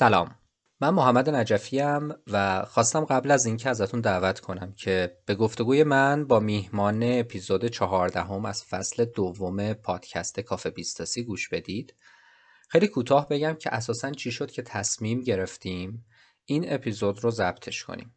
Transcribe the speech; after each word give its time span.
سلام. 0.00 0.34
من 0.80 0.90
محمد 0.90 1.30
نجفی 1.30 1.82
و 2.26 2.64
خواستم 2.64 3.04
قبل 3.04 3.30
از 3.30 3.46
اینکه 3.46 3.70
ازتون 3.70 4.00
دعوت 4.00 4.40
کنم 4.40 4.72
که 4.72 5.16
به 5.26 5.34
گفتگوی 5.34 5.84
من 5.84 6.26
با 6.26 6.40
میهمان 6.40 7.00
اپیزود 7.02 7.66
چهاردهم 7.66 8.44
از 8.44 8.64
فصل 8.64 9.04
دوم 9.04 9.72
پادکست 9.72 10.40
کافه 10.40 10.70
بیستاسی 10.70 11.24
گوش 11.24 11.48
بدید. 11.48 11.94
خیلی 12.68 12.88
کوتاه 12.88 13.28
بگم 13.28 13.54
که 13.54 13.74
اساسا 13.74 14.10
چی 14.10 14.32
شد 14.32 14.50
که 14.50 14.62
تصمیم 14.62 15.20
گرفتیم 15.20 16.06
این 16.44 16.72
اپیزود 16.72 17.24
رو 17.24 17.30
ضبطش 17.30 17.84
کنیم. 17.84 18.14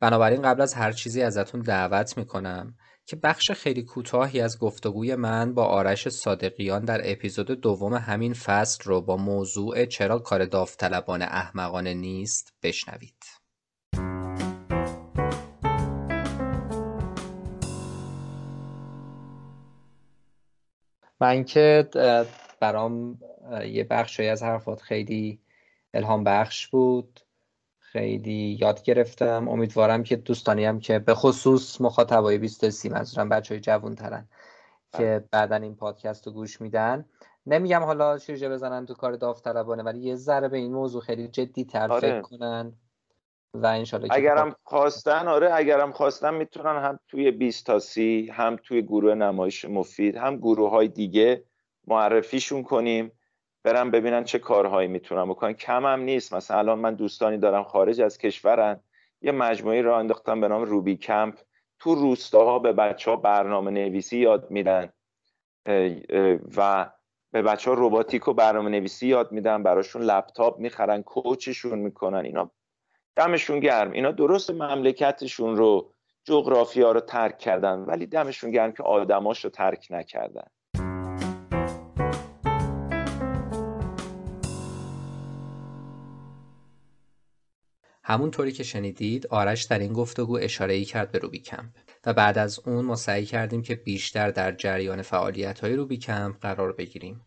بنابراین 0.00 0.42
قبل 0.42 0.60
از 0.60 0.74
هر 0.74 0.92
چیزی 0.92 1.22
ازتون 1.22 1.60
دعوت 1.60 2.18
می‌کنم 2.18 2.76
که 3.06 3.16
بخش 3.16 3.50
خیلی 3.50 3.82
کوتاهی 3.82 4.40
از 4.40 4.58
گفتگوی 4.58 5.14
من 5.14 5.54
با 5.54 5.64
آرش 5.64 6.08
صادقیان 6.08 6.84
در 6.84 7.00
اپیزود 7.04 7.46
دوم 7.46 7.94
همین 7.94 8.34
فصل 8.34 8.84
رو 8.84 9.00
با 9.00 9.16
موضوع 9.16 9.84
چرا 9.84 10.18
کار 10.18 10.44
داوطلبانه 10.44 11.24
احمقانه 11.24 11.94
نیست 11.94 12.54
بشنوید. 12.62 13.24
من 21.20 21.44
که 21.44 21.88
برام 22.60 23.18
یه 23.66 23.84
بخشی 23.84 24.26
از 24.26 24.42
حرفات 24.42 24.80
خیلی 24.80 25.38
الهام 25.94 26.24
بخش 26.24 26.66
بود 26.66 27.20
خیلی 27.94 28.58
یاد 28.60 28.82
گرفتم 28.82 29.48
امیدوارم 29.48 30.02
که 30.02 30.16
دوستانی 30.16 30.64
هم 30.64 30.80
که 30.80 30.98
به 30.98 31.14
خصوص 31.14 31.80
مخاطبای 31.80 32.38
23 32.38 32.88
منظورم 32.88 33.28
بچه 33.28 33.54
های 33.54 33.60
جوون 33.60 33.94
ترن 33.94 34.28
که 34.92 34.98
بله. 34.98 35.24
بعدا 35.32 35.56
این 35.56 35.74
پادکست 35.76 36.26
رو 36.26 36.32
گوش 36.32 36.60
میدن 36.60 37.04
نمیگم 37.46 37.82
حالا 37.82 38.18
شیرجه 38.18 38.48
بزنن 38.48 38.86
تو 38.86 38.94
کار 38.94 39.16
داوطلبانه 39.16 39.82
ولی 39.82 39.98
یه 39.98 40.14
ذره 40.14 40.48
به 40.48 40.56
این 40.56 40.72
موضوع 40.72 41.02
خیلی 41.02 41.28
جدی 41.28 41.64
تر 41.64 41.92
آره. 41.92 42.00
فکر 42.00 42.20
کنن 42.20 42.72
و 43.54 43.66
انشالله 43.66 44.08
اگرم 44.10 44.56
خواستن 44.62 45.28
آره 45.28 45.54
اگرم 45.54 45.92
خواستن 45.92 46.34
می‌تونن 46.34 46.82
هم 46.82 46.98
توی 47.08 47.30
20 47.30 47.66
تا 47.66 47.78
سی 47.78 48.30
هم 48.32 48.56
توی 48.56 48.82
گروه 48.82 49.14
نمایش 49.14 49.64
مفید 49.64 50.16
هم 50.16 50.36
گروه 50.36 50.70
های 50.70 50.88
دیگه 50.88 51.44
معرفیشون 51.86 52.62
کنیم 52.62 53.12
برم 53.64 53.90
ببینن 53.90 54.24
چه 54.24 54.38
کارهایی 54.38 54.88
می‌تونن 54.88 55.24
بکنن 55.24 55.52
کم 55.52 55.86
هم 55.86 56.00
نیست. 56.00 56.34
مثلا 56.34 56.58
الان 56.58 56.78
من 56.78 56.94
دوستانی 56.94 57.38
دارم 57.38 57.62
خارج 57.62 58.00
از 58.00 58.18
کشورن. 58.18 58.80
یه 59.22 59.32
مجموعی 59.32 59.82
را 59.82 59.98
انداختم 59.98 60.40
به 60.40 60.48
نام 60.48 60.62
روبی 60.62 60.96
کمپ. 60.96 61.34
تو 61.78 61.94
روستاها 61.94 62.58
به 62.58 62.72
بچه 62.72 63.10
ها 63.10 63.16
برنامه 63.16 63.70
نویسی 63.70 64.18
یاد 64.18 64.50
میدن 64.50 64.92
و 66.56 66.90
به 67.30 67.42
بچه 67.42 67.70
ها 67.70 67.76
روباتیک 67.76 68.28
و 68.28 68.32
برنامه 68.32 68.70
نویسی 68.70 69.06
یاد 69.06 69.32
میدن. 69.32 69.62
براشون 69.62 70.02
لپتاپ 70.02 70.58
می‌خرن 70.58 71.02
کوچشون 71.02 71.78
می‌کنن. 71.78 72.24
اینا 72.24 72.50
دمشون 73.16 73.60
گرم. 73.60 73.92
اینا 73.92 74.10
درست 74.10 74.50
مملکتشون 74.50 75.56
رو 75.56 75.92
جغرافیا 76.24 76.92
رو 76.92 77.00
ترک 77.00 77.38
کردن. 77.38 77.78
ولی 77.78 78.06
دمشون 78.06 78.50
گرم 78.50 78.72
که 78.72 78.82
آدماش 78.82 79.44
رو 79.44 79.50
ترک 79.50 79.86
نکردن. 79.90 80.46
همونطوری 88.06 88.52
که 88.52 88.62
شنیدید 88.62 89.26
آرش 89.26 89.62
در 89.62 89.78
این 89.78 89.92
گفتگو 89.92 90.36
اشاره 90.36 90.74
ای 90.74 90.84
کرد 90.84 91.12
به 91.12 91.18
روبی 91.18 91.38
کمپ 91.38 91.70
و 92.06 92.12
بعد 92.12 92.38
از 92.38 92.58
اون 92.58 92.84
ما 92.84 92.96
سعی 92.96 93.26
کردیم 93.26 93.62
که 93.62 93.74
بیشتر 93.74 94.30
در 94.30 94.52
جریان 94.52 95.02
فعالیت 95.02 95.60
های 95.60 95.76
روبی 95.76 95.96
کمپ 95.96 96.40
قرار 96.40 96.72
بگیریم. 96.72 97.20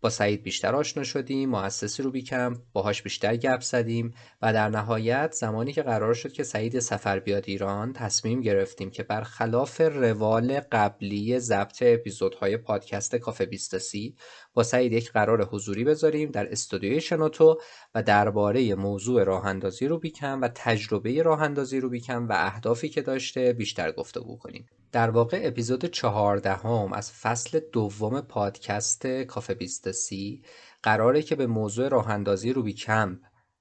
با 0.00 0.10
سعید 0.10 0.42
بیشتر 0.42 0.74
آشنا 0.74 1.02
شدیم 1.02 1.50
مؤسس 1.50 2.00
روبی 2.00 2.22
کمپ 2.22 2.58
باهاش 2.72 3.02
بیشتر 3.02 3.36
گپ 3.36 3.60
زدیم 3.60 4.14
و 4.42 4.52
در 4.52 4.68
نهایت 4.68 5.32
زمانی 5.32 5.72
که 5.72 5.82
قرار 5.82 6.14
شد 6.14 6.32
که 6.32 6.42
سعید 6.42 6.78
سفر 6.78 7.18
بیاد 7.18 7.44
ایران 7.46 7.92
تصمیم 7.92 8.40
گرفتیم 8.40 8.90
که 8.90 9.02
برخلاف 9.02 9.80
روال 9.80 10.60
قبلی 10.72 11.38
ضبط 11.38 11.82
اپیزودهای 11.86 12.56
پادکست 12.56 13.16
کافه 13.16 13.46
بیستسی 13.46 14.16
با 14.54 14.62
سعید 14.62 14.92
یک 14.92 15.12
قرار 15.12 15.44
حضوری 15.44 15.84
بذاریم 15.84 16.30
در 16.30 16.52
استودیوی 16.52 17.00
شنوتو 17.00 17.60
و 17.94 18.02
درباره 18.02 18.74
موضوع 18.74 19.22
راه 19.22 19.46
اندازی 19.46 19.86
روبیکم 19.86 20.40
و 20.40 20.48
تجربه 20.54 21.22
راه 21.22 21.42
اندازی 21.42 21.80
روبیکم 21.80 22.28
و 22.28 22.32
اهدافی 22.32 22.88
که 22.88 23.02
داشته 23.02 23.52
بیشتر 23.52 23.92
گفتگو 23.92 24.36
کنیم. 24.36 24.66
در 24.92 25.10
واقع 25.10 25.40
اپیزود 25.42 25.84
چهاردهم 25.84 26.92
از 26.92 27.12
فصل 27.12 27.60
دوم 27.72 28.20
پادکست 28.20 29.06
کافه 29.06 29.54
بیستسی 29.54 30.42
قراره 30.82 31.22
که 31.22 31.36
به 31.36 31.46
موضوع 31.46 31.88
راه 31.88 32.10
اندازی 32.10 32.52
روبیکمپ 32.52 33.18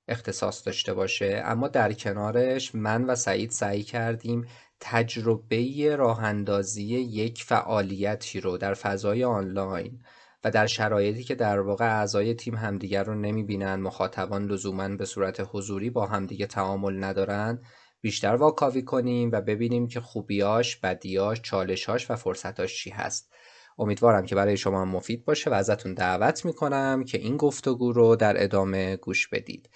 اختصاص 0.07 0.65
داشته 0.65 0.93
باشه 0.93 1.41
اما 1.45 1.67
در 1.67 1.93
کنارش 1.93 2.75
من 2.75 3.05
و 3.05 3.15
سعید 3.15 3.51
سعی 3.51 3.83
کردیم 3.83 4.47
تجربه 4.79 5.95
راه 5.95 6.23
اندازی 6.23 6.85
یک 6.85 7.43
فعالیتی 7.43 8.41
رو 8.41 8.57
در 8.57 8.73
فضای 8.73 9.23
آنلاین 9.23 9.99
و 10.43 10.51
در 10.51 10.67
شرایطی 10.67 11.23
که 11.23 11.35
در 11.35 11.59
واقع 11.59 11.85
اعضای 11.85 12.33
تیم 12.33 12.55
همدیگر 12.55 13.03
رو 13.03 13.15
نمی‌بینن 13.15 13.75
مخاطبان 13.75 14.45
لزوما 14.45 14.89
به 14.89 15.05
صورت 15.05 15.47
حضوری 15.51 15.89
با 15.89 16.05
همدیگه 16.05 16.45
تعامل 16.45 17.03
ندارن 17.03 17.61
بیشتر 18.01 18.35
واکاوی 18.35 18.81
کنیم 18.81 19.31
و 19.31 19.41
ببینیم 19.41 19.87
که 19.87 20.01
خوبیاش، 20.01 20.75
بدیاش، 20.75 21.41
چالشاش 21.41 22.11
و 22.11 22.15
فرصتاش 22.15 22.83
چی 22.83 22.89
هست. 22.89 23.33
امیدوارم 23.77 24.25
که 24.25 24.35
برای 24.35 24.57
شما 24.57 24.85
مفید 24.85 25.25
باشه 25.25 25.49
و 25.49 25.53
ازتون 25.53 25.93
دعوت 25.93 26.45
می‌کنم 26.45 27.03
که 27.03 27.17
این 27.17 27.37
گفتگو 27.37 27.93
رو 27.93 28.15
در 28.15 28.43
ادامه 28.43 28.95
گوش 28.95 29.27
بدید. 29.27 29.69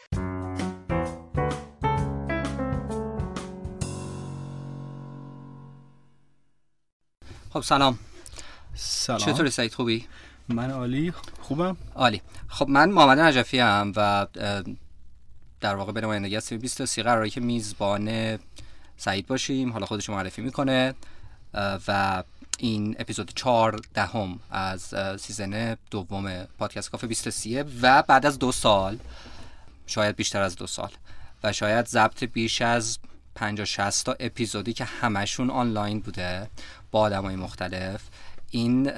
خب 7.50 7.62
سلام 7.62 8.00
سلام 8.73 9.19
چطوری 9.19 9.50
سعید 9.50 9.73
خوبی؟ 9.73 10.07
من 10.49 10.71
عالی. 10.71 11.13
خوبم؟ 11.41 11.77
عالی. 11.95 12.21
خب 12.47 12.69
من 12.69 12.89
محمد 12.89 13.19
نجفی 13.19 13.59
هم 13.59 13.93
و 13.95 14.27
در 15.59 15.75
واقع 15.75 15.91
به 15.91 16.01
نمایندگی 16.01 16.35
از 16.35 16.53
23 16.53 17.03
قراره 17.03 17.29
که 17.29 17.41
میزبان 17.41 18.39
سعید 18.97 19.27
باشیم 19.27 19.73
حالا 19.73 19.85
خودش 19.85 20.09
معرفی 20.09 20.41
می‌کنه 20.41 20.93
و 21.87 22.23
این 22.57 22.95
اپیزود 22.99 23.31
4 23.35 23.79
دهم 23.93 24.39
از 24.51 24.93
سیزن 25.19 25.77
دوم 25.91 26.43
پادکست 26.57 26.91
کافه 26.91 27.07
23 27.07 27.65
و 27.81 28.01
بعد 28.01 28.25
از 28.25 28.39
دو 28.39 28.51
سال 28.51 28.97
شاید 29.87 30.15
بیشتر 30.15 30.41
از 30.41 30.55
دو 30.55 30.67
سال 30.67 30.91
و 31.43 31.53
شاید 31.53 31.85
ضبط 31.87 32.23
بیش 32.23 32.61
از 32.61 32.99
50 33.35 33.65
60 33.65 34.05
تا 34.05 34.15
اپیزودی 34.19 34.73
که 34.73 34.83
همشون 34.83 35.49
آنلاین 35.49 35.99
بوده 35.99 36.49
با 36.91 36.99
آدمای 36.99 37.35
مختلف. 37.35 38.01
این 38.56 38.90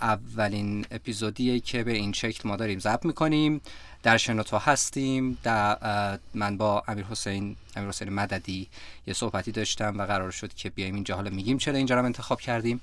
اولین 0.00 0.86
اپیزودیه 0.90 1.60
که 1.60 1.84
به 1.84 1.92
این 1.92 2.12
شکل 2.12 2.48
ما 2.48 2.56
داریم 2.56 2.78
ضبط 2.78 3.04
می‌کنیم. 3.04 3.60
در 4.02 4.16
شنوتو 4.16 4.58
هستیم. 4.58 5.38
در 5.42 6.18
من 6.34 6.56
با 6.56 6.82
امیر 6.88 7.04
حسین 7.04 7.56
امیر 7.76 7.88
حسین 7.88 8.08
مددی 8.08 8.68
یه 9.06 9.14
صحبتی 9.14 9.52
داشتم 9.52 9.98
و 9.98 10.06
قرار 10.06 10.30
شد 10.30 10.54
که 10.54 10.70
بیایم 10.70 10.94
اینجا. 10.94 11.16
حالا 11.16 11.30
میگیم 11.30 11.58
چرا 11.58 11.76
اینجا 11.76 11.94
رو 11.94 12.04
انتخاب 12.04 12.40
کردیم. 12.40 12.80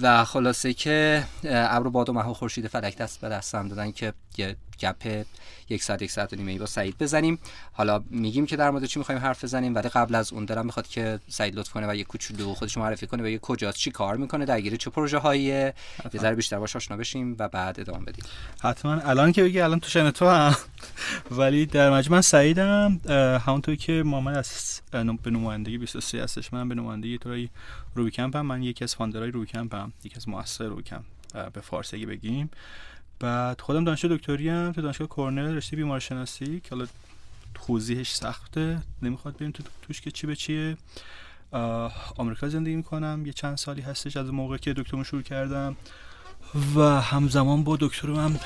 و 0.00 0.24
خلاصه 0.24 0.74
که 0.74 1.24
ابر 1.44 1.86
و 1.86 1.90
باد 1.90 2.08
و 2.08 2.12
مه 2.12 2.28
و 2.28 2.34
خورشید 2.34 2.68
فلک 2.68 2.96
دست 2.96 3.20
به 3.20 3.28
دستم 3.28 3.68
دادن 3.68 3.92
که 3.92 4.12
یه 4.38 4.56
گپ 4.80 5.24
یک 5.68 5.82
ساعت 5.82 6.02
یک 6.02 6.10
ساعت 6.10 6.32
و 6.32 6.36
نیمه 6.36 6.58
با 6.58 6.66
سعید 6.66 6.98
بزنیم. 6.98 7.38
حالا 7.72 8.02
میگیم 8.10 8.46
که 8.46 8.56
در 8.56 8.70
مورد 8.70 8.84
چی 8.84 8.98
می‌خوایم 8.98 9.20
حرف 9.20 9.44
بزنیم 9.44 9.74
ولی 9.74 9.88
قبل 9.88 10.14
از 10.14 10.32
اون 10.32 10.44
دارم 10.44 10.66
می‌خواد 10.66 10.86
که 10.86 11.20
سعید 11.28 11.58
لطف 11.58 11.72
کنه 11.72 11.86
و 11.86 11.94
یه 11.94 12.04
کوچولو 12.04 12.54
خودش 12.54 12.78
معرفی 12.78 13.06
کنه 13.06 13.22
و 13.22 13.26
یه 13.26 13.38
کجاست 13.38 13.78
چی 13.78 13.90
کار 13.90 14.16
می‌کنه 14.16 14.44
درگیر 14.44 14.76
چه 14.76 14.90
پروژه 14.90 15.18
هایی 15.18 15.42
یه 15.42 15.74
ذره 16.16 16.34
بیشتر 16.34 16.58
باش 16.58 16.76
آشنا 16.76 16.96
بشیم 16.96 17.36
و 17.38 17.48
بعد 17.48 17.80
ادامه 17.80 18.04
بدیم. 18.04 18.24
حتما. 18.62 18.92
الان 18.92 19.32
که 19.32 19.42
بگی 19.42 19.60
الان 19.60 19.80
تو 19.80 19.88
شن 19.88 20.10
تو 20.10 20.28
هم. 20.28 20.56
ولی 21.38 21.66
در 21.66 21.90
مجمع 21.90 22.20
سعیدم 22.20 23.00
همونطور 23.46 23.74
که 23.74 24.02
محمد 24.06 24.36
از 24.36 24.80
به 25.22 25.30
نمایندگی 25.30 25.78
23 25.78 26.22
هستش 26.22 26.52
من 26.52 26.68
به 26.68 26.74
نمایندگی 26.74 27.18
تو 27.18 27.30
روی 27.94 28.10
کمپ 28.10 28.36
هم 28.36 28.46
من 28.46 28.62
یکی 28.62 28.84
از 28.84 28.94
فاندرای 28.94 29.30
روی 29.30 29.46
کمپ 29.46 29.74
هم 29.74 29.92
یکی 30.04 30.16
از 30.16 30.28
مؤسسای 30.28 30.66
روی 30.66 30.82
کمپ 30.82 31.04
به 31.52 31.60
فارسی 31.60 32.06
بگیم. 32.06 32.50
بعد 33.20 33.60
خودم 33.60 33.84
دانشجو 33.84 34.16
دکتری 34.16 34.48
هم 34.48 34.72
تو 34.72 34.82
دانشگاه 34.82 35.08
کرنل 35.08 35.54
رشته 35.54 35.76
بیمار 35.76 36.00
شناسی 36.00 36.60
که 36.60 36.70
حالا 36.70 36.86
توضیحش 37.54 38.12
سخته 38.12 38.82
نمی‌خواد 39.02 39.36
بریم 39.36 39.50
تو 39.50 39.62
توش 39.82 40.00
که 40.00 40.10
چی 40.10 40.26
به 40.26 40.36
چیه. 40.36 40.76
آمریکا 42.16 42.48
زندگی 42.48 42.76
می‌کنم 42.76 43.22
یه 43.26 43.32
چند 43.32 43.56
سالی 43.56 43.82
هستش 43.82 44.16
از 44.16 44.32
موقع 44.32 44.56
که 44.56 44.72
دکترمو 44.72 45.04
شروع 45.04 45.22
کردم. 45.22 45.76
و 46.76 46.80
همزمان 46.80 47.64
با 47.64 47.76
دکتر 47.80 48.08
من 48.08 48.38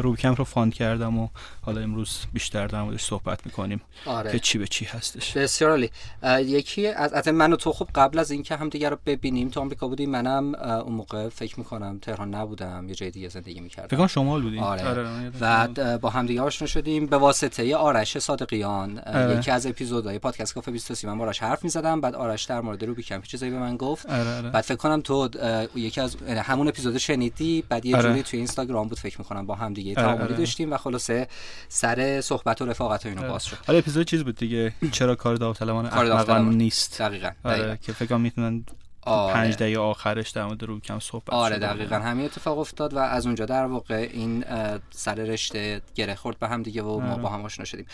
روبیکمپ 0.00 0.34
رو 0.34 0.44
found 0.44 0.74
کردم 0.74 1.18
و 1.18 1.28
حالا 1.62 1.80
امروز 1.80 2.18
بیشتر 2.32 2.66
در 2.66 2.82
موردش 2.82 3.02
صحبت 3.02 3.46
می‌کنیم 3.46 3.80
آره. 4.06 4.32
که 4.32 4.38
چی 4.38 4.58
به 4.58 4.66
چی 4.66 4.84
هستش 4.84 5.36
بسیار 5.36 5.70
عالی 5.70 5.90
یکی 6.38 6.86
از 6.86 7.28
من 7.28 7.52
و 7.52 7.56
تو 7.56 7.72
خب 7.72 7.88
قبل 7.94 8.18
از 8.18 8.30
اینکه 8.30 8.56
هم 8.56 8.68
دیگه 8.68 8.88
رو 8.88 8.98
ببینیم 9.06 9.48
تو 9.48 9.60
آمریکا 9.60 9.88
بودیم 9.88 10.10
منم 10.10 10.54
اون 10.54 10.92
موقع 10.92 11.28
فکر 11.28 11.58
می‌کنم 11.58 11.98
تهران 11.98 12.34
نبودم 12.34 12.88
یه 12.88 12.94
جای 12.94 13.10
دیگه 13.10 13.28
زندگی 13.28 13.60
می‌کردم 13.60 13.96
فکر 13.96 14.06
شمال 14.06 14.42
بودیم 14.42 14.62
آره. 14.62 14.88
آره. 14.88 15.30
و 15.40 15.98
با 15.98 16.10
هم 16.10 16.26
دیگه 16.26 16.42
آشنا 16.42 16.68
شدیم 16.68 17.06
به 17.06 17.16
واسطه 17.16 17.76
آرش 17.76 18.18
صادقیان 18.18 18.98
آره. 18.98 19.38
یکی 19.38 19.50
از 19.50 19.66
اپیزودهای 19.66 20.18
پادکست 20.18 20.54
کافه 20.54 20.70
23 20.70 21.08
من 21.08 21.18
باراش 21.18 21.42
حرف 21.42 21.64
می‌زدم 21.64 22.00
بعد 22.00 22.14
آرش 22.14 22.44
در 22.44 22.60
مورد 22.60 22.84
روبی 22.84 23.02
کمپ 23.02 23.24
چیزایی 23.24 23.52
به 23.52 23.58
من 23.58 23.76
گفت 23.76 24.10
آره. 24.10 24.36
آره. 24.36 24.50
بعد 24.50 24.64
فکر 24.64 24.76
کنم 24.76 25.00
تو 25.00 25.28
یکی 25.74 26.00
از 26.00 26.16
یعنی 26.28 26.40
همون 26.40 26.68
اپیزود 26.68 26.98
شنیدی 26.98 27.49
بعد 27.68 27.86
یه 27.86 27.96
آره. 27.96 28.08
جوری 28.08 28.22
توی 28.22 28.36
اینستاگرام 28.36 28.88
بود 28.88 28.98
فکر 28.98 29.18
می‌کنم 29.18 29.46
با 29.46 29.54
هم 29.54 29.74
دیگه 29.74 29.94
تعاملی 29.94 30.22
آره. 30.22 30.36
داشتیم 30.36 30.72
و 30.72 30.76
خلاصه 30.76 31.28
سر 31.68 32.20
صحبت 32.20 32.62
و 32.62 32.66
رفاقت 32.66 33.06
و 33.06 33.08
اینو 33.08 33.28
باز 33.28 33.44
شد. 33.44 33.56
حالا 33.66 33.78
اپیزود 33.78 34.06
چیز 34.06 34.24
بود 34.24 34.36
دیگه؟ 34.36 34.72
چرا 34.92 35.14
کار 35.14 35.36
داوطلبانه 35.36 35.96
احمقانه 35.96 36.56
نیست؟ 36.56 37.02
دقیقاً, 37.02 37.30
آره 37.44 37.78
که 37.82 37.92
فکر 37.92 38.08
کنم 38.08 38.20
می‌تونن 38.20 38.64
آره. 39.02 39.34
پنج 39.34 39.54
دقیقه 39.54 39.80
آخرش 39.80 40.30
در 40.30 40.44
مورد 40.44 40.62
روی 40.62 40.80
کم 40.80 40.98
صحبت 40.98 41.30
آره 41.30 41.58
دقیقا. 41.58 41.96
همین 41.96 42.24
اتفاق 42.24 42.58
افتاد 42.58 42.94
و 42.94 42.98
از 42.98 43.26
اونجا 43.26 43.46
در 43.46 43.64
واقع 43.64 44.08
این 44.12 44.44
سر 44.90 45.14
رشته 45.14 45.82
گره 45.94 46.14
خورد 46.14 46.38
به 46.38 46.48
هم 46.48 46.62
دیگه 46.62 46.82
و 46.82 47.00
ما 47.00 47.12
آره. 47.12 47.22
با 47.22 47.28
هم 47.28 47.44
آشنا 47.44 47.64
شدیم. 47.64 47.86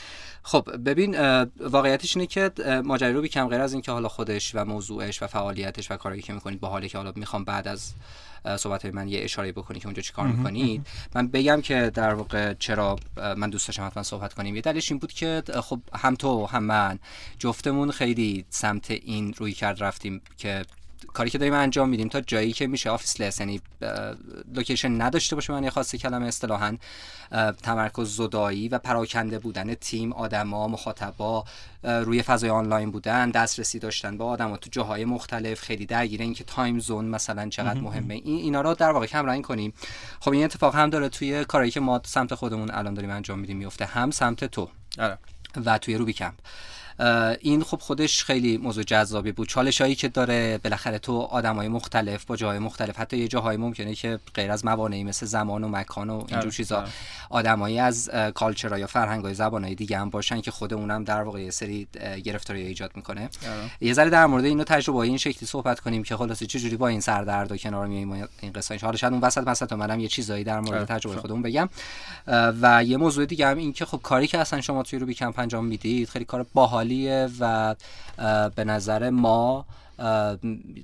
خب 0.42 0.68
ببین 0.84 1.16
واقعیتش 1.60 2.16
اینه 2.16 2.26
که 2.26 2.50
ماجرا 2.84 3.10
روبیکمپ 3.10 3.48
غیر 3.48 3.60
از 3.60 3.72
اینکه 3.72 3.92
حالا 3.92 4.08
خودش 4.08 4.54
و 4.54 4.64
موضوعش 4.64 5.22
و 5.22 5.26
فعالیتش 5.26 5.90
و 5.90 5.96
کاری 5.96 6.22
که 6.22 6.32
می‌کنید 6.32 6.60
با 6.60 6.68
حالی 6.68 6.88
که 6.88 6.98
حالا 6.98 7.12
می‌خوام 7.16 7.44
بعد 7.44 7.68
از 7.68 7.92
صحبت 8.58 8.82
های 8.82 8.90
من 8.90 9.08
یه 9.08 9.24
اشاره 9.24 9.52
بکنید 9.52 9.82
که 9.82 9.86
اونجا 9.86 10.02
چیکار 10.02 10.26
می‌کنید. 10.26 10.86
من 11.14 11.28
بگم 11.28 11.60
که 11.60 11.90
در 11.94 12.14
واقع 12.14 12.54
چرا 12.54 12.96
من 13.36 13.50
دوست 13.50 13.68
داشتم 13.68 13.86
حتما 13.86 14.02
صحبت 14.02 14.34
کنیم. 14.34 14.54
یه 14.56 14.60
دلیلش 14.60 14.90
این 14.90 14.98
بود 14.98 15.12
که 15.12 15.42
خب 15.62 15.80
هم 15.94 16.14
تو 16.14 16.46
هم 16.46 16.64
من 16.64 16.98
جفتمون 17.38 17.90
خیلی 17.90 18.44
سمت 18.50 18.90
این 18.90 19.34
رویکرد 19.34 19.82
رفتیم 19.82 20.20
که 20.38 20.64
کاری 21.12 21.30
که 21.30 21.38
داریم 21.38 21.54
انجام 21.54 21.88
میدیم 21.88 22.08
تا 22.08 22.20
جایی 22.20 22.52
که 22.52 22.66
میشه 22.66 22.90
officeless 22.90 23.40
یعنی 23.40 23.60
location 24.54 25.02
نداشته 25.02 25.36
باشه 25.36 25.52
من 25.52 25.64
یه 25.64 25.70
خاصی 25.70 25.98
کلمه 25.98 26.26
اصطلاحا 26.26 26.76
تمرکز 27.62 28.16
زدایی 28.16 28.68
و 28.68 28.78
پراکنده 28.78 29.38
بودن 29.38 29.74
تیم 29.74 30.12
آدما 30.12 30.68
مخاطبا 30.68 31.44
روی 31.82 32.22
فضای 32.22 32.50
آنلاین 32.50 32.90
بودن 32.90 33.30
دسترسی 33.30 33.78
داشتن 33.78 34.16
با 34.16 34.24
آدما 34.24 34.56
تو 34.56 34.70
جاهای 34.72 35.04
مختلف 35.04 35.60
خیلی 35.60 35.86
درگیر 35.86 36.22
اینکه 36.22 36.44
time 36.44 36.78
zone 36.78 37.04
مثلا 37.04 37.48
چقدر 37.48 37.80
مهمه. 37.80 38.14
این 38.14 38.36
اینا 38.36 38.60
رو 38.60 38.74
در 38.74 38.90
واقع 38.90 39.06
کم 39.06 39.26
رنگ 39.26 39.44
کنیم. 39.44 39.72
خب 40.20 40.30
این 40.30 40.44
اتفاق 40.44 40.74
هم 40.74 40.90
داره 40.90 41.08
توی 41.08 41.44
کاری 41.44 41.70
که 41.70 41.80
ما 41.80 42.00
سمت 42.04 42.34
خودمون 42.34 42.70
الان 42.70 42.94
داریم 42.94 43.10
انجام 43.10 43.38
میدیم 43.38 43.56
میفته 43.56 43.84
هم 43.84 44.10
سمت 44.10 44.44
تو 44.44 44.68
آره. 44.98 45.18
و 45.64 45.78
توی 45.78 45.94
روبیکمپ 45.94 46.34
این 47.40 47.62
خب 47.62 47.80
خودش 47.80 48.24
خیلی 48.24 48.58
موضوع 48.58 48.84
جذابی 48.84 49.32
بود. 49.32 49.48
چالش 49.48 49.80
هایی 49.80 49.94
که 49.94 50.08
داره 50.08 50.58
بالاخره 50.58 50.98
تو 50.98 51.18
آدمای 51.18 51.68
مختلف 51.68 52.24
با 52.24 52.36
جاهای 52.36 52.58
مختلف 52.58 52.98
حتی 52.98 53.16
یه 53.16 53.28
جاهای 53.28 53.56
ممکنه 53.56 53.94
که 53.94 54.18
غیر 54.34 54.50
از 54.50 54.64
موانعی 54.64 55.04
مثل 55.04 55.26
زمان 55.26 55.64
و 55.64 55.68
مکان 55.68 56.10
و 56.10 56.12
اینجور 56.12 56.38
آره، 56.38 56.50
چیزا 56.50 56.76
آره. 56.76 56.88
آدمایی 57.30 57.78
از 57.78 58.10
کالچر 58.34 58.78
یا 58.78 58.86
فرهنگ 58.86 59.24
های 59.24 59.34
زبان 59.34 59.74
دیگه 59.74 59.98
هم 59.98 60.10
باشن 60.10 60.40
که 60.40 60.50
خود 60.50 60.74
اونم 60.74 61.04
در 61.04 61.22
واقع 61.22 61.42
یه 61.42 61.50
سری 61.50 61.88
گرفتاری 62.24 62.62
ایجاد 62.62 62.90
می‌کنه. 62.94 63.20
آره. 63.20 63.70
یه 63.80 63.92
ذره 63.92 64.10
در 64.10 64.26
مورد 64.26 64.44
اینو 64.44 64.64
تجربه 64.64 64.98
این 64.98 65.16
شکلی 65.16 65.46
صحبت 65.46 65.80
کنیم 65.80 66.02
که 66.02 66.16
خلاصه 66.16 66.46
چه 66.46 66.58
جوری 66.58 66.76
با 66.76 66.88
این 66.88 67.00
سردرد 67.00 67.52
و 67.52 67.56
کنار 67.56 67.86
میایم 67.86 68.28
این 68.40 68.52
قصه 68.52 68.78
حالا 68.82 68.96
شاید 68.96 69.12
اون 69.12 69.22
وسط 69.22 69.48
مثلا 69.48 69.76
منم 69.76 70.00
یه 70.00 70.08
چیزایی 70.08 70.44
در 70.44 70.60
مورد 70.60 70.84
تجربه 70.84 71.20
خودمون 71.20 71.42
بگم. 71.42 71.68
و 72.62 72.84
یه 72.84 72.96
موضوع 72.96 73.26
دیگه 73.26 73.46
هم 73.46 73.58
این 73.58 73.72
که 73.72 73.84
خب 73.84 74.00
کاری 74.02 74.26
که 74.26 74.38
اصلا 74.38 74.60
شما 74.60 74.82
توی 74.82 74.98
رو 74.98 75.06
بی 75.06 75.14
کمپ 75.14 75.38
انجام 75.38 75.64
می‌دید 75.64 76.08
خیلی 76.08 76.24
کار 76.24 76.46
باحالیه 76.86 77.28
و 77.40 77.74
به 78.50 78.64
نظر 78.64 79.10
ما 79.10 79.66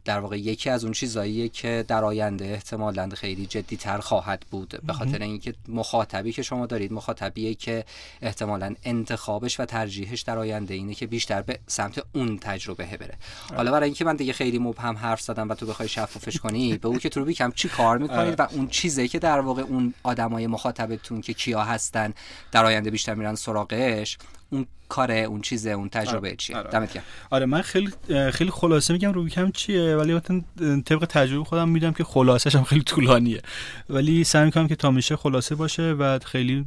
در 0.05 0.19
واقع 0.21 0.39
یکی 0.39 0.71
از 0.71 0.85
اون 0.85 0.93
چیزاییه 0.93 1.49
که 1.49 1.85
در 1.89 2.05
آینده 2.05 2.45
احتمالا 2.45 3.09
خیلی 3.09 3.47
جدی 3.47 3.77
تر 3.77 3.99
خواهد 3.99 4.45
بود. 4.51 4.81
به 4.83 4.93
خاطر 4.93 5.23
اینکه 5.23 5.55
مخاطبی 5.69 6.33
که 6.33 6.43
شما 6.43 6.67
دارید 6.67 6.93
مخاطبیه 6.93 7.55
که 7.55 7.85
احتمالا 8.23 8.75
انتخابش 8.85 9.61
و 9.61 9.65
ترجیحش 9.65 10.21
در 10.21 10.39
آینده 10.39 10.75
اینه 10.75 10.95
که 10.95 11.07
بیشتر 11.07 11.43
به 11.43 11.59
سمت 11.67 12.03
اون 12.15 12.39
تجربه 12.39 12.85
بره. 12.85 13.15
حالا 13.57 13.73
برای 13.73 13.85
اینکه 13.85 14.05
من 14.05 14.17
دیگه 14.17 14.33
خیلی 14.33 14.59
مبهم 14.59 14.97
حرف 14.97 15.21
زدم 15.21 15.49
و 15.49 15.55
تو 15.55 15.67
بخوای 15.67 15.89
شفافش 15.89 16.39
کنی 16.39 16.77
به 16.83 16.89
اون 16.89 16.99
که 16.99 17.09
تو 17.09 17.33
کم 17.33 17.53
چی 17.53 17.69
کار 17.69 17.99
می‌کنید 17.99 18.41
و 18.41 18.47
اون 18.51 18.69
چیزی 18.69 19.09
که 19.09 19.19
در 19.19 19.41
واقع 19.41 19.63
اون 19.63 19.95
آدمای 20.03 20.47
مخاطبتون 20.47 21.21
که 21.21 21.35
کیا 21.35 21.65
هستن 21.65 22.15
در 22.53 22.65
آینده 22.65 22.91
بیشتر 22.91 23.15
میرن 23.15 23.35
سراغش 23.35 24.19
اون 24.53 24.67
کاره 24.89 25.15
اون 25.15 25.41
چیزه 25.41 25.71
اون 25.71 25.89
تجربه 25.89 26.29
آره. 26.29 26.37
چیه؟ 26.37 26.57
آره. 26.57 26.71
دمت 26.71 26.93
گرم. 26.93 27.05
آره 27.31 27.47
من 27.47 27.63
خیلی 27.63 27.91
خیلی 28.33 28.51
خلاصه 28.51 28.93
میگم 28.93 29.13
روی 29.13 29.31
کم 29.31 29.51
چیه 29.51 29.97
ولی 29.97 30.15
مثلا 30.15 30.43
طبق 30.81 31.05
تجربه 31.05 31.45
خودم 31.45 31.69
میدم 31.69 31.93
که 31.93 32.05
خلاصش 32.05 32.57
هم 32.57 32.65
خیلی 32.65 32.83
طولانیه. 32.83 33.43
ولی 33.91 34.25
سعی 34.25 34.45
می‌کنم 34.45 34.69
که 34.69 34.77
تا 34.77 34.91
میشه 34.91 35.17
خلاصه 35.17 35.55
باشه 35.55 35.83
و 35.83 36.19
خیلی 36.19 36.67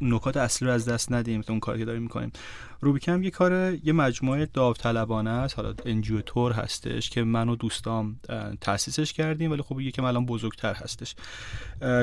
نکات 0.00 0.36
اصلی 0.36 0.68
رو 0.68 0.74
از 0.74 0.88
دست 0.88 1.12
ندیم 1.12 1.42
اون 1.48 1.60
کاری 1.60 1.78
که 1.78 1.84
داریم 1.84 2.02
می‌کنیم. 2.02 2.32
روبیکم 2.80 3.22
یه 3.22 3.30
کار 3.30 3.74
یه 3.84 3.92
مجموعه 3.92 4.48
داوطلبانه 4.54 5.30
است 5.30 5.56
حالا 5.56 5.74
انجیو 5.86 6.20
تور 6.20 6.52
هستش 6.52 7.10
که 7.10 7.24
من 7.24 7.48
و 7.48 7.56
دوستام 7.56 8.20
تاسیسش 8.60 9.12
کردیم 9.12 9.50
ولی 9.50 9.62
خب 9.62 9.80
یکم 9.80 10.04
الان 10.04 10.26
بزرگتر 10.26 10.74
هستش. 10.74 11.14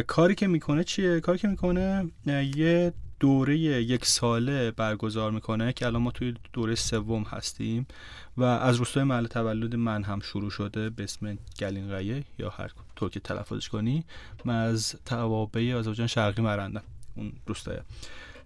کاری 0.08 0.36
که 0.36 0.48
می‌کنه 0.48 0.84
چیه؟ 0.84 1.20
کاری 1.20 1.38
که 1.38 1.48
می‌کنه 1.48 2.12
یه 2.56 2.94
دوره 3.20 3.58
یک 3.58 4.06
ساله 4.06 4.72
برگزار 4.72 5.32
می‌کنه 5.32 5.74
که 5.74 5.86
الان 5.86 6.02
ما 6.02 6.12
توی 6.12 6.34
دوره 6.54 6.76
سوم 6.76 7.24
هستیم 7.24 7.88
و 8.38 8.44
از 8.44 8.76
روستای 8.76 9.04
محل 9.04 9.28
تولد 9.28 9.76
من 9.76 10.04
هم 10.04 10.20
شروع 10.20 10.50
شده 10.50 10.90
به 10.90 11.04
اسم 11.04 11.38
گلینقیه 11.60 12.24
یا 12.40 12.50
هر 12.50 12.72
طور 12.96 13.10
که 13.10 13.20
تلفظش 13.20 13.70
کنی. 13.70 14.04
من 14.46 14.56
از 14.56 14.96
توابع 15.06 15.74
آذربایجان 15.76 16.08
شرقی 16.08 16.42
مرندم 16.42 16.84
اون 17.16 17.32
روستایه. 17.48 17.82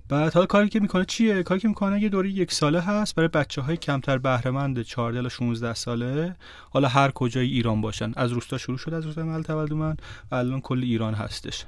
بعد 0.09 0.33
حالا 0.33 0.45
کاری 0.45 0.69
که 0.69 0.79
می‌کنه 0.79 1.05
چیه؟ 1.05 1.43
کاری 1.43 1.59
که 1.59 1.67
می‌کنه 1.67 2.01
یه 2.01 2.09
دوره 2.09 2.29
یک 2.29 2.51
ساله 2.51 2.81
هست 2.81 3.15
برای 3.15 3.27
بچه 3.27 3.61
های 3.61 3.77
کمتر 3.77 4.17
بهرهمند 4.17 4.81
14 4.81 5.21
تا 5.21 5.29
16 5.29 5.73
ساله. 5.73 6.35
حالا 6.69 6.87
هر 6.87 7.11
کجای 7.11 7.47
ایران 7.47 7.81
باشن. 7.81 8.11
از 8.15 8.31
روستا 8.31 8.57
شروع 8.57 8.77
شده 8.77 8.95
از 8.95 9.05
روستای 9.05 9.23
محل 9.23 9.41
تولد 9.41 9.73
من. 9.73 9.97
الان 10.31 10.61
کل 10.61 10.83
ایران 10.83 11.13
هستش. 11.13 11.65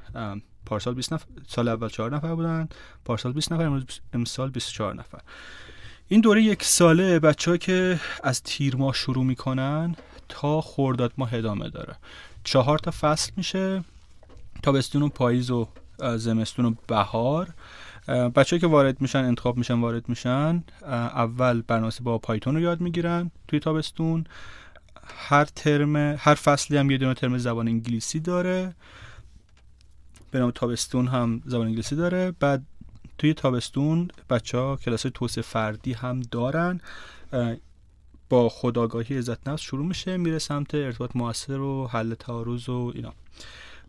پارسال 0.74 0.94
20 0.94 1.14
نفر 1.14 1.26
سال 1.48 1.68
اول 1.68 1.90
4 1.90 2.16
نفر 2.16 2.36
بودن 2.36 2.70
پارسال 3.06 3.34
20 3.34 3.52
نفر 3.54 3.64
امروز 3.64 3.86
امسال 4.14 4.50
24 4.50 4.94
نفر. 4.96 5.20
این 6.08 6.22
دوره 6.22 6.44
یک 6.44 6.64
ساله 6.64 7.20
بچه 7.20 7.58
که 7.58 8.00
از 8.24 8.44
تیر 8.44 8.76
ماه 8.76 8.94
شروع 8.94 9.24
می‌کنن 9.24 9.96
تا 10.30 10.62
خورداد 10.62 11.14
ماه 11.18 11.34
ادامه 11.34 11.70
داره. 11.70 11.96
چهار 12.44 12.80
تا 12.80 12.92
فصل 13.02 13.32
میشه 13.38 13.84
تابستون 14.64 15.02
و 15.02 15.10
پاییز 15.10 15.52
و 15.52 15.68
زمستون 16.16 16.66
و 16.66 16.74
بهار. 16.88 17.54
بچه 18.08 18.60
که 18.60 18.68
وارد 18.68 19.02
میشن 19.02 19.20
انتخاب 19.20 19.58
میشن 19.58 19.82
وارد 19.82 20.10
میشن 20.10 20.64
اول 20.88 21.62
برنامه 21.62 21.92
با 22.02 22.18
پایتون 22.18 22.56
رو 22.56 22.62
یاد 22.62 22.82
می‌گیرن 22.82 23.32
توی 23.48 23.60
تابستون. 23.60 24.24
هر 25.08 25.46
ترم 25.46 25.96
هر 25.96 26.36
فصلی 26.36 26.78
هم 26.78 26.92
یه 26.92 26.98
دونه 26.98 27.14
ترم 27.14 27.38
زبان 27.38 27.68
انگلیسی 27.68 28.20
داره. 28.20 28.76
به 30.34 30.40
نام 30.40 30.52
تابستون 30.52 31.08
هم 31.08 31.42
زبان 31.46 31.68
انگلیسی 31.68 31.96
داره. 31.96 32.32
بعد 32.32 32.66
توی 33.18 33.34
تابستون 33.34 34.08
بچه 34.30 34.58
ها 34.58 34.76
کلاس 34.76 35.02
توسعه 35.14 35.42
فردی 35.42 35.94
هم 35.94 36.20
دارن. 36.20 36.82
با 38.30 38.50
خودآگاهی 38.50 39.18
عزت 39.18 39.48
نفس 39.48 39.62
شروع 39.62 39.86
میشه 39.86 40.18
میره 40.18 40.40
سمت 40.40 40.76
ارتباط 40.76 41.16
موثر 41.16 41.60
و 41.60 41.88
حل 41.88 42.14
تعارض 42.14 42.70
و 42.70 42.92
اینا. 42.96 43.14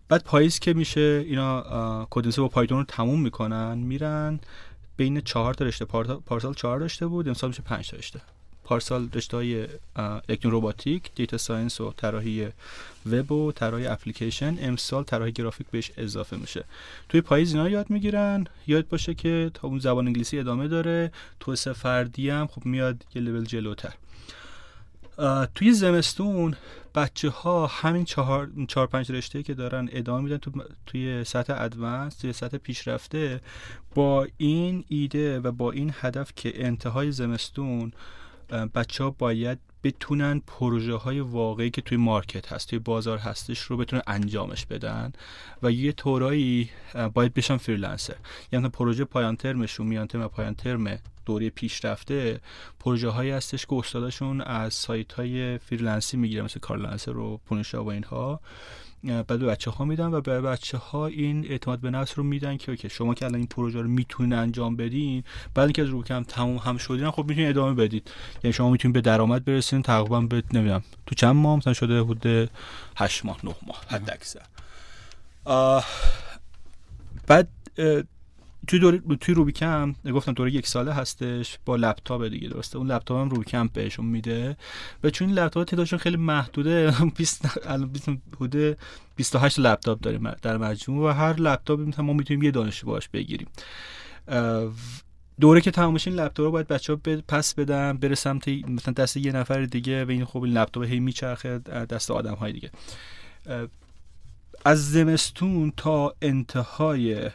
بعد 0.08 0.24
پاییز 0.24 0.58
که 0.58 0.74
میشه 0.74 1.24
اینا 1.26 2.06
کدنویسی 2.10 2.42
با 2.42 2.48
پایتون 2.48 2.78
رو 2.78 2.84
تموم 2.84 3.20
می‌کنن 3.20 3.78
میرن. 3.78 4.40
بین 4.96 5.20
چهار 5.20 5.54
تا 5.54 5.64
رشته 5.64 5.84
پارسال 6.26 6.54
چهار 6.54 6.78
رشته 6.78 7.06
بود 7.06 7.28
امسال 7.28 7.50
میشه 7.50 7.62
پنج 7.62 7.90
تا 7.90 7.96
رشته. 7.96 8.20
پارسال 8.64 9.08
رشته 9.14 9.36
های 9.36 9.66
الکترونیک 9.96 10.52
روباتیک 10.52 11.10
data 11.14 11.38
science 11.38 11.80
و 11.80 11.92
طراحی 11.96 12.48
وب 13.06 13.32
و 13.32 13.52
طراحی 13.52 13.86
اپلیکیشن 13.86 14.58
امسال 14.60 15.04
طراحی 15.04 15.32
گرافیک 15.32 15.66
بهش 15.70 15.90
اضافه 15.96 16.36
میشه. 16.36 16.64
توی 17.08 17.20
پاییز 17.20 17.54
اینا 17.54 17.68
یاد 17.68 17.90
می‌گیرن. 17.90 18.46
یاد 18.66 18.88
باشه 18.88 19.14
که 19.14 19.50
تا 19.54 19.68
اون 19.68 19.78
زبان 19.78 20.06
انگلیسی 20.06 20.38
ادامه 20.38 20.68
داره. 20.68 21.12
تو 21.40 21.54
فردی 21.56 22.30
هم 22.30 22.46
خب 22.46 22.66
میاد 22.66 23.04
یه 23.14 23.22
لول 23.22 23.44
جلوتر. 23.44 23.92
توی 25.54 25.72
زمستون 25.72 26.56
بچه 26.94 27.28
ها 27.30 27.66
همین 27.66 28.04
چهار, 28.04 28.50
چهار 28.68 28.86
پنج 28.86 29.12
رشته 29.12 29.42
که 29.42 29.54
دارن 29.54 29.88
ادامه 29.92 30.24
میدن 30.24 30.36
تو 30.36 30.50
توی 30.86 31.24
سطح 31.24 31.54
ادوانس 31.62 32.16
توی 32.16 32.32
سطح 32.32 32.56
پیشرفته 32.56 33.40
با 33.94 34.26
این 34.36 34.84
ایده 34.88 35.40
و 35.40 35.52
با 35.52 35.72
این 35.72 35.94
هدف 36.00 36.32
که 36.36 36.66
انتهای 36.66 37.12
زمستون 37.12 37.92
بچه 38.74 39.04
ها 39.04 39.10
باید 39.10 39.58
بتونن 39.84 40.42
پروژه 40.46 40.94
های 40.94 41.20
واقعی 41.20 41.70
که 41.70 41.82
توی 41.82 41.98
مارکت 41.98 42.52
هست 42.52 42.70
توی 42.70 42.78
بازار 42.78 43.18
هستش 43.18 43.58
رو 43.58 43.76
بتونن 43.76 44.02
انجامش 44.06 44.66
بدن 44.66 45.12
و 45.62 45.70
یه 45.70 45.92
طورایی 45.92 46.70
باید 47.14 47.34
بشن 47.34 47.56
freelancer. 47.56 48.16
یعنی 48.52 48.68
پروژه 48.68 49.04
پایان 49.04 49.36
ترمشون 49.36 49.86
میان 49.86 50.06
ترم 50.06 50.28
پایان 50.28 50.54
ترم 50.54 50.98
دوره 51.26 51.50
پیشرفته 51.50 52.40
پروژه 52.80 53.08
هایی 53.08 53.30
هستش 53.30 53.66
که 53.66 53.74
استاداشون 53.74 54.40
از 54.40 54.74
سایت 54.74 55.12
های 55.12 55.58
فریلنسی 55.58 56.16
می‌گیره 56.16 56.42
مثل 56.42 56.60
کارلنسر 56.60 57.16
و 57.16 57.40
پونیشا 57.46 57.84
و 57.84 57.90
اینها. 57.90 58.40
بعد 59.04 59.26
به 59.26 59.46
بچه 59.46 59.70
ها 59.70 59.84
میدن 59.84 60.06
و 60.06 60.20
به 60.20 60.40
بچه 60.40 60.78
ها 60.78 61.06
این 61.06 61.46
اعتماد 61.50 61.80
به 61.80 61.90
نفس 61.90 62.18
رو 62.18 62.24
میدن 62.24 62.56
که 62.56 62.72
okay 62.72 62.88
شما 62.88 63.14
که 63.14 63.24
الان 63.24 63.38
این 63.38 63.46
پروژه 63.46 63.80
رو 63.80 63.88
می‌تونین 63.88 64.32
انجام 64.32 64.76
بدین 64.76 65.24
بعد 65.54 65.64
اینکه 65.64 65.84
روبیکمپ 65.84 66.22
تموم 66.22 66.56
هم 66.56 66.76
شدین 66.76 67.10
خب 67.10 67.24
می‌تونید 67.28 67.48
ادامه 67.50 67.74
بدید 67.74 68.10
یعنی 68.44 68.52
شما 68.52 68.70
می‌تونید 68.70 68.94
به 68.94 69.00
درآمد 69.00 69.44
برسین 69.44 69.82
تقریبا 69.82 70.20
به 70.20 70.42
نمی‌دونم 70.52 70.82
تو 71.06 71.14
چند 71.14 71.36
ماه 71.36 71.56
مثلا 71.56 71.72
شده 71.72 72.02
بوده 72.02 72.48
8 72.96 73.24
ماه 73.24 73.38
9 73.44 73.54
ماه 73.66 73.82
حد 73.88 74.10
اکثر 74.10 74.40
بعد 77.26 77.48
توی 78.66 78.78
دوره 78.78 79.02
توی 79.20 79.34
روبیکم 79.34 79.94
گفتم 80.14 80.32
دوره 80.32 80.54
یک 80.54 80.66
ساله 80.66 80.92
هستش 80.92 81.58
با 81.64 81.76
لپتاپ 81.76 82.24
دیگه 82.24 82.48
درسته. 82.48 82.78
اون 82.78 82.86
لپتاپ 82.86 83.18
هم 83.18 83.28
روبیکم 83.28 83.68
بهشون 83.68 84.06
میده. 84.06 84.56
و 85.04 85.10
چون 85.10 85.30
لپتاپ 85.30 85.64
تعدادشون 85.64 85.98
خیلی 85.98 86.16
محدوده 86.16 86.94
20 87.16 87.66
الان 87.66 87.88
20 87.88 88.08
حدود 88.40 88.78
28 89.16 89.58
لپتاپ 89.58 90.00
داریم 90.00 90.30
در 90.30 90.56
مجموع 90.56 91.10
و 91.10 91.12
هر 91.12 91.32
لپتاپ 91.36 92.00
ما 92.00 92.12
می‌تونیم 92.12 92.42
یه 92.42 92.50
دانش 92.50 92.84
باش 92.84 93.08
بگیریم. 93.08 93.48
دوره 95.40 95.60
که 95.60 95.70
تمام 95.70 95.98
این 96.06 96.14
لپتاپ 96.14 96.46
رو 96.46 96.50
باید 96.50 96.68
بچه 96.68 96.92
ها 96.92 97.00
پس 97.28 97.54
بدن 97.54 97.92
بره 97.92 98.14
سمت 98.14 98.48
مثلا 98.48 98.94
دست 98.94 99.16
یه 99.16 99.32
نفر 99.32 99.62
دیگه 99.62 100.04
و 100.04 100.10
این 100.10 100.24
خب 100.24 100.44
لپتاپ 100.44 100.84
هی 100.84 101.00
میچرخه 101.00 101.58
دست 101.58 102.10
آدم 102.10 102.34
های 102.34 102.52
دیگه 102.52 102.70
از 104.64 104.90
زمستون 104.90 105.72
تا 105.76 106.14
انتهای 106.22 107.30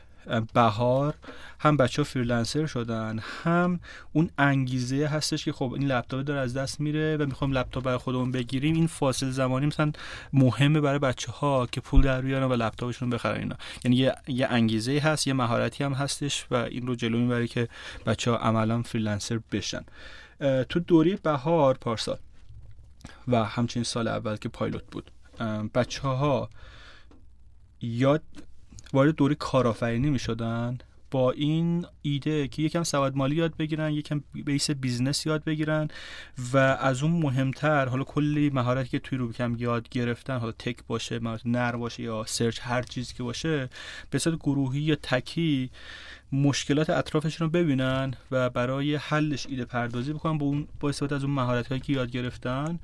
بهار 0.53 1.15
هم 1.59 1.77
بچه 1.77 2.01
ها 2.01 2.03
freelancer 2.03 2.65
شدن 2.65 3.19
هم 3.43 3.79
اون 4.13 4.29
انگیزه 4.37 5.07
هستش 5.07 5.45
که 5.45 5.51
خب 5.51 5.73
این 5.73 5.87
لپتاپ 5.87 6.21
داره 6.21 6.39
از 6.39 6.57
دست 6.57 6.79
میره 6.79 7.17
و 7.17 7.25
می‌خوایم 7.25 7.53
لپتاپ 7.53 7.83
برای 7.83 7.97
خودمون 7.97 8.31
بگیریم. 8.31 8.75
این 8.75 8.87
فاصله 8.87 9.29
زمانی 9.29 9.65
مثلا 9.65 9.91
مهمه 10.33 10.81
برای 10.81 10.99
بچه 10.99 11.31
ها 11.31 11.67
که 11.67 11.81
پول 11.81 12.01
در 12.01 12.21
بیارن 12.21 12.47
و 12.47 12.53
لپتاپشون 12.53 13.09
بخرن 13.09 13.39
اینا. 13.39 13.55
یعنی 13.85 13.97
یه, 13.97 14.15
یه 14.27 14.47
انگیزه 14.47 14.99
هست 14.99 15.27
یه 15.27 15.33
مهارتی 15.33 15.83
هم 15.83 15.93
هستش 15.93 16.45
و 16.51 16.55
این 16.55 16.87
رو 16.87 16.95
جلو 16.95 17.17
می‌بره 17.17 17.47
که 17.47 17.67
بچه 18.05 18.31
ها 18.31 18.37
عملا 18.37 18.81
freelancer 18.81 19.39
بشن. 19.51 19.81
تو 20.69 20.79
دوره 20.79 21.15
بهار 21.15 21.77
پارسال 21.77 22.17
و 23.27 23.43
همچنین 23.43 23.83
سال 23.83 24.07
اول 24.07 24.35
که 24.35 24.49
پایلوت 24.49 24.83
بود 24.91 25.11
بچه 25.73 26.01
ها 26.01 26.49
یاد 27.81 28.23
وارد 28.93 29.15
دوره 29.15 29.35
کارآفرینی 29.35 30.09
می 30.09 30.19
شدن 30.19 30.77
با 31.11 31.31
این 31.31 31.85
ایده 32.01 32.47
که 32.47 32.61
یکم 32.61 32.83
سواد 32.83 33.15
مالی 33.15 33.35
یاد 33.35 33.57
بگیرن 33.57 33.91
یکم 33.93 34.23
base 34.33 34.71
business 34.71 35.25
یاد 35.25 35.43
بگیرن 35.43 35.87
و 36.53 36.57
از 36.57 37.03
اون 37.03 37.11
مهمتر 37.11 37.85
حالا 37.85 38.03
کلی 38.03 38.49
مهارتی 38.49 38.89
که 38.89 38.99
توی 38.99 39.17
روبیکمپ 39.17 39.55
یاد 39.59 39.89
گرفتن 39.89 40.37
حالا 40.37 40.51
tech 40.51 40.77
باشه 40.87 41.19
مهارت 41.19 41.41
نرم 41.45 41.75
باشه 41.75 42.03
یا 42.03 42.23
search 42.27 42.59
هر 42.61 42.81
چیزی 42.81 43.13
که 43.13 43.23
باشه 43.23 43.69
به 44.09 44.19
صورت 44.19 44.37
گروهی 44.37 44.81
یا 44.81 44.95
تکی 45.03 45.69
مشکلات 46.31 46.89
اطرافشون 46.89 47.47
رو 47.47 47.51
ببینن 47.51 48.13
و 48.31 48.49
برای 48.49 48.95
حلش 48.95 49.45
ایده 49.47 49.65
پردازی 49.65 50.13
بکنن 50.13 50.37
با 50.37 50.45
اون 50.45 50.67
با 50.79 50.89
استفاده 50.89 51.15
از 51.15 51.23
اون 51.23 51.33
مهارت 51.33 51.67
هایی 51.67 51.81
که 51.81 51.93
یاد 51.93 52.11
گرفتن 52.11 52.79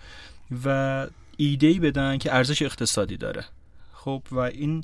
و 0.65 1.07
ایده 1.37 1.67
ای 1.67 1.79
بدن 1.79 2.17
که 2.17 2.35
ارزش 2.35 2.61
اقتصادی 2.61 3.17
داره. 3.17 3.45
خب 3.93 4.23
و 4.31 4.39
این 4.39 4.83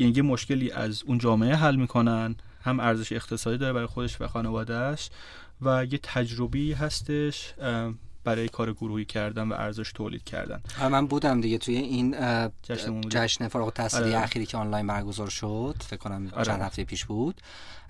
یعنی 0.00 0.12
یه 0.16 0.22
مشکلی 0.22 0.70
از 0.70 1.02
اون 1.06 1.18
جامعه 1.18 1.54
حل 1.54 1.76
می‌کنن 1.76 2.36
هم 2.62 2.80
ارزش 2.80 3.12
اقتصادی 3.12 3.58
داره 3.58 3.72
برای 3.72 3.86
خودش 3.86 4.20
و 4.20 4.26
خانوادهش 4.26 5.10
و 5.62 5.84
یه 5.84 5.98
تجربی 6.02 6.72
هستش 6.72 7.54
برای 8.24 8.48
کار 8.48 8.72
گروهی 8.72 9.04
کردن 9.04 9.48
و 9.48 9.52
ارزش 9.52 9.92
تولید 9.92 10.24
کردن. 10.24 10.60
من 10.90 11.06
بودم 11.06 11.40
دیگه 11.40 11.58
توی 11.58 11.76
این 11.76 12.16
جشن, 12.62 13.00
جشن 13.00 13.48
فارغ 13.48 13.64
التحصیلی 13.64 14.14
آره. 14.14 14.22
اخیری 14.22 14.46
که 14.46 14.56
آنلاین 14.56 14.86
برگزار 14.86 15.28
شد 15.28 15.74
فکر 15.80 15.96
کنم 15.96 16.28
آره. 16.32 16.44
چند 16.44 16.60
هفته 16.60 16.84
پیش 16.84 17.04
بود 17.04 17.40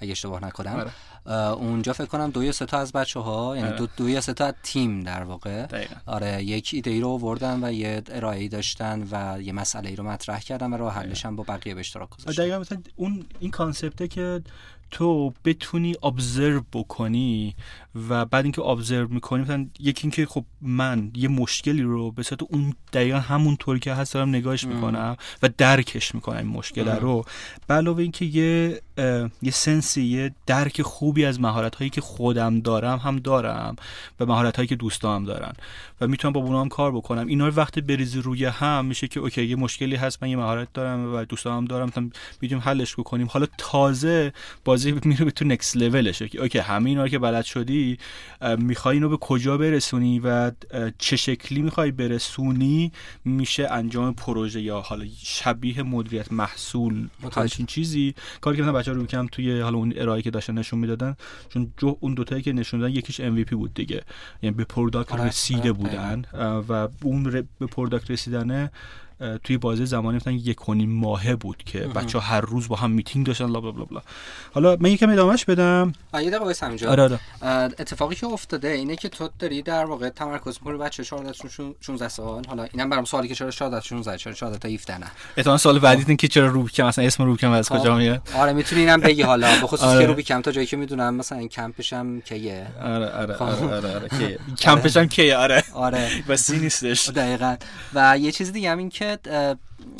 اگه 0.01 0.13
اشتباه 0.13 0.45
نکنم. 0.45 0.91
آره. 1.27 1.53
اونجا 1.53 1.93
فکر 1.93 2.07
کنم 2.07 2.31
دو 2.31 2.45
یا 2.45 2.53
سه 2.53 2.67
تا 2.67 2.79
از 2.79 2.93
بچه 2.93 3.21
ها 3.21 3.57
یعنی 3.57 3.77
دو, 3.77 3.87
دو 3.97 4.09
یا 4.09 4.21
سه 4.21 4.33
تا 4.33 4.53
تیم 4.63 5.01
در 5.01 5.23
واقع. 5.23 5.67
آره 6.07 6.45
یک 6.45 6.71
ایده 6.73 6.91
ای 6.91 7.01
رو 7.01 7.09
آوردن 7.09 7.65
و 7.65 7.73
یه 7.73 8.03
ارائه 8.09 8.49
داشتن 8.49 9.09
و 9.11 9.43
یه 9.43 9.53
مسئله 9.53 9.89
ای 9.89 9.97
رو 9.97 10.05
مطرح 10.05 10.41
کردن 10.41 10.73
و 10.73 10.77
راه 10.77 10.95
حلش 10.95 11.27
هم 11.27 11.37
با 11.37 11.45
بقیه 11.49 11.75
به 11.75 11.81
اشتراک 11.81 12.11
گذاشتن. 12.11 12.43
دقیقاً 12.43 12.59
مثلا 12.59 12.83
اون 12.97 13.27
این 13.41 13.51
کانسپته 13.51 14.09
که 14.09 14.43
تو 14.91 15.33
بتونی 15.45 15.95
ابزرو 16.03 16.65
بکنی 16.73 17.55
و 18.09 18.25
بعد 18.25 18.45
اینکه 18.45 18.63
ابزرو 18.63 19.09
می‌کنی 19.09 19.43
مثلا 19.43 19.67
یکی 19.81 20.03
اینکه 20.03 20.27
خب 20.27 20.45
من 20.61 21.11
یه 21.15 21.29
مشکلی 21.29 21.83
رو 21.83 22.11
به 22.11 22.23
صورت 22.23 22.43
اون 22.43 22.75
دقیقا 22.93 23.19
همون 23.19 23.57
طوری 23.57 23.81
که 23.81 23.95
هست 23.95 24.15
دارم 24.15 24.29
نگاهش 24.29 24.65
می‌کنم 24.65 25.17
و 25.43 25.51
درکش 25.59 26.15
می‌کنم 26.15 26.37
این 26.37 26.47
مشکل 26.47 26.89
رو. 26.89 27.25
علاوه 27.71 28.03
اینکه 28.03 28.25
یه 28.25 28.81
یه 29.43 29.51
سنسی 29.51 30.03
یه 30.03 30.35
درک 30.47 30.83
خوبی 30.83 31.25
از 31.25 31.41
مهارت 31.41 31.75
هایی 31.75 31.91
که 31.91 32.01
خودم 32.01 32.61
دارم 32.61 32.99
هم 32.99 33.17
دارم 33.17 33.77
و 34.21 34.27
مهارت 34.27 34.57
هایی 34.57 34.67
که 34.67 34.77
دوستام 34.77 35.25
دارن 35.25 35.53
و 36.01 36.07
می‌تونم 36.07 36.33
با 36.33 36.41
اونها 36.41 36.61
هم 36.61 36.69
کار 36.69 36.93
بکنم. 36.93 37.27
اینا 37.27 37.49
رو 37.49 37.55
وقتی 37.55 37.81
بریزی 37.81 38.21
روی 38.21 38.45
هم 38.45 38.85
میشه 38.85 39.09
که 39.09 39.21
okay 39.21 39.45
یه 39.45 39.57
مشکلی 39.57 39.97
هست 39.97 40.23
من 40.23 40.29
یه 40.29 40.37
مهارت 40.37 40.69
دارم 40.73 41.15
و 41.15 41.25
دوستام 41.25 41.57
هم 41.57 41.65
دارم 41.65 41.89
مثلا 41.89 42.11
می‌تونیم 42.41 42.65
حلش 42.65 42.95
بکنیم. 42.95 43.27
حالا 43.31 43.47
تازه 43.59 44.33
بازی 44.65 44.95
میره 45.05 45.25
به 45.25 45.31
تو 45.31 45.45
next 45.45 45.77
level 45.77 46.09
شه 46.09 46.29
که 46.29 46.41
okay 46.41 46.59
همه 46.59 46.91
اینا 46.91 47.03
رو 47.03 47.09
که 47.09 47.19
بلد 47.19 47.45
شدی 47.45 47.80
می‌خوای 48.59 48.97
اینو 48.97 49.09
به 49.09 49.17
کجا 49.17 49.59
برسونی 49.59 50.19
و 50.19 50.53
چه 50.99 51.17
شکلی 51.17 51.63
می‌خوای 51.63 51.91
برسونی 51.91 52.93
میشه 53.25 53.69
انجام 53.71 54.15
پروژه 54.15 54.61
یا 54.61 54.81
حالا 54.81 55.05
شبیه 55.23 55.83
مدیریت 55.83 56.33
محصول 56.33 57.09
همچین 57.33 57.67
چیزی؟ 57.67 58.15
کاری 58.41 58.57
که 58.57 58.63
مثلا 58.63 58.93
روبیکمپ 58.95 59.27
توی 59.27 59.61
حالا 59.61 59.79
اون 59.79 59.93
ارائه 59.97 60.23
که 60.23 60.31
داشتن 60.31 60.59
نشون 60.59 60.79
می‌دادن 60.79 61.17
چون 61.49 61.73
جو 61.77 61.97
اون 62.01 62.15
دوتایی 62.15 62.43
که 62.43 62.53
نشون 62.53 62.81
دادن 62.81 62.93
یکیش 62.95 63.21
MVP 63.21 63.51
بود 63.53 63.75
دیگه. 63.75 64.03
یعنی 64.43 64.57
به 64.57 64.65
product 64.65 65.13
آره، 65.13 65.25
رسیده 65.25 65.61
آره، 65.61 65.73
بودن. 65.73 66.25
و 66.69 66.89
اون 67.03 67.23
به 67.59 67.67
product 67.67 68.11
رسیدنه 68.11 68.71
توی 69.45 69.59
بازه‌ی 69.59 69.87
زمانی 69.87 70.17
مثلا 70.17 70.33
یک 70.33 70.69
و 70.69 70.75
ماهه 70.75 71.37
بود 71.37 71.63
که 71.67 71.79
بچه 71.79 72.19
ها 72.19 72.25
هر 72.25 72.41
روز 72.41 72.69
با 72.69 72.77
هم 72.77 72.91
میتینگ 72.91 73.27
داشتن 73.27 73.47
blah 73.51 73.61
blah 73.61 73.71
blah. 73.73 74.03
حالا 74.55 74.77
من 74.81 74.91
یکم 74.91 75.11
ادامهش 75.11 75.45
بدم. 75.45 75.93
یه 76.15 76.31
دقیقه 76.31 76.55
همینجا 76.63 76.91
آره 76.91 77.03
آره. 77.03 77.19
اتفاقی 77.79 78.15
که 78.15 78.27
افتاده 78.27 78.69
اینه 78.69 78.97
که 78.97 79.09
تو 79.09 79.29
داری 79.39 79.63
در 79.63 79.85
واقع 79.85 80.09
تمرکز 80.09 80.59
می‌کنی 80.61 80.79
بچه 80.79 81.05
14 81.05 81.33
16 81.81 82.09
سال. 82.09 82.45
حالا 82.49 82.67
اینم 82.73 82.91
برام 82.91 83.05
سوالی 83.05 83.29
که 83.29 83.35
چرا 83.35 83.51
14 83.51 83.81
16 83.81 84.19
چرا 84.19 84.33
14 84.33 84.59
تا 84.59 84.69
17 84.69 84.99
نه؟ 84.99 85.07
احتمال 85.37 85.57
سال 85.57 85.79
بعدی 85.79 86.05
این 86.09 86.17
که 86.17 86.29
چرا 86.29 86.47
روبیکمپ؟ 86.47 86.87
مثلا 86.87 87.05
اسم 87.05 87.25
روبیکمپ 87.25 87.51
از 87.51 87.69
کجا 87.69 87.97
میاد؟ 87.97 88.29
آره 88.35 88.53
می‌تونی 88.53 88.81
اینم 88.81 89.01
بگی 89.01 89.23
حالا. 89.23 89.51
به 89.61 89.67
خصوص 89.67 89.89
آره. 89.89 90.01
که 90.01 90.07
روبیکم 90.07 90.41
تا 90.43 90.53
جایی 90.53 90.67
که 90.67 90.77
می‌دونم 90.77 91.15
مثلا 91.15 91.39
این 91.39 91.49
کمپش 91.49 91.93
هم 91.93 92.21
کیه. 92.21 92.67
آره 92.83 93.11
آره 93.11 93.35
آره 93.37 93.77
آره, 93.77 93.95
آره. 93.95 94.09
کیه. 94.09 94.39
کمپش 94.65 94.97
هم 94.97 95.09
کیه؟ 95.09 95.37
آره. 95.37 95.65
آره. 95.75 96.11
بس 96.29 96.51
نیستش. 96.51 97.09
دقیقاً. 97.09 97.57
و 97.95 98.19
یه 98.19 98.33
چیز 98.33 98.53
دیگه 98.53 98.71
هم 98.71 98.79
این 98.79 98.89
که 98.89 99.10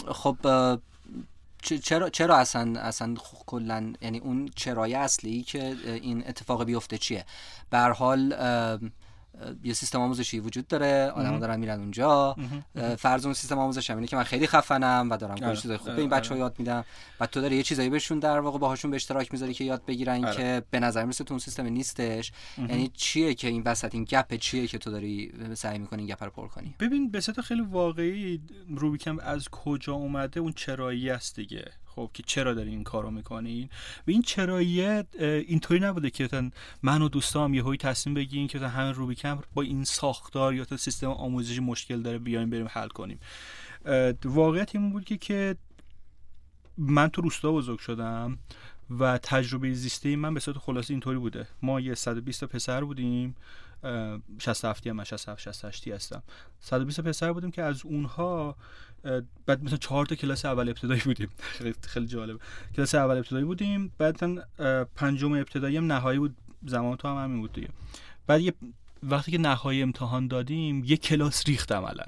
خب 0.09 0.37
چرا 1.63 2.11
چرا 2.11 2.37
اصلا 2.37 2.81
اصلا 2.81 3.15
کلا 3.47 3.93
یعنی 4.01 4.19
اون 4.19 4.51
چرای 4.57 4.95
اصلی 4.95 5.43
که 5.43 5.77
این 5.85 6.29
اتفاق 6.29 6.65
بیفته 6.65 6.99
چیه؟ 6.99 7.25
به 7.71 7.79
حال 7.79 8.33
یه 9.65 9.73
سیستم 9.73 10.01
آموزشی 10.01 10.41
وجود 10.41 10.67
داره 10.67 11.11
آدما 11.11 11.39
دارن 11.39 11.61
میرن 11.61 11.81
اونجا 11.81 12.37
فرض 12.99 13.25
اون 13.25 13.35
سیستم 13.35 13.59
آموزش 13.59 13.91
اینه 13.91 14.07
که 14.07 14.17
من 14.17 14.23
خیلی 14.23 14.47
خفنم 14.47 15.09
و 15.11 15.17
دارم 15.17 15.35
کلی 15.35 15.45
آره. 15.45 15.57
چیزای 15.57 15.77
خوب 15.77 15.95
به 15.95 16.01
این 16.01 16.13
آره. 16.13 16.21
بچه‌ها 16.21 16.39
یاد 16.41 16.55
میدم 16.59 16.85
و 17.21 17.27
تو 17.27 17.41
داری 17.41 17.57
یه 17.57 17.63
چیزایی 17.63 17.89
بهشون 17.89 18.19
در 18.19 18.41
واقع 18.41 18.59
باهاشون 18.59 18.91
به 18.91 18.95
اشتراک 18.95 19.33
می‌ذاری 19.33 19.55
که 19.55 19.65
یاد 19.65 19.85
بگیرن 19.85 20.25
آره. 20.25 20.37
که 20.37 20.63
به 20.71 20.81
نظر 20.81 21.03
می‌رسه 21.03 21.25
تو 21.25 21.35
اون 21.35 21.39
سیستم 21.39 21.67
نیستش 21.67 22.33
یعنی 22.59 22.91
چیه 22.95 23.35
که 23.35 23.49
این 23.49 23.63
وسط 23.63 23.95
این 23.95 24.05
گپ 24.05 24.35
چیه 24.35 24.67
که 24.67 24.79
تو 24.79 24.91
داری 24.91 25.33
سعی 25.55 25.79
می‌کنی 25.79 26.03
این 26.03 26.15
گپ 26.15 26.25
رو 26.25 26.31
پر 26.31 26.49
کنی 26.49 26.75
ببین 26.81 27.11
به 27.11 27.21
خیلی 27.21 27.61
واقعی 27.61 28.41
روبیکم 28.77 29.19
از 29.19 29.49
کجا 29.49 29.93
اومده 29.93 30.41
اون 30.41 30.53
چرایی 30.53 31.11
است 31.11 31.37
دیگه 31.37 31.65
خب 31.95 32.11
که 32.15 32.23
چرا 32.23 32.55
داری 32.55 32.71
این 32.71 32.85
کارو 32.85 33.11
می‌کنین 33.11 33.69
و 34.07 34.11
این 34.11 34.23
چراییت 34.23 35.07
اینطوری 35.21 35.81
نبوده 35.81 36.11
که 36.11 36.51
من 36.83 37.03
و 37.03 37.09
دوستام 37.09 37.55
یه 37.55 37.63
هایی 37.63 37.79
تصمیم 37.79 38.15
بگیریم 38.15 38.49
که 38.49 38.59
همین 38.59 38.95
روبیکم 38.95 39.39
با 39.55 39.63
این 39.63 39.85
ساختار 39.85 40.55
یا 40.55 40.65
تا 40.65 40.77
سیستم 40.77 41.11
آموزشی 41.11 41.61
مشکل 41.61 42.03
داره 42.03 42.19
بیایم 42.19 42.51
بریم 42.51 42.69
حل 42.71 42.89
کنیم. 42.89 43.19
واقعیت 44.25 44.75
این 44.75 44.91
بود 44.91 45.05
که 45.05 45.17
که 45.17 45.57
من 46.79 47.09
تو 47.09 47.23
روستا 47.23 47.53
بزرگ 47.53 47.79
شدم 47.79 48.39
و 48.99 49.19
تجربه 49.19 49.73
زیسته 49.73 50.17
من 50.17 50.35
به 50.35 50.41
صورت 50.41 50.59
خلاصه 50.59 50.95
اینطوری 50.95 51.19
بوده. 51.19 51.49
ما 51.63 51.81
یه 51.81 51.95
120 51.95 52.41
تا 52.41 52.47
پسر 52.47 52.85
بودیم. 52.85 53.35
67 54.39 54.87
هم 54.87 54.97
من 54.97 55.05
67 55.05 55.43
68 55.43 55.89
هستم. 55.89 56.23
120 56.61 57.01
پسر 57.01 57.33
بودیم 57.33 57.51
که 57.51 57.63
از 57.63 57.85
اونها 57.85 58.57
بعد 59.47 59.65
مثلا 59.65 59.77
چهار 59.77 60.07
تا 60.07 60.15
کلاس 60.15 60.45
اول 60.45 60.69
ابتدایی 60.69 61.01
بودیم. 61.01 61.29
خیلی 61.87 62.07
جالب. 62.07 62.41
کلاس 62.77 62.95
اول 62.95 63.17
ابتدایی 63.17 63.45
بودیم 63.45 63.93
بعد 63.99 64.21
پنجم 64.95 65.33
ابتدایی 65.33 65.77
هم 65.77 65.93
نهایی 65.93 66.19
بود. 66.19 66.37
زمان 66.67 66.97
تو 66.97 67.09
هم 67.09 67.25
همین 67.25 67.41
بود 67.41 67.53
دیگه. 67.53 67.69
بعد 68.27 68.41
یه 68.41 68.53
وقتی 69.03 69.31
که 69.31 69.39
نهایی 69.39 69.83
امتحان 69.83 70.29
دادیم 70.29 70.85
یه 70.85 70.97
کلاس 70.97 71.49
ریخت 71.49 71.73
عملا 71.73 72.05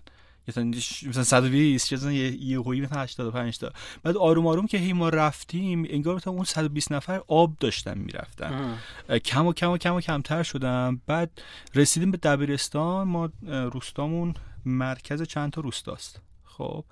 مثلا 0.48 0.64
مثلا 1.08 1.24
120 1.24 1.92
مثلا 1.92 2.12
یه 2.12 2.42
یه 2.42 2.60
هویی 2.60 2.80
مثلا 2.80 3.02
85 3.02 3.58
تا. 3.58 3.72
بعد 4.02 4.16
آروم 4.16 4.46
آروم 4.46 4.66
که 4.66 4.78
هی 4.78 4.92
ما 4.92 5.08
رفتیم 5.08 5.86
انگار 5.88 6.16
مثلا 6.16 6.32
اون 6.32 6.44
120 6.44 6.92
نفر 6.92 7.22
آب 7.28 7.56
داشتن 7.60 7.98
می‌رفتن. 7.98 8.78
کم 9.24 9.46
و 9.46 9.52
کم 9.52 9.70
و 9.70 9.78
کم 9.78 9.94
و 9.94 10.00
کمتر 10.00 10.42
شدم. 10.42 11.00
بعد 11.06 11.42
رسیدیم 11.74 12.10
به 12.10 12.16
دبیرستان. 12.16 13.08
ما 13.08 13.30
روستامون 13.46 14.34
مرکز 14.64 15.22
چند 15.22 15.52
تا 15.52 15.60
روستاست؟ 15.60 16.20
خب 16.56 16.84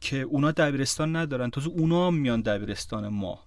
که 0.00 0.16
اونا 0.16 0.50
دبیرستان 0.50 1.16
ندارن. 1.16 1.50
تازه 1.50 1.68
اونا 1.68 2.10
میان 2.10 2.40
دبیرستان 2.40 3.08
ما. 3.08 3.40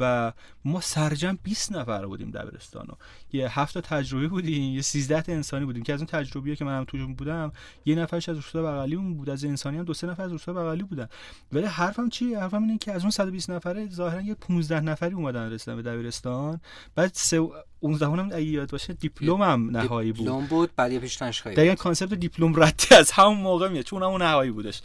و 0.00 0.32
ما 0.64 0.80
سرجم 0.80 1.38
20 1.42 1.72
نفر 1.72 2.06
بودیم 2.06 2.30
دبیرستان 2.30 2.86
یه 3.32 3.60
هفت 3.60 3.78
تجربه 3.78 4.28
بودیم 4.28 4.74
یه 4.74 4.82
13 4.82 5.22
تا 5.22 5.32
انسانی 5.32 5.64
بودیم 5.64 5.82
که 5.82 5.92
از 5.92 6.00
اون 6.00 6.06
تجربیه 6.06 6.56
که 6.56 6.64
منم 6.64 6.84
توشون 6.84 7.14
بودم 7.14 7.52
یه 7.84 7.94
نفرش 7.94 8.28
از 8.28 8.36
روستا 8.36 8.62
بغلی 8.62 8.96
بود 8.96 9.30
از 9.30 9.44
انسانی 9.44 9.78
هم 9.78 9.84
دو 9.84 9.94
سه 9.94 10.06
نفر 10.06 10.22
از 10.22 10.32
روستا 10.32 10.52
بغلی 10.52 10.82
بودن. 10.82 11.08
ولی 11.52 11.66
حرفم 11.66 12.08
چیه 12.08 12.38
حرفم 12.38 12.62
اینه 12.62 12.78
که 12.78 12.92
از 12.92 13.02
اون 13.02 13.10
120 13.10 13.50
نفره 13.50 13.88
ظاهرا 13.88 14.20
یه 14.20 14.34
15 14.34 14.80
نفری 14.80 15.14
اومدن 15.14 15.50
رسیدن 15.50 15.76
به 15.76 15.82
دبیرستان. 15.82 16.60
بعد 16.94 17.10
سه 17.14 17.48
اون 17.80 17.94
زمان 17.94 18.18
هم 18.18 18.26
اگه 18.26 18.42
یاد 18.42 18.70
باشه 18.70 18.92
دیپلم 18.92 19.42
هم 19.42 19.76
نهایی 19.76 20.12
بود. 20.12 20.26
دیپلم 20.26 20.46
بود 20.46 20.70
بعد 20.76 20.92
یه 20.92 20.98
پیش 20.98 21.14
دانشگاهی 21.14 21.56
دقیقاً 21.56 21.74
concept 21.74 22.14
دیپلم 22.14 22.62
ردی 22.62 22.94
از 22.94 23.10
همون 23.10 23.36
موقع 23.36 23.68
میاد 23.68 23.84
چون 23.84 24.02
اون 24.02 24.22
نهایی 24.22 24.50
بودش. 24.50 24.82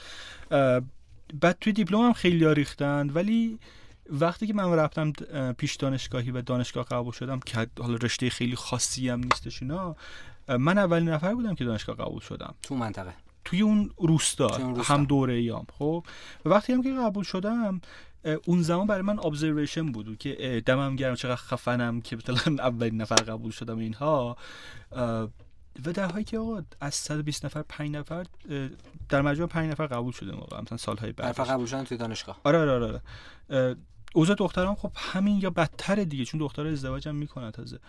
بعد 1.42 1.58
توی 1.62 1.74
دیپلم 1.74 2.00
هم 2.00 2.14
خیلی 2.14 2.54
ریختن 2.54 3.10
ولی 3.10 3.60
وقتی 4.10 4.48
که 4.48 4.54
من 4.54 4.74
رفتم 4.74 5.12
پیش 5.52 5.76
دانشگاهی 5.76 6.32
و 6.32 6.42
دانشگاه 6.42 6.86
قبول 6.86 7.12
شدم 7.12 7.40
که 7.40 7.68
حالا 7.80 7.96
رشته 7.96 8.30
خیلی 8.30 8.56
خاصی 8.56 9.10
هم 9.10 9.20
نیستش 9.20 9.62
اینا 9.62 9.96
من 10.48 10.78
اولین 10.78 11.10
نفر 11.10 11.34
بودم 11.34 11.56
که 11.56 11.66
دانشگاه 11.66 11.96
قبول 11.96 12.20
شدم. 12.20 12.56
تو 12.62 12.76
منطقه. 12.76 13.14
توی 13.46 13.62
اون 13.62 13.92
روستا, 13.98 14.48
روستا. 14.48 14.94
هم 14.94 15.06
دوره 15.06 15.34
ایام 15.34 15.66
خب؟ 15.80 16.06
و 16.46 16.50
وقتی 16.50 16.74
هم 16.74 16.84
که 16.84 16.94
قبول 16.94 17.24
شدم 17.24 17.82
اون 18.46 18.62
زمان 18.62 18.88
برای 18.88 19.02
من 19.02 19.20
ابزرویشن 19.20 19.92
بود 19.92 20.18
که 20.18 20.64
دمم 20.66 20.96
گرم 20.96 21.16
چقدر 21.16 21.36
خفنم 21.36 22.02
که 22.02 22.16
مثلا 22.16 22.38
اولین 22.70 23.02
نفر 23.02 23.16
قبول 23.16 23.52
شدم 23.52 23.78
اینها. 23.78 24.38
و 25.86 25.94
در 25.94 26.12
حالی 26.12 26.24
که 26.24 26.38
آقا 26.38 26.62
از 26.82 26.96
120 26.96 27.46
نفر 27.46 27.62
5 27.62 27.96
نفر 27.96 28.26
در 29.10 29.22
مجموع 29.22 29.48
5 29.48 29.72
نفر 29.72 29.88
قبول 29.88 30.12
شده 30.12 30.32
موقع 30.32 30.62
مثلا 30.62 30.78
سالهای 30.78 31.12
بعد 31.12 31.40
قبول 31.40 31.66
شدن 31.66 31.84
توی 31.84 31.98
دانشگاه. 31.98 32.42
آره 32.44 32.60
آره 32.60 32.72
آره, 32.72 33.02
آره. 33.50 33.76
اوضاع 34.18 34.36
دختران 34.36 34.76
خب 34.76 34.92
همین 34.96 35.40
یا 35.42 35.50
بدتر 35.50 35.96
دیگه 35.96 36.26
چون 36.26 36.40
دختر 36.40 36.68
ازدواج 36.68 37.08
هم 37.08 37.16
می‌کنن 37.16 37.52
تازه. 37.52 37.80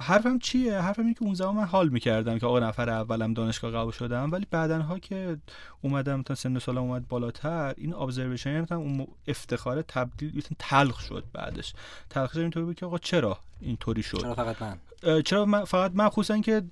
حرفم 0.00 0.38
چیه؟ 0.38 0.80
حرفم 0.80 1.02
اینه 1.02 1.14
که 1.14 1.22
اون 1.22 1.34
زمان 1.34 1.54
من 1.54 1.64
حال 1.64 1.88
می‌کردم 1.88 2.38
که 2.38 2.46
آقا 2.46 2.58
نفر 2.58 2.90
اولم 2.90 3.34
دانشگاه 3.34 3.70
قبول 3.70 3.92
شدم 3.92 4.32
ولی 4.32 4.46
بعدنها 4.50 4.98
که 4.98 5.36
اومدم 5.82 6.22
تا 6.22 6.34
سن 6.34 6.58
سالم 6.58 6.78
اومد 6.78 7.08
بالاتر 7.08 7.74
این 7.76 7.94
ابزرویشن 7.94 8.50
یعنی 8.52 8.66
اون 8.70 9.06
افتخار 9.26 9.82
تبدیل 9.82 10.42
تلخ 10.58 11.00
شد 11.00 11.24
بعدش. 11.32 11.74
تلخ 12.10 12.32
شد 12.32 12.38
اینطوری 12.38 12.66
بود 12.66 12.76
که 12.76 12.86
آقا 12.86 12.98
چرا 12.98 13.38
اینطوری 13.60 14.02
شد؟ 14.02 14.18
چرا 14.18 14.34
فقط 14.34 14.62
من؟ 14.62 14.78
چرا 15.22 15.44
من 15.44 15.64
فقط 15.64 15.90
من 15.94 16.08
خصوصا 16.08 16.38
که 16.38 16.62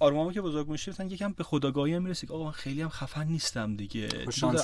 آرمامو 0.00 0.32
که 0.32 0.40
بزرگ 0.40 0.68
میشه 0.68 0.90
مثلا 0.90 1.06
یکم 1.06 1.32
به 1.32 1.44
خداگاهی 1.44 1.94
هم 1.94 2.02
می‌رسی 2.02 2.26
آقا 2.26 2.44
من 2.44 2.50
خیلی 2.50 2.82
هم 2.82 2.88
خفن 2.88 3.26
نیستم 3.26 3.76
دیگه. 3.76 4.08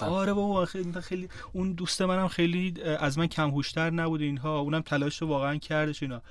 آره 0.03 0.33
بابا 0.33 0.65
خیلی 0.65 0.93
خیلی 0.93 1.29
اون 1.53 1.73
دوست 1.73 2.03
منم 2.03 2.29
خیلی 2.29 2.83
از 2.83 3.19
من 3.19 3.27
کم 3.27 3.51
هوشتر 3.51 3.91
نبود 3.91 4.21
اینها. 4.21 4.59
اونم 4.59 4.81
تلاش 4.81 5.23
رو 5.23 5.29
واقعا 5.29 5.57
کردش 5.57 6.03
اینا. 6.03 6.23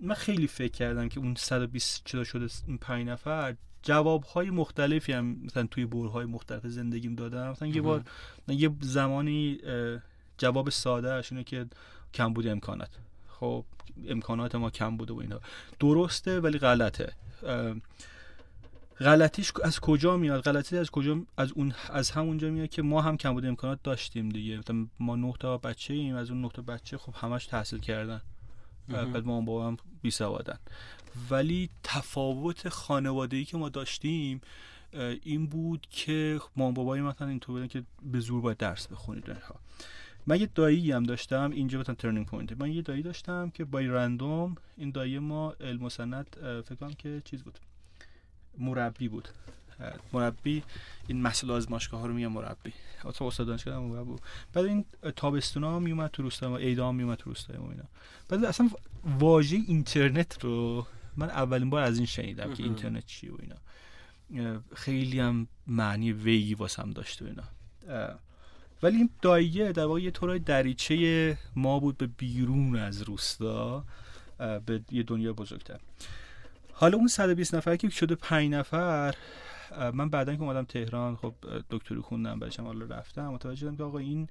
من 0.00 0.14
خیلی 0.14 0.46
فکر 0.46 0.72
کردم 0.72 1.08
که 1.08 1.20
اون 1.20 1.34
120 1.34 2.02
چرا 2.04 2.24
شده 2.24 2.46
این 2.66 2.78
5 2.78 3.08
نفر 3.08 3.56
جواب 3.82 4.24
های 4.24 4.50
مختلفی 4.50 5.12
هم 5.12 5.24
مثلا 5.24 5.66
توی 5.66 5.88
های 6.12 6.24
مختلف 6.24 6.66
زندگیم 6.66 7.14
دادم. 7.14 7.50
مثلا 7.50 7.68
یه 7.68 7.82
بار 7.82 8.04
یه 8.48 8.70
زمانی 8.80 9.58
جواب 10.38 10.70
ساده 10.70 11.22
اینه 11.30 11.44
که 11.44 11.66
کم 12.14 12.32
بود 12.32 12.46
امکانات. 12.46 12.90
خب 13.28 13.64
امکانات 14.08 14.54
ما 14.54 14.70
کم 14.70 14.96
بوده 14.96 15.14
و 15.14 15.18
اینا 15.18 15.40
درسته 15.80 16.40
ولی 16.40 16.58
غلطه. 16.58 17.12
غلطیش 19.00 19.52
از 19.64 19.80
کجا 19.80 20.16
میاد؟ 20.16 20.42
غلطی 20.42 20.78
از 20.78 20.90
کجا 20.90 21.20
از 21.36 21.52
اون 21.52 21.74
از 21.90 22.10
همونجا 22.10 22.50
میاد 22.50 22.68
که 22.68 22.82
ما 22.82 23.02
هم 23.02 23.16
کم 23.16 23.32
بوده 23.32 23.48
امکانات 23.48 23.78
داشتیم 23.82 24.28
دیگه. 24.28 24.58
مثلا 24.58 24.86
ما 25.00 25.16
نه 25.16 25.34
تا 25.40 25.58
بچه 25.58 25.94
ایم 25.94 26.16
از 26.16 26.30
اون 26.30 26.40
نه 26.40 26.48
تا 26.48 26.62
بچه 26.62 26.98
خب 26.98 27.14
همش 27.14 27.46
تحصیل 27.46 27.78
کردن. 27.78 28.20
بعد 28.88 29.24
مامان 29.24 29.40
بابام 29.40 29.76
بی 30.02 30.10
سوادن 30.10 30.58
ولی 31.30 31.70
تفاوت 31.82 32.68
خانوادگی 32.68 33.44
که 33.44 33.56
ما 33.56 33.68
داشتیم 33.68 34.40
این 35.22 35.46
بود 35.46 35.86
که 35.90 36.40
ما 36.56 36.70
بابای 36.70 37.00
مثلا 37.00 37.28
اینطور 37.28 37.54
بودن 37.54 37.66
که 37.66 37.82
به 38.02 38.20
زور 38.20 38.40
باید 38.40 38.56
درس 38.56 38.86
بخونید 38.86 39.30
اینها. 39.30 39.54
من 40.26 40.40
یه 40.40 40.48
دایی 40.54 40.92
هم 40.92 41.02
داشتم 41.02 41.50
اینجا 41.50 41.80
مثلا 41.80 41.94
turning 41.94 42.26
point 42.26 42.52
من 42.52 42.72
یه 42.72 42.82
دایی 42.82 43.02
داشتم 43.02 43.50
که 43.50 43.64
by 43.64 43.86
random 43.86 44.56
این 44.76 44.90
دایی 44.90 45.18
ما 45.18 45.52
علم 45.60 45.82
و 45.82 45.90
صنعت 45.90 46.26
فکر 46.60 46.74
کنم 46.74 46.92
که 46.92 47.22
چیز 47.24 47.42
بود. 47.42 47.58
مربی 48.58 49.08
بود. 49.08 49.28
مربی 50.12 50.62
این 51.06 51.22
مسئله 51.22 51.52
آزمایشگاه 51.52 52.00
ها 52.00 52.06
رو 52.06 52.14
میگم 52.14 52.32
مربی. 52.32 52.72
تو 53.14 53.24
استاد 53.24 53.46
دانشگاه 53.46 53.78
مربی. 53.78 54.04
بود 54.04 54.20
بعد 54.52 54.64
این 54.64 54.84
تابستونا 55.16 55.76
هم 55.76 55.82
میومد 55.82 56.10
تو 56.10 56.22
روستا 56.22 56.48
ما 56.48 56.56
ایدام 56.56 56.94
میومد 56.94 57.18
تو 57.18 57.30
روستا 57.30 57.62
ما 57.62 57.70
اینا. 57.70 57.84
بعد 58.28 58.44
اصلا 58.44 58.70
واژه 59.04 59.56
اینترنت 59.66 60.44
رو 60.44 60.86
من 61.16 61.30
اولین 61.30 61.70
بار 61.70 61.82
از 61.82 61.96
این 61.96 62.06
شنیدم 62.06 62.54
که 62.54 62.62
اینترنت 62.62 63.06
چیه 63.06 63.32
و 63.32 63.36
اینا. 63.40 64.60
خیلی 64.74 65.20
هم 65.20 65.46
معنی 65.66 66.12
ویگی 66.12 66.54
واسم 66.54 66.90
داشت 66.90 67.22
و 67.22 67.24
اینا. 67.24 67.44
ولی 68.82 68.96
این 68.96 69.10
دایه 69.22 69.72
در 69.72 69.84
واقع 69.84 70.00
یه 70.00 70.10
طورای 70.10 70.38
دریچه 70.38 71.38
ما 71.56 71.78
بود 71.78 71.98
به 71.98 72.06
بیرون 72.06 72.76
از 72.76 73.02
روستا 73.02 73.84
به 74.66 74.80
یه 74.90 75.02
دنیا 75.02 75.32
بزرگتر. 75.32 75.80
حالا 76.72 76.98
اون 76.98 77.08
120 77.08 77.54
نفر 77.54 77.76
که 77.76 77.90
شده 77.90 78.14
5 78.14 78.50
نفر 78.50 79.14
من 79.94 80.08
بعدا 80.08 80.34
که 80.34 80.42
اومدم 80.42 80.64
تهران 80.64 81.16
خب 81.16 81.34
دکتری 81.70 82.00
خوندم 82.00 82.38
بعدشم 82.38 82.64
حالا 82.64 82.84
رفتم. 82.84 83.28
متوجه 83.28 83.60
شدم 83.60 83.76
که 83.76 83.82
آقا 83.82 83.98
این 83.98 84.28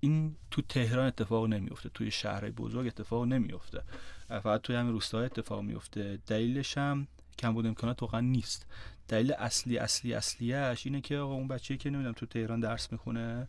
این 0.00 0.36
تو 0.50 0.62
تهران 0.62 1.06
اتفاق 1.06 1.46
نمیفته 1.46 1.88
توی 1.88 2.10
شهرهای 2.10 2.50
بزرگ 2.50 2.86
اتفاق 2.86 3.24
نمیفته 3.24 3.82
فقط 4.28 4.60
توی 4.60 4.76
همین 4.76 4.92
روستاها 4.92 5.24
اتفاق 5.24 5.62
میفته 5.62 6.18
دلیلش 6.26 6.78
هم 6.78 7.06
کمبود 7.38 7.66
امکانات 7.66 8.02
واقعا 8.02 8.20
نیست. 8.20 8.66
دلیل 9.08 9.32
اصلی 9.32 9.78
اصلی 9.78 10.14
اصلیش 10.14 10.86
اینه 10.86 11.00
که 11.00 11.18
آقا 11.18 11.34
اون 11.34 11.48
بچه‌ای 11.48 11.78
که 11.78 11.90
نمی‌دونم 11.90 12.14
تو 12.14 12.26
تهران 12.26 12.60
درس 12.60 12.92
می‌خونه 12.92 13.48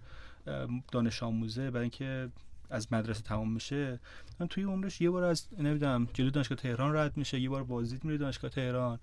دانش 0.91 1.23
آموزه 1.23 1.71
برای 1.71 1.83
اینکه 1.83 2.29
از 2.69 2.93
مدرسه 2.93 3.21
تمام 3.21 3.51
میشه 3.51 3.99
من 4.39 4.47
توی 4.47 4.63
عمرش 4.63 5.01
یه 5.01 5.09
بار 5.09 5.23
از 5.23 5.47
نمی‌دونم 5.57 6.07
جلو 6.13 6.29
دانشگاه 6.29 6.57
تهران 6.57 6.95
رد 6.95 7.17
میشه 7.17 7.39
یه 7.39 7.49
بار 7.49 7.63
بازدید 7.63 8.03
میره 8.03 8.17
دانشگاه 8.17 8.51
تهران 8.51 8.99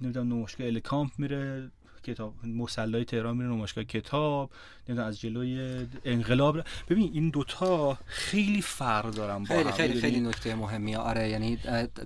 نمی‌دونم 0.00 0.32
نمایشگاه 0.32 0.66
الکامپ 0.66 1.12
میره. 1.18 1.70
کتاب 2.02 2.34
مسلای 2.46 3.04
تهران 3.04 3.36
میره 3.36 3.48
نمایشگاه 3.48 3.84
کتاب 3.84 4.50
نمی‌دونم 4.88 5.08
از 5.08 5.20
جلوی 5.20 5.86
انقلاب. 6.04 6.60
ببین 6.88 7.10
این 7.12 7.30
دوتا 7.30 7.98
خیلی 8.06 8.62
فرق 8.62 9.10
دارن 9.10 9.38
با 9.38 9.44
خیلی 9.44 9.72
خیلی 9.72 10.00
خیلی 10.00 10.20
نکته 10.20 10.54
مهمیه 10.54 10.98
آره 10.98 11.28
یعنی 11.28 11.58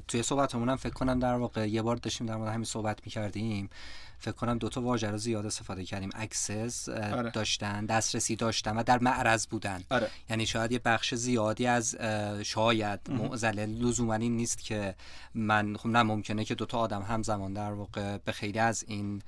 توی 0.09 0.23
صحبتمون 0.23 0.69
هم 0.69 0.77
فکر 0.77 0.93
کنم 0.93 1.19
در 1.19 1.35
واقع 1.35 1.69
یه 1.69 1.83
بار 1.83 1.97
داشتیم 1.97 2.27
در 2.27 2.37
مورد 2.37 2.53
همین 2.55 2.65
صحبت 2.65 2.99
می‌کردیم. 3.05 3.71
فکر 4.19 4.33
کنم 4.33 4.59
دو 4.59 4.69
تا 4.69 4.83
واژه 4.83 5.11
رو 5.11 5.19
زیاد 5.19 5.47
استفاده 5.47 5.85
کردیم. 5.85 6.11
access 6.15 6.89
آره. 6.89 7.31
داشتن 7.31 7.87
دسترسی 7.87 8.37
داشتن 8.37 8.77
و 8.77 8.83
در 8.83 8.99
معرض 8.99 9.47
بودن. 9.47 9.85
آره. 9.91 10.09
یعنی 10.31 10.47
شاید 10.47 10.73
یه 10.73 10.79
بخش 10.85 11.15
زیادی 11.15 11.67
از 11.67 11.97
شاید 12.43 13.01
معضل 13.11 13.67
لزوما 13.67 14.15
این 14.15 14.37
نیست 14.37 14.65
که 14.65 14.95
من 15.35 15.77
خب 15.77 15.89
نه 15.89 16.03
ممکنه 16.03 16.45
که 16.45 16.55
دو 16.55 16.67
تا 16.67 16.79
آدم 16.79 17.03
همزمان 17.03 17.53
در 17.53 17.73
واقع 17.73 18.19
به 18.19 18.33
خیلی 18.33 18.59
از 18.59 18.85
این 18.89 19.23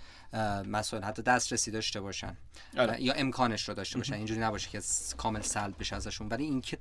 مسائل 0.67 1.03
حتی 1.03 1.23
دسترسی 1.23 1.71
داشته 1.71 2.01
باشن. 2.01 2.37
آره. 2.79 3.03
یا 3.03 3.13
امکانش 3.13 3.69
رو 3.69 3.75
داشته 3.75 3.99
باشن. 3.99 4.15
اینجوری 4.15 4.41
نباشه 4.41 4.71
که 4.71 4.81
کامل 5.17 5.41
سلب 5.41 5.75
بشه 5.81 5.97
ازشون. 5.97 6.29
ولی 6.29 6.45
اینکه 6.45 6.79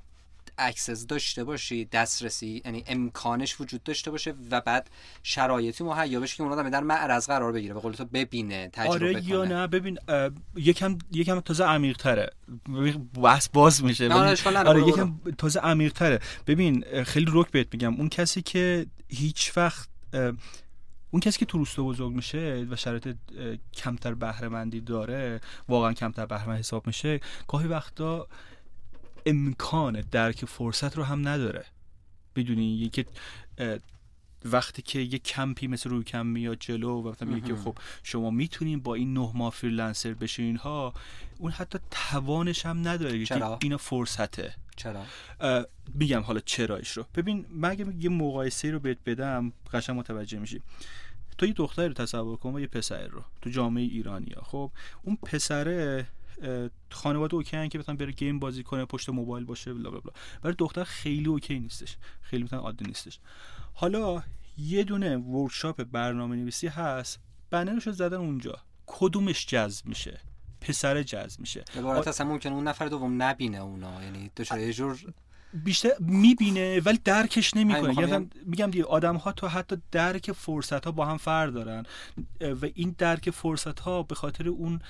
access 0.58 1.06
داشته 1.06 1.44
باشی 1.44 1.84
دسترسی 1.84 2.62
یعنی 2.64 2.84
امکانش 2.86 3.60
وجود 3.60 3.82
داشته 3.82 4.10
باشه 4.10 4.34
و 4.50 4.60
بعد 4.60 4.90
شرایطی 5.22 5.84
مهیا 5.84 6.20
بشه 6.20 6.36
که 6.36 6.42
اون 6.42 6.52
آدم 6.52 6.70
در 6.70 6.82
معرض 6.82 7.26
قرار 7.26 7.52
بگیره. 7.52 7.74
به 7.74 7.80
قول 7.80 7.92
تو 7.92 8.04
ببینه 8.04 8.68
تجربه 8.72 8.94
آره 8.94 9.28
یا 9.28 9.44
نه 9.44 9.66
ببین 9.66 9.98
یکم 10.56 10.98
یکم 11.12 11.40
تازه 11.40 11.64
عمیق 11.64 11.96
تره 11.96 12.30
بحث 13.14 13.48
باز 13.48 13.84
میشه. 13.84 14.12
آره 14.12 14.88
یکم 14.88 15.20
تازه 15.38 15.60
عمیق 15.60 15.92
تره 15.92 16.20
ببین 16.46 17.04
خیلی 17.04 17.26
رک 17.28 17.50
بهت 17.50 17.66
میگم. 17.72 17.94
اون 17.94 18.08
کسی 18.08 18.42
که 18.42 18.86
هیچ 19.08 19.52
وقت 19.56 19.88
اون 21.14 21.20
کسی 21.20 21.38
که 21.38 21.46
تو 21.46 21.58
روستا 21.58 21.82
بزرگ 21.82 22.12
میشه 22.12 22.66
و 22.70 22.76
شرایط 22.76 23.16
کمتر 23.74 24.14
بهره 24.14 24.64
داره 24.80 25.40
واقعا 25.68 25.92
کمتر 25.92 26.26
بهره 26.26 26.56
حساب 26.56 26.86
میشه 26.86 27.20
گاهی 27.48 27.68
وقتا 27.68 28.26
امکان 29.26 30.00
درک 30.10 30.44
فرصت 30.44 30.96
رو 30.96 31.04
هم 31.04 31.28
نداره. 31.28 31.64
بدونی 32.36 32.64
یکی 32.64 33.04
وقتی 34.44 34.82
که 34.82 34.98
یه 34.98 35.18
کمپی 35.18 35.66
مثل 35.66 35.90
روبیکمپ 35.90 36.26
میاد 36.26 36.56
جلو 36.60 37.02
و 37.02 37.10
مثلا 37.10 37.28
میگه 37.28 37.46
که 37.46 37.56
خب 37.56 37.78
شما 38.02 38.30
می‌تونین 38.30 38.80
با 38.80 38.94
این 38.94 39.14
نه 39.14 39.30
ماه 39.34 39.52
freelancer 39.52 40.14
بشین 40.14 40.44
اینها 40.44 40.94
اون 41.38 41.50
حتی 41.50 41.78
توانش 41.90 42.66
هم 42.66 42.88
نداره 42.88 43.24
چرا؟ 43.24 43.58
اینا 43.62 43.76
فرصته. 43.76 44.54
چرا؟ 44.76 45.04
میگم 45.94 46.20
حالا 46.20 46.40
چرایش 46.40 46.90
رو. 46.90 47.06
ببین 47.14 47.46
مگه 47.50 47.86
یه 48.00 48.10
مقایسه 48.10 48.70
رو 48.70 48.78
بهت 48.78 48.98
بدم 49.06 49.52
قشنگ 49.72 49.98
متوجه 49.98 50.38
میشی. 50.38 50.62
تو 51.38 51.46
یه 51.46 51.52
دختر 51.52 51.88
رو 51.88 51.94
تصور 51.94 52.36
کن 52.36 52.54
و 52.54 52.60
یه 52.60 52.66
پسر 52.66 53.06
رو 53.06 53.24
تو 53.42 53.50
جامعه 53.50 53.84
ایرانیا 53.84 54.42
خب 54.42 54.70
اون 55.02 55.16
پسره 55.16 56.06
خانواده 56.90 57.34
okay 57.34 57.68
که 57.68 57.78
مثلا 57.78 57.96
بره 57.96 58.12
game 58.12 58.38
بازی 58.38 58.62
کنه 58.62 58.84
پشت 58.84 59.08
موبایل 59.08 59.44
باشه 59.44 59.74
blah 59.74 59.90
blah 59.90 60.00
blah. 60.00 60.12
برای 60.42 60.56
دختر 60.58 60.84
خیلی 60.84 61.26
اوکی 61.26 61.58
نیستش. 61.58 61.96
خیلی 62.22 62.42
مثلا 62.44 62.58
عادی 62.58 62.84
نیستش. 62.84 63.18
حالا 63.74 64.22
یه 64.58 64.84
دونه 64.84 65.16
ورکشاپ 65.16 65.82
برنامه 65.82 66.36
نویسی 66.36 66.66
هست. 66.66 67.20
بنرش 67.50 67.88
زدن 67.88 68.16
اونجا. 68.16 68.58
کدومش 68.86 69.46
جذب 69.46 69.86
میشه؟ 69.86 70.20
پسر 70.60 71.02
جذب 71.02 71.40
میشه. 71.40 71.64
به 71.74 72.08
اصلا 72.08 72.26
ممکنه 72.26 72.52
اون 72.52 72.68
نفر 72.68 72.86
دوم 72.86 73.22
نبینه 73.22 73.58
اونا. 73.58 74.02
یعنی 74.04 74.30
دچار 74.36 74.58
یه 74.58 74.72
جور 74.72 75.14
بیشتر 75.54 75.90
می‌بینه 76.00 76.80
ولی 76.80 76.98
درکش 77.04 77.56
نمی‌کنه. 77.56 78.00
یعنی 78.00 78.30
میگم 78.46 78.70
دیگه 78.70 78.84
آدم 78.84 79.16
ها 79.16 79.32
تو 79.32 79.48
حتی 79.48 79.76
درک 79.92 80.32
فرصت 80.32 80.84
ها 80.84 80.92
با 80.92 81.06
هم 81.06 81.16
فرق 81.16 81.50
دارن. 81.50 81.86
و 82.40 82.66
این 82.74 82.94
درک 82.98 83.30
فرصت 83.30 83.80
ها 83.80 84.02
به 84.02 84.14
خاطر 84.14 84.48
اون 84.48 84.80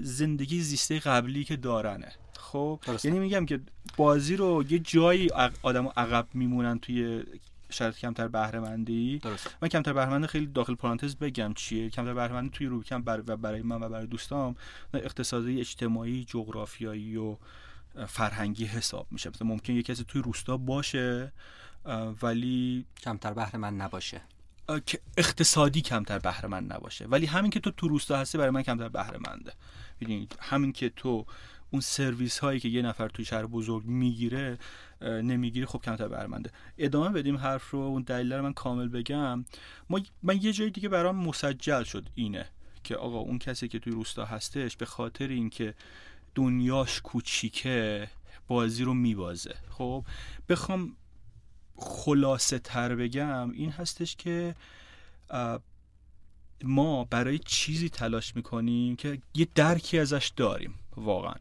زندگی 0.00 0.60
زیسته 0.60 0.98
قبلی 0.98 1.44
که 1.44 1.56
دارنه. 1.56 2.12
خب؟ 2.36 2.80
یعنی 3.04 3.18
میگم 3.18 3.46
که 3.46 3.60
بازی 3.96 4.36
رو 4.36 4.64
یه 4.68 4.78
جایی 4.78 5.30
آدم 5.62 5.86
عقب 5.96 6.26
میمونن 6.34 6.78
توی 6.78 7.22
شرط 7.70 7.98
کمتر 7.98 8.28
بهره 8.28 8.60
مندی 8.60 9.20
من 9.62 9.68
کمتر 9.68 9.92
بهره 9.92 10.26
خیلی 10.26 10.46
داخل 10.46 10.74
پرانتز 10.74 11.16
بگم 11.16 11.54
چیه. 11.54 11.90
کمتر 11.90 12.14
بهره 12.14 12.32
مندی 12.32 12.50
توی 12.50 12.66
روبیکم 12.66 13.02
بر 13.02 13.22
و 13.26 13.36
برای 13.36 13.62
من 13.62 13.82
و 13.82 13.88
برای 13.88 14.06
دوستام 14.06 14.56
اقتصادی 14.94 15.60
اجتماعی 15.60 16.24
جغرافیایی 16.24 17.16
و 17.16 17.36
فرهنگی 18.08 18.64
حساب 18.64 19.06
میشه. 19.10 19.30
مثلا 19.30 19.48
ممکن 19.48 19.72
یه 19.72 19.82
کسی 19.82 20.04
توی 20.08 20.22
روستا 20.22 20.56
باشه 20.56 21.32
ولی 22.22 22.86
کمتر 23.02 23.32
بهره 23.32 23.56
من 23.56 23.76
نباشه. 23.76 24.20
که 24.86 25.00
اقتصادی 25.16 25.80
کمتر 25.80 26.18
بهره 26.18 26.48
من 26.48 26.64
نباشه. 26.64 27.06
ولی 27.06 27.26
همین 27.26 27.50
که 27.50 27.60
تو 27.60 27.70
تو 27.70 27.88
روستا 27.88 28.16
هستی 28.16 28.38
برای 28.38 28.50
من 28.50 28.62
کمتر 28.62 28.88
بهره 28.88 29.18
منده. 29.28 29.52
همین 30.40 30.72
که 30.72 30.88
تو 30.88 31.26
اون 31.70 31.80
سرویس 31.80 32.38
هایی 32.38 32.60
که 32.60 32.68
یه 32.68 32.82
نفر 32.82 33.08
توی 33.08 33.24
شهر 33.24 33.46
بزرگ 33.46 33.84
می‌گیره 33.84 34.58
نمی‌گیره 35.00 35.66
خب 35.66 35.80
کمتر 35.80 36.08
برمنده 36.08 36.50
ادامه 36.78 37.08
بدیم 37.08 37.36
حرف 37.36 37.70
رو. 37.70 37.78
اون 37.78 38.02
دلیل 38.02 38.32
رو 38.32 38.42
من 38.42 38.52
کامل 38.52 38.88
بگم. 38.88 39.44
ما 39.90 40.00
من 40.22 40.42
یه 40.42 40.52
جای 40.52 40.70
دیگه 40.70 40.88
برام 40.88 41.16
مسجل 41.16 41.84
شد 41.84 42.08
اینه 42.14 42.46
که 42.84 42.96
آقا 42.96 43.18
اون 43.18 43.38
کسی 43.38 43.68
که 43.68 43.78
توی 43.78 43.92
روستا 43.92 44.24
هستش 44.24 44.76
به 44.76 44.86
خاطر 44.86 45.28
اینکه 45.28 45.74
دنیاش 46.34 47.00
کوچیکه 47.00 48.08
بازی 48.48 48.84
رو 48.84 48.94
میبازه. 48.94 49.54
خب 49.70 50.04
بخوام 50.48 50.96
خلاصه 51.76 52.58
تر 52.58 52.94
بگم 52.94 53.50
این 53.50 53.70
هستش 53.70 54.16
که 54.16 54.54
ما 56.64 57.04
برای 57.04 57.38
چیزی 57.38 57.88
تلاش 57.88 58.36
می‌کنیم 58.36 58.96
که 58.96 59.18
یه 59.34 59.48
درکی 59.54 59.98
ازش 59.98 60.32
داریم 60.36 60.74
واقعا. 60.96 61.34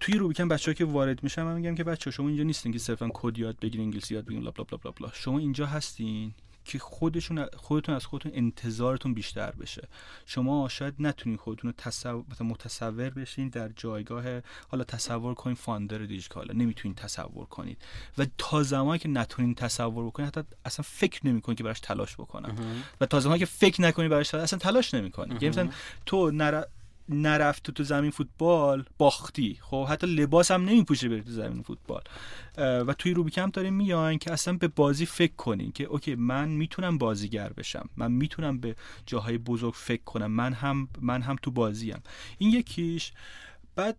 توی 0.00 0.14
روبیکن 0.14 0.48
بچه 0.48 0.74
که 0.74 0.84
وارد 0.84 1.22
میشن 1.22 1.42
من 1.42 1.54
میگم 1.54 1.74
که 1.74 1.84
بچه 1.84 2.10
شما 2.10 2.28
اینجا 2.28 2.42
نیستین 2.42 2.72
که 2.72 2.78
صرفا 2.78 3.10
کد 3.14 3.38
یاد 3.38 3.58
بگیرین 3.58 3.86
انگلیسی 3.86 4.14
یاد 4.14 4.24
بگیرین 4.24 4.50
بلا. 4.50 5.10
شما 5.12 5.38
اینجا 5.38 5.66
هستین 5.66 6.34
که 6.66 6.78
خودشون 6.78 7.46
خودتون 7.56 7.94
از 7.94 8.06
خودتون 8.06 8.32
انتظارتون 8.34 9.14
بیشتر 9.14 9.50
بشه. 9.50 9.88
شما 10.26 10.68
شاید 10.68 10.94
نتونین 10.98 11.38
خودتون 11.38 11.70
رو 11.70 11.74
تصور 11.78 12.24
متصور 12.40 13.10
بشین 13.10 13.48
در 13.48 13.68
جایگاه 13.68 14.24
حالا 14.68 14.84
تصور 14.84 15.34
کنین 15.34 15.56
فاندر 15.56 15.98
دیجیکالا 15.98 16.54
نمی‌تونین 16.54 16.94
تصور 16.94 17.46
کنید. 17.46 17.82
و 18.18 18.26
تا 18.38 18.62
زمانی 18.62 18.98
که 18.98 19.08
نتونین 19.08 19.54
تصور 19.54 20.06
بکنید 20.06 20.28
حتی 20.28 20.40
اصلا 20.64 20.84
فکر 20.88 21.26
نمی‌کنید 21.26 21.58
که 21.58 21.64
براش 21.64 21.80
تلاش 21.80 22.14
بکنن. 22.14 22.58
و 23.00 23.06
تا 23.06 23.20
زمانی 23.20 23.38
که 23.38 23.46
فکر 23.46 23.82
نکنید 23.82 24.10
براش 24.10 24.28
تلاش 24.28 24.44
اصلا 24.44 24.58
تلاش 24.58 24.94
نمی‌کنید 24.94 25.42
یعنی 25.42 25.48
مثلا 25.48 25.70
تو 26.06 26.30
نرفت 27.08 27.70
تو 27.70 27.84
زمین 27.84 28.10
فوتبال 28.10 28.84
باختی. 28.98 29.58
خب 29.60 29.86
حتی 29.86 30.06
لباس 30.06 30.50
هم 30.50 30.64
نمیپوشه 30.64 31.08
بری 31.08 31.22
تو 31.22 31.30
زمین 31.30 31.62
فوتبال. 31.62 32.02
و 32.58 32.94
توی 32.94 33.14
روبیکم 33.14 33.50
داریم 33.50 33.74
میان 33.74 34.18
که 34.18 34.32
اصلا 34.32 34.54
به 34.54 34.68
بازی 34.68 35.06
فکر 35.06 35.34
کنین 35.34 35.72
که 35.72 35.84
اوکی 35.84 36.14
من 36.14 36.48
می‌تونم 36.48 36.98
بازیگر 36.98 37.52
بشم. 37.52 37.88
من 37.96 38.12
می‌تونم 38.12 38.58
به 38.58 38.76
جاهای 39.06 39.38
بزرگ 39.38 39.74
فکر 39.74 40.02
کنم. 40.02 40.26
من 40.26 40.52
هم 40.52 40.88
من 41.00 41.22
هم 41.22 41.36
تو 41.42 41.50
بازیم. 41.50 42.02
این 42.38 42.50
یکیش. 42.52 43.12
بعد 43.74 43.96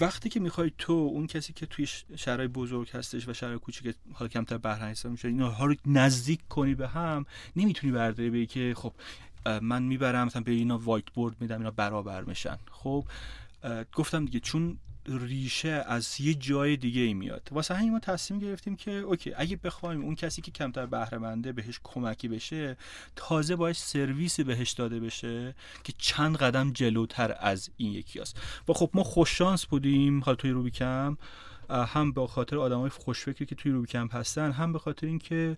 وقتی 0.00 0.28
که 0.28 0.40
می‌خوای 0.40 0.72
تو 0.78 0.92
اون 0.92 1.26
کسی 1.26 1.52
که 1.52 1.66
توی 1.66 1.86
شهرهای 2.16 2.48
بزرگ 2.48 2.90
هستش 2.90 3.28
و 3.28 3.32
شهرهای 3.32 3.58
کوچیک 3.58 3.94
حالا 4.12 4.28
کمتر 4.28 4.58
بهره 4.58 4.94
میشه 5.04 5.28
اینا 5.28 5.64
رو 5.64 5.74
نزدیک 5.86 6.40
کنی 6.48 6.74
به 6.74 6.88
هم 6.88 7.26
نمی‌تونی 7.56 7.92
برداری 7.92 8.30
بگی 8.30 8.46
که 8.46 8.74
خب 8.76 8.92
من 9.62 9.82
می‌برم 9.82 10.26
مثلا 10.26 10.42
به 10.42 10.52
اینا 10.52 10.78
وایت 10.78 11.10
بورد 11.14 11.36
میدم 11.40 11.58
اینا 11.58 11.70
برابر 11.70 12.24
میشن. 12.24 12.58
خب 12.70 13.04
گفتم 13.94 14.24
دیگه 14.24 14.40
چون 14.40 14.78
ریشه 15.06 15.84
از 15.86 16.20
یه 16.20 16.34
جای 16.34 16.76
دیگه 16.76 17.00
ای 17.00 17.14
میاد. 17.14 17.48
واسه 17.52 17.74
همین 17.74 17.92
ما 17.92 17.98
تصمیم 17.98 18.40
گرفتیم 18.40 18.76
که 18.76 18.90
اوکی 18.90 19.32
اگه 19.36 19.56
بخوایم 19.56 20.02
اون 20.02 20.14
کسی 20.14 20.42
که 20.42 20.50
کمتر 20.50 20.86
بهره 20.86 21.18
منده 21.18 21.52
بهش 21.52 21.80
کمکی 21.84 22.28
بشه 22.28 22.76
تازه 23.16 23.56
باش 23.56 23.78
سرویسی 23.78 24.44
بهش 24.44 24.70
داده 24.70 25.00
بشه 25.00 25.54
که 25.84 25.92
چند 25.98 26.36
قدم 26.36 26.72
جلوتر 26.72 27.36
از 27.40 27.70
این 27.76 27.92
یکی 27.92 28.20
است 28.20 28.36
و 28.68 28.72
خب 28.72 28.90
ما 28.94 29.04
خوششانس 29.04 29.66
بودیم 29.66 30.20
حالا 30.20 30.36
توی 30.36 30.50
روبیکم 30.50 31.16
هم 31.70 32.12
به 32.12 32.26
خاطر 32.26 32.58
آدمای 32.58 32.90
خوشفکری 32.90 33.46
که 33.46 33.54
توی 33.54 33.72
روبیکم 33.72 34.06
هستن 34.06 34.52
هم 34.52 34.72
به 34.72 34.78
خاطر 34.78 35.06
اینکه 35.06 35.56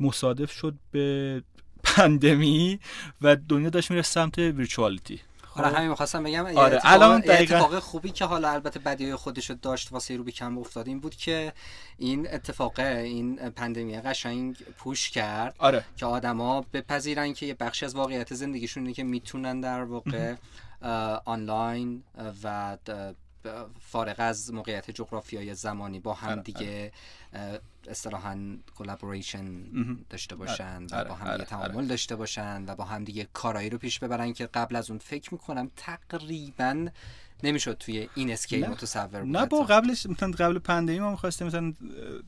مصادف 0.00 0.52
شد 0.52 0.74
به 0.90 1.42
پندمی 1.96 2.80
و 3.22 3.36
دنیا 3.36 3.70
داشت 3.70 3.90
میره 3.90 4.02
سمت 4.02 4.38
ویرچوالیتی 4.38 5.20
آره 5.56 5.76
همین 5.76 5.88
می‌خواستم 5.88 6.22
بگم 6.22 6.46
آره 6.46 6.80
الان 6.84 7.20
دقیقا... 7.20 7.56
اتفاق 7.56 7.78
خوبی 7.78 8.10
که 8.10 8.24
حالا 8.24 8.50
البته 8.50 8.78
بدی 8.78 9.14
خودش 9.14 9.50
رو 9.50 9.56
داشت 9.62 9.92
واسه 9.92 10.16
رو 10.16 10.24
کم 10.24 10.58
افتاد 10.58 10.88
این 10.88 11.00
بود 11.00 11.14
که 11.14 11.52
این 11.98 12.28
اتفاق 12.34 12.78
این 12.78 13.36
pandemic 13.36 14.00
قشنگ 14.00 14.56
push 14.78 15.10
کرد 15.10 15.54
آره. 15.58 15.84
که 15.96 16.06
آدما 16.06 16.64
بپذیرن 16.72 17.32
که 17.32 17.46
یه 17.46 17.54
بخشی 17.54 17.84
از 17.84 17.94
واقعیت 17.94 18.34
زندگیشون 18.34 18.82
اینه 18.82 18.94
که 18.94 19.04
می‌تونن 19.04 19.60
در 19.60 19.82
واقع 19.82 20.34
آنلاین 21.24 22.02
و 22.44 22.78
فارغ 23.80 24.16
از 24.18 24.52
موقعیت 24.52 24.90
جغرافیایی 24.90 25.54
زمانی 25.54 26.00
با 26.00 26.14
هم 26.14 26.30
آره، 26.30 26.42
دیگه 26.42 26.92
آره. 27.34 27.60
اصطلاحا 27.88 28.56
collaboration 28.78 29.62
داشته 30.10 30.34
آره، 30.34 30.46
باشن 30.46 30.82
و 30.90 31.04
با 31.04 31.14
هم 31.14 31.32
دیگه 31.32 31.44
تعامل 31.44 31.86
داشته 31.86 32.16
باشن 32.16 32.64
و 32.66 32.74
با 32.74 32.84
هم 32.84 33.04
دیگه 33.04 33.28
کارایی 33.32 33.70
رو 33.70 33.78
پیش 33.78 33.98
ببرن 33.98 34.32
که 34.32 34.46
قبل 34.46 34.76
از 34.76 34.90
اون 34.90 34.98
فکر 34.98 35.34
می‌کنم 35.34 35.70
تقریبا 35.76 36.88
نمی‌شد 37.44 37.76
توی 37.78 38.08
این 38.14 38.30
scale 38.30 38.66
متصور 38.66 39.20
بود 39.20 39.36
نه 39.36 39.46
با 39.46 39.62
قبلش 39.62 40.06
مثلا 40.06 40.30
قبل 40.30 40.58
pandemic 40.58 41.00
ما 41.00 41.10
می‌خواستیم 41.10 41.46
مثلا 41.46 41.72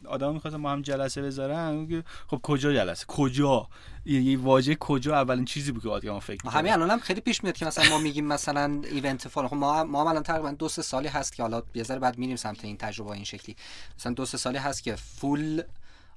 آدم 0.06 0.32
می‌خواستن 0.32 0.60
ما 0.60 0.72
هم 0.72 0.82
جلسه 0.82 1.22
بذارن. 1.22 2.04
خب 2.26 2.40
کجا 2.42 2.72
جلسه؟ 2.72 3.04
کجا؟ 3.08 3.68
یه 4.04 4.38
واژه 4.38 4.74
کجا؟ 4.74 5.14
اولین 5.14 5.44
چیزی 5.44 5.72
بود 5.72 5.82
که 5.82 5.88
آدم 5.88 6.18
فکر 6.18 6.48
همین 6.48 6.72
الان 6.72 6.90
هم 6.90 6.98
خیلی 6.98 7.20
پیش 7.20 7.44
میاد 7.44 7.56
که 7.56 7.66
مثلا 7.66 7.90
ما 7.90 7.98
میگیم 7.98 8.26
مثلا 8.26 8.80
event 8.90 9.28
فلان 9.28 9.48
خب 9.48 9.56
ما 9.56 9.84
ما 9.84 10.10
الان 10.10 10.22
تقریبا 10.22 10.50
دو 10.50 10.68
سه 10.68 10.82
سالی 10.82 11.08
هست 11.08 11.34
که 11.34 11.42
حالا 11.42 11.62
یه 11.74 11.82
ذره 11.82 11.98
بعد 11.98 12.18
میریم 12.18 12.36
سمت 12.36 12.64
این 12.64 12.76
تجربه 12.76 13.10
این 13.10 13.24
شکلی. 13.24 13.56
مثلا 13.98 14.12
دو 14.12 14.26
سه 14.26 14.38
سالی 14.38 14.58
هست 14.58 14.82
که 14.82 14.96
full 14.96 15.62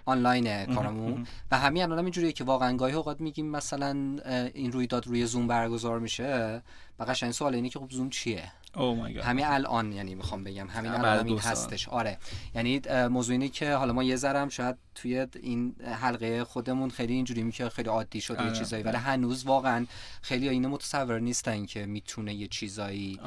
online 0.06 0.66
کارمون 0.66 1.28
و 1.52 1.58
همین 1.60 1.84
الان 1.84 2.00
اینجوریه 2.00 2.32
که 2.32 2.44
واقعا 2.44 2.78
گاهی 2.78 2.94
اوقات 2.94 3.22
میگیم 3.22 3.52
مثلا 3.52 4.18
این 4.54 4.72
رویداد 4.72 5.08
روی 5.08 5.26
زوم 5.26 5.48
برگزار 5.48 6.00
میشه. 6.00 6.62
و 7.00 7.04
قشنگ 7.04 7.32
سوال 7.32 7.56
اینه 7.56 7.70
که 7.70 7.80
خب 7.80 7.92
زوم 7.92 8.10
چیه؟ 8.10 8.52
Oh 8.74 8.80
همین 9.24 9.46
الان 9.46 9.92
یعنی 9.92 10.16
می‌خوام 10.16 10.44
بگم. 10.44 10.68
همین 10.68 10.92
الان 10.92 11.28
این 11.28 11.40
هستش. 11.40 11.90
آره. 11.90 12.18
یعنی 12.56 12.82
موضوع 13.10 13.32
اینه 13.32 13.50
که 13.50 13.74
حالا 13.74 13.94
ما 13.94 14.04
یه 14.04 14.16
ذرم 14.16 14.50
شاید 14.50 14.76
توی 14.96 15.28
این 15.42 15.76
حلقه 16.02 16.44
خودمون 16.44 16.90
خیلی 16.90 17.14
اینجوری 17.14 17.52
که 17.52 17.70
خیلی 17.70 17.90
عادی 17.90 18.22
شده 18.22 18.42
یه 18.42 18.50
آره، 18.50 18.58
چیزایی 18.58 18.84
ولی 18.84 18.96
آره. 18.96 19.00
هنوز 19.00 19.44
واقعا 19.44 19.86
خیلی 20.22 20.50
این 20.50 20.68
متصور 20.68 21.20
نیستن 21.20 21.66
که 21.66 21.86
می‌تونه 21.86 22.34
یه 22.34 22.48
چیزایی 22.48 23.20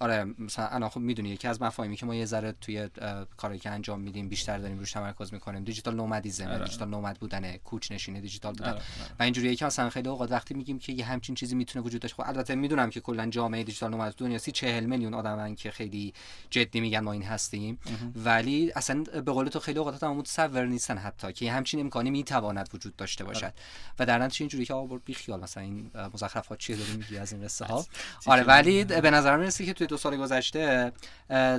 آره 0.00 0.24
مثلا 0.38 0.66
انا 0.66 0.88
خب 0.88 1.00
می‌دونی 1.00 1.28
یکی 1.28 1.48
از 1.48 1.62
مفاهیمی 1.62 1.96
که 1.96 2.06
ما 2.06 2.14
یه 2.14 2.24
ذره 2.24 2.54
توی 2.60 2.88
کاری 3.36 3.58
که 3.58 3.70
انجام 3.70 4.00
میدیم 4.00 4.28
بیشتر 4.28 4.58
داریم 4.58 4.78
روش 4.78 4.92
تمرکز 4.92 5.32
می‌کنیم. 5.32 5.64
دیجیتال 5.64 5.94
نومدیزم 5.94 6.46
آره. 6.46 6.64
دیجیتال 6.64 6.88
نومد 6.88 7.18
بودن 7.18 7.56
کوچ 7.56 7.92
نشینه 7.92 8.20
دیجیتال 8.20 8.54
بودن. 8.54 8.78
و 9.18 9.22
اینجوریه 9.22 9.56
که 9.56 9.64
مثلا 9.66 9.90
خیلی 9.90 10.08
اوقات 10.08 10.32
وقتی 10.32 10.54
میگیم 10.54 10.78
که 10.78 10.92
یه 10.92 11.04
همچین 11.04 11.34
چیزی 11.34 11.54
می‌تونه 11.54 11.84
وجود 11.84 12.00
داشته 12.00 12.22
خب 12.22 12.28
البته 12.28 12.54
می‌دونم 12.54 12.87
که 12.90 13.00
کلا 13.00 13.26
جامعه 13.26 13.64
دیجیتال 13.64 13.90
نومد 13.90 14.14
دنیا 14.14 14.38
سی 14.38 14.52
40 14.52 14.84
میلیون 14.84 15.14
آدمن 15.14 15.54
که 15.54 15.70
خیلی 15.70 16.14
جدی 16.50 16.80
میگن 16.80 17.00
ما 17.00 17.12
این 17.12 17.22
هستیم. 17.22 17.78
ولی 18.24 18.72
اصلا 18.76 19.02
به 19.02 19.32
قول 19.32 19.48
تو 19.48 19.60
خیلی 19.60 19.78
اوقات 19.78 20.02
هم 20.02 20.16
متصور 20.16 20.66
نیستن 20.66 20.98
حتی 20.98 21.32
که 21.32 21.52
همچین 21.52 21.80
امکانی 21.80 22.10
می‌تواند 22.10 22.68
وجود 22.74 22.96
داشته 22.96 23.24
باشد. 23.24 23.44
آره. 23.44 23.54
و 23.98 24.06
در 24.06 24.18
نتیجه 24.18 24.42
اینجوری 24.42 24.64
که 24.64 24.74
آقا 24.74 24.96
بی 24.96 25.14
خیال 25.14 25.40
مثلا 25.40 25.62
این 25.62 25.90
مزخرفات 26.14 26.58
چیه 26.58 26.76
داری 26.76 26.96
میگی 26.96 27.18
از 27.18 27.32
این 27.32 27.42
قصه 27.42 27.64
ها؟ 27.64 27.86
آره 28.26 28.42
ولی 28.42 28.84
به 28.84 29.10
نظر 29.10 29.36
می‌رسه 29.36 29.66
که 29.66 29.72
توی 29.72 29.86
دو 29.86 29.96
سال 29.96 30.16
گذشته 30.16 30.92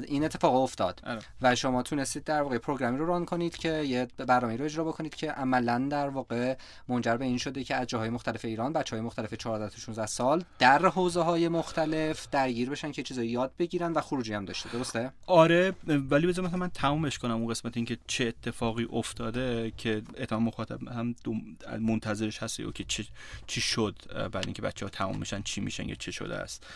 این 0.08 0.24
اتفاق 0.24 0.56
افتاد. 0.56 1.02
آره. 1.08 1.20
و 1.42 1.56
شما 1.56 1.84
تونستید 1.84 2.24
در 2.24 2.42
واقع 2.42 2.58
پروگرامی 2.58 2.98
رو 2.98 3.06
ران 3.06 3.26
کنید 3.26 3.58
که 3.58 3.84
یه 3.84 4.08
برنامه 4.18 4.58
رو 4.58 4.65
اجرا 4.65 4.84
بکنید 4.84 5.15
که 5.15 5.32
عملا 5.32 5.88
در 5.89 6.10
واقع 6.10 6.56
منجر 6.88 7.18
به 7.18 7.26
این 7.26 7.38
شده 7.38 7.63
که 7.63 7.76
از 7.76 7.88
جاهای 7.88 8.10
مختلف 8.10 8.46
ایران 8.46 8.74
بچهای 8.74 9.02
مختلف 9.02 9.34
14 9.34 9.70
تا 9.70 9.78
16 9.78 10.06
سال 10.06 10.44
در 10.60 10.86
حوزه 10.86 11.18
های 11.23 11.47
مختلف 11.47 12.27
درگیر 12.32 12.69
بشن 12.69 12.91
که 12.91 13.03
چیزایی 13.03 13.29
یاد 13.29 13.51
بگیرن 13.60 13.93
و 13.93 14.01
خروجی 14.01 14.34
هم 14.34 14.45
داشته 14.45 14.69
درسته؟ 14.69 15.12
آره 15.27 15.73
ولی 15.88 16.27
بذار 16.27 16.45
مثلا 16.45 16.58
من 16.58 16.69
تمومش 16.69 17.17
کنم 17.17 17.36
اون 17.36 17.47
قسمت 17.47 17.77
اینکه 17.77 17.97
چه 18.08 18.25
اتفاقی 18.25 18.88
افتاده 18.91 19.73
که 19.77 20.01
اتمام 20.17 20.43
مخاطب 20.43 20.88
هم 20.88 21.15
منتظرش 21.79 22.43
هستی 22.43 22.63
و 22.63 22.71
که 22.71 22.84
چی, 22.84 23.08
چی 23.47 23.62
شد 23.62 23.95
بعد 24.32 24.45
اینکه 24.45 24.62
بچه 24.62 24.86
ها 24.86 24.89
تموم 24.89 25.17
میشن 25.17 25.41
چی 25.41 25.62
میشن 25.62 25.89
یا 25.89 25.95
چه 25.95 26.12
شده 26.12 26.36
است. 26.36 26.67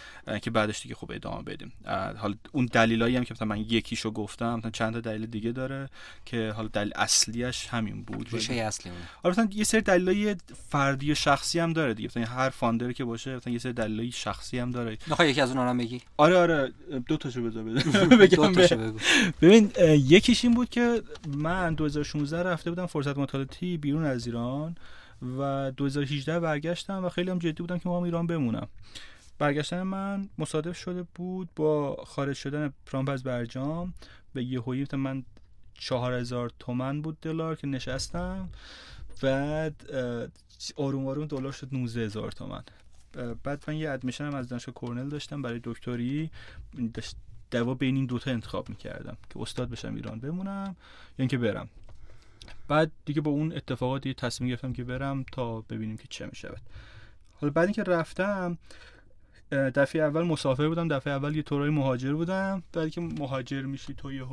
که 0.42 0.52
بعدش 0.52 0.82
دیگه 0.82 0.96
خوب 0.96 1.12
ادامه 1.12 1.44
بدیم. 1.44 1.74
حالا 2.18 2.36
اون 2.52 2.66
دلیلایی 2.66 3.18
هم 3.18 3.24
که 3.24 3.34
مثلا 3.34 3.48
من 3.48 3.60
یکیشو 3.60 4.12
گفتم 4.12 4.56
مثلا 4.56 4.72
چند 4.72 4.94
تا 4.94 5.00
دلیل 5.00 5.26
دیگه 5.26 5.52
داره 5.52 5.90
که 6.26 6.54
حالا 6.56 6.68
دلیل 6.68 6.92
اصلیش 6.96 7.68
همین 7.68 8.04
بود. 8.04 8.30
ریشه 8.32 8.54
اصلی 8.54 8.92
آره 9.24 9.32
مثلا 9.32 9.48
یه 9.52 9.64
سری 9.64 9.82
دلایل 9.82 10.38
فردی 10.70 11.12
و 11.12 11.16
شخصی 11.16 11.60
هم 11.60 11.74
داره 11.74 11.94
دیگه. 11.94 12.08
مثلا 12.08 12.26
هر 12.26 12.50
فاندر 12.50 12.92
که 12.92 13.06
باشه 13.06 13.36
مثلا 13.36 13.54
یه 13.54 13.60
سری 13.60 13.74
دلایل 13.74 14.12
شخصی 14.12 14.33
هم 14.54 14.72
داره. 14.72 14.98
می‌خوای 15.08 15.30
یکی 15.30 15.42
از 15.42 15.50
اونها 15.50 15.72
رو 15.72 15.78
بگی؟ 15.78 16.02
آره 16.18 16.38
آره 16.38 16.72
دو 17.08 17.18
تاشو 17.18 17.44
بذار 17.44 17.64
بگم 18.22 18.54
ببین 19.42 19.72
یکیش 19.90 20.46
این 20.46 20.54
بود 20.54 20.70
که 20.70 21.02
من 21.28 21.74
2016 21.74 22.44
رفته 22.44 22.70
بودم 22.70 22.86
فرصت 22.86 23.18
مطالعاتی 23.18 23.78
بیرون 23.78 24.06
از 24.06 24.26
ایران 24.26 24.76
و 25.40 25.72
2018 25.72 26.40
برگشتم 26.40 27.06
و 27.06 27.10
خیلی 27.10 27.32
هم 27.32 27.40
جدی 27.40 27.64
بودم 27.64 27.78
که 27.78 27.90
ما 27.90 27.98
هم 27.98 28.04
ایران 28.04 28.28
بمونم. 28.28 28.68
برگشتن 29.40 29.82
من 29.84 30.30
مصادف 30.38 30.78
شده 30.78 31.06
بود 31.16 31.50
با 31.56 32.04
خارج 32.08 32.36
شدن 32.36 32.74
پرامپ 32.86 33.10
از 33.10 33.24
برجام. 33.24 33.94
به 34.34 34.44
یهویی 34.44 34.86
من 34.94 35.24
چهار 35.74 36.14
هزار 36.14 36.52
تومن 36.60 37.02
بود 37.02 37.18
دلار 37.22 37.56
که 37.56 37.68
نشستم. 37.68 38.50
بعد 39.22 39.76
آروم 40.76 41.08
آروم 41.08 41.26
دلار 41.26 41.52
شد 41.52 41.68
19 41.72 42.02
هزار 42.02 42.32
تومن. 42.32 42.64
بعد 43.44 43.64
من 43.68 43.76
یه 43.76 43.92
ادمیشن 43.92 44.26
هم 44.26 44.36
از 44.36 44.50
دانشگاه 44.50 44.76
کورنل 44.76 45.10
داشتم. 45.10 45.42
برای 45.42 45.62
دکتری 45.64 46.32
دوا 47.52 47.74
بین 47.74 47.96
این 47.96 48.06
دوتا 48.06 48.32
انتخاب 48.32 48.70
می‌کردم 48.70 49.18
که 49.30 49.40
استاد 49.40 49.70
بشم 49.70 49.96
ایران 49.96 50.20
بمونم 50.20 50.76
یا 51.10 51.16
اینکه 51.18 51.38
برم. 51.38 51.70
بعد 52.68 52.92
دیگه 53.06 53.22
با 53.22 53.32
اون 53.32 53.54
اتفاقاتی 53.54 54.14
تصمیم 54.14 54.50
گرفتم 54.50 54.74
که 54.74 54.84
برم 54.84 55.26
تا 55.32 55.62
ببینیم 55.62 55.98
که 55.98 56.08
چه 56.10 56.26
می‌شود. 56.26 56.62
حالا 57.42 57.54
بعد 57.54 57.66
اینکه 57.66 57.84
رفتم 57.84 58.58
دفعه 59.52 60.02
اول 60.02 60.22
مسافر 60.22 60.68
بودم. 60.68 60.88
دفعه 60.88 61.14
اول 61.14 61.36
یه 61.36 61.42
طورای 61.42 61.70
مهاجر 61.70 62.14
بودم. 62.14 62.64
بعد 62.74 62.90
که 62.90 63.02
مهاجر 63.02 63.62
میشی 63.62 63.94
تو 63.94 64.12
یه 64.12 64.24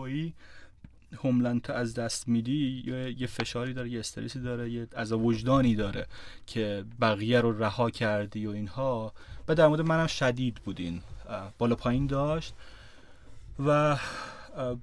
هوملند 1.18 1.70
از 1.70 1.94
دست 1.94 2.28
میدی 2.28 2.84
یه 3.18 3.26
فشاری 3.26 3.74
داره 3.74 3.90
یه 3.90 4.00
استرسی 4.00 4.40
داره 4.40 4.70
یه 4.70 4.86
از 4.92 5.12
وجدانی 5.12 5.74
داره 5.74 6.06
که 6.46 6.84
بقیه 7.00 7.40
رو 7.40 7.62
رها 7.62 7.90
کردی 7.90 8.46
و 8.46 8.50
اینها. 8.50 9.12
بعد 9.46 9.56
در 9.56 9.66
مورد 9.68 9.80
منم 9.80 10.06
شدید 10.06 10.54
بودین. 10.54 11.02
بالا 11.58 11.74
پایین 11.74 12.06
داشت. 12.06 12.54
و 13.66 13.96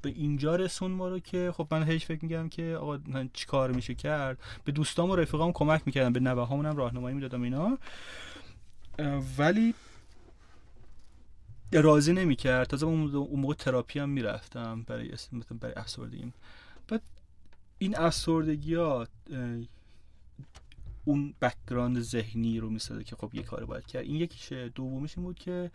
به 0.01 0.09
اینجا 0.09 0.55
رسون 0.55 0.91
ما 0.91 1.07
رو 1.07 1.19
که 1.19 1.53
خب 1.57 1.67
من 1.71 1.83
هیچ 1.83 2.05
فکر 2.05 2.19
میگم 2.21 2.49
که 2.49 2.77
آقا 2.81 2.99
چی 3.33 3.45
کار 3.45 3.71
میشه 3.71 3.93
کرد. 3.95 4.37
به 4.65 4.71
دوستام 4.71 5.09
و 5.09 5.15
رفیقام 5.15 5.51
کمک 5.53 5.81
می‌کردم 5.85 6.13
به 6.13 6.19
نوه 6.19 6.49
هم 6.49 6.77
راهنمایی 6.77 7.15
می‌دادم 7.15 7.41
اینا. 7.41 7.77
ولی 9.37 9.73
راضی 11.71 12.13
نمی‌کرد. 12.13 12.67
تازه 12.67 12.85
اون 12.85 13.39
موقع 13.39 13.53
تراپی 13.53 13.99
هم 13.99 14.09
می‌رفتم 14.09 14.83
برای 14.83 15.11
مثلا 15.11 15.57
برای 15.59 15.75
افسردگی 15.75 16.33
بعد 16.87 17.01
این 17.77 17.97
افسردگی 17.97 18.75
ها 18.75 19.07
اون 21.05 21.33
background 21.41 22.01
ذهنی 22.01 22.59
رو 22.59 22.69
می‌سازه 22.69 23.03
که 23.03 23.15
خب 23.15 23.35
یه 23.35 23.43
کار 23.43 23.65
باید 23.65 23.85
کرد. 23.85 24.03
این 24.03 24.15
یکیشه. 24.15 24.69
دومیش 24.69 25.17
این 25.17 25.25
بود 25.25 25.39
که 25.39 25.71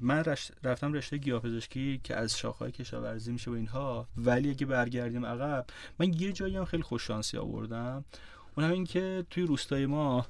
من 0.00 0.24
رفتم 0.62 0.92
رشته 0.92 1.16
گیاهپزشکی 1.16 2.00
که 2.04 2.16
از 2.16 2.38
شاخهای 2.38 2.72
کشاورزی 2.72 3.32
میشه 3.32 3.50
و 3.50 3.54
اینها. 3.54 4.06
ولی 4.16 4.50
اگه 4.50 4.66
برگردیم 4.66 5.26
عقب 5.26 5.66
من 5.98 6.14
یه 6.14 6.32
جایی 6.32 6.56
هم 6.56 6.64
خیلی 6.64 6.82
خوش 6.82 7.06
شانسی 7.06 7.38
آوردم. 7.38 8.04
اون 8.56 8.66
هم 8.66 8.72
این 8.72 8.84
که 8.84 9.26
توی 9.30 9.42
روستای 9.42 9.86
ما 9.86 10.26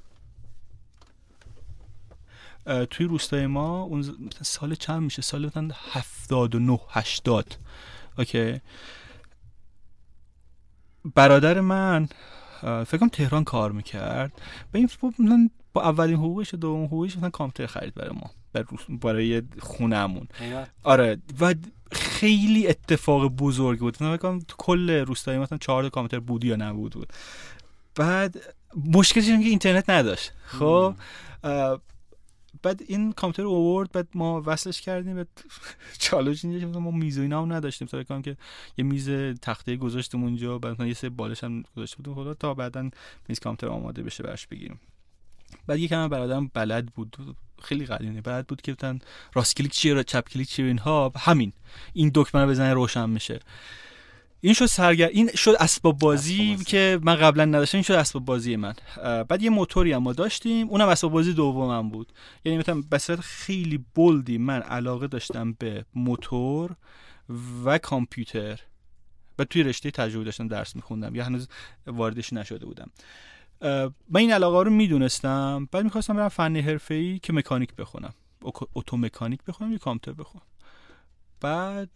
توی 2.91 3.07
روستای 3.07 3.47
ما 3.47 3.81
اون 3.81 4.31
سال 4.43 4.75
چند 4.75 5.03
میشه؟ 5.03 5.23
سال 5.23 5.47
مثلا 5.47 5.69
79 5.93 6.79
80 6.91 7.57
اوکی. 8.19 8.61
برادر 11.15 11.61
من 11.61 12.09
فکرم 12.63 13.09
تهران 13.09 13.45
کار 13.45 13.73
می‌کرد. 13.73 14.33
به 14.73 14.79
این 14.79 14.89
من 15.19 15.51
با 15.73 15.83
اولین 15.83 16.17
حقوقش 16.17 16.55
و 16.55 16.57
دوم 16.57 16.85
حقوقش 16.85 17.17
مثلا 17.17 17.31
کامپیوتر 17.31 17.73
خرید 17.73 17.95
برای 17.95 18.15
ما 18.15 18.31
برای 18.89 19.43
خونهمون. 19.59 20.29
آره. 20.83 21.19
و 21.41 21.55
خیلی 21.93 22.69
اتفاق 22.69 23.27
بزرگ 23.27 23.79
بود. 23.79 23.97
فکر 23.97 24.39
تو 24.49 24.57
کل 24.59 24.91
روستایی 24.91 25.39
مثلا 25.39 25.59
چهار 25.59 25.89
کامپیوتر 25.89 26.27
بود 26.27 26.45
یا 26.45 26.57
نبود 26.57 26.93
بود. 26.93 27.13
بعد 27.95 28.37
مشکلش 28.93 29.25
اینه 29.29 29.43
که 29.43 29.49
اینترنت 29.49 29.91
نداشت. 29.91 30.33
خب؟ 30.45 30.95
بعد 32.63 32.83
این 32.87 33.13
کامپیوتر 33.13 33.49
اوورد 33.49 33.93
بعد 33.93 34.09
ما 34.15 34.43
وصلش 34.47 34.81
کردیم 34.81 35.17
بعد 35.17 35.29
چالش 35.99 36.45
اینجا 36.45 36.81
ما 36.81 36.91
میز 36.91 37.19
و 37.19 37.23
اینا 37.23 37.43
هم 37.43 37.53
نداشتیم. 37.53 37.89
تا 37.89 38.03
کنم 38.03 38.23
که 38.23 38.37
یه 38.79 38.85
میز 38.85 39.11
تخته 39.43 39.77
گذاشتیم 39.77 40.23
اونجا 40.23 40.59
بعد 40.59 40.81
یه 40.81 40.95
سه 40.95 41.09
بالش 41.09 41.45
هم 41.45 41.63
گذاشته 41.77 41.97
بودیم. 41.97 42.15
خدا 42.15 42.35
تا 42.35 42.55
بعدا 42.55 42.91
میز 43.29 43.41
کامپیوتر 43.41 43.75
آماده 43.75 44.03
بشه 44.03 44.23
برش 44.23 44.47
بگیریم. 44.47 44.81
بعد 45.67 45.79
یکم 45.79 46.09
برادرم 46.09 46.51
بلد 46.55 46.87
بود. 46.87 47.37
خیلی 47.63 47.87
قدیمی 47.87 48.21
بعد 48.21 48.47
بود 48.47 48.63
که 48.63 48.73
بتن 48.73 48.99
راست 49.35 49.57
کلیک 49.57 49.73
چیه 49.73 50.05
چپ 50.05 50.29
کلیک 50.29 50.49
چیه؟ 50.49 50.67
اینها 50.67 51.13
همین. 51.17 51.53
این 51.93 52.11
دکمه 52.15 52.43
رو 52.43 52.49
بزنه 52.49 52.75
روشن 52.75 53.11
میشه. 53.11 53.41
این 54.45 54.55
شد 54.55 54.67
سرگر 54.67 55.09
این 55.09 55.31
شد 55.35 55.55
اسباب 55.61 55.99
بازی 55.99 56.57
که 56.57 56.99
من 57.03 57.15
قبلا 57.15 57.45
نداشتم 57.45 57.79
این 57.79 57.83
شد 57.83 57.93
اسباب 57.93 58.25
بازی 58.25 58.57
من. 58.57 58.75
بعد 59.29 59.43
یه 59.43 59.51
موتوری 59.51 59.93
هم 59.93 60.03
ما 60.03 60.13
داشتیم 60.13 60.69
اونم 60.69 60.89
اسباب 60.89 61.13
بازی 61.13 61.33
دومم 61.33 61.89
بود. 61.89 62.13
یعنی 62.45 62.59
مثلا 62.59 62.83
به 62.91 62.99
خیلی 63.21 63.85
بولدی 63.95 64.39
من 64.39 64.63
علاقه 64.63 65.07
داشتم 65.07 65.53
به 65.53 65.85
موتور 65.95 66.77
و 67.65 67.79
کامپیوتر. 67.79 68.61
و 69.39 69.45
توی 69.45 69.63
رشته 69.63 69.91
تجربه 69.91 70.25
داشتم 70.25 70.49
درس 70.49 70.77
میخوندم. 70.77 71.15
یا 71.15 71.25
هنوز 71.25 71.49
واردش 71.87 72.33
نشده 72.33 72.67
بودم. 72.67 72.91
من 74.11 74.21
این 74.21 74.33
علاقه 74.33 74.65
رو 74.65 74.71
می‌دونستم. 74.71 75.69
بعد 75.73 75.85
می‌خواستم 75.85 76.17
برم 76.17 76.29
فنی 76.29 76.61
حرفه‌ای 76.61 77.19
که 77.19 77.33
مکانیک 77.33 77.75
بخونم. 77.75 78.15
اتو 78.75 78.97
مکانیک 78.97 79.41
بخونم 79.49 79.73
یا 79.73 79.79
کامپیوتر 79.79 80.23
بخونم. 80.23 80.47
بعد 81.41 81.91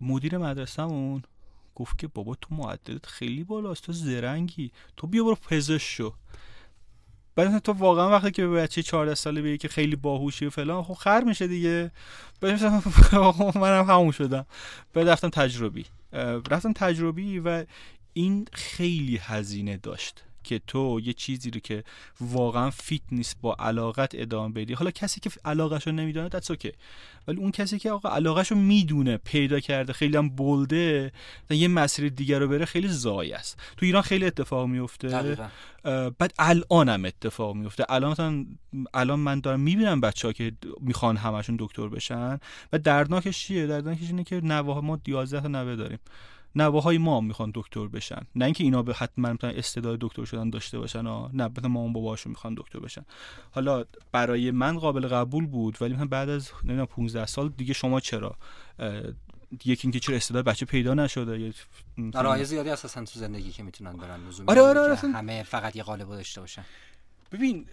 مدیر 0.00 0.38
مدرسهمون 0.38 1.22
گفت 1.74 1.98
که 1.98 2.06
بابا 2.06 2.34
تو 2.34 2.54
معدلت 2.54 3.06
خیلی 3.06 3.44
بالاست 3.44 3.84
تو 3.84 3.92
زرنگی. 3.92 4.70
تو 4.96 5.06
بیا 5.06 5.24
برو 5.24 5.34
پزشک 5.34 5.86
شو. 5.88 6.14
بعد 7.34 7.58
تو 7.58 7.72
واقعا 7.72 8.10
وقتی 8.10 8.30
که 8.30 8.46
به 8.46 8.54
بچه 8.54 8.82
14 8.82 9.14
ساله 9.14 9.42
بگی 9.42 9.58
که 9.58 9.68
خیلی 9.68 9.96
باهوشی 9.96 10.46
و 10.46 10.50
فلان 10.50 10.82
خب 10.82 10.94
خر 10.94 11.24
میشه 11.24 11.46
دیگه. 11.46 11.90
بعد 12.40 12.62
منم 13.62 13.84
همون 13.84 14.10
شدم. 14.10 14.46
بعد 14.94 15.08
رفتم 15.08 15.28
تجربی. 15.28 15.84
رفتم 16.50 16.72
تجربی 16.72 17.38
و 17.38 17.64
این 18.12 18.48
خیلی 18.52 19.16
هزینه 19.16 19.76
داشت. 19.76 20.24
که 20.42 20.60
تو 20.66 21.00
یه 21.04 21.12
چیزی 21.12 21.50
رو 21.50 21.60
که 21.60 21.84
واقعا 22.20 22.70
فیت 22.70 23.02
نیست 23.12 23.36
با 23.40 23.56
علاقت 23.58 24.10
ادامه 24.14 24.54
بدی. 24.54 24.74
حالا 24.74 24.90
کسی 24.90 25.20
که 25.20 25.30
علاقش 25.44 25.86
رو 25.86 25.92
نمی‌دونه 25.92 26.28
دتس 26.28 26.50
اوکی 26.50 26.72
ولی 27.28 27.38
اون 27.38 27.50
کسی 27.50 27.78
که 27.78 27.90
آقا 27.90 28.08
علاقش 28.08 28.50
رو 28.50 28.56
می‌دونه 28.56 29.16
پیدا 29.16 29.60
کرده 29.60 29.92
خیلی 29.92 30.16
هم 30.16 30.28
بلده 30.28 31.12
یه 31.50 31.68
مسیر 31.68 32.08
دیگر 32.08 32.38
رو 32.38 32.48
بره 32.48 32.64
خیلی 32.64 32.88
زای 32.88 33.32
است. 33.32 33.60
تو 33.76 33.86
ایران 33.86 34.02
خیلی 34.02 34.24
اتفاق 34.24 34.66
میفته 34.68 35.36
بعد 36.18 36.32
الان 36.38 36.88
هم 36.88 37.04
اتفاق 37.04 37.54
میفته 37.56 37.84
الان 37.88 38.46
الان 38.94 39.18
من 39.18 39.40
دارم 39.40 39.60
می‌بینم 39.60 40.00
بچه 40.00 40.28
ها 40.28 40.32
که 40.32 40.52
می‌خوان 40.80 41.16
همشون 41.16 41.56
دکتر 41.58 41.88
بشن. 41.88 42.38
و 42.72 42.78
دردناکش 42.78 43.38
چیه؟ 43.38 43.66
دردناکش 43.66 44.02
اینه 44.02 44.24
که 44.24 44.40
نوه 44.40 44.80
ما 44.80 44.98
11 45.06 45.40
تا 45.40 45.48
نوه 45.48 45.76
داریم. 45.76 45.98
نواهای 46.56 46.98
ما 46.98 47.20
می‌خوان 47.20 47.52
دکتر 47.54 47.86
بشن. 47.86 48.20
نه 48.34 48.44
اینکه 48.44 48.64
اینا 48.64 48.82
به 48.82 48.94
حتما 48.94 49.36
استعداد 49.42 49.98
دکتر 50.00 50.24
شدن 50.24 50.50
داشته 50.50 50.78
باشن 50.78 51.06
ها 51.06 51.30
نه 51.32 51.48
مثلا 51.48 51.68
مامان 51.68 51.92
باباشون 51.92 52.30
می‌خوان 52.30 52.54
دکتر 52.54 52.78
بشن. 52.78 53.04
حالا 53.50 53.84
برای 54.12 54.50
من 54.50 54.78
قابل 54.78 55.08
قبول 55.08 55.46
بود 55.46 55.78
ولی 55.80 55.94
من 55.94 56.08
بعد 56.08 56.28
از 56.28 56.50
نمی‌دونم 56.64 56.86
15 56.86 57.26
سال 57.26 57.48
دیگه 57.48 57.74
شما 57.74 58.00
چرا؟ 58.00 58.36
یکی 59.64 59.80
اینکه 59.82 60.00
چرا 60.00 60.16
استعداد 60.16 60.44
بچه 60.44 60.66
پیدا 60.66 60.94
نشده؟ 60.94 61.40
یا 61.40 61.52
آره 62.14 62.44
زیادی 62.44 62.70
اساسا 62.70 63.04
تو 63.04 63.20
زندگی 63.20 63.50
که 63.50 63.62
می‌تونن 63.62 63.92
برن 63.92 64.28
لزومی 64.28 64.48
آره 64.48 64.60
آره, 64.60 64.80
آره 64.80 64.96
همه 64.96 65.42
فقط 65.42 65.76
یه 65.76 65.82
قالب 65.82 66.08
داشته 66.08 66.40
باشن. 66.40 66.64
ببین 67.32 67.66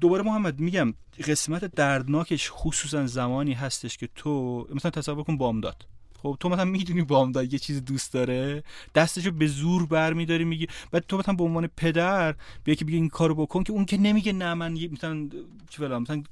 دوباره 0.00 0.22
محمد 0.22 0.60
میگم 0.60 0.94
قسمت 1.28 1.64
دردناکش 1.64 2.50
خصوصا 2.52 3.06
زمانی 3.06 3.52
هستش 3.52 3.96
که 3.96 4.08
تو 4.14 4.66
مثلا 4.74 4.90
تصور 4.90 5.24
کن 5.24 5.36
بامداد. 5.36 5.86
خب 6.22 6.36
تو 6.40 6.48
مثلا 6.48 6.64
می‌دونی 6.64 7.02
بامداد 7.02 7.52
یه 7.52 7.58
چیز 7.58 7.84
دوست 7.84 8.12
داره؟ 8.12 8.62
دستشو 8.94 9.30
به 9.30 9.46
زور 9.46 9.86
برمیداری 9.86 10.44
میگی 10.44 10.66
بعد 10.90 11.04
تو 11.08 11.18
مثلا 11.18 11.34
به 11.34 11.44
عنوان 11.44 11.66
پدر 11.76 12.34
بیا 12.64 12.74
که 12.74 12.84
بگی 12.84 12.96
این 12.96 13.08
کارو 13.08 13.34
بکن 13.34 13.62
که 13.62 13.72
اون 13.72 13.84
که 13.84 13.96
نمیگه 13.96 14.32
نه 14.32 14.54
من 14.54 14.72
مثلا 14.72 15.28
چه 15.70 15.88
مثلا 15.88 16.22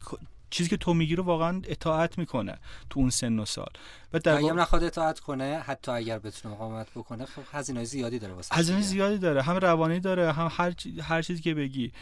چیزی 0.51 0.71
که 0.71 0.77
تو 0.77 0.95
میگی 0.95 1.17
رو 1.17 1.23
واقعا 1.23 1.63
اطاعت 1.65 2.19
می‌کنه 2.19 2.59
تو 2.91 3.01
اون 3.01 3.11
سن 3.11 3.39
و 3.39 3.45
سال. 3.45 3.71
و 4.13 4.19
در 4.19 4.41
واقع 4.41 4.55
نخواد 4.55 4.85
اطاعت 4.85 5.21
کنه 5.21 5.59
حتی 5.59 5.91
اگر 5.91 6.19
بتونه 6.19 6.55
مقاومت 6.55 6.91
بکنه 6.91 7.25
خب 7.25 7.43
هزینه 7.53 7.85
زیادی 7.85 8.19
داره 8.19 8.35
واسه 8.35 8.55
هزینه 8.55 8.81
زیادی 8.81 9.19
داره 9.19 9.43
هم 9.43 9.57
روانی 9.57 10.01
داره 10.01 10.33
هم 10.33 10.49
هر 10.51 10.75
هر 11.03 11.23
چیزی 11.23 11.43
که 11.43 11.55
بگی. 11.55 11.93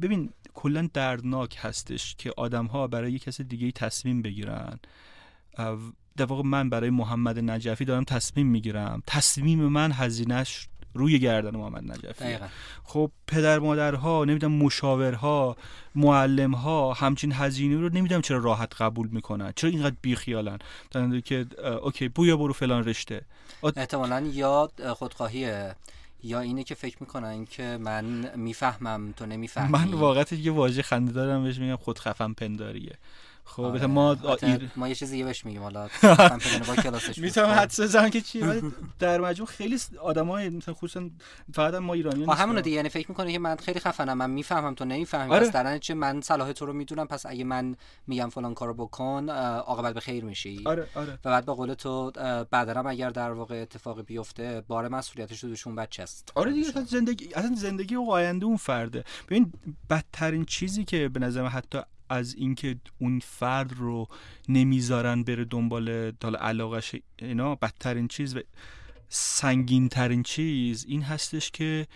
ببین 0.00 0.30
کلا 0.54 0.88
دردناک 0.94 1.58
هستش 1.60 2.14
که 2.18 2.32
آدم 2.36 2.66
ها 2.66 2.86
برای 2.86 3.18
کس 3.18 3.40
دیگه 3.40 3.72
تصمیم 3.72 4.22
بگیرن. 4.22 4.78
در 6.16 6.24
واقع 6.24 6.42
من 6.42 6.70
برای 6.70 6.90
محمد 6.90 7.38
نجفی 7.38 7.84
دارم 7.84 8.04
تصمیم 8.04 8.46
می‌گیرم. 8.46 9.02
تصمیم 9.06 9.58
من 9.58 9.92
هزینهش 9.92 10.68
روی 10.94 11.18
گردن 11.18 11.56
محمد 11.56 11.92
نجفی 11.92 12.36
خب 12.84 13.10
پدر 13.26 13.58
مادرها 13.58 14.24
نمی‌دونم 14.24 14.52
مشاورها 14.54 15.56
معلمها 15.94 16.92
همچین 16.92 17.32
هزینه 17.32 17.80
رو 17.80 17.88
نمی‌دونم 17.88 18.20
چرا 18.20 18.38
راحت 18.38 18.74
قبول 18.80 19.08
می‌کنن. 19.08 19.52
چرا 19.56 19.70
اینقدر 19.70 19.96
بیخیالن؟ 20.02 20.58
که 21.24 21.46
اوکی 21.82 22.08
بویا 22.08 22.36
برو 22.36 22.52
فلان 22.52 22.84
رشته. 22.84 23.22
احتمالا 23.76 24.20
یا 24.20 24.70
خودخواهیه 24.96 25.74
یا 26.22 26.40
اینه 26.40 26.64
که 26.64 26.74
فکر 26.74 26.96
می‌کنن 27.00 27.44
که 27.44 27.78
من 27.80 28.36
می‌فهمم 28.36 29.12
تو 29.16 29.26
نمی‌فهمی. 29.26 29.72
من 29.72 29.94
واقعا 29.94 30.24
یه 30.38 30.52
واژه 30.52 30.82
خنده 30.82 31.12
دارم 31.12 31.42
بهش 31.42 31.58
میگم 31.58 31.76
خودخفم 31.76 32.34
پنداریه. 32.34 32.98
خب 33.44 33.62
آره. 33.62 33.86
ما 33.86 34.16
ایر... 34.42 34.70
ما 34.76 34.88
یه 34.88 34.94
چیزی 34.94 35.24
بهش 35.24 35.44
میگیم 35.44 35.62
حالا 35.62 35.88
می‌تونم 37.16 37.46
حدس 37.46 37.80
بزنم 37.80 38.10
که 38.10 38.20
چی 38.20 38.40
در 38.98 39.20
مجموع 39.20 39.48
خیلی 39.48 39.78
آدمای 40.00 40.48
مثلا 40.48 40.74
خصوصا 40.74 41.10
فقط 41.54 41.74
ما 41.74 41.94
ایرانی 41.94 42.24
ها 42.24 42.34
همون 42.34 42.60
دیگه 42.60 42.76
یعنی 42.76 42.88
فکر 42.88 43.08
می‌کنه 43.08 43.32
که 43.32 43.38
من 43.38 43.56
خیلی 43.56 43.80
خفنم 43.80 44.18
من 44.18 44.30
می‌فهمم 44.30 44.74
تو 44.74 44.84
نمی‌فهمی. 44.84 45.34
آره. 45.34 45.50
پس 45.50 45.80
چه 45.80 45.94
من 45.94 46.20
صلاح 46.20 46.52
تو 46.52 46.66
رو 46.66 46.72
می‌دونم 46.72 47.06
پس 47.06 47.26
اگه 47.26 47.44
من 47.44 47.76
میگم 48.06 48.28
فلان 48.28 48.54
کارو 48.54 48.74
بکن 48.74 49.28
عاقبت 49.28 49.94
به 49.94 50.00
خیر 50.00 50.24
میشی. 50.24 50.62
آره 50.66 50.86
آره. 50.94 51.12
و 51.12 51.30
بعد 51.30 51.44
به 51.44 51.52
قول 51.52 51.74
تو 51.74 52.10
بعدرم 52.50 52.86
اگر 52.86 53.10
در 53.10 53.32
واقع 53.32 53.62
اتفاقی 53.62 54.02
بیفته 54.02 54.62
بار 54.68 54.88
مسئولیتش 54.88 55.44
رو 55.44 55.48
دوشون 55.48 55.74
بچه 55.74 56.02
است 56.02 56.32
آره 56.34 56.52
دیگه 56.52 56.68
اصلا 56.68 56.84
زندگی 56.84 57.34
اصلا 57.34 57.54
زندگی 57.56 57.94
و 57.96 58.02
آینده 58.10 58.46
اون 58.46 58.56
فرده. 58.56 59.04
ببین 59.28 59.52
بدترین 59.90 60.44
چیزی 60.44 60.84
که 60.84 61.08
به 61.08 61.20
نظر 61.20 61.46
حتی 61.46 61.78
از 62.12 62.34
اینکه 62.34 62.76
اون 62.98 63.18
فرد 63.18 63.72
رو 63.72 64.08
نمی‌ذارن 64.48 65.22
بره 65.22 65.44
دنبال 65.44 66.12
حالا 66.22 66.38
علاقش 66.38 66.94
اینا 67.18 67.54
بدترین 67.54 68.08
چیز 68.08 68.36
و 68.36 68.40
سنگین 69.08 69.88
ترین 69.88 70.22
چیز 70.22 70.84
این 70.88 71.02
هستش 71.02 71.50
که 71.50 71.86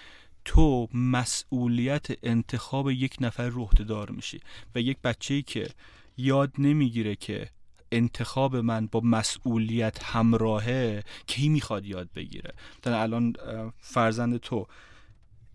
تو 0.44 0.88
مسئولیت 0.94 2.06
انتخاب 2.22 2.90
یک 2.90 3.16
نفر 3.20 3.48
رو 3.48 3.68
دار 3.88 4.10
میشی 4.10 4.40
و 4.74 4.80
یک 4.80 4.98
بچه 5.04 5.42
که 5.42 5.68
یاد 6.16 6.52
نمی‌گیره 6.58 7.16
که 7.16 7.48
انتخاب 7.92 8.56
من 8.56 8.86
با 8.86 9.00
مسئولیت 9.00 10.02
همراهه 10.02 11.02
کی 11.26 11.48
می‌خواد 11.48 11.86
یاد 11.86 12.08
بگیره. 12.14 12.54
الان 12.84 13.32
فرزند 13.78 14.36
تو 14.36 14.66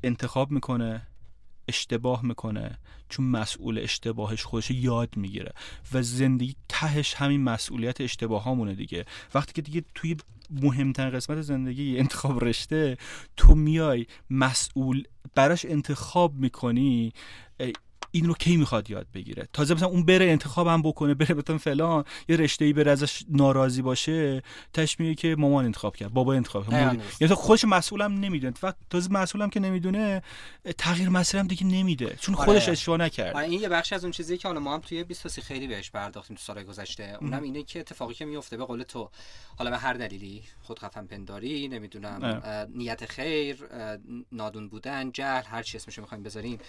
انتخاب 0.04 0.52
می‌کنه 0.52 1.08
اشتباه 1.71 2.25
می‌کنه 2.25 2.77
چون 3.10 3.25
مسئول 3.25 3.79
اشتباهش 3.79 4.43
خودش 4.43 4.71
یاد 4.71 5.17
می‌گیره 5.17 5.51
و 5.93 6.01
زندگی 6.01 6.55
تهش 6.69 7.13
همین 7.13 7.43
مسئولیت 7.43 8.01
اشتباه 8.01 8.45
همونه 8.45 8.75
دیگه. 8.75 9.05
وقتی 9.36 9.53
که 9.53 9.62
دیگه 9.62 9.84
توی 9.95 10.17
مهمترین 10.49 11.10
قسمت 11.10 11.41
زندگی 11.41 11.99
انتخاب 11.99 12.43
رشته 12.43 12.97
تو 13.38 13.55
میای 13.55 14.05
مسئول 14.29 15.03
براش 15.36 15.65
انتخاب 15.65 16.36
می‌کنی 16.36 17.13
این 18.12 18.26
رو 18.26 18.34
کی 18.34 18.58
می‌خواد 18.58 18.89
یاد 18.89 19.08
بگیره؟ 19.13 19.47
تازه 19.54 19.74
مثلا 19.74 19.88
اون 19.88 20.06
بره 20.06 20.26
انتخاب 20.26 20.67
هم 20.67 20.82
بکنه 20.82 21.13
بره 21.13 21.36
بتون 21.36 21.58
فلان 21.58 22.06
یه 22.30 22.36
رشته 22.36 22.65
ای 22.65 22.74
بره 22.74 22.91
ازش 22.91 23.24
ناراضی 23.30 23.82
باشه 23.82 24.43
تش 24.74 25.00
میگه 25.00 25.15
که 25.15 25.36
مامان 25.36 25.65
انتخاب 25.65 25.95
کرد 25.95 26.13
بابا 26.13 26.34
انتخاب 26.34 26.69
کرد. 26.69 27.02
یعنی 27.21 27.34
خودش 27.34 27.65
مسئولم 27.65 28.13
نمی‌دونه. 28.19 28.54
فقط 28.54 28.76
تازه 28.89 29.12
مسئولم 29.12 29.50
که 29.50 29.60
نمی‌دونه 29.60 30.21
تغییر 30.78 31.10
مسیرم 31.10 31.47
دیگه 31.47 31.65
نمیده. 31.65 32.15
چون 32.19 32.36
آره. 32.36 32.45
خودش 32.45 32.69
اشتباه 32.69 32.97
نکرد 32.97 33.36
آره 33.36 33.45
این 33.45 33.62
یه 33.62 33.69
بخش 33.69 33.93
از 33.93 34.04
اون 34.04 34.12
چیزی 34.12 34.38
که 34.38 34.47
حالا 34.47 34.60
ما 34.60 34.74
هم 34.74 34.80
توی 34.80 35.04
20 35.04 35.39
خیلی 35.39 35.67
بهش 35.67 35.91
پرداختیم 35.91 36.36
تو 36.36 36.41
سال 36.43 36.63
گذشته. 36.63 37.17
اونم 37.21 37.43
اینه 37.43 37.63
که 37.63 37.80
اتفاقی 37.80 38.13
که 38.13 38.26
میفته 38.26 38.58
به 38.58 38.65
قول 38.65 38.84
تو 38.84 39.10
حالا 39.58 39.69
به 39.69 39.78
هر 39.78 39.93
دلیلی 39.93 40.43
خود 40.62 40.80
خفن 40.80 41.06
پنداری 41.06 41.67
نمی‌دونم 41.67 42.43
نیت 42.76 43.06
خیر 43.06 43.58
نادون 44.32 44.69
بودن 44.69 45.12
جهل 45.12 45.43
هر 45.45 45.63
چی 45.63 45.78
اسمشو 45.78 46.02
می‌خوایم 46.02 46.24
بذاریم 46.24 46.60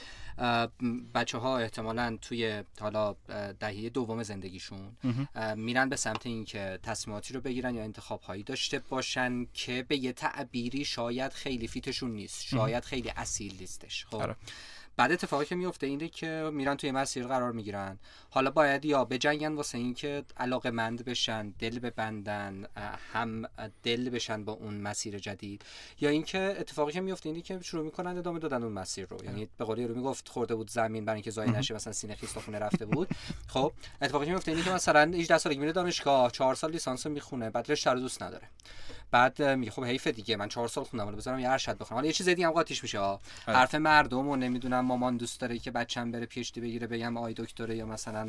بچه 1.15 1.32
ها 1.38 1.59
احتمالا 1.59 2.18
توی 2.23 2.62
حالا 2.81 3.14
دهه 3.61 3.88
دوم 3.88 4.23
زندگیشون 4.23 4.97
میرن 5.57 5.88
به 5.88 5.97
سمت 5.97 6.27
اینکه 6.27 6.79
تصمیماتی 6.83 7.35
رو 7.35 7.40
بگیرن 7.40 7.75
یا 7.75 7.83
انتخاب 7.83 8.21
هایی 8.21 8.42
داشته 8.42 8.79
باشن 8.79 9.47
که 9.55 9.83
به 9.88 9.97
یه 9.97 10.12
تعبیری 10.12 10.85
شاید 10.85 11.33
خیلی 11.33 11.68
فیتشون 11.68 12.11
نیست 12.11 12.42
شاید 12.45 12.85
خیلی 12.85 13.12
اصیل 13.16 13.57
نیستش. 13.61 14.07
خب. 14.07 14.16
آره. 14.16 14.37
بعد 14.97 15.13
اتفاقی 15.13 15.45
که 15.45 15.55
میفته 15.55 15.87
اینه 15.87 16.09
که 16.09 16.51
میرن 16.53 16.77
توی 16.77 16.91
مسیر 16.91 17.27
قرار 17.27 17.53
می‌گیرن. 17.53 17.99
حالا 18.31 18.51
باید 18.51 18.85
یا 18.85 19.05
بجنگن 19.05 19.53
واسه 19.53 19.79
اینکه 19.79 20.25
علاقه 20.37 20.71
مند 20.71 21.05
بشن 21.05 21.51
دل 21.51 21.79
ببندن 21.79 22.67
هم 23.13 23.49
دل 23.83 24.11
بشن 24.11 24.45
با 24.45 24.53
اون 24.53 24.75
مسیر 24.75 25.19
جدید. 25.19 25.63
یا 26.01 26.11
اینکه 26.11 26.57
اتفاقی 26.59 26.93
که 26.93 27.01
میفته 27.01 27.29
اینه 27.29 27.41
که 27.41 27.61
شروع 27.63 27.85
می‌کنن 27.85 28.19
ادامه 28.19 28.39
دادن 28.39 28.63
اون 28.63 28.73
مسیر 28.73 29.07
رو. 29.11 29.25
یعنی 29.25 29.49
به 29.59 29.65
قولی 29.65 29.87
رو 29.87 29.95
می‌گفت 29.95 30.29
خورده 30.29 30.55
بود 30.55 30.71
زمین 30.71 31.05
برای 31.05 31.17
اینکه 31.17 31.31
زای 31.31 31.51
نشه 31.51 31.75
مثلا 31.75 31.93
سینه 31.93 32.17
خونه 32.45 32.59
رفته 32.59 32.87
بود. 32.87 33.09
خب 33.47 33.73
اتفاقی 34.03 34.27
که 34.27 34.33
میفته 34.33 34.53
اینه 34.53 34.65
که 34.65 34.71
مثلا 34.71 35.13
18 35.15 35.39
سالگی 35.39 35.59
میره 35.59 35.73
دانشگاه 35.73 36.31
4 36.31 36.55
سال 36.55 36.71
لیسانس 36.71 37.07
می‌خونه 37.07 37.51
بعد 37.51 37.71
رشته 37.71 37.91
رو 37.91 38.01
دوست 38.01 38.23
نداره. 38.23 38.49
بعد 39.12 39.42
میگه 39.42 39.70
خب 39.70 39.85
حیف 39.85 40.07
دیگه 40.07 40.37
من 40.37 40.48
چهار 40.48 40.68
سال 40.68 40.85
خوندم 40.85 41.05
حالا 41.05 41.16
بذارم 41.16 41.38
یه 41.38 41.51
ارشد 41.51 41.79
بخونم. 41.79 41.96
حالا 41.96 42.07
یه 42.07 42.12
چیز 42.12 42.29
دیگه 42.29 42.46
هم 42.46 42.53
قاطیش 42.53 42.83
میشه 42.83 42.98
آره. 42.98 43.18
حرف 43.46 43.75
مردم 43.75 44.29
و 44.29 44.37
نمی‌دونم 44.37 44.81
مامان 44.81 45.16
دوست 45.16 45.40
داره 45.40 45.59
که 45.59 45.70
بچم 45.70 46.11
بره 46.11 46.27
پیشتی 46.27 46.61
بگیره 46.61 46.87
بگم 46.87 47.16
آی 47.16 47.35
دکتره 47.35 47.77
یا 47.77 47.87
مثلا 47.87 48.29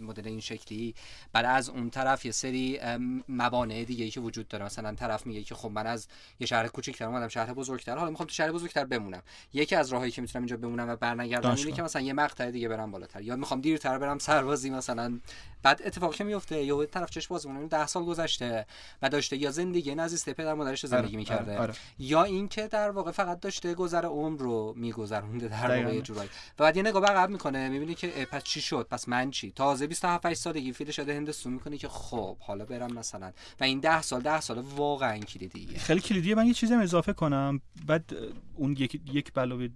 مدل 0.00 0.28
این 0.28 0.40
شکلی. 0.40 0.94
بعد 1.32 1.44
از 1.44 1.68
اون 1.68 1.90
طرف 1.90 2.24
یه 2.24 2.32
سری 2.32 2.80
موانع 3.28 3.84
دیگه 3.84 4.04
ای 4.04 4.10
که 4.10 4.20
وجود 4.20 4.48
داره. 4.48 4.64
مثلا 4.64 4.94
طرف 4.94 5.26
میگه 5.26 5.42
که 5.42 5.54
خب 5.54 5.70
من 5.70 5.86
از 5.86 6.08
یه 6.40 6.46
شهر 6.46 6.68
کوچیک‌تر 6.68 7.04
اومدم 7.04 7.28
شهر 7.28 7.52
بزرگتر 7.52 7.96
حالا 7.98 8.10
می‌خوام 8.10 8.26
تو 8.26 8.34
شهر 8.34 8.52
بزرگتر 8.52 8.84
بمونم. 8.84 9.22
یکی 9.52 9.76
از 9.76 9.92
راهایی 9.92 10.12
که 10.12 10.22
می‌تونم 10.22 10.42
اینجا 10.42 10.56
بمونم 10.56 10.88
و 10.88 10.96
برنگردم 10.96 11.50
اینه 11.50 11.72
که 11.72 11.82
مثلا 11.82 12.02
یه 12.02 12.12
مقطع 12.12 12.50
دیگه 12.50 12.68
برم 12.68 12.90
بالاتر. 12.90 13.22
یا 13.22 13.36
می‌خوام 13.36 13.60
دیرتر 13.60 13.98
برم 13.98 14.18
سربازی 14.18 14.70
مثلا. 14.70 15.20
بعد 15.62 15.82
اتفاقی 15.84 16.16
که 16.16 16.24
میفته 16.24 16.64
یه 16.64 16.86
طرف 16.86 17.10
چش 17.10 17.28
باز 17.28 17.46
می‌کنه 17.46 17.66
10 17.66 17.86
سال 17.86 18.04
گذشته 18.04 18.66
و 19.02 19.08
داشته 19.08 19.36
یا 19.36 19.50
زندگی 19.50 19.91
نزدیک 19.94 20.34
پدر 20.34 20.54
مادرش 20.54 20.86
زندگی 20.86 21.06
آره، 21.06 21.16
می‌کرده. 21.16 21.52
آره، 21.52 21.60
آره. 21.60 21.74
یا 21.98 22.22
اینکه 22.22 22.66
در 22.66 22.90
واقع 22.90 23.10
فقط 23.10 23.40
داشته 23.40 23.74
گذر 23.74 24.04
عمر 24.04 24.40
رو 24.40 24.74
میگذرونده 24.76 25.48
در 25.48 25.84
واقع 25.84 26.00
جورایی. 26.00 26.28
و 26.58 26.64
بعد 26.64 26.76
یه 26.76 26.82
نگاه 26.82 27.04
عقب 27.04 27.30
می‌کنه 27.30 27.68
می‌بینی 27.68 27.94
که 27.94 28.08
پس 28.30 28.44
چی 28.44 28.60
شد؟ 28.60 28.86
پس 28.90 29.08
من 29.08 29.30
چی؟ 29.30 29.52
تازه 29.52 29.86
27 29.86 30.26
8 30.26 30.40
سالگی 30.40 30.72
فیل 30.72 30.90
شده 30.90 31.16
هندستون 31.16 31.52
می‌کنه 31.52 31.78
که 31.78 31.88
خب 31.88 32.36
حالا 32.38 32.64
برم 32.64 32.92
مثلا. 32.92 33.32
و 33.60 33.64
این 33.64 33.80
10 33.80 34.02
سال 34.02 34.20
10 34.20 34.40
سال 34.40 34.58
واقعا 34.58 35.18
کلیدیه 35.18 35.78
خیلی 35.78 36.00
کلیدیه. 36.00 36.34
من 36.34 36.46
یه 36.46 36.54
چیزی 36.54 36.74
اضافه 36.74 37.12
کنم. 37.12 37.60
بعد 37.86 38.16
اون 38.54 38.72
یک 38.72 39.00
یک 39.12 39.32
علاوه 39.36 39.68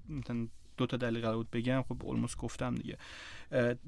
دو 0.77 0.87
تا 0.87 0.97
دلیل 0.97 1.20
قرار 1.20 1.37
بود 1.37 1.51
بگم 1.51 1.85
خب 1.89 2.05
اولموس 2.05 2.37
گفتم 2.37 2.74
دیگه. 2.74 2.99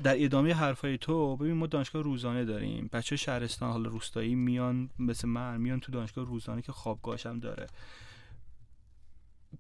در 0.03 0.25
ادامه 0.25 0.55
حرفای 0.55 0.99
تو 0.99 1.37
ببین 1.37 1.53
ما 1.53 1.67
دانشگاه 1.67 2.03
روزانه 2.03 2.45
داریم. 2.45 2.91
بچه 2.93 3.17
شهرستان 3.17 3.73
حالا 3.73 3.89
روستایی 3.89 4.35
میان 4.35 4.91
مثل 4.99 5.29
من 5.29 5.61
میان 5.61 5.81
تو 5.81 5.93
دانشگاه 5.93 6.25
روزانه 6.25 6.63
که 6.63 6.73
خوابگاهش 6.73 7.27
داره. 7.27 7.67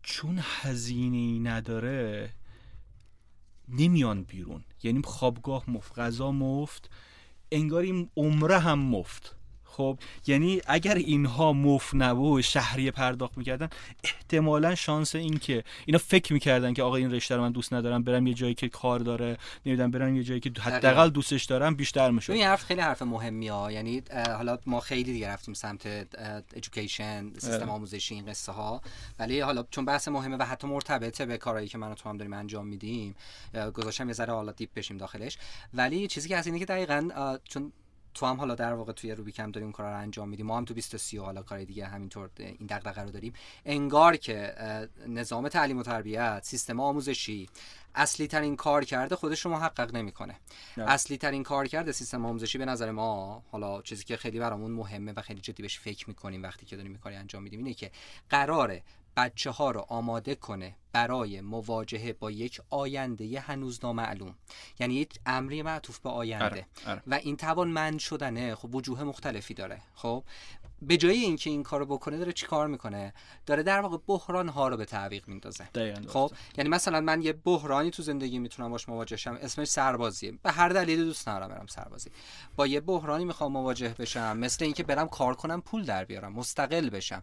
چون 0.02 0.38
هزینه 0.42 1.50
نداره 1.50 2.30
نمیان 3.68 4.22
بیرون. 4.22 4.64
یعنی 4.82 5.02
خوابگاه 5.04 5.70
مفت 5.70 5.98
غذا 5.98 6.32
مفت 6.32 6.90
انگار 7.52 7.82
این 7.82 8.10
عمره 8.16 8.58
هم 8.58 8.78
مفت. 8.78 9.37
خب 9.78 9.98
یعنی 10.26 10.60
اگر 10.66 10.94
اینها 10.94 11.52
مف 11.52 11.94
نبود 11.94 12.40
شهری 12.40 12.90
پرداخت 12.90 13.38
می‌کردن 13.38 13.68
احتمالا 14.04 14.74
شانس 14.74 15.14
این 15.14 15.38
که 15.38 15.64
اینا 15.86 15.98
فکر 15.98 16.32
می‌کردن 16.32 16.74
که 16.74 16.82
آقا 16.82 16.96
این 16.96 17.10
رشته 17.10 17.36
رو 17.36 17.42
من 17.42 17.52
دوست 17.52 17.72
ندارم 17.72 18.02
برم 18.02 18.26
یه 18.26 18.34
جایی 18.34 18.54
که 18.54 18.68
کار 18.68 18.98
داره 18.98 19.38
نمی‌دونم 19.66 19.90
برم 19.90 20.16
یه 20.16 20.22
جایی 20.22 20.40
که 20.40 20.52
حداقل 20.60 21.10
دوستش 21.10 21.44
دارم 21.44 21.74
بیشتر 21.74 22.10
میشه 22.10 22.32
این 22.32 22.44
حرف 22.44 22.64
خیلی 22.64 22.80
حرف 22.80 23.02
مهمی 23.02 23.48
ها. 23.48 23.72
یعنی 23.72 24.02
حالا 24.26 24.58
ما 24.66 24.80
خیلی 24.80 25.12
دیگه 25.12 25.28
رفتیم 25.28 25.54
سمت 25.54 25.86
ادویکیشن 26.56 27.32
سیستم 27.38 27.70
آموزشی 27.70 28.14
این 28.14 28.26
قصه 28.26 28.52
ها. 28.52 28.82
ولی 29.18 29.40
حالا 29.40 29.64
چون 29.70 29.84
بحث 29.84 30.08
مهمه 30.08 30.36
و 30.36 30.42
حتی 30.42 30.66
مرتبطه 30.66 31.26
به 31.26 31.38
کارهایی 31.38 31.68
که 31.68 31.78
من 31.78 31.90
و 31.90 31.94
تو 31.94 32.08
هم 32.08 32.16
داریم 32.16 32.32
انجام 32.32 32.66
میدیم 32.66 33.14
گذاشتم 33.74 34.08
یه 34.08 34.14
ذره 34.14 34.32
حالا 34.32 34.52
دیپ 34.52 34.70
بشیم 34.74 34.96
داخلش. 34.96 35.38
ولی 35.74 36.06
چیزی 36.06 36.28
که 36.28 36.36
از 36.36 36.46
اینه 36.46 36.58
که 36.58 36.64
دقیقاً 36.64 37.08
چون 37.44 37.72
تو 38.18 38.26
هم 38.26 38.36
حالا 38.36 38.54
در 38.54 38.72
واقع 38.72 38.92
توی 38.92 39.12
روبی 39.12 39.32
کم 39.32 39.50
داریم 39.50 39.66
اون 39.66 39.72
کارا 39.72 39.90
رو 39.90 39.98
انجام 39.98 40.28
میدیم 40.28 40.46
ما 40.46 40.56
هم 40.56 40.64
تو 40.64 40.74
2030 40.74 41.16
حالا 41.16 41.42
کار 41.42 41.64
دیگه 41.64 41.86
همینطور 41.86 42.30
این 42.36 42.66
دغدغه 42.70 43.02
رو 43.02 43.10
داریم. 43.10 43.32
انگار 43.64 44.16
که 44.16 44.54
نظام 45.06 45.48
تعلیم 45.48 45.78
و 45.78 45.82
تربیت 45.82 46.40
سیستم 46.44 46.80
آموزشی 46.80 47.48
اصلی 47.94 48.26
ترین 48.26 48.56
کار 48.56 48.84
کرده 48.84 49.16
خودش 49.16 49.40
رو 49.40 49.50
محقق 49.50 49.96
نمی‌کنه. 49.96 50.36
اصلی 50.76 51.16
ترین 51.16 51.42
کار 51.42 51.66
کرده 51.66 51.92
سیستم 51.92 52.26
آموزشی 52.26 52.58
به 52.58 52.64
نظر 52.64 52.90
ما 52.90 53.42
حالا 53.50 53.82
چیزی 53.82 54.04
که 54.04 54.16
خیلی 54.16 54.38
برامون 54.38 54.70
مهمه 54.70 55.12
و 55.12 55.22
خیلی 55.22 55.40
جدی 55.40 55.62
بهش 55.62 55.78
فکر 55.78 56.08
می‌کنیم 56.08 56.42
وقتی 56.42 56.66
که 56.66 56.76
داریم 56.76 56.98
کاری 56.98 57.16
انجام 57.16 57.42
میدیم 57.42 57.58
اینه 57.58 57.74
که 57.74 57.90
قراره 58.30 58.82
بچه 59.18 59.50
ها 59.50 59.70
رو 59.70 59.86
آماده 59.88 60.34
کنه 60.34 60.76
برای 60.92 61.40
مواجهه 61.40 62.12
با 62.12 62.30
یک 62.30 62.60
آینده 62.70 63.40
هنوز 63.40 63.80
نامعلوم 63.82 64.34
یعنی 64.80 64.94
یک 64.94 65.18
امری 65.26 65.62
معطوف 65.62 65.98
به 65.98 66.10
آینده. 66.10 66.44
اره، 66.44 66.66
اره. 66.86 67.02
و 67.06 67.14
این 67.14 67.36
توانمند 67.36 67.98
شدنه 67.98 68.54
خب 68.54 68.74
وجوه 68.74 69.02
مختلفی 69.02 69.54
داره. 69.54 69.80
خب 69.94 70.24
به 70.82 70.96
جای 70.96 71.18
اینکه 71.18 71.50
این 71.50 71.62
کارو 71.62 71.86
بکنه 71.86 72.18
داره 72.18 72.32
چیکار 72.32 72.66
می‌کنه؟ 72.66 73.14
داره 73.46 73.62
در 73.62 73.80
واقع 73.80 73.98
بحران 74.06 74.48
ها 74.48 74.68
رو 74.68 74.76
به 74.76 74.84
تعویق 74.84 75.28
میندازه. 75.28 75.68
خب 76.08 76.30
یعنی 76.58 76.70
مثلا 76.70 77.00
من 77.00 77.22
یه 77.22 77.32
بحرانی 77.32 77.90
تو 77.90 78.02
زندگی 78.02 78.38
می‌تونم 78.38 78.70
باش 78.70 78.88
مواجه 78.88 79.16
شم 79.16 79.38
اسمش 79.42 79.68
سربازیه. 79.68 80.32
به 80.42 80.52
هر 80.52 80.68
دلیلی 80.68 81.04
دوست 81.04 81.28
ندارم 81.28 81.48
برم 81.48 81.66
سربازی. 81.66 82.10
با 82.56 82.66
یه 82.66 82.80
بحرانی 82.80 83.24
می‌خوام 83.24 83.52
مواجه 83.52 83.94
بشم 83.98 84.36
مثل 84.36 84.64
اینکه 84.64 84.82
برم 84.82 85.08
کار 85.08 85.34
کنم 85.34 85.60
پول 85.60 85.84
در 85.84 86.04
بیارم 86.04 86.32
مستقل 86.32 86.90
بشم. 86.90 87.22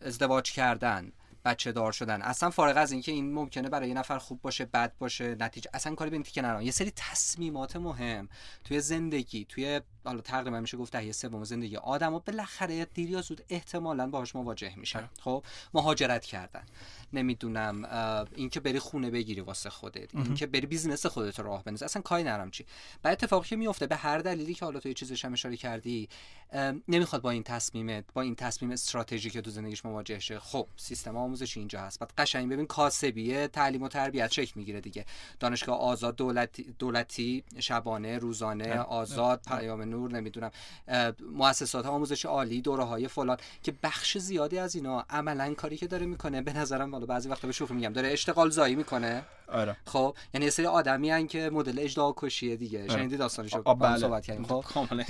ازدواج 0.00 0.52
کردن 0.52 1.12
بچه 1.44 1.72
دار 1.72 1.92
شدن. 1.92 2.22
اصلا 2.22 2.50
فارغ 2.50 2.76
از 2.76 2.92
اینکه 2.92 3.12
این 3.12 3.32
ممکنه 3.32 3.68
برای 3.68 3.88
یه 3.88 3.94
نفر 3.94 4.18
خوب 4.18 4.42
باشه 4.42 4.64
بد 4.64 4.92
باشه 4.98 5.36
نتیجه 5.40 5.70
اصلا 5.74 5.94
کاری 5.94 6.10
به 6.10 6.16
این 6.16 6.22
تیکه 6.22 6.42
ندارم. 6.42 6.60
یه 6.60 6.70
سری 6.70 6.92
تصمیمات 6.96 7.76
مهم 7.76 8.28
توی 8.64 8.80
زندگی 8.80 9.44
توی 9.44 9.80
حالا 10.04 10.20
تقریبا 10.20 10.60
میشه 10.60 10.76
گفت 10.76 10.94
یه 10.94 11.12
سوم 11.12 11.44
زندگی 11.44 11.76
آدمو 11.76 12.18
بالاخره 12.18 12.84
دیر 12.84 13.10
یا 13.10 13.20
زود 13.20 13.44
احتمالا 13.48 14.06
باهاش 14.06 14.36
مواجه 14.36 14.76
میشن. 14.76 15.08
خب 15.20 15.44
مهاجرت 15.74 16.24
کردن. 16.24 16.62
نمی‌دونم 17.12 17.84
اینکه 18.34 18.60
بری 18.60 18.78
خونه 18.78 19.10
بگیری 19.10 19.40
واسه 19.40 19.70
خودت 19.70 20.14
اینکه 20.14 20.46
بری 20.46 20.66
business 20.66 21.06
خودت 21.06 21.40
راه 21.40 21.64
بندازی 21.64 21.84
اصلا 21.84 22.02
کاری 22.02 22.22
ندارم 22.22 22.50
چی. 22.50 22.66
بعد 23.02 23.12
اتفاقی 23.12 23.48
که 23.48 23.56
میفته 23.56 23.86
به 23.86 23.96
هر 23.96 24.18
دلیلی 24.18 24.54
که 24.54 24.64
حالا 24.64 24.80
تو 24.80 24.88
یه 24.88 24.94
چیزش 24.94 25.24
هم 25.24 25.32
اشاره 25.32 25.56
کردی 25.56 26.08
نمی‌خواد 26.88 27.22
با 27.22 27.30
این 27.30 27.42
تصمیمت 27.42 28.04
با 28.14 28.22
این 28.22 28.34
تصمیم 28.34 28.70
استراتژیک 28.70 29.32
که 29.32 29.40
تو 29.40 29.50
زندگیش 29.50 29.84
مواجه 29.84 30.18
شه. 30.18 30.38
خب 30.38 30.66
سیستم 30.76 31.16
آموزشی 31.16 31.60
اینجا 31.60 31.80
هست. 31.80 31.98
بعد 31.98 32.12
قشنگ 32.18 32.52
ببین 32.52 32.66
کاسبیه 32.66 33.48
تعلیم 33.48 33.82
و 33.82 33.88
تربیت 33.88 34.32
شکل 34.32 34.52
می‌گیره 34.54 34.80
دیگه. 34.80 35.04
دانشگاه 35.40 35.78
آزاد 35.78 36.16
دولتی 36.16 36.74
دولتی 36.78 37.44
شبانه 37.58 38.18
روزانه 38.18 38.78
آزاد 38.78 39.42
پیام 39.48 39.82
نور 39.94 40.12
نمی‌دونم 40.12 40.50
مؤسسات 41.32 41.86
آموزش 41.86 42.24
عالی 42.24 42.60
دوره 42.60 42.84
های 42.84 43.08
فلان 43.08 43.36
که 43.62 43.74
بخش 43.82 44.18
زیادی 44.18 44.58
از 44.58 44.74
اینا 44.74 45.04
عملا 45.10 45.54
کاری 45.54 45.76
که 45.76 45.86
داره 45.86 46.06
می‌کنه 46.06 46.42
به 46.42 46.52
نظرم 46.52 46.92
حالا 46.92 47.06
بعضی 47.06 47.28
وقتا 47.28 47.46
به 47.46 47.52
شوخی 47.52 47.74
میگم 47.74 47.92
داره 47.92 48.08
اشتغال 48.08 48.50
زایی 48.50 48.74
می‌کنه. 48.74 49.22
آره. 49.48 49.76
خب 49.86 50.16
یعنی 50.34 50.50
سری 50.50 50.66
آدمی 50.66 51.12
ان 51.12 51.26
که 51.26 51.50
مدل 51.50 51.78
اجدها 51.78 52.14
کشیه 52.16 52.56
دیگه. 52.56 52.82
آره. 52.82 52.88
شنیدی 52.88 53.16
داستانشو؟ 53.16 53.62
بله. 53.62 53.98
صحبت 53.98 54.26
کردیم. 54.26 54.44
خب؟ 54.44 54.64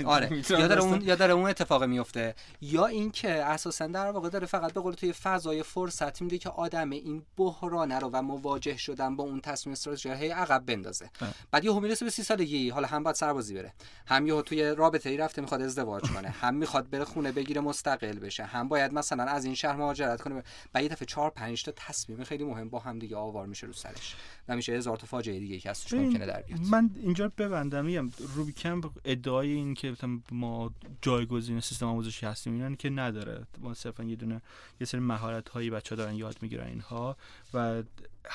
آره. 0.05 0.43
یا 0.49 0.67
داره 0.67 0.81
اون 0.81 1.01
یا 1.01 1.15
داره 1.15 1.33
اون 1.33 1.49
اتفاق 1.49 1.83
میفته 1.83 2.35
یا 2.61 2.85
اینکه 2.85 3.29
اساسا 3.29 3.87
در 3.87 4.11
واقع 4.11 4.29
داره 4.29 4.47
فقط 4.47 4.73
به 4.73 4.81
قول 4.81 4.93
توی 4.93 5.13
فضای 5.13 5.63
فرصت 5.63 6.21
میده 6.21 6.37
که 6.37 6.49
آدم 6.49 6.89
این 6.89 7.23
بحران 7.37 7.91
رو 7.91 8.09
و 8.13 8.21
مواجه 8.21 8.77
شدن 8.77 9.15
با 9.15 9.23
اون 9.23 9.41
تصمیم 9.41 9.71
استراتژی 9.71 10.09
عقب 10.09 10.65
بندازه. 10.65 11.09
بعد 11.51 11.65
یهو 11.65 11.79
می‌رسه 11.79 12.05
به 12.05 12.11
30 12.11 12.23
سالگی. 12.23 12.69
حالا 12.69 12.87
هم 12.87 13.03
باید 13.03 13.15
سربازی 13.15 13.53
بره. 13.53 13.73
هم 14.07 14.27
یهو 14.27 14.41
توی 14.41 14.63
رابطه 14.63 15.09
ای 15.09 15.17
رفته 15.17 15.41
می‌خواد 15.41 15.61
ازدواج 15.61 16.03
کنه. 16.03 16.29
هم 16.41 16.55
می‌خواد 16.55 16.89
بره 16.89 17.05
خونه 17.05 17.31
بگیره 17.31 17.61
مستقل 17.61 18.19
بشه. 18.19 18.43
هم 18.43 18.67
باید 18.67 18.93
مثلا 18.93 19.23
از 19.23 19.45
این 19.45 19.55
شهر 19.55 19.75
مهاجرت 19.75 20.21
کنه. 20.21 20.43
بعد 20.73 20.83
یه 20.83 20.89
دفعه 20.89 21.05
4 21.05 21.29
5 21.29 21.63
تا 21.63 21.71
تصمیم 21.75 22.23
خیلی 22.23 22.43
مهم 22.43 22.69
با 22.69 22.79
هم 22.79 22.99
دیگه 22.99 23.17
آوار 23.17 23.45
میشه 23.45 23.67
رو 23.67 23.73
سرش. 23.73 24.15
و 24.47 24.55
میشه 24.55 24.73
هزار 24.73 24.97
تا 24.97 25.07
فاجعه 25.07 25.39
دیگه 25.39 25.59
که 25.59 25.69
هستش 25.69 25.93
ممکنه 25.93 26.25
در 26.25 26.41
بیاد. 26.41 26.59
من 26.59 26.89
اینجا 26.95 27.31
ببندم 27.37 27.85
میگم 27.85 28.09
روبی 28.35 28.51
کمپ 28.51 28.85
ادعای 29.05 29.51
این 29.51 29.73
که 29.73 29.95
ما 30.31 30.71
جایگزین 31.01 31.59
سیستم 31.59 31.85
آموزشی 31.85 32.25
هستیم 32.25 32.53
اینا 32.53 32.75
که 32.75 32.89
نداره. 32.89 33.47
ما 33.59 33.73
صرفا 33.73 34.03
یه 34.03 34.15
دونه 34.15 34.41
یه 34.81 34.87
سری 34.87 35.01
مهارت 35.01 35.49
هایی 35.49 35.69
بچه 35.69 35.95
دارن 35.95 36.15
یاد 36.15 36.37
می‌گیرن 36.41 36.67
اینها 36.67 37.17
و 37.53 37.83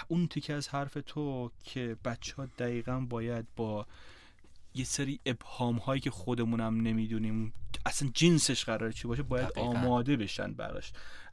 اون 0.09 0.26
تیکه 0.26 0.55
از 0.55 0.68
حرف 0.68 0.99
تو 1.07 1.51
که 1.64 1.97
بچه 2.05 2.34
ها 2.36 2.47
دقیقا 2.59 3.01
باید 3.01 3.47
با 3.57 3.86
یه 4.74 4.84
سری 4.84 5.20
ابهام 5.26 5.76
هایی 5.76 6.00
که 6.00 6.10
خودمونم 6.10 6.80
نمی‌دونیم. 6.80 7.52
اصلا 7.86 8.10
جنسش 8.14 8.64
قراره 8.64 8.92
چی 8.92 9.08
باشه؟ 9.08 9.22
باید 9.22 9.58
آماده 9.58 10.16
بشن 10.16 10.52
براش. 10.52 10.92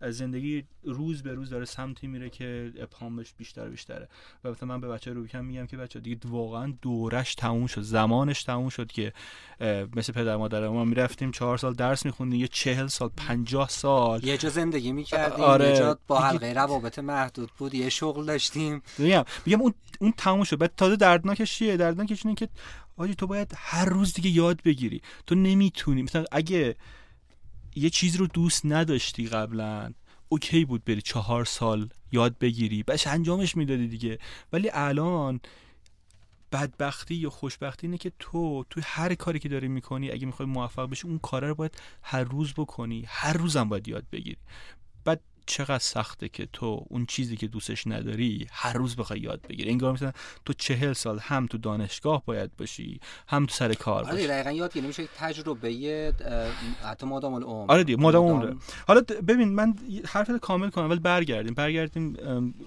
زندگی 0.10 0.64
روز 0.84 1.24
به 1.24 1.34
روز 1.34 1.50
داره 1.50 1.66
سمتی 1.66 2.08
میره 2.08 2.30
که 2.30 2.74
ابهامش 2.80 3.34
بیشتر 3.38 3.68
و 3.68 3.70
بیشتره. 3.70 4.10
و 4.44 4.52
مثلا 4.52 4.70
من 4.70 4.82
به 4.82 4.88
بچه 4.88 5.14
روبیکم 5.14 5.46
میگم 5.46 5.66
که 5.66 5.78
بچه 5.78 6.00
دیگه 6.00 6.18
واقعا 6.26 6.74
دورش 6.82 7.36
تموم 7.36 7.68
شد. 7.68 7.82
زمانش 7.82 8.44
تموم 8.44 8.70
شد 8.70 8.92
که 8.92 9.14
مثل 9.96 10.14
پدر 10.14 10.36
مادر 10.36 10.68
ما 10.68 10.86
می‌رفتیم 10.86 11.32
چهار 11.32 11.58
سال 11.58 11.74
درس 11.74 12.06
میخوندیم 12.06 12.40
یه 12.40 12.48
چهل 12.48 12.88
سال 12.88 13.10
پنجاه 13.18 13.70
سال. 13.70 14.24
یه 14.24 14.38
جا 14.38 14.50
زندگی 14.50 14.92
می‌کردیم 14.92 15.44
آره. 15.44 15.70
یه 15.70 15.78
جا 15.78 16.00
با 16.08 16.20
حلقه 16.20 16.54
روابط 16.54 17.00
محدود 17.00 17.52
بود 17.58 17.74
یه 17.74 17.90
شغل 17.90 18.26
داشتیم. 18.26 18.82
میگم 18.98 19.26
میگم 19.46 19.62
اون 19.62 19.74
اون 20.00 20.14
تموم 20.18 20.44
شد. 20.44 20.58
بعد 20.58 20.74
تازه 20.78 20.96
دردناکش 20.96 21.56
چیه؟ 21.56 21.78
دردناکش 21.78 22.26
اینه 22.26 22.36
که 22.36 22.50
آجی 22.98 23.16
تو 23.16 23.28
باید 23.28 23.52
هر 23.56 23.86
روز 23.86 24.14
دیگه 24.14 24.30
یاد 24.30 24.64
بگیری. 24.64 25.02
تو 25.28 25.36
نمی‌تونی. 25.36 26.04
مثلا 26.04 26.26
اگه 26.32 26.76
یه 27.76 27.90
چیز 27.90 28.16
رو 28.16 28.28
دوست 28.28 28.66
نداشتی 28.66 29.28
قبلا 29.28 29.94
اوکی 30.30 30.66
بود 30.66 30.84
بری 30.84 31.02
چهار 31.02 31.46
سال 31.46 31.90
یاد 32.12 32.38
بگیری. 32.38 32.84
بش 32.84 33.08
انجامش 33.08 33.58
می‌دادی 33.58 33.88
دیگه. 33.88 34.20
ولی 34.54 34.70
الان 34.74 35.40
بدبختی 36.52 37.16
یا 37.16 37.30
خوشبختی 37.30 37.88
اینه 37.88 37.98
که 37.98 38.12
تو 38.20 38.66
توی 38.70 38.84
هر 38.86 39.16
کاری 39.16 39.40
که 39.40 39.50
داری 39.50 39.68
می‌کنی 39.68 40.12
اگه 40.12 40.26
می‌خوای 40.26 40.50
موفق 40.50 40.90
بشی 40.90 41.08
اون 41.08 41.20
کار 41.20 41.46
رو 41.46 41.56
باید 41.56 41.82
هر 42.02 42.24
روز 42.24 42.54
بکنی. 42.54 43.04
هر 43.08 43.34
روزم 43.34 43.70
باید 43.70 43.88
یاد 43.88 44.06
بگیری. 44.12 44.38
چقدر 45.48 45.78
سخته 45.80 46.30
که 46.30 46.48
تو 46.54 46.86
اون 46.90 47.06
چیزی 47.06 47.38
که 47.38 47.48
دوستش 47.48 47.88
نداری 47.88 48.48
هر 48.52 48.74
روز 48.74 48.96
بخوای 48.96 49.20
یاد 49.20 49.42
بگیری. 49.50 49.70
انگار 49.70 49.94
مثلا 49.94 50.12
تو 50.46 50.54
چهل 50.54 50.94
سال 50.94 51.20
هم 51.20 51.46
تو 51.46 51.58
دانشگاه 51.58 52.24
باید 52.26 52.56
باشی 52.58 53.00
هم 53.28 53.46
تو 53.46 53.54
سر 53.56 53.74
کار 53.74 54.04
آره 54.04 54.12
باشی. 54.14 54.28
دقیقاً 54.28 54.52
یاد 54.52 54.74
گیری 54.74 54.88
میشه 54.88 55.08
تجربه 55.18 56.14
حتی 56.84 57.06
مادام 57.06 57.34
العمر. 57.34 57.72
آره 57.72 57.84
دیگه 57.84 58.02
مادام 58.02 58.26
عمر 58.28 58.54
حالا 58.88 59.02
ببین 59.02 59.50
من 59.50 59.74
حرفت 60.08 60.38
کامل 60.38 60.70
کنم 60.70 60.90
ولی 60.90 61.00
برگردیم. 61.00 61.54
برگردیم 61.54 62.18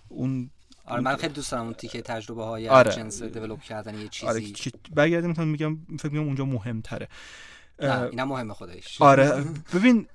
اون 0.08 0.50
آره 0.86 1.00
من 1.02 1.16
خیلی 1.16 1.32
دوست 1.32 1.52
دارم 1.52 1.64
اون 1.64 1.74
تیکه 1.74 2.02
تجربه 2.02 2.44
های 2.44 2.68
آره. 2.68 2.92
جنس 2.92 3.22
دیولپ 3.22 3.60
کردن 3.62 3.98
یه 3.98 4.08
چیزی. 4.08 4.26
آره 4.26 4.42
برگردیم 4.94 5.30
مثلا 5.30 5.44
میگم 5.44 5.78
فکر 5.98 6.08
میگم 6.12 6.24
اونجا 6.26 6.44
مهمتره. 6.44 7.08
نه 7.82 8.02
اینا 8.02 8.24
مهمه 8.24 8.54
خودش 8.54 9.02
آره. 9.02 9.44
ببین 9.74 10.06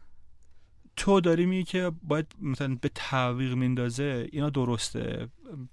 تو 0.98 1.22
داری 1.22 1.46
میگی 1.46 1.64
که 1.64 1.92
باید 2.04 2.36
مثلا 2.42 2.78
به 2.82 2.90
تعویق 2.96 3.54
میندازه 3.54 4.30
اینا 4.32 4.50
درسته. 4.50 5.28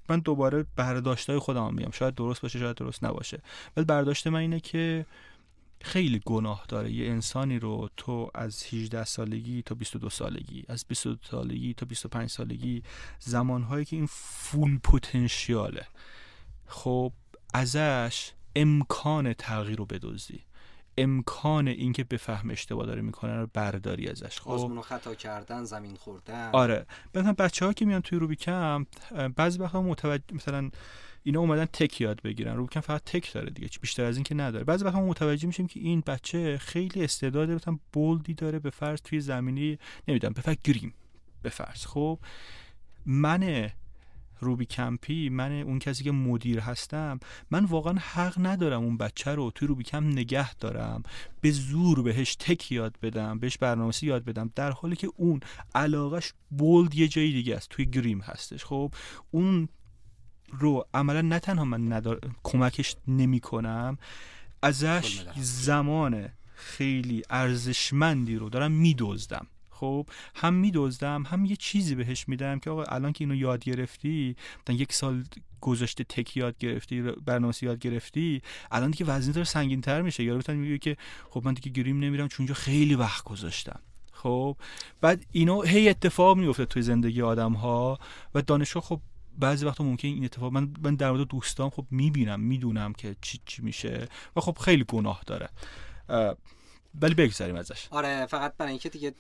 من 0.09 0.19
دوباره 0.19 0.67
برداشتای 0.77 1.39
خودم 1.39 1.75
میگم. 1.75 1.91
شاید 1.91 2.15
درست 2.15 2.43
باشه 2.43 2.59
شاید 2.59 2.77
درست 2.77 3.05
نباشه. 3.05 3.43
ولی 3.77 3.87
برداشت 3.87 4.27
من 4.27 4.41
اینه 4.41 4.61
که 4.61 5.07
خیلی 5.81 6.21
گناه 6.25 6.65
داره. 6.69 6.93
یه 6.93 7.11
انسانی 7.11 7.59
رو 7.59 7.91
تو 7.97 8.31
از 8.35 8.65
18 8.73 9.05
سالگی 9.05 9.63
تا 9.63 9.75
22 9.75 10.11
سالگی 10.11 10.65
از 10.69 10.85
22 10.89 11.19
سالگی 11.31 11.75
تا 11.75 11.87
25 11.87 12.31
سالگی 12.31 12.83
زمانهایی 13.19 13.85
که 13.85 13.97
این 13.97 14.07
فول 14.11 14.79
پتانسیاله. 14.79 15.87
خب 16.67 17.13
ازش 17.55 18.33
امکان 18.57 19.33
تغییر 19.33 19.79
رو 19.79 19.87
بدزدی. 19.87 20.41
امکان 20.99 21.69
اینکه 21.69 22.05
بفهم 22.05 22.51
اشتباه 22.51 22.87
داره 22.87 23.03
می‌کنه 23.03 23.41
رو 23.41 23.49
برداری 23.55 24.09
ازش. 24.09 24.41
خب. 24.41 24.81
خطا 24.81 25.15
کردن 25.15 25.65
زمین 25.65 25.97
خوردن. 25.97 26.51
آره. 26.53 26.87
مثلا 27.15 27.33
بچه 27.33 27.67
ها 27.67 27.73
که 27.73 27.85
میان 27.85 28.01
توی 28.01 28.19
روبی 28.19 28.37
بعضی 29.37 29.59
وقتا 29.59 29.83
متوجه 29.83 30.25
مثلا 30.33 30.71
اینا 31.23 31.41
اومدن 31.41 31.65
تک 31.65 32.01
یاد 32.01 32.23
بگیرن. 32.23 32.57
روبی 32.57 32.69
کم 32.69 32.81
فقط 32.81 33.05
تک 33.05 33.33
داره 33.33 33.51
دیگه 33.51 33.69
بیشتر 33.81 34.05
از 34.05 34.17
این 34.17 34.25
که 34.25 34.35
نداره. 34.35 34.65
بعضی 34.65 34.85
وقتا 34.85 35.01
متوجه 35.01 35.47
میشیم 35.47 35.67
که 35.67 35.81
این 35.81 36.03
بچه 36.07 36.59
خیلی 36.59 37.05
استعداد 37.05 37.51
مثلا 37.51 37.79
بولدی 37.93 38.35
داره 38.35 38.59
به 38.59 38.71
فرض 38.71 39.01
توی 39.03 39.21
زمینی 39.21 39.79
نمی‌دونم 40.09 40.33
به 40.33 40.41
فرض 40.41 40.57
گریم 40.65 40.95
به 41.43 41.51
فرض. 41.51 41.87
خب 41.87 42.19
من 43.07 43.71
روبی 44.43 44.65
کمپی 44.65 45.29
من 45.29 45.53
اون 45.53 45.79
کسی 45.79 46.05
که 46.05 46.13
مدیر 46.13 46.61
هستم 46.61 47.21
من 47.51 47.65
واقعا 47.65 47.95
حق 47.99 48.47
ندارم 48.47 48.83
اون 48.83 48.97
بچه 48.97 49.35
رو 49.35 49.51
توی 49.51 49.69
روبی 49.69 49.85
کم 49.85 50.09
نگه 50.09 50.55
دارم. 50.55 51.03
به 51.41 51.51
زور 51.51 52.03
بهش 52.03 52.35
تک 52.35 52.73
یاد 52.73 52.99
بدم 53.03 53.39
بهش 53.39 53.59
برنامه‌نویسی 53.59 54.07
یاد 54.07 54.25
بدم 54.25 54.51
در 54.55 54.71
حالی 54.71 54.97
که 54.97 55.09
اون 55.17 55.41
علاقش 55.75 56.33
بولد 56.51 56.95
یه 56.95 57.09
جایی 57.09 57.33
دیگه 57.33 57.57
است 57.57 57.69
توی 57.69 57.87
گریم 57.87 58.21
هستش. 58.21 58.65
خب 58.65 58.95
اون 59.31 59.69
رو 60.53 60.85
عملا 60.95 61.21
نه 61.21 61.39
تنها 61.39 61.65
من 61.65 61.93
ندار... 61.93 62.21
کمکش 62.43 62.97
نمی 63.09 63.41
کنم 63.41 63.99
ازش 64.63 65.25
زمان 65.37 66.29
خیلی 66.55 67.23
ارزشمندی 67.31 68.37
رو 68.37 68.49
دارم 68.49 68.73
میدزدم. 68.73 69.47
خب 69.83 70.07
هم 70.35 70.55
میدزدم 70.55 71.23
هم 71.23 71.45
یه 71.45 71.57
چیزی 71.57 71.95
بهش 71.95 72.29
میدم 72.29 72.59
که 72.59 72.71
آقا 72.71 72.83
الان 72.83 73.13
که 73.13 73.25
اینو 73.25 73.35
یاد 73.35 73.65
گرفتی 73.65 74.37
تا 74.67 74.73
یک 74.73 74.93
سال 74.93 75.25
گذاشته 75.61 76.05
تک 76.05 76.37
یاد 76.37 76.59
گرفتی 76.59 77.03
برنامه 77.03 77.55
یاد 77.63 77.79
گرفتی 77.79 78.43
الان 78.71 78.91
دیگه 78.91 79.07
وزن 79.07 79.33
داره 79.33 79.45
سنگین 79.45 79.81
تر 79.81 80.03
میشه. 80.03 80.25
یارو 80.25 80.39
بتون 80.39 80.57
میگه 80.57 80.79
که 80.79 80.97
خب 81.31 81.43
من 81.45 81.55
دیگه 81.55 81.83
گریم 81.83 82.01
نمیرم 82.01 82.29
چون 82.29 82.47
خیلی 82.47 82.95
وقت 82.95 83.25
گذاشتم. 83.25 83.81
خب 84.13 84.57
بعد 85.01 85.27
اینو 85.33 85.63
هی 85.63 85.89
اتفاق 85.89 86.37
میفته 86.37 86.65
توی 86.65 86.83
زندگی 86.83 87.23
آدم 87.23 87.53
ها 87.53 87.99
و 88.35 88.43
دانشجو 88.43 88.81
خب 88.81 89.01
بعضی 89.39 89.67
وقتا 89.67 89.85
ممکن 89.85 90.09
این 90.09 90.25
اتفاق 90.25 90.53
من 90.53 90.75
من 90.83 90.95
در 90.95 91.11
مورد 91.11 91.29
دوستام 91.29 91.71
خب 91.71 91.87
می‌بینم 91.91 92.41
می‌دونم 92.41 92.93
که 92.93 93.17
چی 93.23 93.41
چی 93.47 93.63
میشه 93.63 94.09
و 94.37 94.41
خب 94.41 94.59
خیلی 94.59 94.85
گناه 94.85 95.23
داره. 95.27 95.49
ولی 97.01 97.15
بگذاریم 97.15 97.57
ازش. 97.57 97.89
آره 97.91 98.27
فقط 98.27 98.57
برای 98.57 98.71
اینکه 98.71 98.89
دیگه 98.89 99.15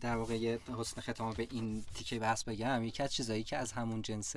در 0.00 0.16
واقع 0.16 0.58
حسن 0.78 1.00
ختام 1.00 1.32
به 1.32 1.48
این 1.50 1.84
تیکه 1.94 2.18
بحث 2.18 2.44
بگم 2.44 2.84
یکی 2.84 3.02
از 3.02 3.12
چیزایی 3.12 3.42
که 3.42 3.56
از 3.56 3.72
همون 3.72 4.02
جنس 4.02 4.36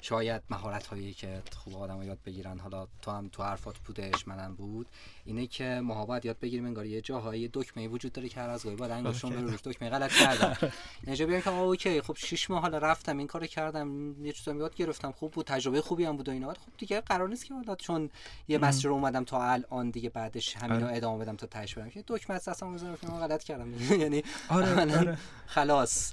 شاید 0.00 0.42
مهارت 0.50 0.86
هایی 0.86 1.14
که 1.14 1.42
خوب 1.56 1.76
آدم 1.76 2.02
یاد 2.02 2.18
بگیرن. 2.26 2.58
حالا 2.58 2.86
تو 3.02 3.10
هم 3.10 3.28
تو 3.32 3.42
حرفات 3.42 3.78
بودش 3.78 4.28
منم 4.28 4.54
بود. 4.54 4.86
اینه 5.24 5.46
که 5.46 5.80
ما 5.84 6.06
باید 6.06 6.24
یاد 6.24 6.38
بگیریم 6.38 6.66
انگار 6.66 6.86
یه 6.86 7.00
جاهای 7.00 7.50
دکمه 7.52 7.88
وجود 7.88 8.12
داره 8.12 8.28
که 8.28 8.40
هر 8.40 8.48
از 8.48 8.64
گاهی 8.64 8.76
باید 8.76 8.92
انگشتون 8.92 9.30
بره 9.30 9.40
روش 9.40 9.60
دکمه 9.64 9.90
غلط 9.90 10.12
کردم 10.12 10.72
اینجا 11.06 11.26
بیان 11.26 11.40
که 11.40 11.50
اوکی. 11.50 12.00
خب 12.00 12.16
6 12.16 12.50
ماه 12.50 12.62
حالا 12.62 12.78
رفتم 12.78 13.18
این 13.18 13.26
کارو 13.26 13.46
کردم 13.46 14.14
یه 14.24 14.32
چیزا 14.32 14.54
یاد 14.54 14.74
گرفتم. 14.74 15.12
خوب 15.12 15.30
بود 15.30 15.46
تجربه 15.46 15.80
خوبی 15.80 16.04
هم 16.04 16.16
بود 16.16 16.28
و 16.28 16.32
اینا. 16.32 16.52
خب 16.52 16.72
دیگه 16.78 17.00
قرار 17.00 17.28
نیست 17.28 17.46
که 17.46 17.54
حالا 17.54 17.76
چون 17.76 18.10
یه 18.48 18.58
مسیر 18.58 18.86
رو 18.86 18.92
اومدم 18.92 19.24
تا 19.24 19.42
الان 19.42 19.90
دیگه 19.90 20.10
بعدش 20.10 20.56
همینا 20.56 20.86
آره. 20.86 20.96
ادامه 20.96 21.24
بدم 21.24 21.36
تا 21.36 21.46
تهش 21.46 21.74
برم. 21.74 21.90
که 21.90 22.04
دکمه 22.06 22.36
از 22.36 22.48
دستم 22.48 22.66
من 22.66 23.18
غلط 23.20 23.42
کردم. 23.42 23.74
یعنی 24.02 24.22
آره, 24.48 24.98
آره. 24.98 25.18
خلاص. 25.46 26.12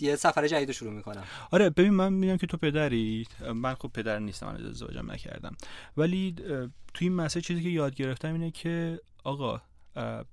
یه 0.00 0.16
سفر 0.16 0.46
جدید 0.48 0.72
شروع 0.72 0.92
می‌کنم. 0.92 1.24
آره 1.50 1.70
ببین 1.70 1.90
من 1.90 2.12
میگم 2.12 2.36
که 2.36 2.46
تو 2.46 2.56
پدری 2.56 3.05
من 3.54 3.74
خب 3.74 3.90
پدر 3.94 4.18
نیستم 4.18 4.46
من 4.46 4.66
ازدواجم 4.66 5.10
نکردم. 5.10 5.56
ولی 5.96 6.34
تو 6.94 7.04
این 7.04 7.12
مسئله 7.12 7.42
چیزی 7.42 7.62
که 7.62 7.68
یاد 7.68 7.94
گرفتم 7.94 8.32
اینه 8.32 8.50
که 8.50 9.00
آقا 9.24 9.60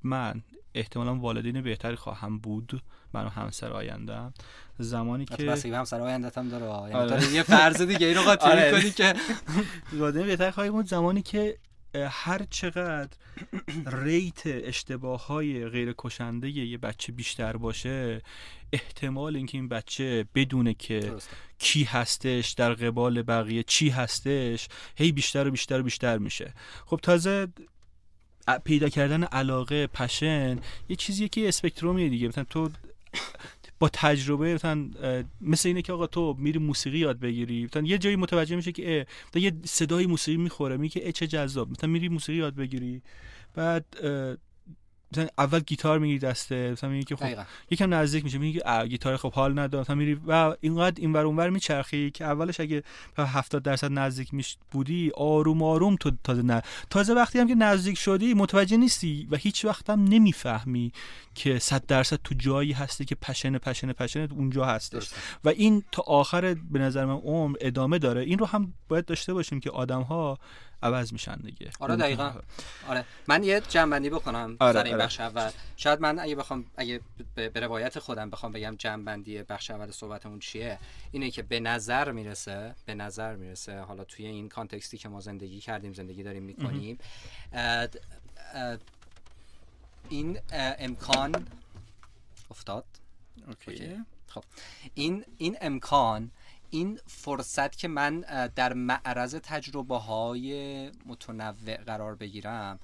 من 0.04 0.44
احتمالا 0.76 1.16
والدین 1.16 1.62
بهتری 1.62 1.96
خواهم 1.96 2.40
بود. 2.40 2.84
من 3.14 3.28
همسر 3.28 3.72
آیندم 3.72 4.34
زمانی 4.80 5.26
که 5.26 5.46
بس 5.46 5.66
همسر 5.66 6.02
آیندت 6.02 6.38
هم 6.38 6.50
داره. 6.50 6.66
یعنی 6.66 6.94
آره. 6.94 7.34
یه 7.34 7.44
فرض 7.44 7.82
دیگه 7.82 8.08
اینو 8.08 8.22
قاطی 8.22 8.50
آره. 8.50 8.72
کنی 8.72 8.92
که 8.92 9.14
والدین 10.00 10.26
بهتری 10.26 10.52
خواهی 10.52 10.70
بود. 10.70 10.86
زمانی 10.86 11.22
که 11.22 11.58
هر 11.96 12.46
چقدر 12.50 13.18
ریت 13.86 14.42
اشتباه 14.46 15.28
های 15.28 15.70
غیر 15.70 15.94
کشنده 15.98 16.50
یه 16.50 16.78
بچه 16.78 17.12
بیشتر 17.12 17.58
باشه 17.58 18.22
احتمال 18.74 19.36
اینکه 19.36 19.58
این 19.58 19.68
بچه 19.68 20.26
بدونه 20.36 20.74
که 20.74 21.14
کی 21.60 21.84
هستش 21.84 22.52
در 22.52 22.74
قبال 22.74 23.22
بقیه 23.22 23.64
چی 23.64 23.90
هستش 23.90 24.68
هی 24.96 25.12
بیشتر 25.12 25.48
و 25.48 25.52
بیشتر 25.52 25.80
و 25.80 25.84
بیشتر 25.84 26.18
میشه. 26.18 26.54
خب 26.86 27.00
تازه 27.04 27.48
پیدا 28.64 28.90
کردن 28.90 29.24
علاقه 29.24 29.88
پشن 29.88 30.60
یه 30.90 30.96
چیزیه 30.96 31.28
که 31.28 31.48
اسپکترومیه 31.48 32.10
دیگه. 32.10 32.28
مثلا 32.28 32.44
تو 32.44 32.70
با 33.80 33.90
تجربه 33.94 34.54
مثلا 34.54 34.90
مثل 35.42 35.70
اینه 35.70 35.82
که 35.82 35.94
آقا 35.94 36.08
تو 36.08 36.36
میری 36.40 36.60
موسیقی 36.60 36.98
یاد 36.98 37.20
بگیری. 37.20 37.66
مثلا 37.66 37.84
یه 37.84 37.98
جایی 37.98 38.16
متوجه 38.16 38.56
میشه 38.56 38.72
که 38.72 39.06
یه 39.36 39.54
صدای 39.66 40.06
موسیقی 40.06 40.38
می‌خوره 40.38 40.78
میگه 40.78 41.12
چه 41.12 41.28
جذاب. 41.28 41.72
مثلا 41.72 41.90
میری 41.90 42.10
موسیقی 42.10 42.40
یاد 42.40 42.56
بگیری. 42.56 43.02
بعد 43.56 43.86
مثلا 45.14 45.28
اول 45.38 45.60
گیتار 45.60 46.00
می‌گیری 46.00 46.20
دسته 46.20 46.72
مثلا 46.72 46.90
میگی 46.90 47.04
که 47.04 47.16
خب 47.16 47.46
یکم 47.72 47.94
نزدیک 47.94 48.24
میشه 48.24 48.38
میگی 48.38 48.62
گیتار 48.90 49.18
خب 49.18 49.34
حال 49.34 49.60
نداره 49.60 49.82
مثلا 49.82 49.96
میری 49.96 50.14
و 50.28 50.56
اینقدر 50.62 51.02
اینور 51.02 51.26
اونور 51.26 51.50
میچرخی 51.50 52.12
که 52.12 52.26
اولش 52.26 52.60
اگه 52.60 52.84
70 53.18 53.64
درصد 53.64 53.92
نزدیک 53.92 54.34
میش 54.34 54.58
بودی 54.72 55.12
آروم 55.16 55.64
آروم 55.64 55.96
تو 55.96 56.12
تازه 56.24 56.42
نه. 56.42 56.62
تازه 56.90 57.14
وقتی 57.14 57.40
هم 57.40 57.48
که 57.48 57.56
نزدیک 57.56 57.98
شدی 57.98 58.34
متوجه 58.34 58.78
نیستی 58.78 59.28
و 59.32 59.36
هیچ 59.36 59.66
وقت 59.66 59.90
هم 59.90 60.04
نمی‌فهمی 60.04 60.92
که 61.36 61.60
100 61.60 61.86
درصد 61.86 62.20
تو 62.24 62.36
جایی 62.38 62.72
هستی 62.72 63.06
که 63.06 63.16
پشن 63.16 63.58
پشن 63.58 63.92
پشن 63.92 64.28
اونجا 64.32 64.66
هستش. 64.66 65.10
و 65.44 65.50
این 65.50 65.84
تا 65.92 66.04
آخر 66.08 66.54
به 66.54 66.80
نظر 66.80 67.06
من 67.06 67.18
عمر 67.18 67.58
ادامه 67.62 68.00
داره. 68.00 68.22
این 68.22 68.40
رو 68.40 68.46
هم 68.46 68.74
باید 68.88 69.06
داشته 69.06 69.34
باشیم 69.34 69.60
که 69.60 69.70
آدم 69.70 70.02
ها 70.02 70.40
عوض 70.84 71.14
میشن 71.14 71.36
دیگه. 71.36 71.72
آره 71.80 71.96
دقیقا. 71.96 72.34
آره. 72.88 73.06
من 73.28 73.44
یه 73.44 73.62
جنبندی 73.62 74.10
بکنم 74.10 74.58
آره 74.60 74.74
در 74.74 74.84
این 74.84 74.94
آره. 74.94 75.04
بخش 75.04 75.20
اول. 75.20 75.52
شاید 75.78 76.02
من 76.02 76.20
اگه 76.20 76.36
بخوام 76.36 76.66
اگه 76.78 77.00
به 77.36 77.52
روایت 77.56 78.00
خودم 78.00 78.30
بخوام 78.30 78.52
بگم 78.52 78.76
جنبندی 78.78 79.44
بخش 79.44 79.72
اول 79.72 79.92
صحبتمون 79.92 80.40
چیه 80.40 80.80
اینه 81.12 81.32
که 81.32 81.42
به 81.44 81.60
نظر 81.60 82.12
می‌رسه 82.12 82.76
به 82.86 82.96
نظر 82.96 83.36
می‌رسه 83.36 83.80
حالا 83.80 84.04
توی 84.04 84.26
این 84.26 84.50
کانتکستی 84.50 84.98
که 84.98 85.10
ما 85.10 85.20
زندگی 85.20 85.60
کردیم 85.60 85.94
زندگی 85.94 86.24
داریم 86.24 86.44
می‌کنیم 86.44 86.98
این 90.10 90.40
امکان 90.52 91.48
افتاد. 92.52 92.86
اوکی. 93.48 93.98
خب. 94.28 94.44
این 94.94 95.26
این 95.38 95.58
امکان 95.62 96.32
این 96.74 97.00
فرصت 97.08 97.78
که 97.78 97.88
من 97.88 98.20
در 98.56 98.74
معرض 98.74 99.36
تجربه 99.36 99.98
های 99.98 100.92
متنوع 101.06 101.76
قرار 101.86 102.16
بگیرم 102.16 102.80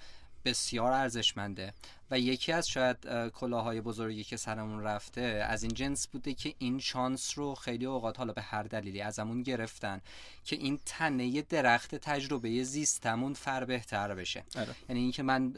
بسیار 0.50 0.92
ارزشمنده 0.92 1.74
و 2.12 2.20
یکی 2.20 2.52
از 2.52 2.70
شاید 2.70 2.98
کلاهای 3.34 3.82
بزرگی 3.82 4.24
که 4.24 4.38
سرمون 4.38 4.84
رفته 4.84 5.22
از 5.22 5.64
این 5.64 5.74
جنس 5.74 6.08
بوده 6.08 6.34
که 6.34 6.54
این 6.58 6.80
شانس 6.80 7.38
رو 7.38 7.56
خیلی 7.56 7.86
اوقات 7.86 8.18
حالا 8.18 8.34
به 8.34 8.42
هر 8.42 8.64
دلیلی 8.64 9.02
ازمون 9.02 9.44
گرفتن 9.44 10.02
که 10.44 10.56
این 10.56 10.80
تنه 10.86 11.42
درخت 11.42 11.96
تجربه 11.96 12.64
زیستمون 12.64 13.34
فر 13.34 13.66
بهتر 13.66 14.16
بشه 14.16 14.44
آره. 14.58 14.76
یعنی 14.90 15.02
اینکه 15.02 15.24
من 15.24 15.54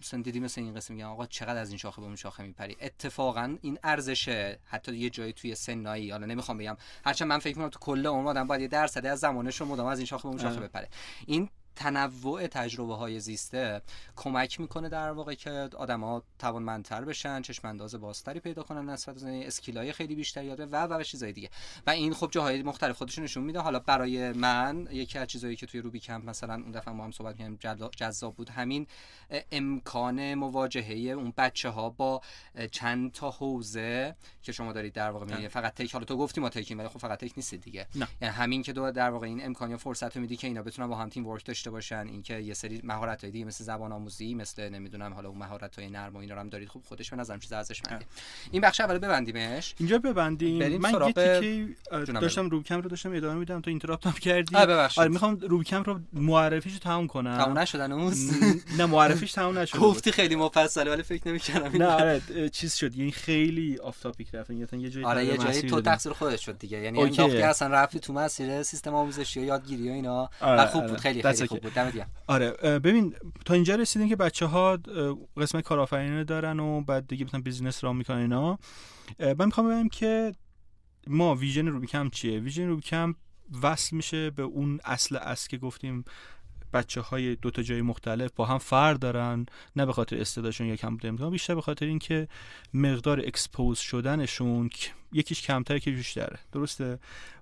مثلا 0.00 0.22
دیدی 0.22 0.40
مثل 0.40 0.60
این 0.60 0.74
قسم 0.74 0.94
میگم 0.94 1.08
آقا 1.08 1.26
چقدر 1.26 1.60
از 1.60 1.68
این 1.68 1.78
شاخه 1.78 2.00
به 2.00 2.06
اون 2.06 2.16
شاخه 2.16 2.42
میپری 2.42 2.76
اتفاقا 2.80 3.56
این 3.62 3.78
ارزشه 3.82 4.58
حتی 4.64 4.96
یه 4.96 5.10
جایی 5.10 5.32
توی 5.32 5.54
سنایی 5.54 6.10
حالا 6.10 6.26
نمی‌خوام 6.26 6.58
بگم 6.58 6.76
هرچند 7.04 7.28
من 7.28 7.38
فکر 7.38 7.56
می‌کنم 7.56 7.70
تو 7.70 7.78
کل 7.78 8.06
عمر 8.06 8.30
آدم 8.30 8.46
باید 8.46 8.60
یه 8.60 8.68
درصدی 8.68 9.08
از 9.08 9.18
زمانش 9.18 9.60
رو 9.60 9.66
مدام 9.66 9.86
از 9.86 9.98
این 9.98 10.06
شاخه 10.06 10.22
به 10.22 10.28
اون 10.28 10.38
شاخه 10.38 10.56
آره. 10.56 10.68
بپره 10.68 10.88
این 11.26 11.48
تنوع 11.76 12.46
تجربه 12.46 12.94
های 12.94 13.20
زیسته 13.20 13.82
کمک 14.16 14.60
می‌کنه 14.60 14.88
در 14.88 15.10
واقع 15.10 15.34
که 15.34 15.50
آدما 15.76 16.22
توانمندتر 16.38 17.04
بشن 17.04 17.42
چشم 17.42 17.68
انداز 17.68 17.94
بازتری 17.94 18.40
پیدا 18.40 18.62
کنن 18.62 18.90
نسبت 18.90 19.14
به 19.14 19.46
اسکیلای 19.46 19.92
خیلی 19.92 20.14
بیشتری 20.14 20.46
یاد 20.46 20.60
و 20.60 20.76
و 20.76 21.02
چیزای 21.02 21.32
دیگه. 21.32 21.50
و 21.86 21.90
این 21.90 22.14
خب 22.14 22.28
جاهای 22.30 22.62
مختلف 22.62 22.96
خودش 22.96 23.18
نشون 23.18 23.44
میده. 23.44 23.60
حالا 23.60 23.78
برای 23.78 24.32
من 24.32 24.88
یکی 24.90 25.18
از 25.18 25.28
چیزایی 25.28 25.56
که 25.56 25.66
توی 25.66 25.80
روبی 25.80 26.00
کمپ 26.00 26.28
مثلا 26.28 26.54
اون 26.54 26.70
دفعه 26.70 26.94
ما 26.94 27.04
هم 27.04 27.12
صحبت 27.12 27.36
کردیم 27.36 27.58
جذاب 27.96 28.34
بود 28.34 28.50
همین 28.50 28.86
امکان 29.52 30.34
مواجهه 30.34 31.12
اون 31.12 31.32
بچه 31.36 31.68
ها 31.68 31.90
با 31.90 32.20
چند 32.70 33.12
تا 33.12 33.30
حوزه 33.30 34.16
که 34.42 34.52
شما 34.52 34.72
دارید 34.72 34.92
در 34.92 35.10
واقع 35.10 35.36
میگه 35.36 35.48
فقط 35.48 35.74
تک 35.74 35.92
حالا 35.92 36.04
تو 36.04 36.16
گفتی 36.16 36.40
ما 36.40 36.48
تکیم 36.48 36.78
ولی 36.78 36.88
خب 36.88 36.98
فقط 36.98 37.18
تک 37.18 37.32
نیست 37.36 37.54
دیگه. 37.54 37.86
یعنی 38.20 38.34
همین 38.34 38.62
که 38.62 38.72
دو 38.72 38.90
در 38.90 39.10
واقع 39.10 39.26
این 39.26 39.44
امکان 39.44 39.70
یا 39.70 39.76
فرصت 39.76 40.16
میدی 40.16 40.36
که 40.36 40.46
اینا 40.46 40.62
بتونن 40.62 40.88
با 40.88 40.96
هم 40.96 41.08
تیم 41.08 41.26
ورک 41.26 41.44
داشته 41.64 41.70
باشن 41.70 42.06
اینکه 42.08 42.38
یه 42.38 42.54
سری 42.54 42.80
مهارت 42.84 43.20
های 43.24 43.30
دیگه 43.30 43.44
مثل 43.44 43.64
زبان 43.64 43.92
آموزی 43.92 44.34
مثل 44.34 44.68
نمی‌دونم 44.68 45.14
حالا 45.14 45.28
اون 45.28 45.38
مهارت 45.38 45.78
های 45.78 45.90
نرم 45.90 46.14
و 46.14 46.18
اینا 46.18 46.34
رو 46.34 46.40
هم 46.40 46.48
دارید. 46.48 46.68
خب 46.68 46.80
خودش 46.88 47.10
به 47.10 47.16
نظرم 47.16 47.40
چیز 47.40 47.52
ارزشمندی 47.52 48.04
این 48.50 48.62
بخش 48.62 48.80
اول 48.80 48.98
ببندیمش. 48.98 49.74
اینجا 49.78 49.98
ببندیم. 49.98 50.78
من 50.78 50.92
یه 50.92 51.12
تیکه 51.12 51.68
داشتم 51.90 52.50
روبکم 52.50 52.80
رو 52.80 52.88
داشتم 52.88 53.12
ادامه 53.12 53.34
میدم. 53.34 53.60
تو 53.60 53.70
اینتراپت 53.70 54.06
هم 54.06 54.12
کردی. 54.12 54.56
آره 54.56 55.08
می‌خوام 55.08 55.36
روبکم 55.36 55.82
رو 55.82 56.00
معرفیشو 56.12 56.78
تموم 56.78 57.06
کنم. 57.06 57.38
تموم 57.38 57.58
نشدن 57.58 57.92
اون؟ 57.92 58.14
نه 58.78 58.86
معرفیش 58.86 59.32
تموم 59.32 59.58
نشد 59.58 59.78
گفتی 59.78 60.12
خیلی 60.12 60.36
مفصله 60.36 60.90
ولی 60.90 61.02
فکر 61.02 61.28
نمی‌کردم 61.28 61.82
نه 61.82 61.86
آره 61.86 62.48
چیز 62.52 62.74
شد. 62.74 62.96
یعنی 62.96 63.10
خیلی 63.10 63.78
off 63.78 64.00
topic 64.00 64.34
رفتن 64.34 64.80
یه 64.80 64.90
جایی 64.90 65.06
آره 65.06 65.24
یه 65.24 65.36
جایی 65.36 65.62
تو 65.62 65.80
تقصیر 65.80 66.12
خودت 66.12 66.36
شد 66.36 66.58
دیگه. 66.58 66.80
یعنی 66.80 67.00
انداختی 67.02 67.42
اصلا 67.42 67.68
رفتی 67.68 68.00
تو 68.00 68.12
مسیر 68.12 68.62
سیستم 68.62 68.94
آموزشی 68.94 69.40
و 69.40 69.44
یادگیری 69.44 69.88
و 69.88 69.92
اینا. 69.92 70.30
آره 70.40 70.66
خوب 70.66 70.82
بود. 70.82 70.90
آره. 70.90 71.00
خیلی 71.00 71.22
خیلی 71.22 71.53
خوب 71.54 71.62
بود. 71.62 71.74
دمت 71.74 72.06
آره 72.26 72.50
ببین 72.78 73.14
تا 73.44 73.54
اینجا 73.54 73.74
رسیدیم 73.74 74.08
که 74.08 74.16
بچه 74.16 74.46
ها 74.46 74.78
قسمت 75.36 75.64
کارآفرینی 75.64 76.24
دارن 76.24 76.60
و 76.60 76.80
بعد 76.80 77.06
دیگه 77.06 77.24
مثلا 77.24 77.40
business 77.40 77.84
را 77.84 77.92
می‌کنن 77.92 78.18
اینا. 78.18 78.58
من 79.18 79.44
می‌خوام 79.44 79.68
بگم 79.68 79.88
که 79.88 80.32
ما 81.06 81.34
vision 81.34 81.66
روبیکمپ 81.66 82.08
چیه؟ 82.08 82.40
vision 82.40 82.68
روبیکمپ 82.68 83.14
وصل 83.62 83.96
میشه 83.96 84.30
به 84.30 84.42
اون 84.42 84.80
اصل 84.84 85.16
اصل 85.16 85.48
که 85.48 85.58
گفتیم 85.58 86.04
بچه 86.74 87.00
های 87.00 87.36
دو 87.36 87.50
تا 87.50 87.62
جای 87.62 87.82
مختلف 87.82 88.30
با 88.36 88.46
هم 88.46 88.58
فرق 88.58 88.96
دارن 88.96 89.46
نه 89.76 89.86
به 89.86 89.92
خاطر 89.92 90.20
استعدادشون 90.20 90.66
یا 90.66 90.76
کم 90.76 90.96
بوده 90.96 91.30
بیشتر 91.30 91.54
به 91.54 91.60
خاطر 91.60 91.86
اینکه 91.86 92.28
مقدار 92.74 93.20
expose 93.20 93.78
شدنشون 93.78 94.70
یکیش 95.12 95.42
کمتر 95.42 95.78
که 95.78 95.90
بیشتره. 95.90 96.38
درسته؟ 96.52 96.98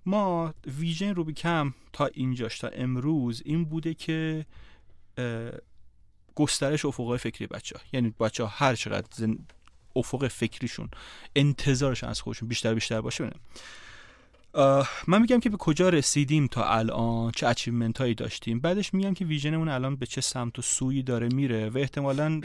ما 0.06 0.54
vision 0.78 1.14
روبیکمپ 1.14 1.74
تا 1.92 2.06
اینجاش 2.06 2.58
تا 2.58 2.68
امروز 2.68 3.42
این 3.44 3.64
بوده 3.64 3.94
که 3.94 4.46
گسترش 6.34 6.84
افقای 6.84 7.18
فکری 7.18 7.46
بچه 7.46 7.78
ها 7.78 7.84
یعنی 7.92 8.14
بچه 8.20 8.44
ها 8.44 8.48
هر 8.48 8.74
چقدر 8.74 9.36
افق 9.96 10.28
فکریشون 10.28 10.88
انتظارشون 11.36 12.08
از 12.08 12.20
خودشون 12.20 12.48
بیشتر 12.48 12.74
بیشتر 12.74 13.00
باشه 13.00 13.30
من 15.06 15.20
میگم 15.20 15.40
که 15.40 15.50
به 15.50 15.56
کجا 15.56 15.88
رسیدیم 15.88 16.46
تا 16.46 16.64
الان؟ 16.64 17.30
چه 17.30 17.46
achievement 17.46 17.98
هایی 17.98 18.14
داشتیم؟ 18.14 18.60
بعدش 18.60 18.94
میگم 18.94 19.14
که 19.14 19.24
vision 19.24 19.54
مون 19.54 19.68
الان 19.68 19.96
به 19.96 20.06
چه 20.06 20.20
سمت 20.20 20.58
و 20.58 20.62
سویی 20.62 21.02
داره 21.02 21.28
میره 21.28 21.70
و 21.70 21.78
احتمالا 21.78 22.40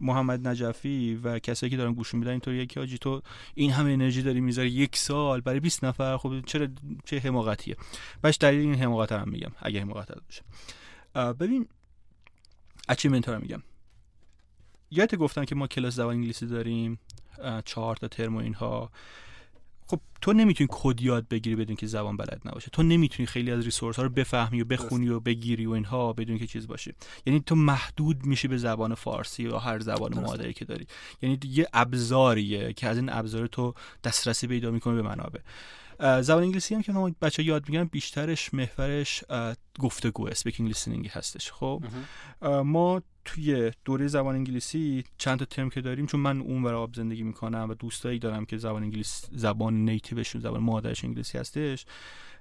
محمد 0.00 0.48
نجفی 0.48 1.20
و 1.22 1.38
کسایی 1.38 1.70
که 1.70 1.76
دارن 1.76 1.92
گوش 1.92 2.14
میدن 2.14 2.30
اینطوریه 2.30 2.66
که 2.66 2.80
آجی 2.80 2.98
تو 2.98 3.22
این 3.54 3.70
همه 3.70 3.92
انرژی 3.92 4.22
داری 4.22 4.40
می‌ذاری 4.40 4.68
یک 4.68 4.96
سال 4.96 5.40
برای 5.40 5.60
20 5.60 5.84
نفر 5.84 6.16
خب 6.16 6.40
چرا 6.40 6.68
چه 7.04 7.18
حماقتیه؟ 7.18 7.76
باش 8.22 8.36
دلیل 8.40 8.60
این 8.60 8.74
حماقت 8.74 9.12
هم 9.12 9.28
میگم 9.28 9.52
اگه 9.58 9.80
حماقت 9.80 10.08
باشه. 10.24 10.42
ببین 11.32 11.68
achievement 12.88 13.28
ها 13.28 13.34
رو 13.34 13.40
میگم. 13.40 13.62
یادت 14.90 15.14
گفتم 15.14 15.44
که 15.44 15.54
ما 15.54 15.66
کلاس 15.66 15.94
زبان 15.94 16.14
انگلیسی 16.14 16.46
داریم 16.46 16.98
چهار 17.64 17.96
تا 17.96 18.08
ترم 18.08 18.36
و 18.36 18.38
اینها. 18.38 18.90
خب 19.86 20.00
تو 20.20 20.32
نمی‌تونی 20.32 20.68
کد 20.72 21.02
یاد 21.02 21.28
بگیری 21.28 21.56
بدون 21.56 21.76
که 21.76 21.86
زبان 21.86 22.16
بلد 22.16 22.40
نباشه. 22.44 22.70
تو 22.72 22.82
نمی‌تونی 22.82 23.26
خیلی 23.26 23.50
از 23.50 23.64
resource 23.64 23.96
ها 23.96 24.02
رو 24.02 24.08
بفهمی 24.08 24.60
و 24.60 24.64
بخونی 24.64 25.08
و 25.08 25.20
بگیری 25.20 25.66
و 25.66 25.70
اینها 25.70 26.12
بدون 26.12 26.38
که 26.38 26.46
چیز 26.46 26.66
باشه. 26.66 26.94
یعنی 27.26 27.40
تو 27.40 27.54
محدود 27.54 28.24
میشی 28.24 28.48
به 28.48 28.56
زبان 28.56 28.94
فارسی 28.94 29.42
یا 29.42 29.58
هر 29.58 29.78
زبان 29.78 30.20
مادری 30.20 30.52
که 30.52 30.64
داری. 30.64 30.86
یعنی 31.22 31.38
یه 31.44 31.68
ابزاریه 31.72 32.72
که 32.72 32.88
از 32.88 32.96
این 32.96 33.08
ابزار 33.08 33.46
تو 33.46 33.74
دسترسی 34.04 34.46
پیدا 34.46 34.70
می‌کنه 34.70 34.94
به 34.94 35.02
منابع. 35.02 35.40
زبان 36.00 36.42
انگلیسی 36.42 36.74
هم 36.74 36.82
که 36.82 36.92
بچه 37.22 37.42
یاد 37.42 37.68
میگن 37.68 37.84
بیشترش 37.84 38.54
محورش 38.54 39.24
گفتگو 39.78 40.28
speaking 40.28 40.68
listening 40.68 41.08
هستش. 41.08 41.52
خب؟ 41.52 41.82
ما 42.64 43.02
توی 43.24 43.72
دوره 43.84 44.06
زبان 44.06 44.34
انگلیسی 44.34 45.04
چند 45.18 45.38
تا 45.38 45.44
ترم 45.44 45.70
که 45.70 45.80
داریم 45.80 46.06
چون 46.06 46.20
من 46.20 46.40
اون 46.40 46.53
ور 46.53 46.66
آب 46.66 46.94
زندگی 46.94 47.22
می‌کنم 47.22 47.66
و 47.70 47.74
دوستایی 47.74 48.18
دارم 48.18 48.44
که 48.44 48.58
زبان 48.58 48.82
انگلیس 48.82 49.24
زبان 49.32 49.84
native 49.84 50.18
شون 50.18 50.40
زبان 50.40 50.60
مادرش 50.60 51.04
انگلیسی 51.04 51.38
هستش 51.38 51.86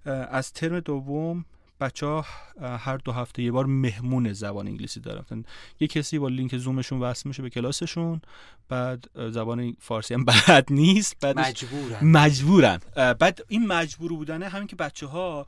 از 0.05 0.53
ترم 0.53 0.79
دوم 0.79 1.45
بچه 1.79 2.05
ها 2.05 2.25
هر 2.61 2.97
دو 2.97 3.11
هفته 3.11 3.43
یه 3.43 3.51
بار 3.51 3.65
مهمون 3.65 4.33
زبان 4.33 4.67
انگلیسی 4.67 4.99
دارن. 4.99 5.45
یه 5.79 5.87
کسی 5.87 6.19
با 6.19 6.27
لینک 6.27 6.57
زومشون 6.57 6.99
وصل 6.99 7.29
میشه 7.29 7.41
به 7.43 7.49
کلاسشون 7.49 8.21
بعد 8.69 9.05
زبان 9.31 9.75
فارسی 9.79 10.13
هم 10.13 10.25
بلد 10.47 10.67
نیست 10.69 11.15
بعد 11.21 11.39
مجبورن. 11.39 12.05
مجبورن. 12.05 12.79
بعد 12.95 13.45
این 13.47 13.67
مجبور 13.67 14.13
بودنه 14.13 14.49
همین 14.49 14.67
که 14.67 14.75
بچه 14.75 15.07
ها 15.07 15.47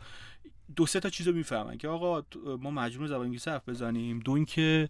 دو 0.76 0.86
سه 0.86 0.99
تا 0.99 1.09
چیزو 1.09 1.32
می‌فهمن 1.32 1.78
که 1.78 1.88
آقا 1.88 2.24
ما 2.61 2.72
مجبور 2.72 3.07
زبان 3.07 3.22
انگلیسی 3.22 3.49
حرف 3.49 3.70
بزنیم. 3.70 4.20
دو 4.20 4.32
اینکه 4.32 4.89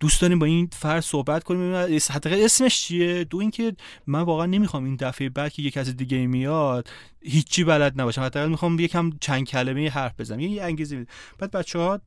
دوست 0.00 0.20
داریم 0.20 0.38
با 0.38 0.46
این 0.46 0.68
فرد 0.72 1.00
صحبت 1.00 1.44
کنیم. 1.44 1.88
حتی 2.10 2.44
اسمش 2.44 2.82
چیه؟ 2.82 3.24
دو 3.24 3.38
اینکه 3.38 3.76
من 4.06 4.20
واقعا 4.20 4.46
نمی‌خوام 4.46 4.84
این 4.84 4.96
دفعه 4.96 5.28
بعد 5.28 5.52
که 5.52 5.62
یک 5.62 5.74
کس 5.74 5.88
دیگه 5.88 6.26
میاد 6.26 6.88
هیچی 7.20 7.64
بلد 7.64 8.00
نباشم. 8.00 8.22
حتی 8.22 8.46
می‌خوام 8.46 8.78
یکم 8.78 9.10
چند 9.20 9.46
کلمه 9.46 9.90
حرف 9.90 10.20
بزنم. 10.20 10.40
یه 10.40 10.62
انگیزه 10.62 10.96
میده. 10.96 11.10
بعد 11.38 11.50
بچه 11.50 11.78
ها 11.78 12.00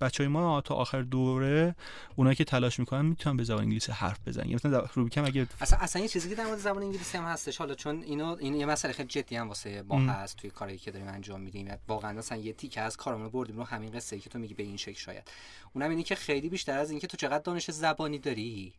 بچه 0.00 0.22
های 0.22 0.28
ما 0.28 0.60
تا 0.60 0.74
آخر 0.74 1.02
دوره 1.02 1.74
اونایی 2.16 2.36
که 2.36 2.44
تلاش 2.44 2.80
می‌کنن 2.80 3.04
می‌تونن 3.06 3.36
به 3.36 3.44
زبان 3.44 3.62
انگلیسی 3.62 3.92
حرف 3.92 4.28
بزنن. 4.28 4.54
مثلا 4.54 4.86
روبیکم 4.94 5.24
اگه 5.24 5.46
اصلا 5.60 5.78
اصلا 5.78 6.02
یه 6.02 6.08
چیزی 6.08 6.28
که 6.28 6.34
در 6.34 6.46
مورد 6.46 6.58
زبان 6.58 6.82
انگلیسی 6.82 7.18
هم 7.18 7.24
هستش. 7.24 7.56
حالا 7.56 7.74
چون 7.74 8.02
اینو 8.02 8.36
این 8.40 8.54
یه 8.54 8.66
مسئله 8.66 8.92
خیلی 8.92 9.08
جدی 9.08 9.36
هم 9.36 9.48
واسه 9.48 9.82
ما 9.82 10.00
هست 10.00 10.36
توی 10.36 10.50
کاری 10.50 10.78
که 10.78 10.90
داریم 10.90 11.08
انجام 11.08 11.40
میدیم. 11.40 11.68
واقعا 11.88 12.18
اصلا 12.18 12.38
یه 12.38 12.52
تیکه 12.52 12.80
از 12.80 12.96
کارمون 12.96 13.28
بردیم 13.28 13.56
رو 13.56 13.64
همین 13.64 13.90
قصه 13.90 14.16
ای 14.16 14.22
که 14.22 14.30
تو 14.30 14.38
میگی 14.38 14.54
به 14.54 14.62
این 14.62 14.76
شکل 14.76 14.98
شاید. 14.98 15.30
اونم 15.72 15.90
اینه 15.90 16.02
که 16.02 16.14
خیلی 16.14 16.48
بیشتر 16.48 16.78
از 16.78 16.90
اینکه 16.90 17.06
تو 17.06 17.16
چقدر 17.16 17.38
دانش 17.38 17.70
زبانی 17.70 18.18
داری 18.18 18.72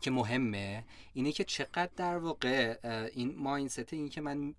که 0.00 0.10
مهمه 0.10 0.84
اینه 1.12 1.32
که 1.32 1.44
چقدر 1.44 1.90
در 1.96 2.18
واقع 2.18 2.78
این 3.14 3.34
مایندست 3.38 3.92
این 3.92 4.08
که 4.08 4.20
من 4.20 4.54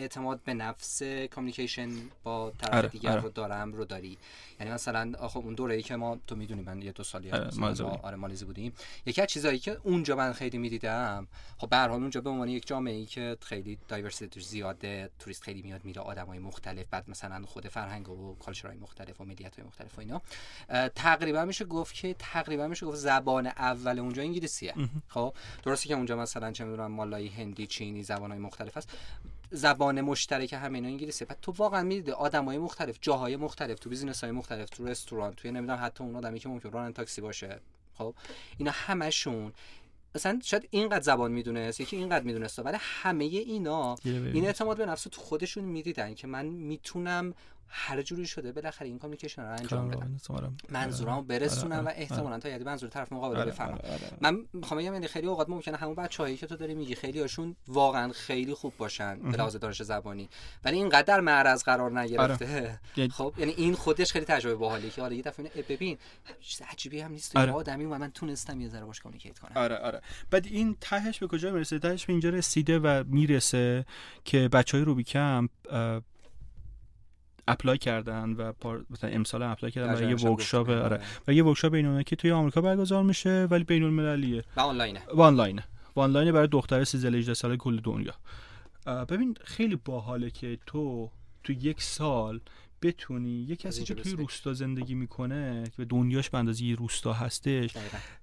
اعتماد 0.00 0.40
به 0.44 0.54
نفس 0.54 1.02
کامیکیشن 1.02 1.90
با 2.22 2.52
طرف 2.58 2.74
آره، 2.74 2.88
دیگر 2.88 3.10
آره. 3.10 3.20
رو 3.20 3.28
دارم 3.28 3.72
رو 3.72 3.84
داری. 3.84 4.18
یعنی 4.60 4.72
مثلا 4.72 5.28
خب 5.28 5.40
اون 5.40 5.54
دوره 5.54 5.74
ای 5.74 5.82
که 5.82 5.96
ما 5.96 6.18
تو 6.26 6.36
می‌دونی 6.36 6.62
من 6.62 6.82
یه 6.82 6.92
دو 6.92 7.02
سالی 7.02 7.30
آره 7.30 7.50
ما 7.56 7.68
آره 8.02 8.16
مالزی 8.16 8.44
بودیم. 8.44 8.72
یکی 9.06 9.22
از 9.22 9.28
چیزایی 9.28 9.58
که 9.58 9.78
اونجا 9.82 10.16
من 10.16 10.32
خیلی 10.32 10.58
می‌دیدم 10.58 11.26
خب 11.58 11.68
به 11.68 11.76
هر 11.76 11.88
حال 11.88 12.00
اونجا 12.00 12.20
به 12.20 12.30
عنوان 12.30 12.48
یک 12.48 12.66
جامعه 12.66 12.94
ای 12.94 13.06
که 13.06 13.36
خیلی 13.40 13.78
دایورسیتی 13.88 14.40
زیاده 14.40 15.10
توریست 15.18 15.42
خیلی 15.42 15.62
میاد 15.62 15.84
میره 15.84 16.02
آدمای 16.02 16.38
مختلف 16.38 16.86
بعد 16.90 17.10
مثلا 17.10 17.46
خود 17.46 17.68
فرهنگ 17.68 18.08
و 18.08 18.34
کالچرهای 18.34 18.76
مختلف 18.76 19.20
و 19.20 19.24
ملیت 19.24 19.56
های 19.56 19.66
مختلف 19.66 19.98
و 19.98 20.00
اینا 20.00 20.22
تقریبا 20.94 21.44
میشه 21.44 21.64
گفت 21.64 21.94
که 21.94 22.14
تقریبا 22.18 22.66
میشه 22.68 22.86
گفت 22.86 22.96
زبان 22.96 23.46
اول 23.46 23.98
اونجا 23.98 24.22
انگلیسیه. 24.22 24.74
خب 25.08 25.34
درسته 25.62 25.88
که 25.88 25.94
اونجا 25.94 26.16
مثلا 26.16 26.52
چه 26.52 26.64
می‌دونم 26.64 26.92
مالایی 26.92 27.28
هندی 27.28 27.66
چینی 27.66 28.02
زبانهای 28.02 28.40
مختلف 28.40 28.76
هست. 28.76 28.88
زبان 29.50 30.00
مشترک 30.00 30.52
همه 30.52 30.78
انگلیسیه 30.78 31.26
بعد 31.26 31.38
تو 31.42 31.52
واقعا 31.52 31.82
می‌دید 31.82 32.10
آدمای 32.10 32.58
مختلف 32.58 32.98
جاهای 33.00 33.36
مختلف 33.36 33.78
تو 33.78 33.90
بیزینس 33.90 34.24
های 34.24 34.32
مختلف 34.32 34.70
تو 34.70 34.86
رستوران 34.86 35.34
توی 35.34 35.50
نمی‌دونم 35.50 35.78
حتی 35.82 36.04
اون 36.04 36.16
آدمی 36.16 36.38
که 36.38 36.48
ممکن 36.48 36.70
راننده 36.70 36.96
تاکسی 36.96 37.20
باشه. 37.20 37.60
خب؟ 37.94 38.14
اینا 38.58 38.70
همشون 38.74 39.52
مثلا 40.14 40.40
شاید 40.44 40.68
اینقدر 40.70 41.02
زبان 41.02 41.32
می‌دونست 41.32 41.80
یکی 41.80 41.96
اینقدر 41.96 42.24
می‌دونست 42.24 42.58
ولی 42.58 42.76
همه 42.80 43.24
اینا 43.24 43.96
این 44.04 44.46
اعتماد 44.46 44.76
به 44.76 44.86
نفس 44.86 45.02
تو 45.02 45.20
خودشون 45.20 45.64
می‌دیدن 45.64 46.14
که 46.14 46.26
من 46.26 46.46
می‌تونم 46.46 47.34
هر 47.70 48.02
جوری 48.02 48.26
شده 48.26 48.52
بالاخره 48.52 48.88
این 48.88 48.98
کامیکیشن 48.98 49.42
رو 49.42 49.48
انجام 49.48 49.88
بدم 49.88 50.16
منظورمو 50.68 51.16
آره. 51.16 51.26
برسونم 51.26 51.72
آره، 51.72 51.84
و 51.84 51.88
آره. 51.88 51.98
احتمالاً 51.98 52.38
تا 52.38 52.48
یعنی 52.48 52.64
منظور 52.64 52.88
طرف 52.88 53.12
مقابل 53.12 53.40
رو 53.40 53.46
بفهمم 53.46 53.78
من 54.20 54.44
می‌خوام 54.52 54.80
بگم 54.80 54.92
یعنی 54.92 55.06
خیلی 55.08 55.26
اوقات 55.26 55.48
ممکنه 55.48 55.76
همون 55.76 55.94
بچه‌هایی 55.94 56.36
که 56.36 56.46
تو 56.46 56.56
داری 56.56 56.74
میگی 56.74 56.94
خیلی 56.94 57.20
هاشون 57.20 57.56
واقعا 57.68 58.12
خیلی 58.12 58.54
خوب 58.54 58.72
باشن 58.78 59.18
به 59.18 59.36
لحاظ 59.36 59.56
دانش 59.56 59.82
زبانی. 59.82 60.28
ولی 60.64 60.76
اینقدر 60.76 61.20
معرض 61.20 61.62
قرار 61.62 62.00
نگرفته. 62.00 62.80
یعنی 62.96 63.10
خب 63.10 63.34
یعنی 63.38 63.52
این 63.52 63.74
خودش 63.74 64.12
خیلی 64.12 64.24
تجربه 64.24 64.54
باحالیه 64.54 64.90
که 64.90 65.00
حالا 65.00 65.14
یه 65.14 65.22
دفعه 65.22 65.62
ببین 65.62 65.98
چیز 66.40 66.62
عجیبی 66.70 67.00
هم 67.00 67.12
نیست. 67.12 67.36
آره. 67.36 67.52
آدمی 67.52 67.84
و 67.84 67.98
من 67.98 68.10
تونستم 68.10 68.60
یه 68.60 68.68
ذره 68.68 68.84
باش 68.84 69.00
کامیکیت 69.00 69.38
کنم. 69.38 69.52
آره 69.54 69.76
آره. 69.76 70.00
بعد 70.30 70.46
این 70.46 70.76
تهش 70.80 71.18
به 71.18 71.26
کجا 71.26 71.52
می‌رسه؟ 71.52 71.78
تهش 71.78 72.06
به 72.06 72.12
اینجا 72.12 72.28
رسیده 72.30 72.78
و 72.78 73.04
می‌رسه 73.06 73.84
که 74.24 74.48
بچه‌های 74.48 74.84
روبیکمپ 74.84 75.50
apply 77.50 77.78
کردن 77.78 78.30
و 78.32 78.52
مثلا 78.90 79.10
امسال 79.10 79.42
apply 79.42 79.72
کردن 79.72 79.94
برای 79.94 80.08
یه 80.08 80.16
workshop 80.16 80.70
آره. 80.70 81.00
و 81.28 81.32
یه 81.32 81.44
workshop 81.44 81.72
بین‌المللی 81.72 82.04
که 82.04 82.16
توی 82.16 82.30
آمریکا 82.30 82.60
برگزار 82.60 83.02
میشه 83.02 83.46
ولی 83.50 83.64
بین 83.64 83.82
المللیه. 83.82 84.44
و 84.56 84.60
آنلاینه. 84.60 85.02
و 85.14 85.20
آنلاینه. 85.20 85.64
و 85.96 86.00
آنلاینه 86.00 86.32
برای 86.32 86.48
دختر 86.48 86.84
13 86.84 87.18
18 87.18 87.34
ساله 87.34 87.56
کل 87.56 87.76
دنیا. 87.76 88.14
ببین 88.86 89.36
خیلی 89.44 89.76
باحاله 89.76 90.30
که 90.30 90.58
تو 90.66 91.10
تو 91.44 91.52
یک 91.52 91.82
سال 91.82 92.40
بتونی. 92.82 93.46
یه 93.48 93.56
کسی 93.56 93.84
که 93.84 93.94
توی 93.94 94.12
روستا 94.12 94.52
زندگی 94.52 94.94
می‌کنه 94.94 95.64
که 95.76 95.84
دنیاش 95.84 96.30
به 96.30 96.38
اندازه 96.38 96.64
یه 96.64 96.76
روستا 96.76 97.12
هستش 97.12 97.70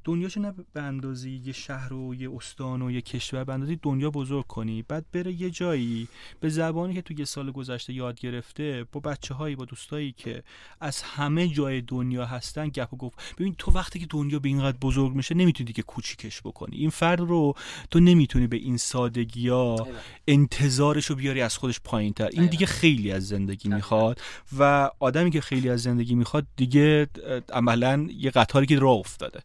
دنیاش 0.03 0.37
نه 0.37 0.53
به 0.73 0.81
اندازه 0.81 1.29
یه 1.29 1.53
شهر 1.53 1.93
و 1.93 2.15
یه 2.15 2.35
استان 2.35 2.81
و 2.81 2.91
یه 2.91 3.01
کشور 3.01 3.43
به 3.43 3.53
اندازه 3.53 3.79
دنیا 3.81 4.09
بزرگ 4.09 4.47
کنی. 4.47 4.81
بعد 4.81 5.05
بره 5.11 5.41
یه 5.41 5.49
جایی 5.49 6.07
به 6.39 6.49
زبانی 6.49 6.93
که 6.93 7.01
تو 7.01 7.13
یه 7.19 7.25
سال 7.25 7.51
گذشته 7.51 7.93
یاد 7.93 8.19
گرفته 8.19 8.85
با 8.91 8.99
بچه 8.99 9.33
هایی 9.33 9.55
با 9.55 9.65
دوستایی 9.65 10.11
که 10.11 10.43
از 10.81 11.01
همه 11.01 11.47
جای 11.47 11.81
دنیا 11.81 12.25
هستن 12.25 12.69
گپ 12.69 12.93
و 12.93 12.97
گفت. 12.97 13.35
ببین 13.37 13.55
تو 13.57 13.71
وقتی 13.71 13.99
که 13.99 14.05
دنیا 14.09 14.39
به 14.39 14.49
اینقدر 14.49 14.77
بزرگ 14.77 15.13
میشه 15.13 15.35
نمی‌تونی 15.35 15.73
که 15.73 15.81
کوچیکش 15.81 16.41
بکنی. 16.41 16.77
این 16.77 16.89
فرد 16.89 17.19
رو 17.19 17.53
تو 17.91 17.99
نمی‌تونی 17.99 18.47
به 18.47 18.57
این 18.57 18.77
سادگی 18.77 19.49
ها 19.49 19.87
انتظارش 20.27 21.05
رو 21.05 21.15
بیاری 21.15 21.41
از 21.41 21.57
خودش 21.57 21.79
پایین 21.79 22.13
تر 22.13 22.29
این 22.33 22.45
دیگه 22.45 22.65
خیلی 22.65 23.11
از 23.11 23.27
زندگی 23.27 23.69
می‌خواد. 23.69 24.21
و 24.59 24.91
آدمی 24.99 25.31
که 25.31 25.41
خیلی 25.41 25.69
از 25.69 25.81
زندگی 25.81 26.15
می‌خواد 26.15 26.47
دیگه 26.55 27.07
عملا 27.49 28.07
یه 28.11 28.31
قطاری 28.31 28.65
که 28.65 28.79
راه 28.79 28.97
افتاده. 28.97 29.41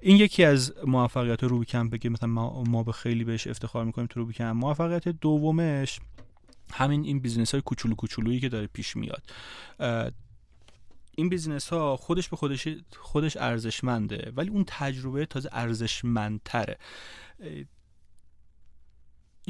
این 0.00 0.16
یکی 0.16 0.44
از 0.44 0.74
موفقیت 0.86 1.44
روبی 1.44 1.64
کم 1.64 1.88
بگه 1.90 2.10
مثلا 2.10 2.28
ما, 2.28 2.62
ما 2.62 2.82
به 2.82 2.92
خیلی 2.92 3.24
بهش 3.24 3.46
افتخار 3.46 3.84
می‌کنیم 3.84 4.06
تو 4.06 4.20
روبی 4.20 4.32
کم 4.32 4.52
موفقیت 4.52 5.08
دومش 5.08 6.00
همین 6.72 7.04
این 7.04 7.20
business 7.20 7.52
های 7.52 7.60
کوچولو 7.60 7.94
کوچولویی 7.94 8.40
که 8.40 8.48
داره 8.48 8.66
پیش 8.66 8.96
میاد. 8.96 9.22
این 11.16 11.28
business 11.28 11.68
ها 11.68 11.96
خودش 11.96 12.28
به 12.28 12.36
خودش 12.36 12.68
خودش 12.96 13.36
ارزشمنده 13.36 14.32
ولی 14.36 14.50
اون 14.50 14.64
تجربه 14.66 15.26
تازه 15.26 15.48
ارزشمندتره. 15.52 16.78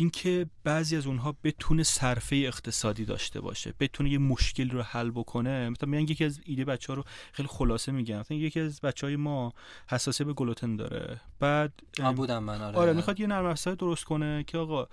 اینکه 0.00 0.46
بعضی 0.64 0.96
از 0.96 1.06
اونها 1.06 1.36
بتونه 1.44 1.82
صرفه 1.82 2.36
اقتصادی 2.36 3.04
داشته 3.04 3.40
باشه 3.40 3.74
بتونه 3.80 4.10
یه 4.10 4.18
مشکل 4.18 4.70
رو 4.70 4.82
حل 4.82 5.10
بکنه. 5.10 5.68
مثلا 5.68 5.88
میگن 5.88 6.12
یکی 6.12 6.24
از 6.24 6.40
ایده 6.44 6.64
بچه 6.64 6.92
ها 6.92 6.94
رو 6.94 7.04
خیلی 7.32 7.48
خلاصه 7.48 7.92
میگم. 7.92 8.18
مثلا 8.18 8.36
یکی 8.36 8.60
از 8.60 8.80
بچه 8.80 9.06
های 9.06 9.16
ما 9.16 9.52
حساسیت 9.88 10.26
به 10.26 10.32
گلوتن 10.32 10.76
داره. 10.76 11.20
بعد 11.40 11.72
بودم 12.16 12.42
من 12.42 12.62
آره, 12.62 12.76
آره 12.76 12.92
می‌خواد 12.92 13.20
یه 13.20 13.26
نرم 13.26 13.44
افزار 13.44 13.74
درست 13.74 14.04
کنه 14.04 14.44
که 14.46 14.58
آقا 14.58 14.88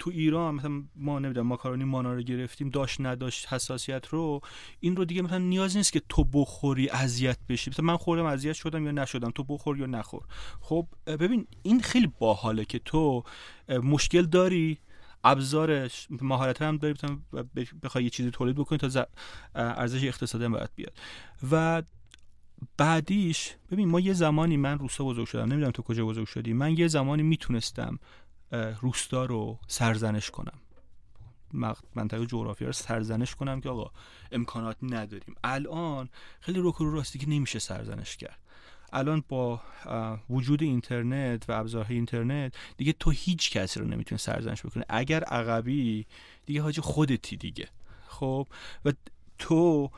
تو 0.00 0.10
ایران 0.10 0.54
مثلا 0.54 0.82
ما 0.96 1.18
نمی‌دونم 1.18 1.46
ماکارونی 1.46 1.84
مانا 1.84 2.14
رو 2.14 2.22
گرفتیم 2.22 2.70
داشت 2.70 3.00
نداشت 3.00 3.52
حساسیت 3.52 4.06
رو 4.06 4.40
این 4.80 4.96
رو 4.96 5.04
دیگه 5.04 5.22
مثلا 5.22 5.38
نیاز 5.38 5.76
نیست 5.76 5.92
که 5.92 6.02
تو 6.08 6.24
بخوری 6.24 6.88
اذیت 6.88 7.38
بشی. 7.48 7.70
مثلا 7.70 7.84
من 7.84 7.96
خوردم 7.96 8.24
اذیت 8.24 8.52
شدم 8.52 8.84
یا 8.84 8.90
نشدم 8.90 9.30
تو 9.30 9.44
بخور 9.44 9.78
یا 9.78 9.86
نخور. 9.86 10.22
خب 10.60 10.86
ببین 11.06 11.46
این 11.62 11.80
خیلی 11.80 12.12
باحاله 12.18 12.64
که 12.64 12.78
تو 12.78 13.24
مشکل 13.68 14.22
داری 14.22 14.78
ابزارش 15.24 16.08
مهارت 16.10 16.62
هم 16.62 16.76
داری 16.76 16.94
بخوای 17.82 18.04
یه 18.04 18.10
چیزی 18.10 18.30
تولید 18.30 18.56
بکنی 18.56 18.78
تا 18.78 19.06
ارزش 19.54 20.04
اقتصادی 20.04 20.44
هم 20.44 20.52
باید 20.52 20.70
بیاد. 20.74 20.92
و 21.52 21.82
بعدیش 22.76 23.54
ببین 23.70 23.88
ما 23.88 24.00
یه 24.00 24.12
زمانی 24.12 24.56
من 24.56 24.78
روستا 24.78 25.04
بزرگ 25.04 25.26
شدم 25.26 25.44
نمی‌دونم 25.44 25.70
تو 25.70 25.82
کجا 25.82 26.06
بزرگ 26.06 26.26
شدی 26.26 26.52
من 26.52 26.78
یه 26.78 26.88
زمانی 26.88 27.22
می‌تونستم 27.22 27.98
روستا 28.52 29.24
رو 29.24 29.58
سرزنش 29.66 30.30
کنم. 30.30 30.58
منطقه 31.94 32.26
جغرافیا 32.26 32.66
رو 32.66 32.72
سرزنش 32.72 33.34
کنم 33.34 33.60
که 33.60 33.68
آقا 33.68 33.90
امکانات 34.32 34.76
نداریم. 34.82 35.34
الان 35.44 36.08
خیلی 36.40 36.58
روکرو 36.58 36.94
راستی 36.94 37.18
که 37.18 37.28
نمیشه 37.28 37.58
سرزنش 37.58 38.16
کرد. 38.16 38.38
الان 38.92 39.24
با 39.28 39.60
وجود 40.30 40.62
اینترنت 40.62 41.50
و 41.50 41.52
ابزارهای 41.52 41.96
اینترنت 41.96 42.54
دیگه 42.76 42.92
تو 42.92 43.10
هیچ 43.10 43.50
کسی 43.50 43.80
رو 43.80 43.86
نمی‌تونی 43.86 44.18
سرزنش 44.18 44.66
بکنی. 44.66 44.84
اگر 44.88 45.24
عقبی 45.24 46.06
دیگه 46.46 46.62
حاجی 46.62 46.80
خودتی 46.80 47.36
دیگه. 47.36 47.68
خب؟ 48.06 48.46
و 48.84 48.92
تو 49.38 49.90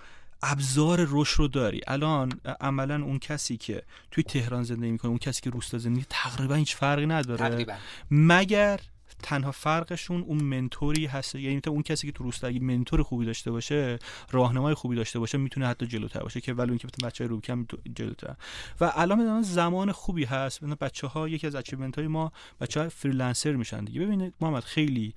ابزار 0.43 1.07
رشد 1.11 1.39
رو 1.39 1.49
داری. 1.49 1.81
الان 1.87 2.33
عملا 2.61 3.05
اون 3.05 3.19
کسی 3.19 3.57
که 3.57 3.83
توی 4.11 4.25
تهران 4.25 4.63
زندگی 4.63 4.91
می‌کنه 4.91 5.09
اون 5.09 5.19
کسی 5.19 5.41
که 5.41 5.51
روستا 5.51 5.79
زندگی 5.79 6.07
تقریبا 6.09 6.55
هیچ 6.55 6.77
فرقی 6.77 7.07
نداره. 7.07 7.49
تقریبا. 7.49 7.75
مگر 8.11 8.81
تنها 9.23 9.53
فرقشون 9.53 10.21
اون 10.21 10.43
mentor 10.45 10.98
ی 10.98 11.07
هست 11.07 11.35
یعنی 11.35 11.61
اون 11.67 11.83
کسی 11.83 12.07
که 12.07 12.13
تو 12.13 12.25
روستا 12.25 12.47
اگه 12.47 12.61
mentor 12.61 13.03
خوبی 13.03 13.27
داشته 13.27 13.51
باشه 13.51 13.99
راهنمای 14.31 14.75
خوبی 14.75 14.97
داشته 14.97 15.19
باشه 15.19 15.39
می‌تونه 15.39 15.67
حتی 15.67 15.87
جلوتر 15.87 16.21
باشه 16.21 16.41
که 16.41 16.55
ولی 16.55 16.69
اون 16.69 16.79
که 16.79 16.89
بچه‌های 17.05 17.29
روبیکمپ 17.29 17.67
جلوتر. 17.95 18.37
و 18.81 18.93
الان 18.95 19.43
زمان 19.43 19.93
خوبی 19.93 20.25
هست. 20.25 20.65
بچه 20.65 21.07
ها 21.07 21.29
یکی 21.29 21.47
از 21.47 21.55
achievement 21.55 21.99
های 21.99 22.07
ما 22.07 22.33
بچه 22.61 22.83
ها 22.83 22.89
freelancer 22.89 23.53
میشن 23.53 23.85
دیگه. 23.85 24.01
ببینید 24.01 24.35
محمد 24.41 24.65
خیلی 24.65 25.15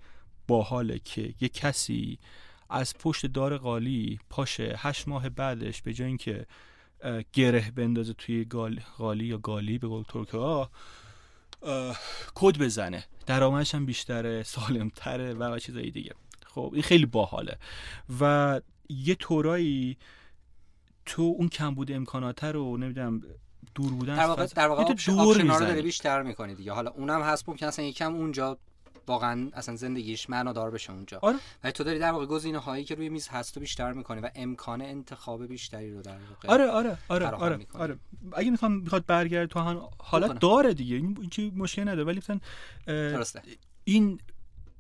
باحاله 0.48 1.00
که 1.00 1.34
یه 1.42 1.50
کسی 1.50 2.20
از 2.70 2.94
پشت 2.98 3.26
دار 3.26 3.58
قالی 3.58 4.20
پاشه 4.30 4.76
هشت 4.78 5.08
ماه 5.08 5.30
بعدش 5.30 5.82
به 5.82 5.94
جای 5.94 6.08
اینکه 6.08 6.46
گره 7.34 7.72
بندازه 7.72 8.14
توی 8.14 8.46
قالی 8.98 9.26
یا 9.26 9.38
گالی 9.38 9.78
به 9.78 9.88
قول 9.88 10.04
ها 10.34 10.70
کد 12.36 12.58
بزنه. 12.58 13.06
درآمدش 13.26 13.76
هم 13.76 13.86
بیشتره 13.86 14.44
سالمتره 14.44 15.34
و 15.34 15.60
چیزایی 15.60 15.92
دیگه. 15.92 16.14
خب 16.46 16.72
این 16.74 16.84
خیلی 16.84 17.06
باحاله. 17.06 17.58
و 18.20 18.62
یه 18.90 19.16
طورایی 19.16 19.98
تو 21.06 21.22
اون 21.22 21.50
کم 21.50 21.76
بوده 21.76 21.96
امکانات 21.96 22.44
رو 22.44 22.78
نمی‌دونم 22.78 23.22
دور 23.76 23.94
بودن 23.94 24.16
در 24.16 24.26
واقع 24.26 24.46
در 24.46 24.68
واقع 24.68 24.94
دور 24.94 25.42
رو 25.42 25.60
داره 25.60 25.82
بیشتر 25.82 26.22
می‌کنی 26.22 26.56
دیگه. 26.56 26.72
حالا 26.72 26.92
اونم 26.92 27.22
هست 27.22 27.50
ممکن 27.50 27.66
اصلا 27.66 27.86
یکم 27.86 28.16
اونجا 28.16 28.58
واقعا 29.08 29.50
اصلا 29.54 29.76
زندگیش 29.76 30.30
معنادار 30.30 30.72
بشه 30.72 30.94
اونجا. 30.94 31.20
آره. 31.22 31.38
و 31.64 31.72
تو 31.72 31.84
داری 31.84 32.00
در 32.00 32.12
واقع 32.12 32.26
گزینه 32.26 32.58
هایی 32.58 32.84
که 32.84 32.96
روی 32.96 33.10
میز 33.10 33.28
هست 33.28 33.60
بیشتر 33.60 33.94
می‌کنی 33.94 34.22
و 34.22 34.30
امکان 34.36 34.82
انتخاب 34.82 35.46
بیشتری 35.46 35.94
رو 35.94 36.02
در 36.02 36.18
واقع 36.30 36.50
آره 36.50 36.68
آره 36.68 36.98
آره 37.10 37.28
آره, 37.28 37.66
آره. 37.74 37.98
اگه 38.34 38.52
می‌خوام 38.52 38.72
می‌خواد 38.72 39.06
برگرد 39.06 39.50
تو 39.50 39.60
هم 39.60 39.90
حالت 39.98 40.40
داره 40.40 40.74
دیگه. 40.74 40.96
این 40.96 41.30
چی 41.30 41.52
مشکل 41.56 41.82
نداره. 41.82 42.04
ولی 42.04 42.18
مثلا 42.18 42.40
این 43.84 44.20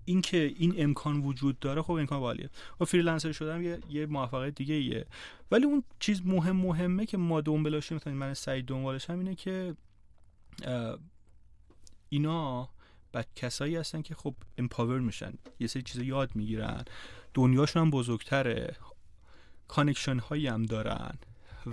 این 0.05 0.21
که 0.21 0.53
این 0.57 0.73
امکان 0.77 1.21
وجود 1.21 1.59
داره 1.59 1.81
خب 1.81 1.91
امکان 1.91 2.19
عالیه 2.19 2.49
و 2.79 2.85
freelancer 2.85 3.31
شدم 3.31 3.61
یه, 3.61 3.79
یه 3.89 4.05
موفقیت 4.05 4.55
دیگه 4.55 4.75
ایه. 4.75 5.05
ولی 5.51 5.65
اون 5.65 5.83
چیز 5.99 6.21
مهم 6.25 6.55
مهمه 6.55 7.05
که 7.05 7.17
ما 7.17 7.41
دنبالش 7.41 7.91
مثلا 7.91 8.13
من 8.13 8.33
سعید 8.33 8.65
دنبالش 8.65 9.09
هم 9.09 9.19
اینه 9.19 9.35
که 9.35 9.75
اینا 12.09 12.69
بعد 13.15 13.27
کسایی 13.35 13.75
هستن 13.75 14.01
که 14.01 14.15
خب 14.15 14.35
empower 14.57 14.99
میشن. 14.99 15.33
یه 15.59 15.67
سری 15.67 15.81
چیزا 15.81 16.03
یاد 16.03 16.35
می‌گیرن. 16.35 16.85
دنیاشون 17.33 17.81
هم 17.81 17.91
بزرگتره. 17.91 18.75
connection 19.67 20.19
هایی 20.19 20.47
هم 20.47 20.65
دارن. 20.65 21.17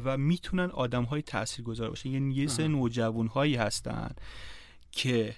و 0.05 0.19
می‌تونن 0.19 0.71
آدم 0.71 1.05
های 1.05 1.23
تأثیر 1.23 1.65
گذار 1.65 1.89
باشن. 1.89 2.11
یعنی 2.11 2.35
یه 2.35 2.47
سری 2.47 2.69
نوجوان 2.69 3.27
هایی 3.27 3.57
هستن 3.57 4.15
که 4.93 5.37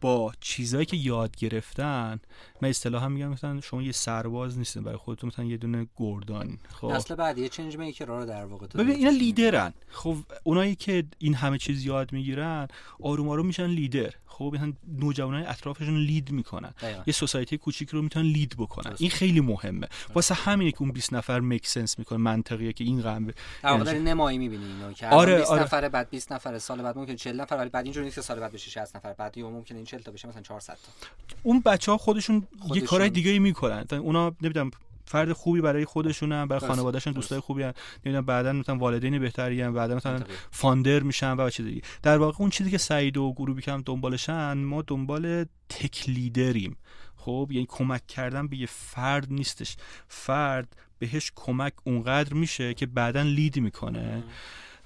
با 0.00 0.32
چیزایی 0.40 0.86
که 0.86 0.96
یاد 0.96 1.36
گرفتن 1.36 2.20
من 2.62 2.68
اصطلاحا 2.68 3.08
میگم 3.08 3.28
مثلا 3.28 3.60
شما 3.60 3.82
یه 3.82 3.92
سرباز 3.92 4.58
نیستین 4.58 4.82
برای 4.82 4.96
خودتون 4.96 5.28
مثلا 5.28 5.44
یه 5.44 5.56
دونه 5.56 5.86
گردان. 5.96 6.58
خب. 6.80 6.86
اصل 6.86 7.14
بعد 7.14 7.38
یه 7.38 7.48
change 7.48 7.78
maker 7.78 8.04
رو 8.04 8.26
در 8.26 8.44
واقع 8.44 8.66
ببین 8.66 8.96
اینا 8.96 9.10
لیدرن. 9.10 9.72
خب 9.88 10.16
اونایی 10.44 10.74
که 10.74 11.04
این 11.18 11.34
همه 11.34 11.58
چیز 11.58 11.84
یاد 11.84 12.12
می‌گیرن 12.12 12.68
آروم 13.02 13.28
آروم 13.28 13.46
میشن 13.46 13.66
لیدر. 13.66 14.10
خب 14.26 14.52
مثلا 14.54 14.72
نوجوانای 14.98 15.44
اطرافشون 15.44 15.96
لید 15.96 16.30
می‌کنن. 16.30 16.74
یه 17.06 17.12
سوسایتی 17.12 17.58
کوچیک 17.58 17.88
رو 17.88 18.02
می‌تونن 18.02 18.26
لید 18.26 18.54
بکنن. 18.58 18.94
این 18.98 19.10
خیلی 19.10 19.40
مهمه. 19.40 19.88
واسه 20.14 20.34
همینه 20.34 20.72
که 20.72 20.82
اون 20.82 20.90
20 20.90 21.12
نفر 21.12 21.40
میک 21.40 21.66
سنس 21.66 21.98
می‌کنه 21.98 22.18
منطقیه 22.18 22.72
که 22.72 22.84
این 22.84 23.00
قم 23.02 23.26
در 23.26 23.32
واقع 23.72 23.98
نمایی 23.98 24.38
می‌بینی 24.38 24.64
اینو 24.64 24.92
که 24.92 25.08
آره 25.08 25.38
20 25.38 25.50
آره. 25.50 25.62
نفر 25.62 25.88
بعد 25.88 26.10
20 26.10 26.32
نفر 26.32 26.58
سال 26.58 26.82
بعد 26.82 26.98
ممکن 26.98 27.16
40 27.16 27.40
نفر 27.40 27.56
ولی 27.56 27.70
بعد 27.70 27.84
اینجوری 27.84 28.04
نیست 28.04 28.14
که 28.14 28.22
سال 28.22 28.40
بعد 28.40 28.52
بشه 28.52 28.70
60 28.70 28.96
نفر. 28.96 29.12
بعد 29.12 29.38
یا 29.38 29.50
ممکنه 29.50 29.78
این 29.82 29.86
40 29.86 30.00
تا 30.00 30.12
بشه 30.12 30.28
مثلا 30.28 30.42
400 30.42 30.72
تا. 30.72 30.78
اون 31.42 31.60
بچه 31.60 31.92
ها 31.92 31.98
خودشون, 31.98 32.46
خودشون... 32.58 32.76
یه 32.76 32.82
کارهای 32.82 33.10
دیگه 33.10 33.30
ای 33.30 33.38
می‌کنن. 33.38 33.86
اونا 33.90 34.32
نمی‌دونم 34.42 34.70
فرد 35.04 35.32
خوبی 35.32 35.60
برای 35.60 35.84
خودشونن 35.84 36.46
برای 36.46 36.68
خانوادهشون 36.68 37.12
دوستای 37.12 37.40
خوبی 37.40 37.62
ان 37.62 37.74
نمی‌دونم 38.06 38.26
بعدا 38.26 38.52
مثلا 38.52 38.76
والدین 38.78 39.18
بهتری 39.18 39.62
ان 39.62 39.74
بعدا 39.74 39.94
مثلا 39.94 40.22
فاندر 40.50 41.00
میشن 41.00 41.36
و 41.36 41.50
چیز 41.50 41.66
دیگه 41.66 41.82
در 42.02 42.18
واقع 42.18 42.36
اون 42.40 42.50
چیزی 42.50 42.70
که 42.70 42.78
سعید 42.78 43.16
و 43.16 43.32
گروهی 43.32 43.62
کم 43.62 43.82
دنبالشن 43.86 44.52
ما 44.52 44.82
دنبال 44.82 45.44
تک 45.68 46.08
لیدریم. 46.08 46.76
خب 47.16 47.48
یعنی 47.50 47.66
کمک 47.68 48.06
کردن 48.06 48.48
به 48.48 48.56
یه 48.56 48.66
فرد 48.66 49.26
نیستش. 49.32 49.76
فرد 50.08 50.76
بهش 50.98 51.32
کمک 51.34 51.72
اونقدر 51.84 52.34
میشه 52.34 52.74
که 52.74 52.86
بعدا 52.86 53.22
لید 53.22 53.58
می‌کنه. 53.58 54.22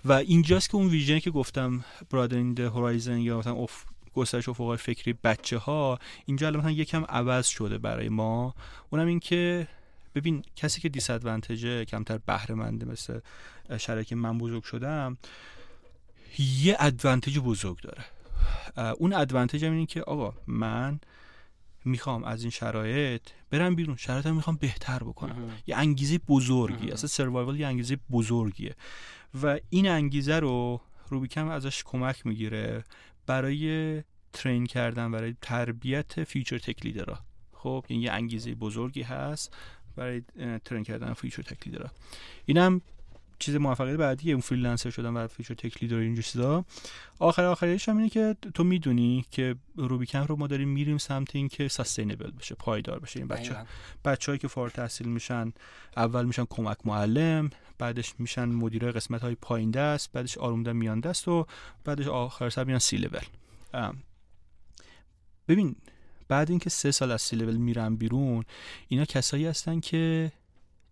و 0.04 0.12
اینجاست 0.12 0.70
که 0.70 0.76
اون 0.76 0.86
ویژنی 0.86 1.20
که 1.20 1.30
گفتم 1.30 1.84
برادرینگ 2.10 2.60
هورایزن 2.60 3.18
یا 3.18 3.38
مثلا 3.38 3.52
اوف 3.52 3.84
گسترش 4.16 4.48
افق 4.48 4.76
فکری 4.76 5.12
بچه 5.12 5.58
ها 5.58 5.98
اینجا 6.26 6.46
الان 6.46 6.60
مثلا 6.60 6.70
یکم 6.70 7.04
عوض 7.04 7.46
شده 7.46 7.78
برای 7.78 8.08
ما. 8.08 8.54
اونم 8.90 9.06
این 9.06 9.20
که 9.20 9.68
ببین 10.14 10.44
کسی 10.56 10.80
که 10.80 10.88
دیس 10.88 11.10
کمتر 11.10 12.18
بهره 12.18 12.54
منده 12.54 12.86
مثل 12.86 13.20
شرایطی 13.78 14.14
من 14.14 14.38
بزرگ 14.38 14.62
شدم 14.62 15.18
یه 16.38 16.76
advantage 16.78 17.38
بزرگ 17.38 17.80
داره. 17.80 18.04
اون 18.92 19.12
advantage 19.12 19.64
هم 19.64 19.72
اینه 19.72 19.86
که 19.86 20.02
آقا 20.02 20.34
من 20.46 21.00
می‌خوام 21.84 22.24
از 22.24 22.42
این 22.42 22.50
شرایط 22.50 23.22
برم 23.50 23.74
بیرون. 23.74 23.96
شرایطم 23.96 24.34
می‌خوام 24.34 24.56
بهتر 24.56 24.98
بکنم. 24.98 25.50
یه 25.66 25.76
انگیزه 25.76 26.18
بزرگی 26.18 26.90
اصلا 26.90 27.08
survival 27.08 27.60
یه 27.60 27.66
انگیزه 27.66 27.98
بزرگیه. 28.10 28.74
و 29.42 29.58
این 29.70 29.88
انگیزه 29.88 30.38
رو 30.38 30.80
روبیکمپ 31.08 31.48
ازش 31.48 31.84
کمک 31.84 32.26
می‌گیره. 32.26 32.84
برای 33.26 34.02
train 34.32 34.66
کردن 34.66 35.10
برای 35.10 35.34
تربیت 35.42 36.24
future 36.24 36.58
tech 36.58 36.86
leader 36.86 37.14
ها 37.14 37.18
خب 37.52 37.84
یعنی 37.88 38.02
یه 38.02 38.12
انگیزه 38.12 38.54
بزرگی 38.54 39.02
هست 39.02 39.56
برای 39.96 40.22
train 40.64 40.82
کردن 40.84 41.12
future 41.12 41.42
tech 41.42 41.66
leader 41.66 41.87
ها 41.87 41.90
اینم 42.46 42.80
چیز 43.38 43.56
موفقیت 43.56 43.96
بعدی 43.96 44.32
اون 44.32 44.40
freelancer 44.40 44.90
شدن 44.90 45.10
و 45.10 45.26
future 45.26 45.54
tech 45.54 45.82
leader 45.82 45.96
این 45.96 46.20
چیزا. 46.20 46.64
آخر 47.18 47.44
آخرش 47.44 47.88
هم 47.88 47.96
اینه 47.96 48.08
که 48.08 48.36
تو 48.54 48.64
می‌دونی 48.64 49.24
که 49.30 49.56
روبیکمپ 49.76 50.18
رو 50.18 50.36
ما 50.36 50.46
داریم 50.46 50.68
میریم 50.68 50.98
سمت 50.98 51.36
این 51.36 51.48
که 51.48 51.68
sustainable 51.68 52.30
بشه 52.30 52.54
پایدار 52.54 52.98
بشه. 52.98 53.18
این 53.20 53.28
بچه 53.28 53.56
بچه‌هایی 54.04 54.38
که 54.38 54.48
فارغ 54.48 54.72
تحصیل 54.72 55.08
میشن 55.08 55.52
اول 55.96 56.24
میشن 56.24 56.44
کمک 56.50 56.76
معلم 56.84 57.50
بعدش 57.78 58.14
میشن 58.18 58.44
مدیر 58.44 58.92
قسمت 58.92 59.20
های 59.20 59.34
پایین 59.34 59.70
دست 59.70 60.12
بعدش 60.12 60.38
آروم 60.38 60.55
آروم 60.55 60.72
میان 60.72 61.00
دست 61.00 61.28
و 61.28 61.46
بعدش 61.84 62.06
آخر 62.06 62.50
سر 62.50 62.64
میان 62.64 62.78
سی 62.78 62.96
لول. 62.96 63.20
ببین 65.48 65.76
بعد 66.28 66.50
اینکه 66.50 66.70
سه 66.70 66.90
سال 66.90 67.10
از 67.10 67.22
سی 67.22 67.36
لول 67.36 67.56
میرن 67.56 67.96
بیرون 67.96 68.44
اینا 68.88 69.04
کسایی 69.04 69.46
هستن 69.46 69.80
که 69.80 70.32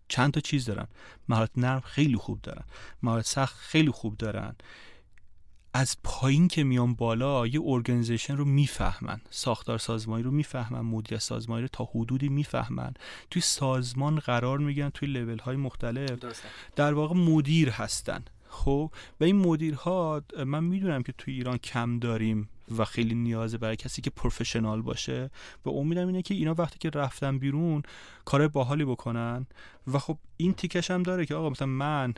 چند 0.08 0.32
تا 0.32 0.40
چیز 0.40 0.64
دارن. 0.64 0.86
مهارت 1.28 1.50
نرم 1.56 1.80
خیلی 1.80 2.16
خوب 2.16 2.40
دارن. 2.42 2.64
مهارت 3.02 3.26
سخت 3.26 3.56
خیلی 3.56 3.90
خوب 3.90 4.16
دارن. 4.16 4.56
از 5.76 5.96
پایین 6.04 6.48
که 6.48 6.64
میان 6.64 6.94
بالا 6.94 7.46
یه 7.46 7.60
ارگانیزیشن 7.64 8.36
رو 8.36 8.44
می‌فهمن. 8.44 9.20
ساختار 9.30 9.78
سازمانی 9.78 10.22
رو 10.22 10.30
می‌فهمن 10.30 10.80
مدیریت 10.80 11.22
سازمانی 11.22 11.62
رو 11.62 11.68
تا 11.68 11.84
حدودی 11.84 12.28
می‌فهمن. 12.28 12.94
توی 13.30 13.42
سازمان 13.42 14.18
قرار 14.18 14.58
میگن 14.58 14.88
توی 14.88 15.08
لول 15.08 15.38
های 15.38 15.56
مختلف. 15.56 16.10
در 16.76 16.94
واقع 16.94 17.14
مدیر 17.14 17.70
هستن. 17.70 18.24
خب 18.54 18.90
و 19.20 19.24
این 19.24 19.36
مدیرها 19.36 20.22
من 20.46 20.64
می‌دونم 20.64 21.02
که 21.02 21.12
توی 21.18 21.34
ایران 21.34 21.58
کم 21.58 21.98
داریم 21.98 22.48
و 22.78 22.84
خیلی 22.84 23.14
نیازه 23.14 23.58
برای 23.58 23.76
کسی 23.76 24.02
که 24.02 24.10
پروفشنال 24.10 24.82
باشه 24.82 25.30
و 25.64 25.68
امیدم 25.70 26.06
اینه 26.06 26.22
که 26.22 26.34
اینا 26.34 26.54
وقتی 26.58 26.78
که 26.78 26.90
رفتن 26.90 27.38
بیرون 27.38 27.82
کار 28.24 28.48
باحالی 28.48 28.84
بکنن 28.84 29.46
و 29.92 29.98
خب 29.98 30.18
این 30.36 30.54
تیکش 30.54 30.90
هم 30.90 31.02
داره 31.02 31.26
که 31.26 31.34
آقا 31.34 31.50
مثلا 31.50 31.68
من 31.68 32.14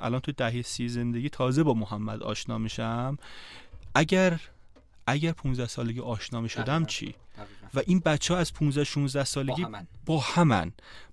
الان 0.00 0.20
تو 0.20 0.32
دهه 0.32 0.62
سی 0.62 0.88
زندگی 0.88 1.28
تازه 1.28 1.62
با 1.62 1.74
محمد 1.74 2.22
آشنا 2.22 2.58
میشم. 2.58 3.18
اگر 3.94 4.40
اگر 5.06 5.32
15 5.32 5.66
سالگی 5.66 6.00
آشنا 6.00 6.40
می 6.40 6.48
شدم 6.48 6.84
چی؟ 6.84 7.14
و 7.74 7.82
این 7.86 8.00
بچه 8.00 8.34
ها 8.34 8.40
از 8.40 8.54
15 8.54 8.84
16 8.84 9.24
سالگی 9.24 9.62
با 9.62 9.68
همن. 9.68 9.86
با 10.06 10.20
همن. 10.20 10.72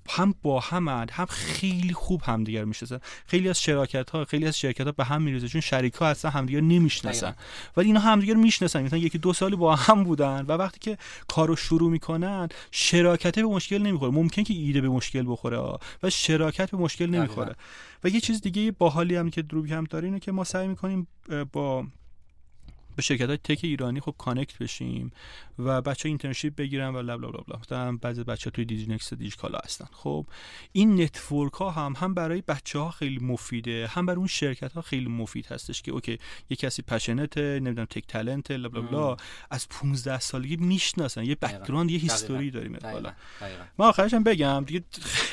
هم 0.10 0.36
با 0.42 0.60
همن 0.60 1.08
هم 1.12 1.26
خیلی 1.26 1.94
خوب 1.94 2.22
همدیگر 2.24 2.66
می‌شناسن. 2.66 3.00
خیلی 3.26 3.50
از 3.50 3.62
شراکت 3.62 4.10
ها 4.10 4.26
خیلی 4.26 4.48
از 4.48 4.60
شرکت 4.60 4.86
ها 4.86 4.92
به 4.92 5.04
هم 5.04 5.22
میریزه 5.22 5.48
چون 5.48 5.62
شریک 5.62 5.94
ها 5.94 6.08
اصلا 6.08 6.32
همدیگر 6.32 6.62
نمی‌شناسن. 6.62 7.36
ولی 7.78 7.88
اینا 7.88 8.00
همدیگر 8.00 8.34
می‌شناسن. 8.34 8.84
مثلا 8.84 9.00
یکی 9.00 9.18
دو 9.18 9.34
سالی 9.34 9.56
با 9.56 9.76
هم 9.76 10.04
بودن 10.04 10.46
و 10.48 10.52
وقتی 10.52 10.80
که 10.80 10.98
کارو 11.28 11.56
شروع 11.56 11.92
می‌کنن 11.92 12.50
شراکت 12.72 13.36
به 13.36 13.44
مشکل 13.44 13.78
نمی‌خوره. 13.78 14.12
ممکن 14.12 14.44
که 14.44 14.54
ایده 14.54 14.82
به 14.82 14.90
مشکل 14.90 15.24
بخوره 15.28 15.58
و 16.04 16.10
شراکت 16.10 16.72
به 16.72 16.78
مشکل 16.78 17.06
نمی‌خوره. 17.06 17.56
و 18.04 18.10
یه 18.10 18.20
چیز 18.20 18.42
دیگه 18.42 18.72
باحالی 18.72 19.16
هم 19.16 19.30
که 19.30 19.42
در 19.42 19.52
روبی 19.52 19.74
کمپ 19.74 19.84
داره 19.84 20.06
اینه 20.06 20.20
که 20.20 20.32
ما 20.32 20.44
سعی 20.44 20.68
می‌کنیم 20.68 21.08
با 21.52 21.86
به 22.96 23.02
شرکت 23.02 23.28
های 23.28 23.38
تک 23.38 23.60
ایرانی 23.64 24.00
خب 24.00 24.16
connect 24.18 24.58
بشیم 24.58 25.12
و 25.60 25.82
بچه 25.82 26.10
internship 26.10 26.56
بگیرن 26.56 26.96
و 26.96 27.02
bla 27.02 27.26
bla 27.26 27.36
bla 27.36 27.60
مثلا 27.60 27.98
بعضی 28.02 28.24
بچه 28.24 28.50
توی 28.50 28.66
دیجی‌نکست 28.66 29.14
دیجیکالا 29.14 29.60
هستن. 29.64 29.88
خب 29.92 30.26
این 30.72 31.02
network 31.02 31.54
ها 31.54 31.72
هم 31.72 31.94
هم 31.98 32.14
برای 32.14 32.42
بچه 32.42 32.80
ها 32.80 32.92
خیلی 32.92 33.20
مفیده 33.20 33.88
هم 33.88 34.06
برای 34.06 34.18
اون 34.18 34.28
شرکت 34.28 34.74
ها 34.74 34.82
خیلی 34.82 35.10
مفید 35.10 35.46
هستش 35.46 35.82
که 35.82 35.92
اوکی 35.92 36.20
یه 36.50 36.58
کسی 36.58 36.82
پشنته 36.82 37.60
نمی‌دونم 37.60 37.86
tech 37.86 38.08
talent 38.08 38.52
bla 38.52 38.78
bla 38.78 39.18
از 39.52 39.70
15 39.70 40.20
سالگی 40.20 40.56
می‌شناسن. 40.56 41.24
یه 41.24 41.36
background 41.36 41.92
یه 41.92 42.00
history 42.00 42.52
داریم. 42.52 42.78
بالا 42.84 43.14
ما 43.78 43.90
آخرش 43.90 44.14
هم 44.14 44.24
بگم 44.24 44.64
دیگه 44.68 44.84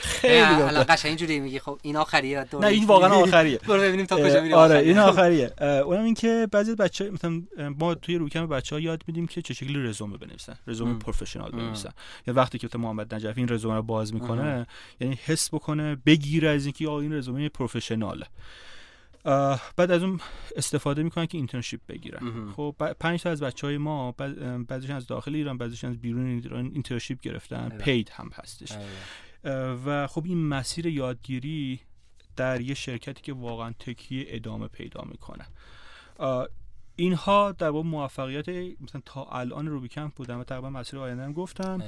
خیلی 0.02 0.40
الان 0.40 0.84
قشنگ 0.88 1.08
اینجوری 1.08 1.40
میگی. 1.40 1.58
خب 1.58 1.78
این 1.82 1.96
آخریه 1.96 2.46
نه 2.60 2.66
این 2.66 2.86
واقعا 2.86 3.14
آخریه. 3.14 3.58
برو 3.68 3.80
ببینیم 3.80 4.06
تا 4.06 4.16
کجا 4.16 4.40
میریم. 4.40 4.56
آره 4.56 4.78
این 4.78 4.98
آخریه. 4.98 5.52
اونم 5.86 6.04
این 6.04 6.14
که 6.14 6.48
بعضی 6.52 6.74
بچه 6.74 7.10
مثلا 7.10 7.42
ما 7.58 7.94
توی 7.94 8.16
روکم 8.16 8.46
بچه 8.46 8.76
ها 8.76 8.80
یاد 8.80 9.04
میدیم 9.06 9.26
که 9.26 9.42
چه 9.42 9.54
شکلی 9.54 9.82
رزومه 9.82 10.16
بنویسن 10.16 10.56
رزومه 10.66 10.98
professional 10.98 11.50
بنویسن. 11.50 11.90
یا 12.26 12.34
وقتی 12.34 12.58
که 12.58 12.78
محمد 12.78 13.14
نجفی 13.14 13.40
این 13.40 13.48
رزومه 13.48 13.74
رو 13.74 13.82
باز 13.82 14.14
می‌کنه 14.14 14.66
یعنی 15.00 15.18
حس 15.24 15.54
بکنه 15.54 15.96
بگیره 15.96 16.48
از 16.48 16.64
اینکه 16.64 16.88
آقا 16.88 17.00
این 17.00 17.12
رزومه 17.12 17.48
professional 17.48 18.15
ه. 18.15 18.26
بعد 19.76 19.90
از 19.90 20.02
اون 20.02 20.20
استفاده 20.56 21.02
می‌کنن 21.02 21.26
که 21.26 21.38
internship 21.38 21.80
بگیرن. 21.88 22.52
خب 22.52 22.76
پنج 23.00 23.22
تا 23.22 23.30
از 23.30 23.42
بچه 23.42 23.66
های 23.66 23.78
ما 23.78 24.12
بعضیشون 24.68 24.96
از 24.96 25.06
داخل 25.06 25.34
ایران 25.34 25.58
بعضیشون 25.58 25.90
از 25.90 25.98
بیرون 25.98 26.26
ایران 26.26 26.64
internship 26.64 27.20
گرفتن 27.20 27.68
paid 27.68 28.10
هم 28.14 28.30
هستش. 28.34 28.72
و 29.86 30.06
خب 30.06 30.24
این 30.24 30.48
مسیر 30.48 30.86
یادگیری 30.86 31.80
در 32.36 32.60
یه 32.60 32.74
شرکتی 32.74 33.22
که 33.22 33.32
واقعا 33.32 33.72
tech 33.78 34.09
یه 34.09 34.24
ادامه 34.28 34.68
پیدا 34.68 35.04
می‌کنه. 35.10 35.46
اینها 37.00 37.52
در 37.52 37.70
واقع 37.70 37.88
موفقیت 37.88 38.48
مثلا 38.80 39.00
تا 39.04 39.24
الان 39.24 39.66
روبی 39.66 39.88
کمپ 39.88 40.14
بودن 40.14 40.34
و 40.34 40.44
تقریبا 40.44 40.70
مسیر 40.70 40.98
آینده 40.98 41.22
هم 41.22 41.32
گفتن. 41.32 41.82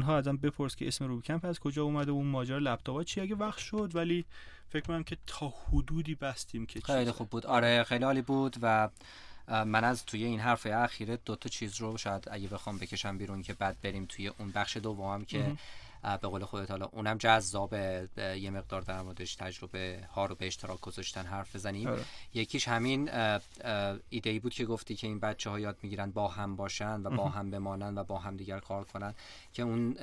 ها 0.00 0.16
ازم 0.16 0.36
بپرس 0.36 0.76
که 0.76 0.88
اسم 0.88 1.04
روبی 1.04 1.22
کمپ 1.22 1.44
از 1.44 1.58
کجا 1.58 1.82
اومده 1.84 2.12
و 2.12 2.14
اون 2.14 2.26
ماجرا 2.26 2.58
لپتاپ 2.58 3.02
چی؟ 3.02 3.20
اگه 3.20 3.34
وقت 3.34 3.58
شد 3.58 3.90
ولی 3.94 4.24
فکر 4.68 4.86
کنم 4.86 5.02
که 5.02 5.16
تا 5.26 5.48
حدودی 5.48 6.14
بستیم 6.14 6.66
که 6.66 6.80
خیلی 6.80 7.10
خوب 7.10 7.28
بود. 7.28 7.46
آره 7.46 7.84
خیلی 7.84 8.04
عالی 8.04 8.22
بود 8.22 8.56
و 8.62 8.88
من 9.48 9.84
از 9.84 10.04
توی 10.04 10.24
این 10.24 10.40
حرف 10.40 10.66
اخیره 10.70 11.18
دو 11.24 11.36
تا 11.36 11.48
چیز 11.48 11.80
رو 11.80 11.96
شاید 11.96 12.28
اگه 12.30 12.48
بخوام 12.48 12.78
بکشم 12.78 13.18
بیرون 13.18 13.42
که 13.42 13.54
بعد 13.54 13.80
بریم 13.82 14.06
توی 14.06 14.28
اون 14.28 14.50
بخش 14.50 14.76
دوم 14.76 15.24
که 15.24 15.56
به 16.02 16.28
قول 16.28 16.44
خودت 16.44 16.70
حالا 16.70 16.86
اونم 16.86 17.18
جذاب 17.18 17.74
یه 18.18 18.50
مقدار 18.50 18.82
در 18.82 19.02
موردش 19.02 19.34
تجربه 19.34 20.00
ها 20.12 20.26
رو 20.26 20.34
به 20.34 20.46
اشتراک 20.46 20.80
گذاشتن 20.80 21.26
حرف 21.26 21.56
بزنیم 21.56 21.88
آره. 21.88 22.04
یکیش 22.34 22.68
همین 22.68 23.10
ایده 24.10 24.30
ای 24.30 24.38
بود 24.38 24.54
که 24.54 24.64
گفتی 24.64 24.96
که 24.96 25.06
این 25.06 25.20
بچه 25.20 25.50
ها 25.50 25.60
یاد 25.60 25.78
می‌گیرن 25.82 26.10
با 26.10 26.28
هم 26.28 26.56
باشن 26.56 27.02
و 27.02 27.10
با 27.10 27.28
هم 27.28 27.50
بمانن 27.50 27.98
و 27.98 28.04
با 28.04 28.18
هم 28.18 28.36
دیگر 28.36 28.60
کار 28.60 28.84
کنن 28.84 29.14
که 29.52 29.62
اون 29.62 29.96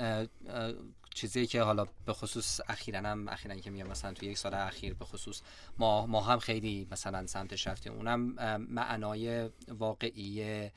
چیزی 1.18 1.48
که 1.48 1.62
حالا 1.62 1.86
به 2.06 2.14
خصوص 2.14 2.60
اخیرا 2.68 3.00
هم 3.00 3.28
اخیرا 3.28 3.56
که 3.56 3.70
میگم 3.70 3.88
مثلا 3.88 4.14
تو 4.14 4.26
یک 4.26 4.38
سال 4.38 4.54
اخیر 4.54 4.94
به 4.94 5.06
خصوص 5.06 5.42
ما 5.78 6.06
ما 6.06 6.22
هم 6.22 6.40
خیلی 6.40 6.88
مثلا 6.92 7.28
سمتش 7.28 7.68
رفتیم 7.68 7.94
اونم 7.94 8.20
معنای 8.58 9.50
واقعی 9.68 10.70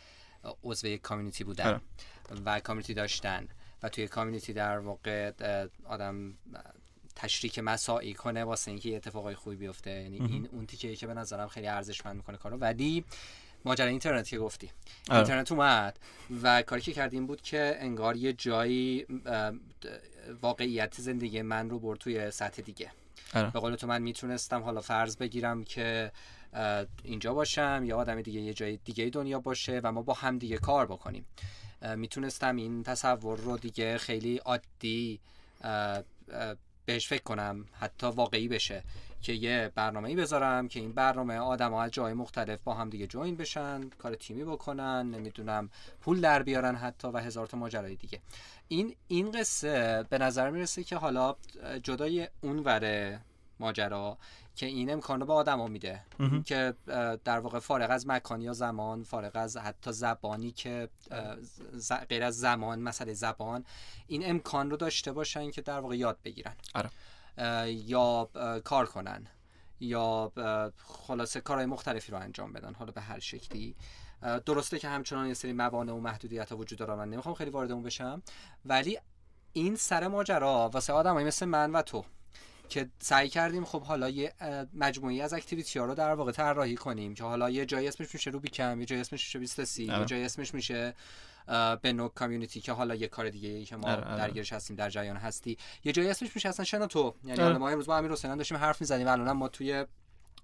عضو 0.64 0.86
یک 0.86 1.00
کامیونیتی 1.00 1.44
بودن 1.44 1.66
آره. 1.66 1.80
و 2.44 2.60
کامیونیتی 2.60 2.94
داشتن 2.94 3.48
و 3.82 3.88
توی 3.88 4.08
کامیونیتی 4.08 4.52
در 4.52 4.78
واقع 4.78 5.32
آدم 5.84 6.34
تشریک 7.16 7.58
مساعی 7.58 8.14
کنه 8.14 8.44
واسه 8.44 8.70
اینکه 8.70 8.96
اتفاقای 8.96 9.34
خوبی 9.34 9.56
بیفته. 9.56 9.90
یعنی 9.90 10.18
این 10.18 10.48
اون 10.52 10.66
تیکه 10.66 10.96
که 10.96 11.06
به 11.06 11.14
نظرم 11.14 11.48
خیلی 11.48 11.66
ارزشمند 11.66 12.16
می‌کنه 12.16 12.36
کارو. 12.36 12.56
ولی 12.56 13.04
ماجرا 13.64 13.86
اینترنت 13.86 14.28
که 14.28 14.38
گفتی. 14.38 14.70
آره. 15.08 15.18
اینترنت 15.18 15.52
اومد 15.52 15.98
و 16.42 16.62
کاری 16.62 16.82
که 16.82 16.92
کردیم 16.92 17.26
بود 17.26 17.42
که 17.42 17.76
انگار 17.78 18.16
یه 18.16 18.32
جایی 18.32 19.06
واقعیت 20.42 21.00
زندگی 21.00 21.42
من 21.42 21.70
رو 21.70 21.78
برد 21.78 21.98
توی 21.98 22.30
سطح 22.30 22.62
دیگه. 22.62 22.92
آره. 23.34 23.50
به 23.50 23.60
قول 23.60 23.74
تو 23.74 23.86
من 23.86 24.02
می‌تونستم 24.02 24.62
حالا 24.62 24.80
فرض 24.80 25.16
بگیرم 25.16 25.64
که 25.64 26.12
اینجا 27.04 27.34
باشم 27.34 27.82
یا 27.84 27.96
آدم 27.96 28.22
دیگه 28.22 28.40
یه 28.40 28.54
جای 28.54 28.76
دیگه 28.76 29.10
دنیا 29.10 29.40
باشه 29.40 29.80
و 29.84 29.92
ما 29.92 30.02
با 30.02 30.14
هم 30.14 30.38
دیگه 30.38 30.58
کار 30.58 30.86
بکنیم. 30.86 31.26
می‌تونستم 31.96 32.56
این 32.56 32.82
تصور 32.82 33.38
رو 33.38 33.56
دیگه 33.56 33.98
خیلی 33.98 34.36
عادی 34.36 35.20
بهش 36.86 37.08
فکر 37.08 37.22
کنم 37.22 37.64
حتی 37.80 38.06
واقعی 38.06 38.48
بشه 38.48 38.82
که 39.22 39.32
یه 39.32 39.72
برنامه 39.74 40.08
ای 40.08 40.16
بذارم 40.16 40.68
که 40.68 40.80
این 40.80 40.92
برنامه 40.92 41.36
آدم 41.36 41.74
از 41.74 41.90
جای 41.90 42.12
مختلف 42.12 42.60
با 42.64 42.74
هم 42.74 42.90
دیگه 42.90 43.06
جوین 43.06 43.36
بشن 43.36 43.88
کار 43.88 44.14
تیمی 44.14 44.44
بکنن 44.44 45.10
نمی‌دونم 45.10 45.70
پول 46.00 46.20
در 46.20 46.42
بیارن 46.42 46.74
حتی 46.74 47.08
و 47.08 47.18
هزار 47.18 47.46
تا 47.46 47.56
ماجرای 47.56 47.96
دیگه. 47.96 48.20
این 48.68 48.94
این 49.08 49.30
قصه 49.30 50.04
به 50.10 50.18
نظر 50.18 50.50
می‌رسه 50.50 50.84
که 50.84 50.96
حالا 50.96 51.36
جدای 51.82 52.28
اون 52.40 52.58
وره 52.58 53.20
ماجرا. 53.60 54.18
که 54.60 54.66
این 54.66 54.92
امکان 54.92 55.20
رو 55.20 55.26
به 55.26 55.32
آدما 55.32 55.66
میده. 55.66 56.02
که 56.44 56.74
در 57.24 57.38
واقع 57.38 57.58
فارغ 57.58 57.90
از 57.90 58.06
مکان 58.06 58.42
یا 58.42 58.52
زمان 58.52 59.02
فارغ 59.02 59.30
از 59.34 59.56
حتی 59.56 59.92
زبانی 59.92 60.50
که 60.50 60.88
غیر 62.08 62.24
از 62.24 62.38
زمان 62.38 62.80
مسئله 62.80 63.14
زبان 63.14 63.64
این 64.06 64.30
امکان 64.30 64.70
رو 64.70 64.76
داشته 64.76 65.12
باشن 65.12 65.50
که 65.50 65.62
در 65.62 65.80
واقع 65.80 65.96
یاد 65.96 66.18
بگیرن. 66.24 66.54
آره. 66.74 66.90
یا 67.68 68.30
کار 68.64 68.86
کنن. 68.86 69.26
یا 69.80 70.32
خلاصه 70.76 71.40
کارهای 71.40 71.66
مختلفی 71.66 72.12
رو 72.12 72.18
انجام 72.18 72.52
بدن 72.52 72.74
حالا 72.74 72.92
به 72.92 73.00
هر 73.00 73.18
شکلی. 73.18 73.76
درسته 74.46 74.78
که 74.78 74.88
همچنان 74.88 75.26
یه 75.26 75.34
سری 75.34 75.52
موانع 75.52 75.92
و 75.92 76.00
محدودیت 76.00 76.52
ها 76.52 76.56
وجود 76.56 76.78
داره 76.78 76.94
من 76.94 77.10
نمی‌خوام 77.10 77.34
خیلی 77.34 77.50
وارد 77.50 77.72
اون 77.72 77.82
بشم. 77.82 78.22
ولی 78.64 78.98
این 79.52 79.76
سر 79.76 80.08
ماجرا 80.08 80.70
واسه 80.72 80.92
آدمایی 80.92 81.26
مثل 81.26 81.46
من 81.46 81.72
و 81.72 81.82
تو 81.82 82.04
که 82.70 82.90
سعی 82.98 83.28
کردیم 83.28 83.64
خب 83.64 83.82
حالا 83.82 84.08
یه 84.08 84.32
مجموعی 84.74 85.20
از 85.20 85.32
اکتیویتی 85.32 85.78
ها 85.78 85.84
رو 85.84 85.94
در 85.94 86.14
واقع 86.14 86.32
طراحی 86.32 86.76
کنیم 86.76 87.14
که 87.14 87.24
حالا 87.24 87.50
یه 87.50 87.66
جایی 87.66 87.88
اسمش 87.88 88.14
میشه 88.14 88.30
رو 88.30 88.40
بیکم 88.40 88.80
یه 88.80 88.86
جایی 88.86 89.00
اسمش 89.00 89.24
میشه 89.24 89.38
23 89.38 89.82
یه 89.82 90.04
جایی 90.04 90.24
اسمش 90.24 90.54
میشه 90.54 90.94
به 91.82 91.92
نوک 91.92 92.14
کامیونیتی 92.14 92.60
که 92.60 92.72
حالا 92.72 92.94
یه 92.94 93.08
کار 93.08 93.30
دیگه 93.30 93.48
ای 93.48 93.64
که 93.64 93.76
ما 93.76 93.88
آره، 93.88 94.04
آره. 94.04 94.16
درگیرش 94.16 94.52
هستیم 94.52 94.76
در 94.76 94.90
جریان 94.90 95.16
هستی. 95.16 95.58
یه 95.84 95.92
جایی 95.92 96.08
اسمش 96.08 96.34
میشه 96.34 96.48
اصلا 96.48 96.64
شنوتو 96.64 97.14
یعنی 97.24 97.40
آره. 97.40 97.58
ما 97.58 97.68
امروز 97.68 97.86
با 97.86 97.96
امیر 97.96 98.12
حسین 98.12 98.36
داشتیم 98.36 98.58
حرف 98.58 98.80
می‌زنیم 98.80 99.06
و 99.06 99.10
الان 99.10 99.32
ما 99.32 99.48
توی 99.48 99.86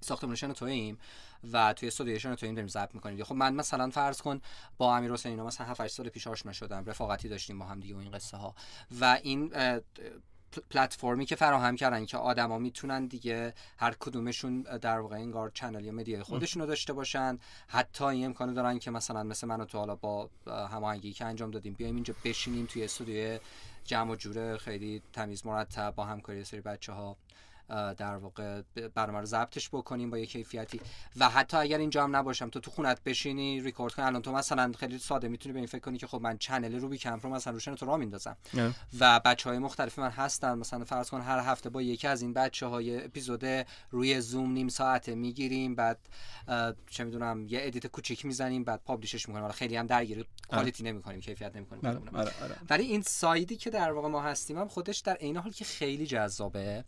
ساختمان 0.01 0.37
ایم 0.63 0.99
و 1.53 1.73
توی 1.73 1.89
استودیو 1.89 2.19
ایم 2.25 2.35
داریم 2.35 2.69
ضبط 2.69 2.95
می‌کنیم. 2.95 3.25
خب 3.25 3.35
من 3.35 3.55
مثلا 3.55 3.91
فرض 3.91 4.21
کن 4.21 4.41
با 4.79 4.97
امیر 4.97 5.13
حسین 5.13 5.43
مثلا 5.43 5.67
7 5.67 5.81
8 5.81 5.95
سال 5.95 6.09
پیش 6.09 6.27
آشنا 6.27 6.53
شدم 6.53 6.85
رفاقتی 6.85 7.29
داشتیم 7.29 7.59
با 7.59 7.65
هم 7.65 7.81
دیگه 7.81 7.95
و 7.95 7.99
این 7.99 8.11
قصه 8.11 8.37
ها 8.37 8.55
و 9.01 9.19
این 9.23 9.53
پلتفرمی 10.71 11.27
که 11.27 11.37
فراهم 11.37 11.77
کردن 11.77 12.05
که 12.05 12.17
آدما 12.17 12.59
می‌تونن 12.59 13.07
دیگه 13.07 13.55
هر 13.79 13.97
کدومشون 14.01 14.61
در 14.63 15.01
واقع 15.01 15.17
انگار 15.17 15.51
channel 15.51 15.85
یا 15.85 15.93
media 15.93 16.25
خودشون 16.25 16.63
رو 16.63 16.69
داشته 16.69 16.93
باشن. 16.93 17.39
حتی 17.69 18.05
این 18.05 18.25
امکانو 18.25 18.55
دارن 18.55 18.79
که 18.79 18.91
مثلا 18.91 19.23
مثل 19.23 19.47
من 19.47 19.61
و 19.61 19.65
تو 19.65 19.79
حالا 19.79 19.95
با 19.95 20.31
هماهنگی 20.47 21.13
که 21.13 21.25
انجام 21.25 21.51
دادیم 21.51 21.75
بیایم 21.75 21.95
اینجا 21.95 22.15
بشینیم 22.25 22.67
توی 22.67 22.85
استودیو 22.85 23.39
جمع 23.85 24.11
و 24.11 24.17
جوره 24.17 24.57
خیلی 24.57 25.03
تمیز 25.13 25.47
مرتب 25.47 25.95
با 25.97 26.05
همکاری 26.05 26.45
سری 26.45 26.61
بچه 26.61 26.93
ها 26.93 27.17
در 27.69 28.17
واقع 28.17 28.63
برنامه 28.95 29.19
رو 29.19 29.27
ضبطش 29.27 29.69
بکنیم 29.69 30.11
با 30.11 30.19
یه 30.19 30.27
کیفیتی. 30.27 30.81
و 31.17 31.29
حتی 31.29 31.57
اگر 31.57 31.79
اینجا 31.79 32.05
هم 32.05 32.17
نباشم 32.17 32.51
تو 32.51 32.61
تو 32.61 32.71
خونت 32.71 33.05
بشینی 33.05 33.61
ریکورد 33.61 33.95
کنی. 33.95 34.07
الان 34.07 34.23
تو 34.23 34.33
مثلا 34.33 34.73
خیلی 34.79 34.99
ساده 34.99 35.29
می‌تونی 35.29 35.53
به 35.53 35.59
این 35.59 35.67
فکر 35.67 35.81
کنی 35.81 35.99
که 35.99 36.07
خب 36.07 36.21
من 36.21 36.39
channel 36.39 36.81
روبی 36.81 36.99
کمپ 36.99 37.27
رو 37.27 37.33
مثلا 37.33 37.53
روشن 37.53 37.75
تو 37.75 37.87
راه 37.87 37.97
میندازم. 37.97 38.37
و 39.01 39.21
بچه 39.25 39.51
های 39.51 39.59
مختلف 39.59 39.99
من 39.99 40.11
هستن. 40.11 40.59
مثلا 40.59 40.85
فرض 40.85 41.11
کن 41.11 41.21
هر 41.21 41.39
هفته 41.39 41.71
با 41.71 41.83
یکی 41.83 42.09
از 42.09 42.23
این 42.23 42.33
بچه 42.33 42.67
های 42.67 43.05
اپیزود 43.05 43.45
روی 43.91 44.21
زوم 44.21 44.53
نیم 44.53 44.69
ساعته 44.69 45.15
می‌گیریم. 45.15 45.75
بعد 45.75 45.99
چه 46.91 47.05
می‌دونم 47.05 47.47
یه 47.49 47.59
edit 47.63 47.87
کوچیک 47.87 48.25
می‌زنیم. 48.25 48.65
بعد 48.65 48.81
publish 48.85 49.19
ش 49.19 49.29
می‌کنیم. 49.29 49.49
خیلی 49.49 49.77
هم 49.77 49.87
درگیر 49.87 50.27
quality 50.49 50.83
نمی‌کنیم 50.85 51.21
کیفیت 51.21 51.57
نمی‌کنیم. 51.57 51.87
آره، 51.87 52.01
آره، 52.13 52.33
آره. 52.43 52.57
ولی 52.71 52.85
این 52.85 53.03
side 53.03 53.46
ی 53.46 53.57
که 53.57 53.71
در 53.71 53.93
واقع 53.93 54.09
ما 54.09 54.23
هستیم 54.23 54.59
هم 54.59 54.69
خودش 54.69 54.99
در 54.99 55.15
عین 55.15 55.37
حال 55.37 55.53
که 55.53 55.65
خیلی 55.65 56.07
جذابه. 56.07 56.85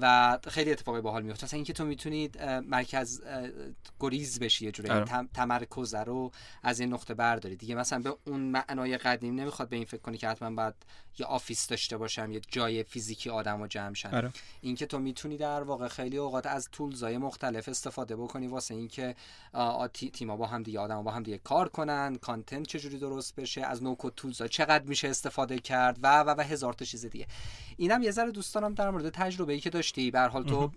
و 0.00 0.21
خیلی 0.48 0.72
اتفاقی 0.72 1.00
باحال 1.00 1.22
میفته 1.22 1.44
مثلا 1.44 1.56
اینکه 1.56 1.72
تو 1.72 1.84
می‌تونید 1.84 2.42
مرکزگریز 2.42 4.38
بشی 4.38 4.64
یه 4.64 4.72
جوری 4.72 4.88
آره. 4.88 5.28
تمرکز 5.34 5.94
رو 5.94 6.30
از 6.62 6.80
این 6.80 6.92
نقطه 6.92 7.14
برداری 7.14 7.56
دیگه 7.56 7.74
مثلا 7.74 7.98
به 7.98 8.14
اون 8.26 8.40
معنای 8.40 8.98
قدیم 8.98 9.34
نمی‌خواد 9.34 9.68
به 9.68 9.76
این 9.76 9.84
فکر 9.84 10.00
کنی 10.00 10.16
که 10.16 10.28
حتما 10.28 10.50
باید 10.50 10.74
یه 11.18 11.26
office 11.26 11.66
داشته 11.66 11.96
باشم 11.96 12.32
یه 12.32 12.40
جای 12.48 12.82
فیزیکی 12.82 13.30
آدم 13.30 13.60
و 13.60 13.66
جمع 13.66 13.94
شن 13.94 14.14
آره. 14.14 14.32
اینکه 14.60 14.86
تو 14.86 14.98
می‌تونی 14.98 15.36
در 15.36 15.62
واقع 15.62 15.88
خیلی 15.88 16.16
اوقات 16.16 16.46
از 16.46 16.68
tools 16.72 17.10
ای 17.10 17.18
مختلف 17.18 17.68
استفاده 17.68 18.16
بکنی 18.16 18.46
واسه 18.46 18.74
اینکه 18.74 19.14
تیما 20.12 20.36
با 20.36 20.46
هم 20.46 20.62
دیگه 20.62 20.80
آدم 20.80 21.02
با 21.02 21.10
هم 21.10 21.22
دیگه 21.22 21.38
کار 21.38 21.68
کنن 21.68 22.16
content 22.16 22.66
چجوری 22.66 22.98
درست 22.98 23.36
بشه 23.36 23.62
از 23.62 23.82
no-code 23.82 24.14
tools 24.16 24.43
ا 24.43 24.48
چقدر 24.48 24.84
میشه 24.84 25.08
استفاده 25.08 25.58
کرد 25.58 25.98
و 26.02 26.20
و 26.20 26.34
و 26.38 26.40
هزار 26.40 26.72
تا 26.72 26.84
چیز 26.84 27.06
دیگه. 27.06 27.26
اینم 27.76 28.02
یه 28.02 28.10
ذره 28.10 28.30
دوست 28.30 28.55
دارم 28.55 28.74
در 28.74 28.90
مورد 28.90 29.08
تجربه 29.08 29.52
ای 29.52 29.60
که 29.60 29.70
داشتی. 29.70 30.10
به 30.10 30.20
حال 30.20 30.44
تو 30.44 30.72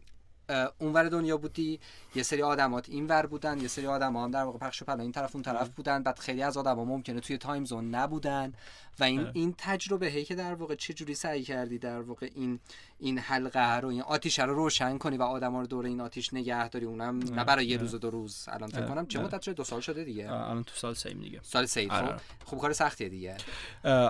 اونور 0.78 1.10
دنیا 1.10 1.38
بودی 1.38 1.80
یه 2.16 2.24
سری 2.24 2.42
آدمات 2.42 2.90
اینور 2.90 3.26
بودن 3.26 3.62
یه 3.62 3.68
سری 3.68 3.88
آدم 3.88 4.18
هم 4.18 4.32
در 4.32 4.44
واقع 4.44 4.58
پخش 4.58 4.84
پلا 4.84 5.04
این 5.04 5.12
طرف 5.12 5.36
اون 5.36 5.44
طرف 5.44 5.70
بودن. 5.70 6.04
بعد 6.04 6.20
خیلی 6.20 6.44
از 6.44 6.58
آدم 6.58 6.76
ها 6.76 6.86
ممکنه 6.86 7.20
توی 7.20 7.38
time 7.38 7.66
zone 7.66 7.96
نبودن. 7.96 8.54
و 9.00 9.04
این. 9.04 9.28
این 9.34 9.56
تجربه 9.58 10.08
هی 10.08 10.24
که 10.26 10.36
در 10.36 10.54
واقع 10.54 10.76
چه 10.76 10.94
جوری 10.94 11.16
سعی 11.16 11.44
کردی 11.44 11.78
در 11.78 12.02
واقع 12.02 12.30
این 12.36 12.60
این 13.00 13.20
حلقه 13.20 13.76
رو 13.76 13.90
این 13.90 14.02
آتیش 14.02 14.40
رو 14.40 14.54
روشن 14.54 14.98
کنی 14.98 15.18
و 15.18 15.24
آدما 15.24 15.62
رو 15.62 15.68
دور 15.68 15.86
این 15.86 16.02
آتیش 16.02 16.34
نگه 16.34 16.70
داری؟ 16.70 16.86
اونم 16.86 17.20
نه 17.20 17.44
برای 17.44 17.66
یه 17.66 17.78
روز 17.78 17.94
و 17.94 17.98
دو 17.98 18.10
روز 18.10 18.46
الان 18.48 18.70
فکر 18.70 18.86
کنم 18.86 19.08
چه 19.08 19.20
مدت 19.20 19.42
شده؟ 19.42 19.54
دو 19.54 19.64
سال 19.64 19.82
شده 19.82 20.04
دیگه. 20.04 20.32
الان 20.32 20.64
تو 20.64 20.76
سال 20.76 20.94
سیم 20.94 21.22
دیگه. 21.22 21.40
سال 21.44 21.66
سیم 21.66 21.90
خب 21.90 21.96
آره. 21.96 22.20
خب 22.46 22.58
کار 22.58 22.74
سختیه 22.74 23.10
دیگه. 23.10 23.38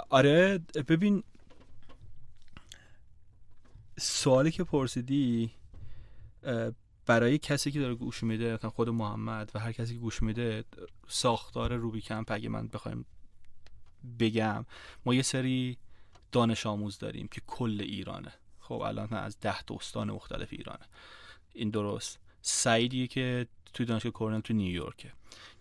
آره 0.09 0.59
ببین 0.87 1.23
سوالی 3.99 4.51
که 4.51 4.63
پرسیدی 4.63 5.51
برای 7.05 7.37
کسی 7.37 7.71
که 7.71 7.79
داره 7.79 7.95
گوش 7.95 8.23
میده 8.23 8.57
خود 8.57 8.89
محمد 8.89 9.51
و 9.53 9.59
هر 9.59 9.71
کسی 9.71 9.93
که 9.93 9.99
گوش 9.99 10.23
میده 10.23 10.63
ساختار 11.07 11.75
روبی 11.75 12.01
کمپ 12.01 12.31
اگه 12.31 12.49
من 12.49 12.67
بخوایم 12.67 13.05
بگم 14.19 14.65
ما 15.05 15.13
یه 15.13 15.21
سری 15.21 15.77
دانش 16.31 16.65
آموز 16.65 16.99
داریم 16.99 17.27
که 17.27 17.41
کل 17.47 17.81
ایرانه. 17.81 18.33
خب 18.59 18.73
الان 18.81 19.13
از 19.13 19.39
ده 19.39 19.63
دوستان 19.63 20.11
مختلف 20.11 20.47
ایرانه. 20.51 20.85
این 21.53 21.69
درست. 21.69 22.19
سعیدیه 22.41 23.07
که 23.07 23.47
توی 23.75 23.85
دانشگاه 23.85 24.11
کورنل 24.11 24.39
تو 24.39 24.53
نیویورکه. 24.53 25.11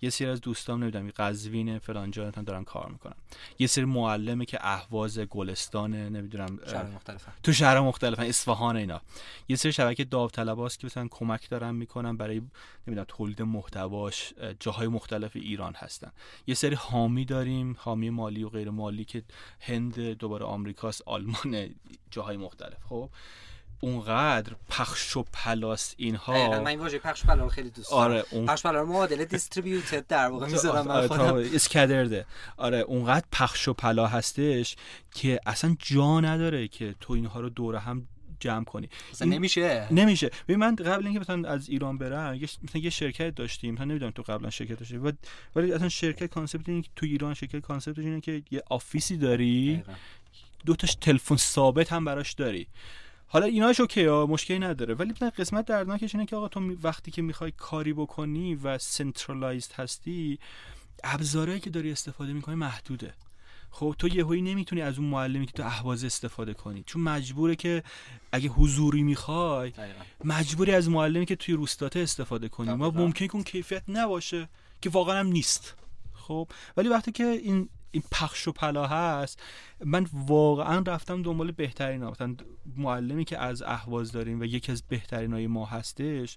یه 0.03 0.11
سری 0.11 0.29
از 0.29 0.41
دوستام 0.41 0.83
نمی‌دونم 0.83 1.11
قزوین 1.17 1.79
فلان 1.79 2.11
جا 2.11 2.31
دارن 2.31 2.65
کار 2.65 2.89
می‌کنن. 2.89 3.15
یه 3.59 3.67
سری 3.67 3.85
معلمه 3.85 4.45
که 4.45 4.59
اهواز 4.61 5.19
گلستان 5.19 5.95
نمی‌دونم 5.95 6.59
شهر 6.71 6.87
مختلفن. 6.87 7.33
تو 7.43 7.53
شهر 7.53 7.81
مختلفن 7.81 8.23
اصفهان 8.23 8.77
اینا. 8.77 9.01
یه 9.49 9.57
سری 9.57 9.73
شبکه 9.73 10.05
داوطلباست 10.05 10.79
که 10.79 10.87
مثلا 10.87 11.09
کمک 11.11 11.51
دارن 11.51 11.75
می‌کنن 11.75 12.17
برای 12.17 12.43
نمی‌دونم 12.87 13.07
تولید 13.09 13.43
محتواش 13.43 14.33
جاهای 14.61 14.89
مختلف 14.89 15.37
ایران 15.37 15.75
هستن. 15.75 16.13
یه 16.47 16.55
سری 16.55 16.75
حامی 16.75 17.25
داریم 17.25 17.77
حامی 17.79 18.11
مالی 18.11 18.45
و 18.45 18.49
غیر 18.49 18.71
مالی 18.71 19.05
که 19.05 19.23
هند 19.61 20.01
دوباره 20.01 20.45
آمریکاست 20.45 21.03
آلمان 21.07 21.75
جاهای 22.11 22.37
مختلف. 22.37 22.79
خب؟ 22.89 23.11
اونقدر 23.81 24.53
پخش 24.69 25.17
و 25.17 25.25
پلاست 25.33 25.95
اینها. 25.97 26.61
من 26.61 26.67
این 26.67 26.79
واژه 26.79 26.99
پخش 26.99 27.25
و 27.25 27.27
پلا 27.27 27.49
خیلی 27.49 27.71
دوست 27.71 27.91
دارم. 27.91 28.03
آره 28.03 28.25
اون... 28.31 28.47
پخش 28.47 28.67
و 28.67 28.69
پلا 28.69 28.85
معادل 28.85 29.25
distributed 29.25 30.07
در 30.07 30.29
واقع 30.29 30.47
می‌ذارم 30.47 30.87
من 30.87 31.09
خودم 31.09 31.35
scattered 31.55 32.20
ه 32.20 32.27
آره 32.57 32.79
اونقدر 32.79 33.27
پخش 33.33 33.69
و 33.69 33.73
پلا 33.73 34.07
هستش 34.07 34.77
که 35.15 35.41
اصلا 35.47 35.77
جا 35.79 36.21
نداره 36.21 36.69
که 36.69 36.95
تو 37.01 37.13
اینها 37.13 37.41
رو 37.41 37.49
دور 37.49 37.77
هم 37.77 38.09
جمع 38.41 38.65
کنی. 38.65 38.89
مثلا 39.13 39.29
نمیشه. 39.29 39.89
نمیشه. 39.91 40.31
ببین 40.49 40.59
من 40.59 40.75
قبل 40.75 41.05
اینکه 41.05 41.21
مثلا 41.21 41.49
از 41.49 41.69
ایران 41.69 41.99
برم 41.99 42.35
یه 42.35 42.49
مثلا 42.63 42.83
یه 42.83 42.91
شرکت 42.91 43.35
داشتیم. 43.35 43.75
مثلا 43.75 43.85
نمی‌دونم 43.85 44.11
تو 44.11 44.23
قبلا 44.23 44.51
شرکت 44.51 44.79
داشتی. 44.79 45.01
ولی 45.57 45.73
اصلا 45.73 45.89
شرکت 45.89 46.27
concept 46.27 46.69
اینه 46.69 46.83
که 46.83 46.89
تو 46.97 47.07
ایران 47.07 47.35
شرکت 47.35 47.59
concept 47.59 47.99
اینه 47.99 48.21
که 48.21 48.43
یه 48.51 48.63
office 48.71 49.10
ی 49.10 49.17
داری. 49.17 49.83
دو 50.67 50.77
تاش 50.77 50.95
تلفن 50.95 51.37
ثابت 51.37 51.93
هم 51.93 52.05
براش 52.05 52.33
داری. 52.33 52.67
حالا 53.27 53.47
ایناش 53.47 53.81
اوکی 53.81 54.05
ها 54.05 54.27
مشکلی 54.27 54.59
نداره. 54.59 54.95
ولی 54.95 55.13
قسمت 55.13 55.67
دردناکش 55.67 56.15
اینه 56.15 56.27
که 56.27 56.37
آقا 56.37 56.49
تو 56.49 56.61
وقتی 56.83 57.11
که 57.11 57.23
می‌خوای 57.23 57.53
کاری 57.57 57.93
بکنی 57.93 58.55
و 58.55 58.79
سنترالایزد 58.79 59.73
هستی 59.73 60.39
ابزارهایی 61.05 61.61
که 61.61 61.71
داری 61.71 61.93
استفاده 61.93 62.33
می‌کنی 62.33 62.55
محدوده. 62.55 63.15
خب 63.71 63.95
تو 63.99 64.09
یهویی 64.09 64.43
نمی‌تونی 64.43 64.83
از 64.83 64.99
اون 64.99 65.09
معلمی 65.09 65.47
که 65.47 65.53
تو 65.53 65.63
اهواز 65.63 66.05
استفاده 66.05 66.55
کنی. 66.55 66.83
چون 66.87 67.03
مجبوره 67.03 67.57
که 67.57 67.83
اگه 68.33 68.49
حضوری 68.49 69.03
می‌خوای 69.03 69.73
مجبوری 70.25 70.73
از 70.73 70.89
معلمی 70.89 71.27
که 71.27 71.37
توی 71.37 71.55
روستاته 71.55 72.01
استفاده 72.01 72.49
کنی. 72.49 72.75
ما 72.75 72.91
ممکنه 72.91 73.29
که 73.29 73.35
اون 73.35 73.45
کیفیت 73.45 73.83
نباشه 73.89 74.49
که 74.81 74.91
واقعا 74.91 75.21
هم 75.21 75.27
نیست. 75.27 75.75
خب 76.15 76.49
ولی 76.77 76.89
وقتی 76.89 77.13
که 77.13 77.25
این 77.25 77.69
این 77.95 78.03
پخش 78.13 78.49
و 78.49 78.53
پلا 78.53 78.87
هست 78.87 79.43
من 79.85 80.07
واقعا 80.13 80.85
رفتم 80.87 81.23
دنبال 81.23 81.51
بهترین 81.51 82.03
ها 82.03 82.11
مثلا 82.11 82.35
معلمی 82.77 83.25
که 83.25 83.39
از 83.39 83.63
اهواز 83.63 84.13
داریم 84.13 84.41
و 84.41 84.45
یکی 84.45 84.73
از 84.73 84.83
بهترین 84.89 85.33
های 85.33 85.47
ما 85.47 85.67
هستش 85.67 86.37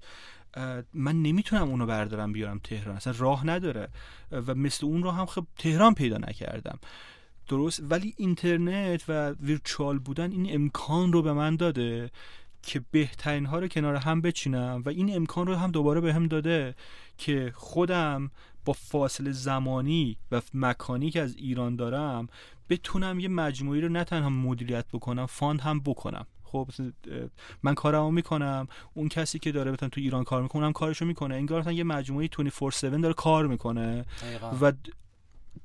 من 0.94 1.22
نمی‌تونم 1.22 1.70
اونو 1.70 1.86
بردارم 1.86 2.32
بیارم 2.34 2.60
تهران. 2.60 2.96
اصلا 2.96 3.14
راه 3.18 3.48
نداره. 3.48 3.90
و 4.32 4.56
مثل 4.56 4.86
اون 4.86 5.04
رو 5.04 5.12
هم 5.12 5.26
خب 5.26 5.48
تهران 5.58 5.94
پیدا 5.94 6.18
نکردم. 6.18 6.80
درست؟ 7.48 7.82
ولی 7.90 8.14
اینترنت 8.18 9.04
و 9.08 9.32
ویرچوال 9.32 10.00
بودن 10.00 10.32
این 10.32 10.56
امکان 10.56 11.14
رو 11.14 11.22
به 11.22 11.34
من 11.34 11.56
داده 11.56 12.12
که 12.62 12.82
بهترین 12.92 13.46
ها 13.46 13.60
رو 13.60 13.68
کنار 13.68 13.96
هم 13.96 14.22
بچینم 14.22 14.82
و 14.86 14.90
این 14.90 15.16
امکان 15.16 15.48
رو 15.48 15.56
هم 15.56 15.72
دوباره 15.72 16.02
به 16.02 16.14
هم 16.14 16.28
داده 16.28 16.76
که 17.18 17.52
خودم 17.56 18.32
با 18.68 18.74
فاصله 18.74 19.32
زمانی 19.32 20.18
و 20.32 20.42
مکانی 20.54 21.12
که 21.12 21.22
از 21.22 21.36
ایران 21.36 21.76
دارم 21.76 22.28
بتونم 22.70 23.20
یه 23.20 23.28
مجموعی 23.28 23.82
رو 23.82 23.90
نه 23.90 24.04
تنها 24.04 24.30
مدیریت 24.30 24.86
بکنم 24.94 25.26
فاند 25.26 25.62
هم 25.62 25.80
بکنم. 25.80 26.26
خب 26.44 26.70
من 27.64 27.74
کارمو 27.74 28.12
می‌کنم 28.12 28.68
اون 28.94 29.10
کسی 29.10 29.40
که 29.40 29.52
داره 29.52 29.72
مثلا 29.72 29.90
تو 29.90 30.02
ایران 30.02 30.24
کار 30.24 30.42
می‌کنه 30.42 30.66
هم 30.66 30.74
کارشو 30.74 31.06
می‌کنه. 31.06 31.36
انگار 31.36 31.60
مثلا 31.60 31.72
یه 31.72 31.84
مجموعه 31.84 32.28
24/7 32.28 33.02
داره 33.02 33.14
کار 33.14 33.48
می‌کنه. 33.48 34.06
و 34.62 34.72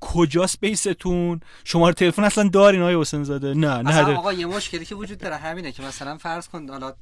کجاست 0.00 0.60
بیستون؟ 0.60 1.40
شماره 1.64 1.94
تلفن 1.94 2.24
اصلا 2.24 2.48
دارین 2.48 2.82
آقای 2.82 3.00
حسین 3.00 3.24
زاده 3.24 3.54
نه 3.54 3.82
نه. 3.82 4.16
آقا 4.16 4.32
یه 4.32 4.46
مشکلی 4.46 4.84
که 4.84 4.94
وجود 4.94 5.18
داره 5.18 5.36
همینه 5.36 5.72
که 5.72 5.82
مثلا 5.82 6.18
فرض 6.18 6.48
کن 6.48 6.68
حالا 6.68 6.94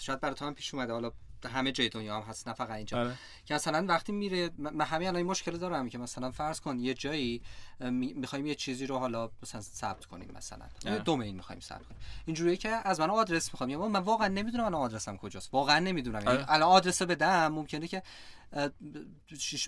شاید 0.00 0.20
برای 0.20 0.34
تو 0.34 0.44
هم 0.44 0.54
پیش 0.54 0.74
اومده 0.74 0.92
حالا 0.92 1.10
همه 1.46 1.72
جای 1.72 1.88
دنیا 1.88 2.16
هم 2.16 2.22
هست 2.22 2.48
نه 2.48 2.54
فقط 2.54 2.70
اینجا 2.70 3.00
آره. 3.00 3.14
که 3.44 3.54
مثلا 3.54 3.84
وقتی 3.88 4.12
میره 4.12 4.50
من 4.58 4.84
همین 4.84 5.08
الان 5.08 5.22
مشکل 5.22 5.56
دارم 5.56 5.88
که 5.88 5.98
مثلا 5.98 6.30
فرض 6.30 6.60
کن 6.60 6.80
یه 6.80 6.94
جایی 6.94 7.42
می‌خوایم 7.90 8.46
یه 8.46 8.54
چیزی 8.54 8.86
رو 8.86 8.98
حالا 8.98 9.30
مثلا 9.42 9.60
ثبت 9.60 10.04
کنیم 10.04 10.30
مثلا 10.36 10.66
آره. 10.86 10.98
دومین 10.98 11.36
می‌خوایم 11.36 11.60
ثبت 11.60 11.86
کنیم 11.86 12.00
اینجوریه 12.26 12.56
که 12.56 12.68
از 12.68 13.00
من 13.00 13.10
آدرس 13.10 13.52
می‌خوام 13.52 13.70
یا 13.70 13.88
من 13.88 14.00
واقعا 14.00 14.28
نمی‌دونم 14.28 14.64
من 14.64 14.74
آدرسم 14.74 15.16
کجاست 15.16 15.54
واقعا 15.54 15.78
نمی‌دونم 15.78 16.18
یعنی 16.18 16.30
آره. 16.30 16.52
الان 16.52 16.68
آدرس 16.68 17.02
بدم 17.02 17.48
ممکنه 17.48 17.88
که 17.88 18.02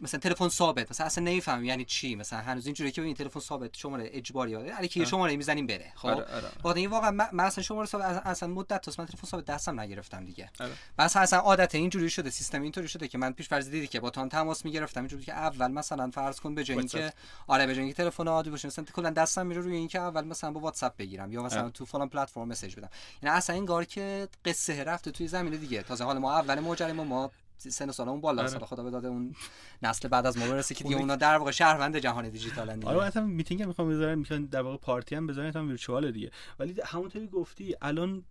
مثلا 0.03 0.20
تلفن 0.20 0.49
ثابت 0.49 0.91
مثلا 0.91 1.07
اصلا 1.07 1.24
نمیفهم 1.24 1.64
یعنی 1.64 1.85
چی 1.85 2.14
مثلا 2.14 2.39
هنوز 2.39 2.66
اینجوریه 2.66 2.93
که 2.93 3.03
این 3.03 3.14
تلفن 3.14 3.41
ثابت 3.41 3.76
شماره 3.76 4.11
اجباری 4.12 4.55
علی 4.55 4.89
که 4.89 5.05
شماره 5.05 5.37
می‌زنیم 5.37 5.66
بره 5.66 5.93
خب؟ 5.95 6.09
آره 6.09 6.24
آره. 6.64 6.76
این 6.76 6.91
واقعا 6.91 7.11
من 7.11 7.45
اصلا 7.45 7.64
شماره 7.64 7.87
ثابت 7.87 8.05
اصلا 8.05 8.49
مدت 8.49 8.81
تا 8.81 8.93
من 8.99 9.07
تلفن 9.07 9.26
ثابت 9.26 9.45
دستم 9.45 9.81
نگرفتم 9.81 10.24
دیگه. 10.24 10.51
آره. 10.61 10.72
بس 10.99 11.16
اصلا 11.16 11.39
عادت 11.39 11.74
اینجوری 11.74 12.11
شده 12.11 12.31
سیستم 12.31 12.62
اینطوری 12.62 12.89
شده 12.89 13.09
که 13.09 13.18
من 13.18 13.33
پیش 13.33 13.49
فرض 13.49 13.70
دیدی 13.70 13.87
که 13.87 14.01
با 14.01 14.11
تام 14.11 14.28
تماس 14.28 14.64
می‌گرفتم 14.64 15.01
اینجوری 15.01 15.24
که 15.24 15.33
اول 15.33 15.70
مثلا 15.70 16.11
فرض 16.11 16.41
کن 16.41 16.55
به 16.55 16.64
جای 16.64 16.78
اینکه 16.78 17.12
آره 17.47 17.66
به 17.66 17.74
جای 17.74 17.85
اینکه 17.85 18.03
تلفن 18.03 18.28
عادی 18.28 18.51
باشه 18.51 18.68
مثلا 18.68 18.85
کلا 18.85 19.11
دستم 19.11 19.47
میره 19.47 19.61
روی 19.61 19.76
اینکه 19.76 20.01
اول 20.01 20.24
مثلا 20.24 20.51
با 20.51 20.61
واتساپ 20.61 20.97
بگیرم 20.97 21.33
یا 21.33 21.43
مثلا 21.43 21.70
تو 21.70 21.85
فلان 21.85 22.09
پلتفرم 22.09 22.49
مسیج 22.49 22.76
بدم. 22.76 22.89
یعنی 23.22 23.37
اصلا 23.37 23.57
این 23.57 23.66
کار 23.66 23.85
که 23.85 24.28
قصه 24.45 24.85
رفته 24.85 25.11
توی 25.11 25.28
زمینه 25.28 25.57
دیگه. 25.57 25.83
تازه 25.83 26.05
حال 26.05 26.18
ما 26.18 26.39
اول 26.39 26.61
ماجرا 26.61 26.93
ما 26.93 27.31
سن 27.68 27.90
سالمون 27.90 28.20
بالا 28.20 28.48
سال 28.48 28.64
خدا 28.64 28.82
به 28.82 28.90
داده 28.90 29.08
اون 29.08 29.34
نسل 29.82 30.08
بعد 30.08 30.26
از 30.26 30.38
ما 30.38 30.48
برسه 30.48 30.74
که 30.74 30.84
دیگه 30.84 30.96
اونا 30.96 31.16
در 31.16 31.36
واقع 31.36 31.50
شهروند 31.50 31.96
جهان 31.96 32.28
دیجیتال 32.28 32.74
دیگه. 32.74 32.88
آره 32.88 33.06
مثلا 33.06 33.26
میتینگ 33.26 33.62
می‌خوام 33.62 33.88
بذارن 33.88 34.18
می‌خوان 34.18 34.44
در 34.44 34.62
واقع 34.62 34.76
party 34.76 35.14
هم 35.14 35.26
بذارن 35.26 35.52
هم 35.52 35.68
virtual 35.68 36.11
دیگه. 36.11 36.30
ولی 36.58 36.74
همونطوری 36.84 37.26
گفتی 37.26 37.74
الان 37.82 38.24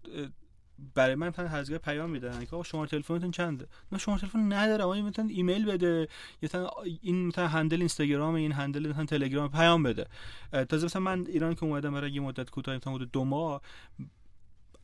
برای 0.95 1.15
من 1.15 1.27
مثلا 1.27 1.47
هزینه 1.47 1.77
پیام 1.77 2.09
میدن 2.09 2.45
که 2.45 2.55
آقا 2.55 2.63
شماره 2.63 2.89
تلفنتون 2.89 3.31
چنده؟ 3.31 3.67
من 3.91 3.97
شماره 3.97 4.21
تلفن 4.21 4.53
ندارم 4.53 4.85
آقا 4.85 5.01
مثلا 5.01 5.27
ایمیل 5.29 5.65
بده 5.65 6.07
یا 6.41 6.69
این 7.01 7.27
مثلا 7.27 7.47
handle 7.47 7.77
اینستاگرام 7.77 8.35
این 8.35 8.51
handle 8.51 8.89
مثلا 8.89 9.05
تلگرام 9.05 9.49
پیام 9.49 9.83
بده. 9.83 10.07
تازه 10.51 10.85
مثلا 10.85 11.01
من 11.01 11.25
ایران 11.27 11.55
که 11.55 11.63
اومدم 11.63 11.93
برای 11.93 12.11
یه 12.11 12.21
مدت 12.21 12.49
کوتاه 12.49 12.75
مثلا 12.75 12.97
دو 12.97 13.23
ماه 13.23 13.61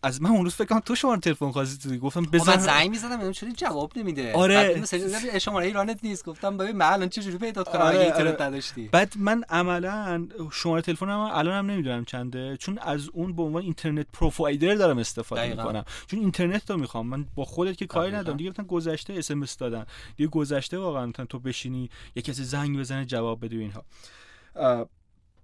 از 0.06 0.22
من 0.22 0.30
اون 0.30 0.44
روز 0.44 0.54
فکر 0.54 0.66
کنم 0.66 0.80
تو 0.80 0.96
شماره 0.96 1.20
تلفن 1.20 1.52
خواستی 1.52 1.98
گفتم 1.98 2.26
بزن 2.26 2.52
من 2.52 2.58
زنگ 2.58 2.90
می‌زدم 2.90 3.18
ببینم 3.18 3.32
چرا 3.32 3.50
جواب 3.52 3.92
نمیده؟ 3.96 4.34
آره. 4.34 4.84
بعد 5.12 5.38
شماره 5.38 5.66
ایرانت 5.66 6.00
نیست. 6.04 6.26
گفتم 6.26 6.58
ببین 6.58 6.76
من 6.76 6.86
الان 6.86 7.10
چجوری 7.10 7.38
پیدا 7.38 7.64
کنم؟ 7.64 7.82
آره. 7.82 7.98
اگه 7.98 8.06
اینترنت 8.06 8.34
آره. 8.34 8.44
نداشتی. 8.44 8.88
بعد 8.88 9.14
من 9.18 9.44
عملا 9.50 10.28
شماره 10.52 10.82
تلفنم 10.82 11.20
الان 11.20 11.54
هم 11.54 11.72
نمی‌دونم 11.72 12.06
چنده 12.06 12.58
چون 12.58 12.78
از 12.78 13.10
اون 13.14 13.36
به 13.36 13.44
عنوان 13.44 13.64
internet 13.64 14.08
provider 14.14 14.76
دارم 14.76 14.98
استفاده 14.98 15.50
می‌کنم. 15.50 15.86
چون 16.08 16.20
اینترنت 16.20 16.72
رو 16.72 16.78
می‌خوام. 16.78 17.08
من 17.08 17.26
با 17.36 17.46
خودت 17.46 17.78
که 17.78 17.86
کاری 17.86 18.12
ندارم. 18.12 18.38
دیگه 18.38 18.50
مثلا 18.50 18.66
گذشته 18.66 19.14
اس 19.14 19.32
ام 19.32 19.44
اس 19.44 19.58
دادن. 19.58 19.86
دیگه 20.18 20.30
گذشته 20.30 20.78
واقعا 20.78 21.06
مثلا 21.06 21.26
تو 21.26 21.40
بشینی 21.40 21.90
یه 22.16 22.22
کسی 22.22 22.44
زنگ 22.44 22.80
بزنه 22.80 23.06
جواب 23.06 23.46
بده 23.46 23.56
اینها. 23.56 23.86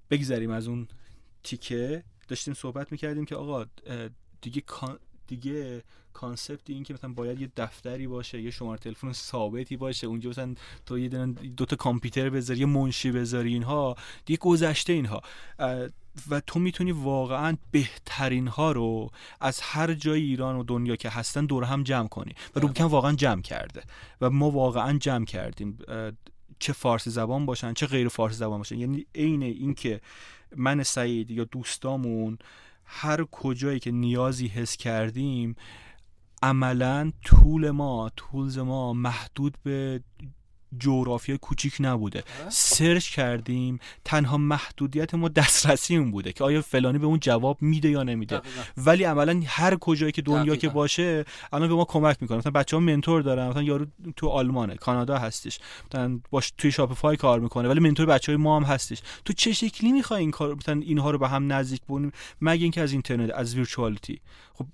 بگذریم 0.10 0.52
از 0.52 0.68
اون 0.68 0.88
تیکه. 1.44 2.04
داشتیم 2.28 2.54
صحبت 2.54 2.92
می‌کردیم 2.92 3.26
که 3.26 3.36
آقا 3.36 3.66
دیگه 4.42 4.64
دیگه 5.28 5.84
کانسپت 6.14 6.70
این 6.70 6.84
که 6.84 6.94
مثلا 6.94 7.14
باید 7.14 7.42
یه 7.42 7.52
دفتری 7.58 8.08
باشه 8.08 8.42
یه 8.42 8.52
شماره 8.52 8.80
تلفن 8.80 9.14
ثابتی 9.14 9.78
باشه 9.78 10.08
اونجا 10.08 10.30
مثلا 10.30 10.56
تو 10.86 11.00
یه 11.00 11.08
دو 11.58 11.66
تا 11.66 11.76
کامپیوتر 11.76 12.30
بذاری 12.30 12.60
یه 12.60 12.66
منشی 12.66 13.12
بذاری 13.12 13.54
اینها 13.54 13.96
دیگه 14.26 14.38
گذشته 14.38 14.94
اینها. 14.94 15.22
و 16.30 16.40
تو 16.48 16.60
می‌تونی 16.60 16.92
واقعا 16.92 17.58
بهترین 17.72 18.48
ها 18.48 18.72
رو 18.72 19.10
از 19.42 19.62
هر 19.62 19.94
جای 19.94 20.22
ایران 20.22 20.56
و 20.56 20.64
دنیا 20.64 20.96
که 20.96 21.10
هستن 21.10 21.46
دور 21.46 21.64
هم 21.64 21.84
جمع 21.84 22.08
کنی. 22.08 22.34
و 22.56 22.60
روبکن 22.60 22.84
واقعا 22.84 23.14
جمع 23.14 23.42
کرده. 23.42 23.84
و 24.22 24.30
ما 24.30 24.52
واقعا 24.52 24.98
جمع 24.98 25.26
کردیم. 25.26 25.78
چه 26.60 26.74
فارسی 26.74 27.10
زبان 27.10 27.46
باشن 27.46 27.74
چه 27.74 27.88
غیر 27.88 28.08
فارسی 28.08 28.38
زبان 28.38 28.58
باشن. 28.58 28.78
یعنی 28.78 29.06
عین 29.16 29.44
اینکه 29.44 30.02
من 30.56 30.84
سعید 30.84 31.32
یا 31.32 31.44
دوستامون 31.44 32.38
هر 32.94 33.24
کجایی 33.24 33.80
که 33.80 33.92
نیازی 33.92 34.48
حس 34.48 34.78
کردیم 34.78 35.56
عملا 36.44 37.12
طول 37.26 37.70
ما 37.70 38.12
طول 38.16 38.62
ما 38.62 38.94
محدود 38.94 39.58
به 39.64 40.04
جغرافی 40.80 41.38
کوچیک 41.38 41.78
نبوده. 41.80 42.24
سرچ 42.50 43.10
کردیم 43.10 43.80
تنها 44.06 44.38
محدودیت 44.38 45.16
ما 45.16 45.28
دسترسی 45.28 45.96
اون 45.98 46.12
بوده 46.12 46.34
که 46.34 46.44
آیا 46.44 46.62
فلانی 46.62 46.98
به 46.98 47.06
اون 47.06 47.20
جواب 47.20 47.58
میده 47.62 47.90
یا 47.90 48.04
نمیده. 48.04 48.42
ولی 48.78 49.04
عملا 49.04 49.42
هر 49.46 49.76
کجایی 49.76 50.12
که 50.12 50.22
دنیا 50.22 50.56
که 50.56 50.70
باشه 50.70 51.26
الان 51.54 51.68
به 51.68 51.76
ما 51.76 51.86
کمک 51.86 52.18
می‌کنه. 52.22 52.38
مثلا 52.38 52.52
بچه 52.52 52.78
ها 52.78 52.80
منتور 52.80 53.22
دارن 53.22 53.50
مثلا 53.50 53.64
یارو 53.64 53.86
تو 54.16 54.28
آلمانه 54.28 54.76
کانادا 54.76 55.18
هستش. 55.18 55.60
مثلا 55.90 56.20
باش 56.32 56.54
توی 56.58 56.72
شاپفای 56.72 57.18
کار 57.18 57.40
می‌کنه 57.40 57.70
ولی 57.70 57.80
منتور 57.80 58.06
بچه 58.06 58.32
های 58.32 58.38
ما 58.38 58.58
هم 58.58 58.64
هستش. 58.64 59.02
تو 59.26 59.34
چه 59.34 59.54
شکلی 59.54 59.92
می‌خوای 59.92 60.20
این 60.20 60.32
کار 60.32 60.56
مثلا 60.56 60.82
اینها 60.82 61.12
رو 61.12 61.18
به 61.18 61.28
هم 61.28 61.54
نزدیک 61.54 61.82
بونیم 61.88 62.12
مگه 62.42 62.64
اینکه 62.64 62.82
از 62.82 62.92
اینترنت 62.92 63.30
از 63.34 63.56
ویرچوالیتی. 63.56 64.22
خب 64.54 64.66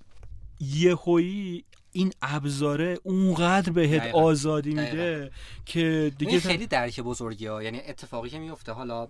یهویی 0.60 1.64
این 1.92 2.12
ابزاره 2.22 2.98
اونقدر 3.02 3.72
بهت 3.72 4.14
آزادی 4.14 4.74
میده 4.74 5.30
که 5.66 6.12
دیگه 6.18 6.40
خیلی 6.40 6.66
درک 6.66 7.00
بزرگی 7.00 7.46
ها 7.46 7.62
یعنی 7.62 7.80
اتفاقی 7.80 8.30
که 8.30 8.38
میفته 8.38 8.72
حالا 8.72 9.08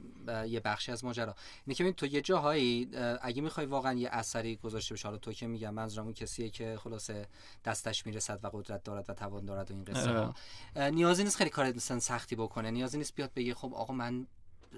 یه 0.49 0.61
بخشی 0.61 0.93
از 0.93 1.05
ماجرا. 1.05 1.35
اینه 1.66 1.74
که 1.74 1.93
تو 1.93 2.07
یه 2.07 2.20
جاهایی 2.20 2.89
اگه 3.22 3.43
می‌خوای 3.43 3.66
واقعا 3.66 3.95
یه 3.95 4.09
اثری 4.12 4.57
گذاشته 4.57 4.95
بشه 4.95 5.09
حالا 5.09 5.18
تو 5.18 5.33
که 5.33 5.47
میگم 5.47 5.74
منظورم 5.74 6.05
اون 6.05 6.14
کسیه 6.14 6.51
که 6.51 6.79
خلاصه 6.85 7.26
دستش 7.64 8.07
می‌رسد 8.07 8.41
و 8.43 8.51
قدرت 8.53 8.85
دارد 8.85 9.05
و 9.09 9.14
توان 9.14 9.45
دارد 9.45 9.70
و 9.70 9.74
این 9.74 9.85
قصه 9.85 10.11
ها 10.11 10.35
نیازی 10.91 11.24
نیست 11.24 11.37
خیلی 11.37 11.51
کار 11.51 11.72
مثلا 11.72 12.01
سختی 12.01 12.37
بکنه. 12.37 12.70
نیازی 12.70 12.99
نیست 12.99 13.14
بیاد 13.14 13.31
بگه 13.37 13.55
خب 13.55 13.74
آقا 13.74 13.95
من 13.95 14.26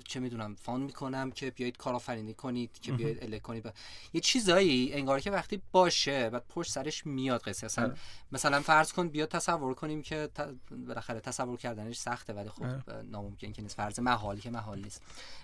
چه 0.05 0.21
می‌دونم 0.21 0.55
فان 0.55 0.81
می‌کنم 0.81 1.31
که 1.31 1.51
بیایید 1.51 1.77
کارآفرینی 1.77 2.35
کنید 2.35 2.81
که 2.81 2.93
بیایید 2.93 3.25
اله 3.25 3.39
کنید. 3.39 3.73
یه 4.13 4.21
چیزایی 4.21 4.93
انگار 4.93 5.21
که 5.21 5.31
وقتی 5.31 5.63
باشه 5.73 6.31
بعد 6.31 6.45
پشت 6.49 6.73
سرش 6.73 7.07
میاد 7.07 7.43
قصه. 7.43 7.67
اصلا 7.67 7.85
آره. 7.85 7.97
مثلا 8.33 8.61
فرض 8.61 8.93
کن 8.93 9.09
بیاد 9.09 9.29
تصور 9.29 9.75
کنیم 9.75 10.03
که 10.03 10.29
بالاخره 10.71 11.21
تصور 11.21 11.59
کردنش 11.59 11.99
سخته 11.99 12.33
ولی 12.33 12.49
خب 12.49 12.63
آره. 12.63 13.03
ناممکن 13.03 13.53
که 13.53 13.63
نیست. 13.63 13.77
فرض 13.77 14.01
محالی 14.01 14.41
که 14.41 14.51
محال 14.51 14.79
نیست. 14.79 15.03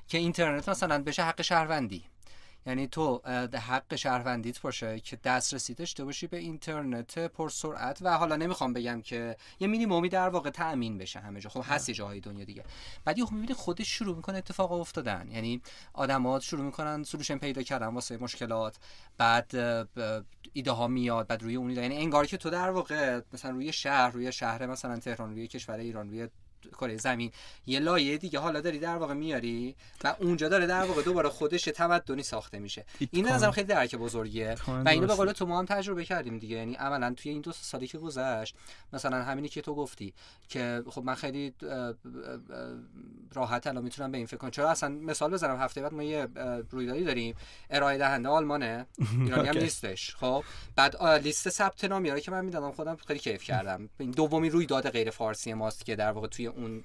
که 0.08 0.18
اینترنت 0.18 0.68
مثلا 0.68 1.02
بشه 1.02 1.22
حق 1.22 1.42
شهروندی. 1.42 2.04
یعنی 2.66 2.88
تو 2.88 3.20
حق 3.54 3.94
شهروندیت 3.94 4.60
باشه 4.60 5.00
که 5.00 5.16
دسترسی 5.16 5.74
داشته 5.74 6.04
باشی 6.04 6.26
به 6.26 6.36
اینترنت 6.36 7.18
پرسرعت 7.18 7.98
و 8.02 8.18
حالا 8.18 8.36
نمی‌خوام 8.36 8.72
بگم 8.72 9.02
که 9.02 9.36
یه 9.60 9.68
مینیمومی 9.68 10.08
در 10.08 10.28
واقع 10.28 10.50
تأمین 10.50 10.98
بشه 10.98 11.20
همه 11.20 11.40
جا. 11.40 11.50
خب 11.50 11.64
هستی 11.64 11.92
جاهای 11.92 12.20
دنیا 12.20 12.44
دیگه. 12.44 12.64
بعد 13.04 13.24
خب 13.24 13.32
می‌بینی 13.32 13.54
خودش 13.54 13.88
شروع 13.88 14.16
می‌کنه 14.16 14.38
اتفاق 14.38 14.72
افتادن. 14.72 15.28
یعنی 15.30 15.62
آدمات 15.92 16.42
شروع 16.42 16.64
می‌کنن 16.64 17.02
سولوشن 17.02 17.38
پیدا 17.38 17.62
کردن 17.62 17.86
واسه 17.86 18.16
مشکلات. 18.16 18.76
بعد 19.18 19.54
ایده 20.52 20.70
ها 20.70 20.86
میاد 20.86 21.26
بعد 21.26 21.42
روی 21.42 21.56
اون 21.56 21.70
یعنی 21.70 21.96
انگار 21.96 22.26
که 22.26 22.36
تو 22.36 22.50
در 22.50 22.70
واقع 22.70 23.20
مثلا 23.32 23.50
روی 23.50 23.72
شهر 23.72 24.10
روی 24.10 24.32
شهر 24.32 24.66
مثلا 24.66 24.98
تهران 24.98 25.30
روی 25.30 25.46
کشور 25.46 25.78
ایران 25.78 26.08
روی 26.08 26.28
کره 26.72 26.96
زمین. 26.96 27.32
یه 27.66 27.78
لایه 27.78 28.18
دیگه 28.18 28.38
حالا 28.38 28.60
داری 28.60 28.78
در 28.78 28.96
واقع 28.96 29.14
میاری 29.14 29.76
و 30.04 30.14
اونجا 30.20 30.48
داره 30.48 30.66
در 30.66 30.84
واقع 30.84 31.02
دوباره 31.02 31.28
خودش 31.28 31.64
تمدنی 31.64 32.22
ساخته 32.22 32.58
میشه. 32.58 32.84
این 33.10 33.28
نظرم 33.28 33.50
خیلی 33.50 33.66
درک 33.66 33.94
بزرگیه. 33.94 34.56
و 34.84 34.88
اینو 34.88 35.06
به 35.06 35.14
قول 35.14 35.32
تو 35.32 35.46
ما 35.46 35.58
هم 35.58 35.66
تجربه 35.66 36.04
کردیم 36.04 36.38
دیگه. 36.38 36.56
یعنی 36.56 36.74
عملا 36.74 37.14
توی 37.16 37.32
این 37.32 37.40
دو 37.40 37.52
سالی 37.52 37.86
که 37.86 37.98
گذشت 37.98 38.54
مثلا 38.92 39.22
همینی 39.22 39.48
که 39.48 39.62
تو 39.62 39.74
گفتی 39.74 40.14
که 40.48 40.82
خب 40.90 41.04
من 41.04 41.14
خیلی 41.14 41.54
راحت 43.34 43.66
الان 43.66 43.84
می‌تونم 43.84 44.12
به 44.12 44.18
این 44.18 44.26
فکر 44.26 44.36
کنم. 44.36 44.50
چرا 44.50 44.70
اصلا 44.70 44.88
مثال 44.88 45.30
بزنم 45.30 45.56
هفته 45.56 45.82
بعد 45.82 45.94
ما 45.94 46.02
یه 46.02 46.28
رویدادی 46.70 47.04
داریم. 47.04 47.36
ارائه 47.70 47.98
دهنده 47.98 48.28
آلمانه. 48.28 48.86
ایرانی 49.20 49.48
هم 49.48 49.58
نیستش. 49.66 50.14
خب؟ 50.16 50.44
بعد 50.76 51.02
لیست 51.02 51.48
ثبت 51.48 51.84
نام 51.84 52.18
که 52.20 52.30
من 52.30 52.44
می‌دادم 52.44 52.72
خودم 52.72 52.96
خیلی 53.06 53.18
کیف 53.18 53.42
کردم. 53.42 53.88
این 53.98 54.10
دومین 54.10 54.52
رویداد 54.52 54.90
غیر 54.90 55.10
فارسی 55.10 55.54
ماست 55.54 55.84
که 55.84 55.96
در 55.96 56.12
واقع 56.12 56.28
توی 56.28 56.46
اون 56.56 56.84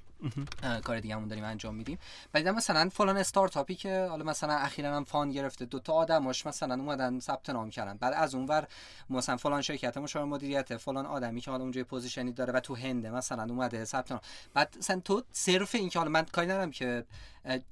کار 0.83 0.99
دیگه 0.99 1.15
همون 1.15 1.27
داریم 1.27 1.43
انجام 1.43 1.75
میدیم. 1.75 1.99
بعد 2.31 2.47
مثلا 2.47 2.89
فلان 2.89 3.17
استارتاپی 3.17 3.75
که 3.75 4.07
حالا 4.09 4.23
مثلا 4.23 4.53
اخیرا 4.53 4.95
هم 4.95 5.03
fund 5.03 5.31
گرفته 5.31 5.65
دو 5.65 5.79
تا 5.79 5.93
آدماش 5.93 6.45
مثلا 6.45 6.73
اومدن 6.73 7.19
ثبت 7.19 7.49
نام 7.49 7.69
کردن. 7.69 7.97
بعد 7.97 8.13
از 8.13 8.35
اون 8.35 8.45
ور 8.45 8.67
مثلا 9.09 9.37
فلان 9.37 9.61
شرکت 9.61 9.97
مشاور 9.97 10.25
مدیریت 10.25 10.77
فلان 10.77 11.05
آدمی 11.05 11.41
که 11.41 11.51
حالا 11.51 11.63
اونجا 11.63 11.83
position 11.83 12.26
ی 12.26 12.31
داره 12.31 12.53
و 12.53 12.59
تو 12.59 12.75
هنده 12.75 13.11
مثلا 13.11 13.43
اومده 13.43 13.85
ثبت 13.85 14.11
نام. 14.11 14.21
بعد 14.53 14.75
مثلا 14.77 14.99
تو 14.99 15.23
صرف 15.31 15.75
این 15.75 15.89
که 15.89 15.99
حالا 15.99 16.11
من 16.11 16.25
کاری 16.25 16.47
ندارم 16.47 16.71
که 16.71 17.05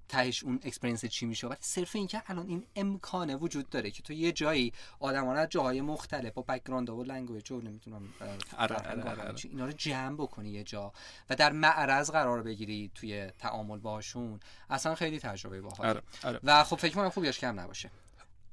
تهش 0.07 0.43
اون 0.43 0.59
experience 0.63 1.05
چی 1.05 1.25
میشه. 1.25 1.47
ولی 1.47 1.57
صرف 1.61 1.95
این 1.95 2.07
که 2.07 2.23
الان 2.27 2.47
این 2.47 2.63
امکانه 2.75 3.35
وجود 3.35 3.69
داره 3.69 3.91
که 3.91 4.03
تو 4.03 4.13
یه 4.13 4.31
جایی 4.31 4.73
آدما 4.99 5.33
از 5.33 5.49
جاهای 5.49 5.81
مختلف 5.81 6.33
با 6.33 6.41
background 6.41 6.89
و 6.89 7.03
language 7.03 7.51
و 7.51 7.61
نمی‌تونم 7.61 8.13
آره، 8.57 8.75
آره، 8.75 9.03
آره، 9.03 9.35
اینا 9.43 9.65
رو 9.65 9.71
جمع 9.71 10.15
بکنی 10.15 10.49
یه 10.49 10.63
جا 10.63 10.93
و 11.29 11.35
در 11.35 11.51
معرض 11.51 12.11
قرار 12.11 12.43
بگیری 12.43 12.91
توی 12.95 13.27
تعامل 13.39 13.79
باهاشون 13.79 14.39
اصلا 14.69 14.95
خیلی 14.95 15.19
تجربه 15.19 15.61
باحاله 15.61 16.01
و 16.43 16.63
خب 16.63 16.75
فکر 16.75 16.95
کنم 16.95 17.09
خوبیش 17.09 17.39
کم 17.39 17.59
نباشه. 17.59 17.91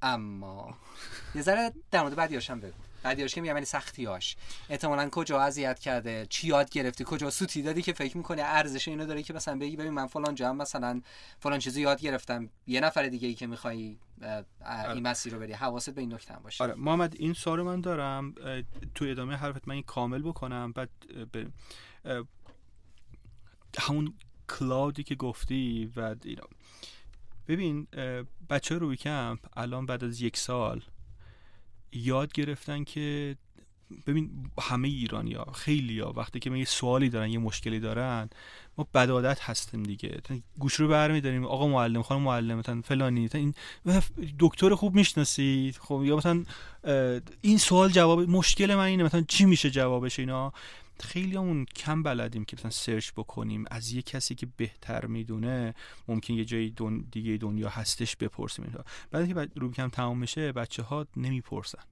اما 0.03 0.79
یه 1.35 1.43
ذره 1.43 1.73
در 1.91 2.03
مورد 2.03 2.15
بعدیاش 2.15 2.51
هم 2.51 2.61
بگو. 2.61 2.86
بعدیاش 3.07 3.35
که 3.35 3.41
میگم 3.41 3.55
یعنی 3.55 3.67
سختیاش 3.67 4.37
احتمالاً 4.71 5.09
کجا 5.09 5.41
اذیت 5.41 5.79
کرده 5.79 6.27
چی 6.31 6.47
یاد 6.47 6.71
گرفتی 6.71 7.05
کجا 7.07 7.31
سوتی 7.31 7.63
دادی 7.63 7.83
که 7.83 7.93
فکر 7.93 8.17
می‌کنی 8.17 8.41
ارزش 8.41 8.89
اینو 8.89 9.07
داره 9.07 9.23
که 9.23 9.33
مثلا 9.33 9.59
بگی 9.59 9.77
ببین 9.77 9.91
من 9.91 10.07
فلان 10.07 10.35
جا 10.35 10.53
مثلا 10.53 11.03
فلان 11.39 11.59
چیزی 11.59 11.81
یاد 11.81 12.01
گرفتم. 12.01 12.51
یه 12.67 12.81
نفر 12.81 13.09
دیگه 13.09 13.29
ای 13.29 13.35
که 13.35 13.47
می‌خوای 13.47 13.97
آره. 14.67 14.91
این 14.91 15.03
مسیر 15.07 15.33
رو 15.33 15.39
بری. 15.39 15.53
حواست 15.53 15.91
به 15.91 16.01
این 16.01 16.15
نکته 16.15 16.35
هم 16.35 16.43
باشه. 16.43 16.65
آره 16.65 16.75
محمد 16.75 17.15
این 17.19 17.33
سوال 17.33 17.63
من 17.63 17.81
دارم. 17.81 18.35
تو 18.95 19.05
ادامه 19.05 19.37
حرفت 19.37 19.69
من 19.69 19.75
این 19.75 19.83
کامل 19.83 20.23
بکنم. 20.23 20.73
بعد 20.73 20.91
به 21.33 21.47
همون 23.79 24.15
کلاودی 24.49 25.03
که 25.03 25.15
گفتی 25.15 25.93
و 25.97 26.17
ببین 27.49 27.87
بچه 28.51 28.79
روی 28.79 28.97
کمپ 28.97 29.39
الان 29.57 29.87
بعد 29.87 30.05
از 30.05 30.21
یک 30.21 30.37
سال 30.37 30.83
یاد 31.97 32.33
گرفتن 32.33 32.85
که 32.85 33.37
ببین 34.07 34.31
همه 34.61 34.89
ایرانیا 34.89 35.45
خیلی 35.55 36.01
ها 36.01 36.13
وقتی 36.13 36.39
که 36.39 36.51
یه 36.51 36.65
سوالی 36.65 37.09
دارن 37.09 37.31
یه 37.31 37.39
مشکلی 37.39 37.81
دارن 37.81 38.29
ما 38.79 38.89
بدادت 38.95 39.41
هستیم 39.41 39.83
دیگه. 39.83 40.21
گوش 40.59 40.75
رو 40.75 40.89
برمیداریم 40.89 41.45
آقا 41.45 41.69
معلم 41.69 42.03
خانم 42.03 42.23
معلم 42.23 42.59
مثلا 42.59 42.81
فلانی 42.85 43.29
این 43.35 43.55
دکتر 44.39 44.75
خوب 44.75 44.95
می‌شناسید؟ 44.95 45.77
خب 45.77 46.03
یا 46.05 46.17
مثلا 46.17 46.45
این 47.41 47.59
سوال 47.59 47.91
جواب 47.91 48.21
مشکل 48.21 48.75
من 48.75 48.85
اینه 48.85 49.03
مثلا 49.03 49.25
چی 49.29 49.45
میشه 49.45 49.71
جوابش 49.71 50.19
اینا؟ 50.19 50.53
خیلی 51.01 51.37
همون 51.37 51.65
کم 51.65 52.03
بلدیم 52.03 52.45
که 52.45 52.57
مثلا 52.57 52.71
search 52.71 53.11
بکنیم. 53.13 53.65
از 53.71 53.93
یه 53.93 54.03
کسی 54.03 54.35
که 54.35 54.47
بهتر 54.57 55.07
می‌دونه 55.07 55.75
ممکن 56.09 56.35
یه 56.35 56.45
جای 56.45 56.73
دیگه 57.11 57.37
دنیا 57.37 57.69
هستش 57.69 58.17
بپرسیم. 58.17 58.65
اینها 58.65 58.85
بعد 59.11 59.29
که 59.29 59.61
روبی 59.61 59.73
کمپ 59.73 59.89
تمام 59.89 60.19
میشه 60.19 60.53
بچه 60.53 60.83
ها 60.83 61.07
نمی‌پرسن. 61.17 61.83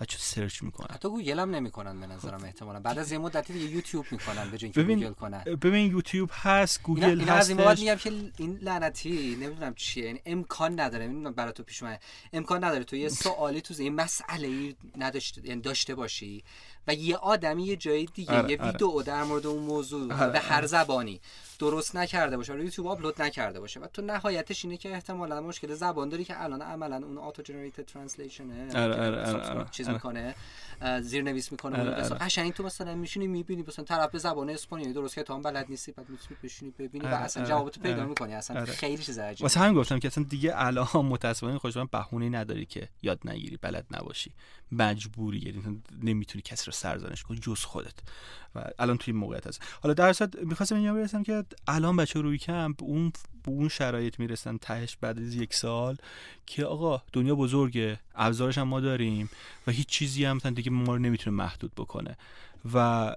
بچه 0.00 0.18
search 0.18 0.62
می‌کنن. 0.62 0.86
حتی 0.90 1.08
گوگل 1.08 1.38
هم 1.38 1.50
نمی‌کنن 1.50 2.00
به 2.00 2.06
نظرم 2.06 2.44
احتمالا. 2.44 2.80
بعد 2.80 2.98
از 2.98 3.12
یه 3.12 3.18
مدتی 3.18 3.52
دیگه 3.52 3.66
یوتیوب 3.66 4.06
می‌کنن 4.10 4.50
به 4.50 4.58
جای 4.58 4.70
ببین 4.70 4.98
گوگل 4.98 5.12
کنن. 5.12 5.44
ببین 5.44 5.90
یوتیوب 5.90 6.30
هست 6.32 6.82
گوگل 6.82 7.04
اینا, 7.04 7.20
اینا 7.20 7.34
از 7.34 7.48
این 7.48 7.58
بعد 7.58 7.78
میگم 7.78 7.94
که 7.94 8.12
این 8.38 8.58
لعنتی 8.62 9.36
نمی‌دونم 9.40 9.74
چیه. 9.74 10.04
یعنی 10.04 10.20
امکان 10.26 10.80
نداره. 10.80 11.04
نمی‌دونم 11.04 11.32
برای 11.32 11.52
تو 11.52 11.62
پیش 11.62 11.82
اومده. 11.82 12.00
امکان 12.32 12.64
نداره. 12.64 12.84
تو 12.84 12.96
یه 12.96 13.08
سوالی 13.24 13.60
تو 13.60 13.74
این 13.78 13.94
مسئله 13.94 14.74
نداشته 14.96 15.46
یعنی 15.46 15.60
داشته 15.60 15.94
باشی. 15.94 16.44
و 16.88 16.94
یه 16.94 17.16
آدمی 17.16 17.64
یه 17.64 17.76
جای 17.76 18.08
دیگه 18.14 18.38
آره، 18.38 18.50
یه 18.50 18.58
آره. 18.60 18.72
ویدیو 18.72 19.02
در 19.02 19.22
مورد 19.22 19.46
اون 19.46 19.62
موضوع 19.62 20.14
آره، 20.14 20.32
به 20.32 20.40
هر 20.40 20.66
زبانی 20.66 21.20
درست 21.58 21.96
نکرده 21.96 22.36
باشه 22.36 22.52
روی 22.52 22.64
یوتیوب 22.64 22.86
آپلود 22.86 23.22
نکرده 23.22 23.60
باشه. 23.60 23.80
و 23.80 23.86
تو 23.86 24.02
نهایتش 24.02 24.64
اینه 24.64 24.76
که 24.76 24.92
احتمالا 24.92 25.40
مشکل 25.40 25.74
زبان 25.74 26.08
داری 26.08 26.24
که 26.24 26.42
الان 26.42 26.62
عملا 26.62 26.96
اون 26.96 27.18
آتو 27.18 27.42
جنریتد 27.42 27.84
ترنسلیشنه 27.84 28.68
چیز 29.70 29.88
می‌کنه 29.88 30.34
زیرنویس 31.00 31.52
می‌کنه 31.52 31.80
آره 31.80 31.94
آره. 31.94 32.18
قشنگ 32.18 32.52
تو 32.52 32.62
مثلا 32.62 32.94
میشونی 32.94 33.26
می‌بینی 33.26 33.64
مثلا 33.68 33.84
طرف 33.84 34.10
به 34.10 34.18
زبان 34.18 34.50
اسپانیایی 34.50 34.94
درست 34.94 35.14
که 35.14 35.22
تو 35.22 35.34
هم 35.34 35.42
بلد 35.42 35.66
نیستی 35.68 35.92
بعد 35.92 36.08
می‌تونی 36.08 36.40
بشینی 36.42 36.70
ببینی 36.78 37.04
و 37.04 37.08
اصلا 37.08 37.44
جوابتو 37.44 37.80
پیدا 37.80 38.04
می‌کنی. 38.04 38.34
اصلا 38.34 38.64
خیلی 38.64 39.02
چیز 39.02 39.18
عجیبه. 39.18 39.44
واسه 39.44 39.60
همین 39.60 39.74
گفتم 39.74 39.98
که 39.98 40.08
اصلا 40.08 40.24
دیگه 40.24 40.52
الان 40.56 40.86
متأسفانه 40.94 41.58
خوشم 41.58 41.88
بهونه 41.92 42.28
نداری 42.28 42.66
که 42.66 42.88
یاد 43.02 43.20
نگیری 43.24 43.56
بلد 43.56 43.86
نباشی. 43.90 44.32
مجبوری 44.72 45.38
یعنی 45.38 45.82
نمی‌تونی 46.02 46.42
کسی 46.42 46.66
رو 46.66 46.72
سرزنش 46.72 47.22
کنی 47.22 47.38
جز 47.38 47.60
خودت. 47.64 47.94
و 48.54 48.64
الان 48.78 48.96
توی 48.96 49.14
موقعیت 49.14 49.46
هست. 49.46 49.62
حالا 49.82 49.94
در 49.94 50.08
اصل 50.08 50.26
می‌خواستم 50.44 50.74
اینجا 50.74 50.94
برسم 50.94 51.22
که 51.22 51.44
الان 51.68 51.96
بچه 51.96 52.20
روی 52.20 52.38
کمپ 52.38 52.82
اون 52.82 53.12
به 53.44 53.50
اون 53.50 53.68
شرایط 53.68 54.18
می‌رسن 54.18 54.56
تهش 54.56 54.96
بعد 55.00 55.18
از 55.18 55.34
یک 55.34 55.54
سال 55.54 55.96
که 56.46 56.64
آقا 56.64 57.02
دنیا 57.12 57.34
بزرگه 57.34 58.00
ابزارش 58.14 58.58
هم 58.58 58.68
ما 58.68 58.80
داریم 58.80 59.30
و 59.66 59.70
هیچ 59.70 59.86
چیزی 59.86 60.24
هم 60.24 60.38
دیگه 60.38 60.70
ما 60.70 60.92
رو 60.92 60.98
نمی‌تونه 60.98 61.36
محدود 61.36 61.72
بکنه. 61.74 62.16
و 62.74 63.16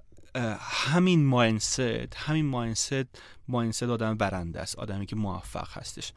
همین 0.60 1.26
ماینست 1.26 1.80
همین 2.16 2.46
mindset 2.46 2.94
mindset 3.48 3.84
آدم 3.84 4.18
برنده 4.18 4.62
است 4.62 4.80
آدمی 4.80 5.06
که 5.06 5.16
موفق 5.16 5.78
هستش. 5.78 6.14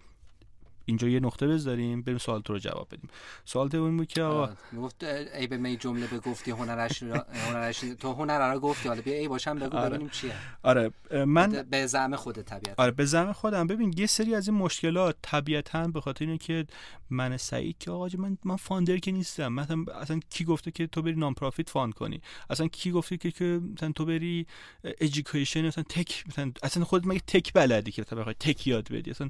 اینجا 0.88 1.08
یه 1.08 1.20
نقطه 1.20 1.46
بذاریم 1.46 2.02
بریم 2.02 2.18
سوال 2.18 2.40
تو 2.40 2.52
رو 2.52 2.58
جواب 2.58 2.88
بدیم. 2.90 3.10
سوال 3.44 3.68
دوم 3.68 3.96
بود 3.96 4.08
که 4.08 4.22
آقا 4.22 4.52
گفت 4.76 5.04
ای 5.04 5.46
به 5.46 5.56
می 5.56 5.76
جمله 5.76 6.06
به 6.06 6.18
گفتی 6.18 6.50
هنرش 6.50 7.02
هنرش 7.48 7.80
تو 7.80 8.12
هنر 8.12 8.52
رو 8.54 8.60
گفتی. 8.60 8.88
حالا 8.88 9.02
بیا 9.02 9.14
ای 9.14 9.28
باشم 9.28 9.58
بگو 9.58 9.76
آره. 9.76 9.88
ببینیم 9.88 10.08
چیه. 10.08 10.32
آره 10.62 10.90
من 11.26 11.66
به 11.70 11.86
زعم 11.86 12.16
خودت 12.16 12.44
طبیعتا 12.44 12.82
آره 12.82 12.90
به 12.90 13.04
زعم 13.04 13.32
خودم. 13.32 13.66
ببین 13.66 13.94
یه 13.96 14.06
سری 14.06 14.34
از 14.34 14.48
این 14.48 14.58
مشکلات 14.58 15.16
طبیعتا 15.22 15.88
به 15.88 16.00
خاطر 16.00 16.24
اینه 16.24 16.38
که 16.38 16.66
من 17.10 17.36
سعید 17.36 17.78
که 17.78 17.90
آقا 17.90 18.08
من 18.18 18.38
من 18.44 18.56
founder 18.56 18.98
که 18.98 19.12
نیستم. 19.12 19.52
مثلا 19.52 19.84
اصلا 20.00 20.20
کی 20.30 20.44
گفته 20.44 20.70
که 20.70 20.86
تو 20.86 21.02
بری 21.02 21.14
non-profit 21.14 21.70
found 21.70 21.94
کنی؟ 21.94 22.20
اصلا 22.50 22.68
کی 22.68 22.90
گفته 22.90 23.16
که 23.16 23.30
که 23.30 23.60
مثلا 23.74 23.92
تو 23.92 24.04
بری 24.04 24.46
ادویکیشن 24.84 25.66
مثلا 25.66 25.84
تک 25.88 26.24
مثلا 26.28 26.52
اصلا 26.62 26.84
خودت 26.84 27.06
مگه 27.06 27.20
تک 27.26 27.52
بلدی 27.52 27.92
که 27.92 28.02
بخوای 28.02 28.34
تک 28.40 28.66
یاد 28.66 28.92
بدی؟ 28.92 29.10
اصلا 29.10 29.28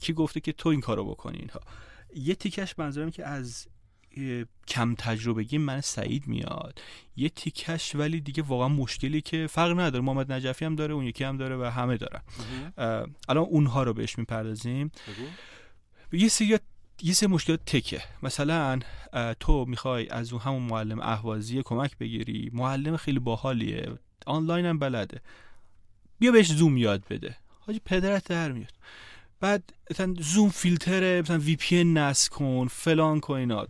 کی 0.00 0.12
گفته 0.12 0.40
که 0.40 0.52
تو 0.52 0.68
این 0.68 0.80
کارو 0.84 1.04
بکنی 1.04 1.38
اینها. 1.38 1.60
یه 2.16 2.34
تیکش 2.34 2.78
منظورم 2.78 3.10
که 3.10 3.26
از 3.26 3.66
کم 4.68 4.94
تجربگی 4.94 5.58
من 5.58 5.80
سعید 5.80 6.26
میاد. 6.26 6.80
یه 7.16 7.28
تیکش 7.28 7.94
ولی 7.94 8.20
دیگه 8.20 8.42
واقعا 8.42 8.68
مشکلی 8.68 9.20
که 9.20 9.46
فرق 9.46 9.80
نداره. 9.80 10.04
محمد 10.04 10.32
نجفی 10.32 10.64
هم 10.64 10.76
داره 10.76 10.94
اون 10.94 11.04
یکی 11.04 11.24
هم 11.24 11.36
داره 11.36 11.56
و 11.56 11.62
همه 11.64 11.96
دارن. 11.96 12.22
الان 13.28 13.44
اونها 13.44 13.82
رو 13.82 13.92
بهش 13.92 14.18
می‌پردازیم. 14.18 14.90
یه 16.12 16.28
سری 16.28 16.58
یه 17.02 17.12
سری 17.12 17.28
مشکلات 17.28 17.64
تکه. 17.66 18.02
مثلا 18.22 18.78
تو 19.40 19.64
می‌خوای 19.64 20.08
از 20.08 20.32
اون 20.32 20.42
همون 20.42 20.62
معلم 20.62 21.00
اهوازی 21.00 21.62
کمک 21.64 21.98
بگیری. 21.98 22.50
معلم 22.52 22.96
خیلی 22.96 23.18
باحالیه. 23.18 23.92
آنلاین 24.26 24.66
هم 24.66 24.78
بلده. 24.78 25.20
بیا 26.18 26.32
بهش 26.32 26.52
زوم 26.52 26.76
یاد 26.76 27.04
بده. 27.10 27.36
حاجی 27.66 27.80
پدرت 27.84 28.28
در 28.28 28.52
میاد. 28.52 28.72
بعد 29.44 29.74
مثلا 29.90 30.14
زوم 30.18 30.48
فیلتره 30.48 31.20
مثلا 31.22 31.38
VPN 31.38 31.84
نصب 31.84 32.32
کن 32.32 32.68
فلان 32.70 33.20
کن 33.20 33.34
اینا. 33.34 33.66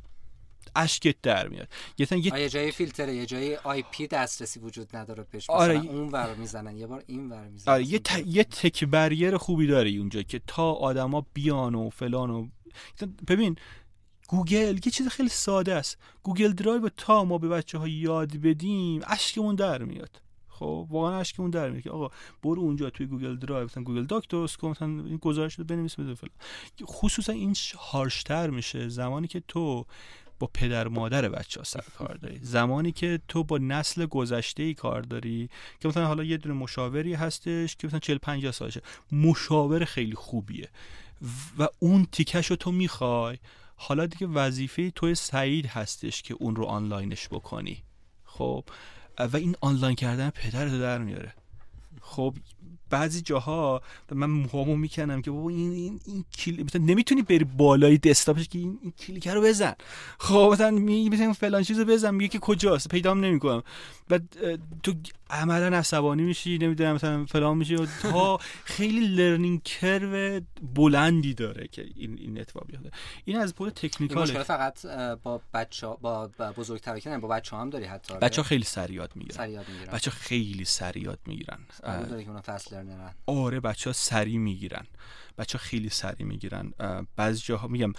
اشکت 0.76 1.16
در 1.22 1.48
میاد. 1.48 1.68
یه 1.98 2.06
یه 2.40 2.48
جای 2.48 2.70
فیلتره 2.70 3.14
یه 3.14 3.26
جای 3.26 3.56
IP 3.56 4.06
دسترسی 4.06 4.60
وجود 4.60 4.96
نداره 4.96 5.22
پیش 5.22 5.51
آره 5.51 5.74
اون 5.74 6.09
ور 6.09 6.34
می‌زنن 6.34 6.76
یه 6.76 6.86
بار 6.86 7.02
این 7.06 7.30
ور 7.30 7.48
می‌زنن. 7.48 7.74
آره 7.74 7.84
یه, 7.84 7.98
ت... 7.98 8.22
یه 8.26 8.44
tech 8.44 8.85
barrier 8.85 9.36
خوبی 9.36 9.66
داره 9.66 9.90
اونجا 9.90 10.22
که 10.22 10.40
تا 10.46 10.72
آدما 10.72 11.26
بیان 11.34 11.74
و 11.74 11.90
فلان 11.90 12.30
و 12.30 12.48
ببین 13.28 13.56
گوگل 14.28 14.74
یه 14.84 14.92
چیز 14.92 15.09
خیلی 15.09 15.28
ساده 15.28 15.74
است. 15.74 15.98
Google 16.22 16.52
Drive 16.52 16.89
تا 16.88 17.24
ما 17.24 17.38
به 17.38 17.48
بچه 17.48 17.78
ها 17.78 17.88
یاد 17.88 18.36
بدیم 18.36 19.01
اشکمون 19.06 19.55
در 19.55 19.82
میاد. 19.82 20.23
خب 20.65 20.86
واقعا 20.91 21.19
اشکمون 21.19 21.51
در 21.51 21.70
میاد 21.70 21.82
که 21.82 21.91
آقا 21.91 22.11
برو 22.43 22.62
اونجا 22.62 22.91
توی 22.91 23.07
Google 23.06 23.36
Drive 23.36 23.64
مثلا 23.65 23.82
Google 23.82 24.05
Doc 24.05 24.28
درست 24.28 24.57
کن 24.57 24.69
مثلا 24.69 24.89
این 24.89 25.16
گزارش 25.16 25.55
رو 25.55 25.65
بنویس 25.65 25.95
بده 25.95 26.15
فلان. 26.15 26.32
خصوصا 26.82 27.32
این 27.32 27.57
harsh 27.78 28.30
تر 28.30 28.51
میشه 28.51 28.89
زمانی 28.89 29.27
که 29.27 29.43
تو 29.49 29.86
با 30.39 30.51
پدر 30.55 30.89
مادر 30.89 31.28
بچه 31.28 31.61
ها 31.61 31.65
سر 31.65 31.85
کار 31.99 32.15
داری. 32.15 32.39
زمانی 32.43 32.93
که 32.93 33.20
تو 33.28 33.45
با 33.45 33.59
نسل 33.59 34.07
گذشته 34.07 34.62
ای 34.62 34.74
کار 34.74 35.03
داری 35.03 35.49
که 35.81 35.89
مثلا 35.89 36.07
حالا 36.07 36.24
یه 36.24 36.36
دونه 36.36 36.55
مشاوری 36.55 37.15
هستش 37.15 37.77
که 37.77 37.86
مثلا 37.86 37.99
40 37.99 38.19
50 38.19 38.53
سالشه. 38.53 38.82
مشاور 39.12 39.85
خیلی 39.85 40.15
خوبیه. 40.15 40.69
و 41.59 41.69
اون 41.78 42.07
تیکش 42.12 42.47
رو 42.47 42.57
تو 42.57 42.73
می‌خوای. 42.73 43.39
حالا 43.77 44.07
دیگه 44.07 44.27
وظیفه 44.27 44.91
توی 44.91 45.15
سعید 45.15 45.66
هستش 45.66 46.23
که 46.23 46.35
اون 46.35 46.57
رو 46.57 46.65
آنلاینش 46.65 47.28
بکنی. 47.28 47.82
خب 48.24 48.65
و 49.19 49.36
این 49.36 49.57
آنلاین 49.61 49.95
کردن 49.95 50.31
پدر 50.31 50.65
رو 50.65 50.78
در 50.78 50.99
میاره. 50.99 51.35
خب 52.01 52.35
بعضی 52.91 53.20
جاها 53.20 53.82
من 54.12 54.31
موهامو 54.31 54.77
می‌کنم 54.77 55.23
که 55.23 55.31
بابا 55.31 55.51
این 55.51 55.73
این 55.73 56.01
این 56.07 56.24
کلی 56.39 56.62
مثلا 56.62 56.82
نمی‌تونی 56.82 57.23
بری 57.23 57.45
بالای 57.45 57.99
دسکتاپش 57.99 58.49
که 58.49 58.59
این, 58.59 58.78
این 58.82 58.93
کلیک 58.93 59.28
رو 59.28 59.43
بزن. 59.43 59.74
خب 60.19 60.51
مثلا 60.53 60.70
میگی 60.70 61.09
مثلا 61.09 61.32
فلان 61.32 61.62
چیزو 61.62 61.85
بزن 61.85 62.15
میگه 62.15 62.28
که 62.28 62.39
کجاست؟ 62.39 62.89
پیدام 62.89 63.24
نمی‌کنم. 63.24 63.62
و 64.11 64.20
تو 64.82 64.95
عملا 65.35 65.77
عصبانی 65.77 66.23
میشی 66.23 66.59
نمی‌دونم 66.59 66.94
مثلا 66.94 67.24
فلان 67.24 67.56
میشی 67.56 67.74
و 67.74 67.86
تا 68.02 68.39
خیلی 68.65 69.06
لرنینگ 69.06 69.62
کرو 69.62 70.40
بلندی 70.74 71.35
داره 71.35 71.69
که 71.69 71.86
این 71.97 72.19
این 72.19 72.40
اتفاق 72.40 72.66
بیفته. 72.66 72.90
این 73.24 73.36
از 73.36 73.55
بود 73.55 73.73
تکنیکال 73.73 74.27
فقط 74.27 74.86
با 75.23 75.40
بچه 75.55 75.86
با 75.86 76.27
بزرگتر 76.56 76.98
که 76.98 77.19
با 77.19 77.28
بچه 77.28 77.56
هم 77.56 77.70
داری 77.70 77.85
حتی 77.85 78.15
بچه 78.15 78.43
ها 78.43 78.48
خیلی 78.48 78.65
سریعات 78.65 79.16
می‌گیرن. 79.16 79.36
سریعات 79.36 79.69
می‌گیرن. 79.69 79.93
بچه 79.93 80.11
ها 80.11 80.16
خیلی 80.16 80.65
سریعات 80.65 81.19
می‌گیرن. 81.27 81.59
داره 81.82 82.23
که 82.23 82.28
اونا 82.31 82.43
فست 82.47 82.73
لرنرن 82.73 83.15
آره 83.27 83.61
بچه 83.61 83.90
ها 83.90 83.94
سریع 83.94 84.39
می‌گیرن. 84.39 84.86
بچه 85.39 85.59
ها 85.59 85.65
خیلی 85.65 85.89
سریع 85.89 86.27
می‌گیرن. 86.27 86.73
بعضی 87.16 87.43
جاها 87.44 87.69
میگم 87.69 87.93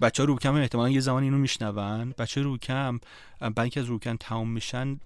بچه 0.00 0.22
ها 0.22 0.26
روکم 0.26 0.54
احتمالا 0.54 0.90
یه 0.90 1.00
زمان 1.00 1.22
اینو 1.22 1.38
میشنون. 1.38 2.14
بچه 2.18 2.42
روکم 2.42 3.00
بنک 3.56 3.76
از 3.76 3.84
روکم 3.84 4.16
تمام 4.16 4.50
میشن 4.50 5.00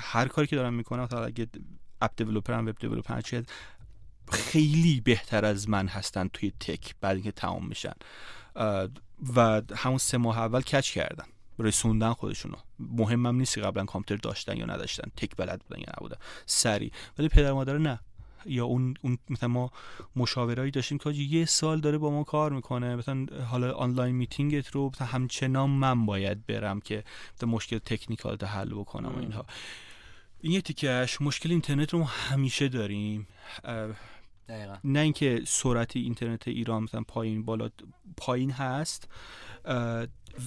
هر 0.00 0.28
کاری 0.28 0.46
که 0.46 0.56
دارم 0.56 0.74
می‌کنم 0.74 1.02
مثلا 1.02 1.24
اگه 1.24 1.46
اپ 2.00 2.10
دیولپر 2.16 2.54
هم 2.54 2.66
وب 2.66 2.78
دیولپر 2.78 3.20
خیلی 4.32 5.00
بهتر 5.00 5.44
از 5.44 5.68
من 5.68 5.88
هستن 5.88 6.28
توی 6.28 6.50
تک 6.60 6.94
بعد 7.00 7.14
اینکه 7.14 7.32
تمام 7.32 7.66
میشن. 7.66 7.92
و 9.36 9.62
همون 9.76 9.98
سه 9.98 10.18
ماه 10.18 10.38
اول 10.38 10.60
کچ 10.60 10.92
کردن؟ 10.92 11.24
رسوندن 11.58 12.12
خودشونو. 12.12 12.56
مهمم 12.78 13.36
نیست 13.36 13.58
قبلا 13.58 13.84
کامپیوتر 13.84 14.28
داشتن 14.28 14.56
یا 14.56 14.66
نداشتن 14.66 15.10
تک 15.16 15.36
بلد 15.36 15.62
بودن 15.68 15.80
یا 15.80 15.86
نبودن. 15.96 16.16
سری 16.46 16.92
ولی 17.18 17.28
پدر 17.28 17.52
مادر 17.52 17.78
نه. 17.78 18.00
یا 18.46 18.64
اون 18.64 18.94
اون 19.02 19.18
مثلا 19.30 19.48
ما 19.48 19.70
مشاورایی 20.16 20.70
داشتیم 20.70 20.98
که 20.98 21.10
یه 21.10 21.44
سال 21.44 21.80
داره 21.80 21.98
با 21.98 22.10
ما 22.10 22.24
کار 22.24 22.52
می‌کنه. 22.52 22.96
مثلا 22.96 23.26
حالا 23.50 23.72
آنلاین 23.72 24.14
میتینگت 24.14 24.68
رو 24.68 24.90
مثلا 24.94 25.06
همچنان 25.06 25.70
من 25.70 26.06
باید 26.06 26.46
برم 26.46 26.80
که 26.80 27.04
مشکل 27.42 27.78
technical 27.78 28.38
حل 28.44 28.74
بکنم 28.74 29.08
و 29.08 29.18
اینها. 29.18 29.46
این 30.40 30.52
یه 30.52 30.60
تیکش 30.60 31.20
مشکل 31.20 31.50
اینترنت 31.50 31.92
رو 31.92 31.98
ما 31.98 32.04
همیشه 32.04 32.68
داریم 32.68 33.28
دقیقا. 34.48 34.76
نه 34.84 35.00
اینکه 35.00 35.42
سرعت 35.46 35.96
اینترنت 35.96 36.48
ایران 36.48 36.82
مثلا 36.82 37.02
پایین 37.08 37.44
بالا 37.44 37.70
پایین 38.16 38.50
هست 38.50 39.08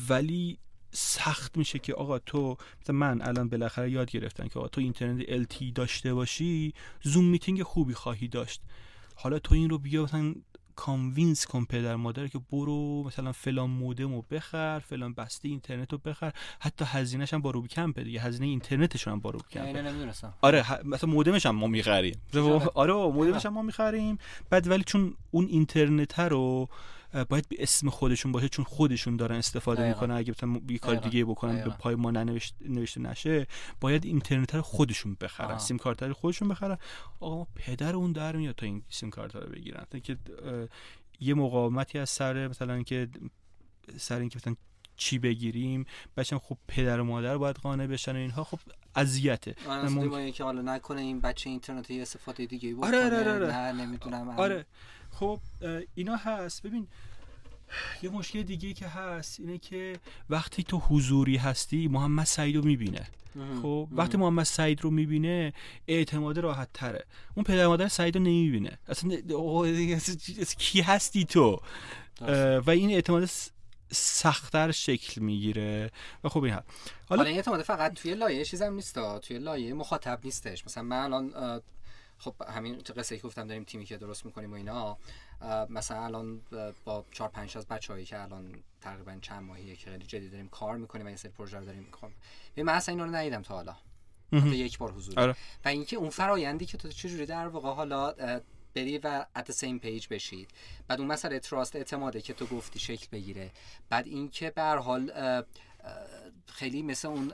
ولی 0.09 0.57
سخت 0.91 1.57
میشه 1.57 1.79
که 1.79 1.93
آقا 1.93 2.19
تو 2.19 2.57
مثلا 2.81 2.95
من 2.95 3.21
الان 3.21 3.49
بالاخره 3.49 3.91
یاد 3.91 4.11
گرفتم 4.11 4.47
که 4.47 4.59
آقا 4.59 4.67
تو 4.67 4.81
اینترنت 4.81 5.23
LTE 5.23 5.71
داشته 5.75 6.13
باشی 6.13 6.73
Zoom 7.01 7.25
meeting 7.25 7.63
خوبی 7.63 7.93
خواهی 7.93 8.27
داشت 8.27 8.61
حالا 9.15 9.39
تو 9.39 9.55
این 9.55 9.69
رو 9.69 9.77
بیا 9.77 10.03
مثلا 10.03 10.35
convince 10.75 11.45
کن 11.45 11.65
پدر 11.65 11.95
مادر 11.95 12.27
که 12.27 12.39
برو 12.51 13.03
مثلا 13.03 13.31
فلان 13.31 13.69
مودم 13.69 14.15
رو 14.15 14.25
بخر 14.31 14.79
فلان 14.79 15.13
بسته 15.13 15.49
اینترنت 15.49 15.91
رو 15.91 15.97
بخر. 16.05 16.33
حتی 16.59 16.85
هزینهش 16.87 17.33
هم 17.33 17.41
با 17.41 17.51
روبی 17.51 17.67
کمپه 17.67 18.03
دیگه. 18.03 18.21
هزینه 18.21 18.47
اینترنتشون 18.47 19.13
هم 19.13 19.19
با 19.19 19.29
روبی 19.29 19.45
کمپه 19.51 20.11
آره 20.41 20.83
مثلا 20.83 21.09
مودمش 21.09 21.45
هم 21.45 21.55
ما 21.55 21.67
می‌خریم. 21.67 22.21
آره 22.75 22.93
مودمش 22.93 23.45
هم 23.45 23.53
ما 23.53 23.61
می‌خریم. 23.61 24.17
بعد 24.49 24.67
ولی 24.67 24.83
چون 24.83 25.13
اون 25.31 25.45
اینترنت 25.45 26.19
رو 26.19 26.69
باید 27.29 27.47
به 27.49 27.55
اسم 27.59 27.89
خودشون 27.89 28.31
باشه 28.31 28.49
چون 28.49 28.65
خودشون 28.65 29.17
دارن 29.17 29.35
استفاده 29.35 29.87
می‌کنن. 29.87 30.15
اگه 30.15 30.31
مثلا 30.31 30.61
یه 30.69 30.77
کار 30.77 30.95
دیگه 30.95 31.25
بکنن 31.25 31.63
به 31.63 31.69
پای 31.69 31.95
ما 31.95 32.11
ننوشته 32.11 32.99
نشه 32.99 33.47
باید 33.81 34.05
اینترنت 34.05 34.55
رو 34.55 34.61
خودشون 34.61 35.17
بخرن 35.21 35.57
سیم 35.57 35.77
کارت 35.77 36.03
رو 36.03 36.13
خودشون 36.13 36.47
بخرن. 36.47 36.77
آقا 37.19 37.47
پدر 37.55 37.95
اون 37.95 38.11
در 38.11 38.35
میاد 38.35 38.55
تا 38.55 38.65
این 38.65 38.83
سیم 38.89 39.09
کارت 39.09 39.35
رو 39.35 39.49
بگیرن. 39.49 39.85
که 40.03 40.17
یه 41.19 41.33
مقاومتی 41.33 41.99
از 41.99 42.09
سر 42.09 42.47
مثلا 42.47 42.83
که 42.83 43.07
سر 43.97 44.19
اینکه 44.19 44.37
مثلا 44.37 44.55
چی 44.97 45.19
بگیریم. 45.19 45.85
بچه 46.17 46.37
خب 46.37 46.57
پدر 46.67 46.99
و 46.99 47.03
مادر 47.03 47.37
باید 47.37 47.55
قانع 47.55 47.87
بشن 47.87 48.11
و 48.11 48.15
اینها. 48.15 48.43
خب 48.43 48.59
اذیته. 48.95 49.55
آره 49.67 49.89
مم... 49.89 50.31
که 50.31 50.43
حالا 50.43 50.61
نکنه 50.61 51.01
این 51.01 51.19
بچه 51.19 51.49
اینترنت 51.49 51.89
یه 51.89 52.01
استفاده 52.01 52.45
دیگه 52.45 52.73
بکنه 52.73 52.87
آره 52.87 53.19
آره 53.19 53.33
آره. 53.33 53.47
نه 53.47 53.71
نمی‌دونم. 53.71 54.29
آره. 54.29 54.65
خب 55.19 55.39
اینا 55.95 56.15
هست. 56.15 56.63
ببین 56.63 56.87
یه 58.01 58.09
مشکل 58.09 58.43
دیگه 58.43 58.73
که 58.73 58.87
هست 58.87 59.39
اینه 59.39 59.57
که 59.57 59.99
وقتی 60.29 60.63
تو 60.63 60.77
حضوری 60.77 61.37
هستی 61.37 61.87
محمد 61.87 62.25
سعید 62.25 62.55
رو 62.55 62.65
می‌بینه. 62.65 63.07
خب 63.61 63.87
وقتی 63.91 64.17
محمد 64.17 64.45
سعید 64.45 64.81
رو 64.81 64.91
می‌بینه 64.91 65.53
اعتماد 65.87 66.37
راحت 66.39 66.69
تره 66.73 67.05
اون 67.35 67.43
پدر 67.43 67.67
مادر 67.67 67.87
سعید 67.87 68.15
رو 68.15 68.21
نمی‌بینه. 68.21 68.77
اصلا 68.87 69.17
کی 70.57 70.81
هستی 70.81 71.25
تو؟ 71.25 71.61
و 72.65 72.69
این 72.69 72.91
اعتماد 72.91 73.29
سختتر 73.91 74.71
شکل 74.71 75.21
می‌گیره. 75.21 75.91
و 76.23 76.29
خب 76.29 76.43
این 76.43 76.59
حالا 77.09 77.23
این 77.23 77.35
اعتماد 77.35 77.61
فقط 77.61 77.93
توی 77.93 78.13
لایه 78.13 78.45
چیزم 78.45 78.73
نیست 78.73 78.99
توی 79.19 79.39
لایه 79.39 79.73
مخاطب 79.73 80.19
نیستش. 80.23 80.65
مثلا 80.65 80.83
من 80.83 81.03
الان 81.03 81.61
خب 82.17 82.35
همین 82.47 82.77
قصه 82.77 83.17
که 83.17 83.23
گفتم 83.23 83.47
داریم 83.47 83.63
تیمی 83.63 83.85
که 83.85 83.97
درست 83.97 84.25
می‌کنیم 84.25 84.51
و 84.51 84.55
اینا 84.55 84.97
مثلا 85.69 86.05
الان 86.05 86.41
با 86.85 87.05
چهار 87.11 87.29
پنج 87.29 87.57
از 87.57 87.67
بچه‌هایی 87.67 88.05
که 88.05 88.21
الان 88.21 88.63
تقریبا 88.81 89.17
چند 89.21 89.43
ماهیه 89.43 89.75
که 89.75 89.89
خیلی 89.89 90.05
جدی 90.05 90.29
داریم 90.29 90.49
کار 90.49 90.77
می‌کنیم 90.77 91.05
و 91.05 91.07
این 91.07 91.17
سری 91.17 91.31
پروژه 91.31 91.57
رو 91.57 91.65
داریم 91.65 91.83
می‌کنیم 91.83 92.15
به 92.55 92.63
من 92.63 92.73
اصلا 92.73 92.93
اینا 92.93 93.05
رو 93.05 93.15
ندیدم 93.15 93.41
تا 93.41 93.55
حالا. 93.55 93.75
تا 94.31 94.37
یک 94.37 94.77
بار 94.77 94.91
حضور. 94.91 95.19
آره. 95.19 95.35
و 95.65 95.67
اینکه 95.67 95.95
اون 95.95 96.09
فرایندی 96.09 96.65
که 96.65 96.77
تو 96.77 96.89
چجوری 96.89 97.25
در 97.25 97.47
واقع 97.47 97.69
حالا 97.69 98.13
بری 98.75 98.97
و 98.97 99.25
at 99.35 99.51
same 99.51 99.79
page 99.79 100.07
بشید 100.07 100.51
بعد 100.87 100.99
اون 100.99 101.11
مسئله 101.11 101.39
trust 101.39 101.75
اعتماده 101.75 102.21
که 102.21 102.33
تو 102.33 102.45
گفتی 102.45 102.79
شکل 102.79 103.07
بگیره. 103.11 103.51
بعد 103.89 104.07
اینکه 104.07 104.49
به 104.49 104.61
هر 104.61 104.77
حال 104.77 105.11
خیلی 106.47 106.81
مثل 106.81 107.07
اون 107.07 107.33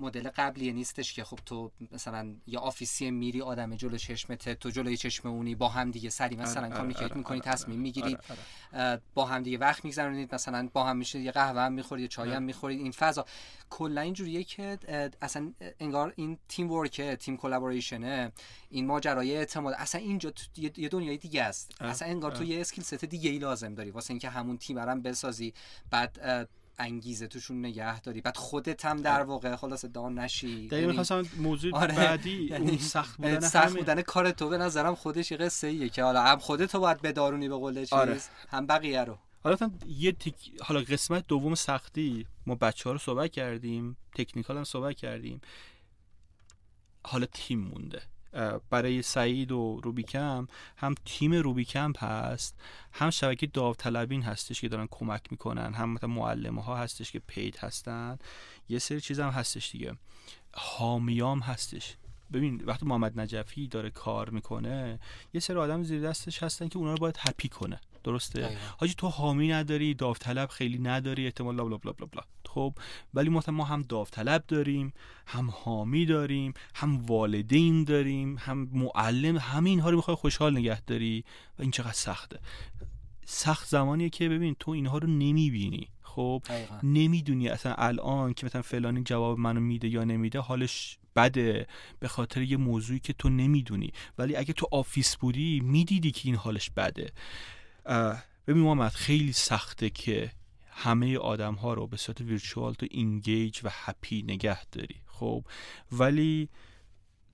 مدل 0.00 0.28
قبلی 0.36 0.72
نیستش 0.72 1.12
که 1.12 1.24
خب 1.24 1.38
تو 1.46 1.70
مثلا 1.92 2.34
یه 2.46 2.60
office 2.60 3.03
ی 3.03 3.10
میری 3.10 3.42
آدم 3.42 3.74
جلو 3.74 3.96
چشمت 3.96 4.48
تو 4.48 4.70
جلوی 4.70 4.96
چشم 4.96 5.28
اونی 5.28 5.54
با 5.54 5.68
هم 5.68 5.90
دیگه 5.90 6.10
سری 6.10 6.36
مثلا 6.36 6.62
آره، 6.62 6.66
آره، 6.66 6.76
communicate 6.76 7.02
آره، 7.02 7.16
می‌کنی 7.16 7.40
تصمیم 7.40 7.80
می‌گیرید 7.80 8.18
با 9.14 9.24
هم 9.24 9.42
دیگه 9.42 9.58
وقت 9.58 9.84
میگذرونید 9.84 10.34
مثلا 10.34 10.68
با 10.72 10.84
هم 10.84 10.96
میشه 10.96 11.20
یه 11.20 11.30
قهوه 11.30 11.60
هم 11.60 11.72
می‌خورید 11.72 12.02
یه 12.02 12.08
چای 12.08 12.32
هم 12.32 12.42
می‌خورید 12.42 12.80
این 12.80 12.92
فضا. 12.92 13.24
کلا 13.70 14.00
اینجوریه 14.00 14.44
که 14.44 14.78
اصلا 15.22 15.52
انگار 15.80 16.12
این 16.16 16.38
تیم 16.48 16.70
ورکه 16.70 17.16
تیم 17.16 17.36
کلابوریشنه 17.36 18.32
این 18.70 18.86
ماجرای 18.86 19.36
اعتماد 19.36 19.74
اصلا 19.78 20.00
اینجا 20.00 20.32
یه 20.76 20.88
دنیای 20.88 21.16
دیگه 21.16 21.42
است. 21.42 21.74
اصلا 21.80 22.08
انگار 22.08 22.32
تو 22.32 22.44
یه 22.44 22.60
اسکیل 22.60 22.84
ست 22.84 23.04
دیگه 23.04 23.30
ای 23.30 23.38
لازم 23.38 23.74
داری. 23.74 23.90
واسه 23.90 24.10
اینکه 24.10 24.28
همون 24.28 24.58
تیم 24.58 24.78
هم 24.78 25.02
بسازی 25.02 25.54
بعد 25.90 26.48
انگیزه 26.78 27.26
توشون 27.26 27.58
نگه 27.58 28.00
داری. 28.00 28.20
بعد 28.20 28.36
خودت 28.36 28.84
هم 28.84 29.02
در 29.02 29.22
واقع 29.22 29.56
خلاص 29.56 29.84
دان 29.84 30.18
نشی. 30.18 30.56
دقیقا 30.66 30.76
یعنی 30.76 30.86
می‌خواستم 30.86 31.24
موضوع 31.36 31.76
آره. 31.76 31.96
بعدی 31.96 32.48
یعنی 32.50 32.68
اون 32.68 32.78
سخت 32.78 33.16
بودن 33.16 33.40
سخت 33.40 33.76
بودن 33.76 34.02
کار 34.02 34.30
تو 34.30 34.48
به 34.48 34.58
نظرم 34.58 34.94
خودش 34.94 35.30
یه 35.30 35.36
قصه 35.36 35.66
ایه 35.66 35.88
که 35.88 36.02
حالا 36.02 36.22
هم 36.22 36.38
خودت 36.38 36.76
باید 36.76 37.02
بدارونی 37.02 37.48
به 37.48 37.54
قول 37.54 37.80
چیز 37.80 37.92
آره. 37.92 38.20
هم 38.48 38.66
بقیه 38.66 39.04
رو. 39.04 39.18
حالا 39.44 39.56
یه 39.86 40.12
تیک... 40.12 40.34
حالا 40.62 40.80
قسمت 40.80 41.26
دوم 41.26 41.54
سختی 41.54 42.26
ما 42.46 42.54
بچه 42.54 42.84
ها 42.84 42.92
رو 42.92 42.98
صحبت 42.98 43.32
کردیم 43.32 43.96
تکنیکال 44.14 44.56
هم 44.56 44.64
صحبت 44.64 44.96
کردیم. 44.96 45.40
حالا 47.04 47.26
تیم 47.26 47.60
مونده. 47.60 48.02
برای 48.70 49.02
سعید 49.02 49.52
و 49.52 49.80
روبیکم 49.84 50.46
هم 50.76 50.94
تیم 51.04 51.34
روبیکمپ 51.34 52.04
هست 52.04 52.60
هم 52.92 53.10
شبکه 53.10 53.46
داوطلبین 53.46 54.22
هستش 54.22 54.60
که 54.60 54.68
دارن 54.68 54.88
کمک 54.90 55.22
می‌کنن 55.30 55.74
هم 55.74 55.90
مثلا 55.90 56.10
معلمه 56.10 56.62
ها 56.62 56.76
هستش 56.76 57.12
که 57.12 57.18
پید 57.18 57.56
هستن. 57.56 58.18
یه 58.68 58.78
سری 58.78 59.00
چیز 59.00 59.20
هم 59.20 59.30
هستش 59.30 59.70
دیگه. 59.70 59.96
حامیام 60.54 61.40
هستش. 61.40 61.96
ببین 62.32 62.64
وقتی 62.64 62.86
محمد 62.86 63.20
نجفی 63.20 63.68
داره 63.68 63.90
کار 63.90 64.30
می‌کنه 64.30 65.00
یه 65.34 65.40
سری 65.40 65.56
آدم 65.56 65.82
زیر 65.82 66.00
دستش 66.00 66.42
هستن 66.42 66.68
که 66.68 66.78
اونا 66.78 66.92
رو 66.92 66.98
باید 66.98 67.16
هپی 67.18 67.48
کنه. 67.48 67.80
درسته؟ 68.04 68.56
حاجی 68.78 68.94
تو 68.94 69.08
حامی 69.08 69.48
نداری 69.48 69.94
داوطلب 69.94 70.48
خیلی 70.48 70.78
نداری 70.78 71.24
احتمال 71.24 71.56
بلا 71.56 71.64
بلا 71.64 71.92
بلا 71.92 72.06
بلا. 72.06 72.22
خب 72.46 72.74
ولی 73.14 73.28
ما 73.28 73.42
ما 73.48 73.64
هم 73.64 73.82
داوطلب 73.82 74.44
داریم 74.48 74.92
هم 75.26 75.50
حامی 75.50 76.06
داریم 76.06 76.54
هم 76.74 77.06
والدین 77.06 77.84
داریم 77.84 78.36
هم 78.38 78.68
معلم 78.72 79.36
همه 79.36 79.70
اینها 79.70 79.90
رو 79.90 79.96
می‌خوای 79.96 80.16
خوشحال 80.16 80.58
نگه 80.58 80.80
داری 80.80 81.24
و 81.58 81.62
این 81.62 81.70
چقدر 81.70 81.92
سخته. 81.92 82.38
سخت 83.24 83.68
زمانیه 83.68 84.10
که 84.10 84.28
ببین 84.28 84.56
تو 84.58 84.70
اینها 84.70 84.98
رو 84.98 85.08
نمی‌بینی. 85.08 85.88
خب 86.02 86.42
نمی‌دونی 86.82 87.48
اصلا 87.48 87.74
الان 87.78 88.34
که 88.34 88.46
مثلا 88.46 88.62
فلانی 88.62 89.02
جواب 89.02 89.38
منو 89.38 89.60
میده 89.60 89.88
یا 89.88 90.04
نمیده 90.04 90.40
حالش 90.40 90.98
بده 91.16 91.66
به 92.00 92.08
خاطر 92.08 92.42
یه 92.42 92.56
موضوعی 92.56 92.98
که 92.98 93.12
تو 93.12 93.28
نمی‌دونی. 93.28 93.92
ولی 94.18 94.36
اگه 94.36 94.52
تو 94.52 94.68
office 94.72 95.16
بودی 95.16 95.60
می‌دیدی 95.60 96.10
که 96.10 96.20
این 96.24 96.34
حالش 96.34 96.70
بده. 96.70 97.12
ببین 98.46 98.62
محمد 98.62 98.92
خیلی 98.92 99.32
سخته 99.32 99.90
که 99.90 100.32
همه 100.70 101.18
آدم 101.18 101.54
ها 101.54 101.74
رو 101.74 101.86
به 101.86 101.96
صورت 101.96 102.20
virtual 102.20 102.74
تو 102.74 102.86
engage 102.90 103.60
و 103.64 103.68
happy 103.72 104.22
نگه 104.22 104.64
داری 104.64 104.96
خب؟ 105.06 105.44
ولی 105.92 106.48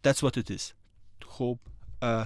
that's 0.07 0.19
what 0.19 0.33
it 0.37 0.51
is. 0.51 0.63
خب 1.27 1.59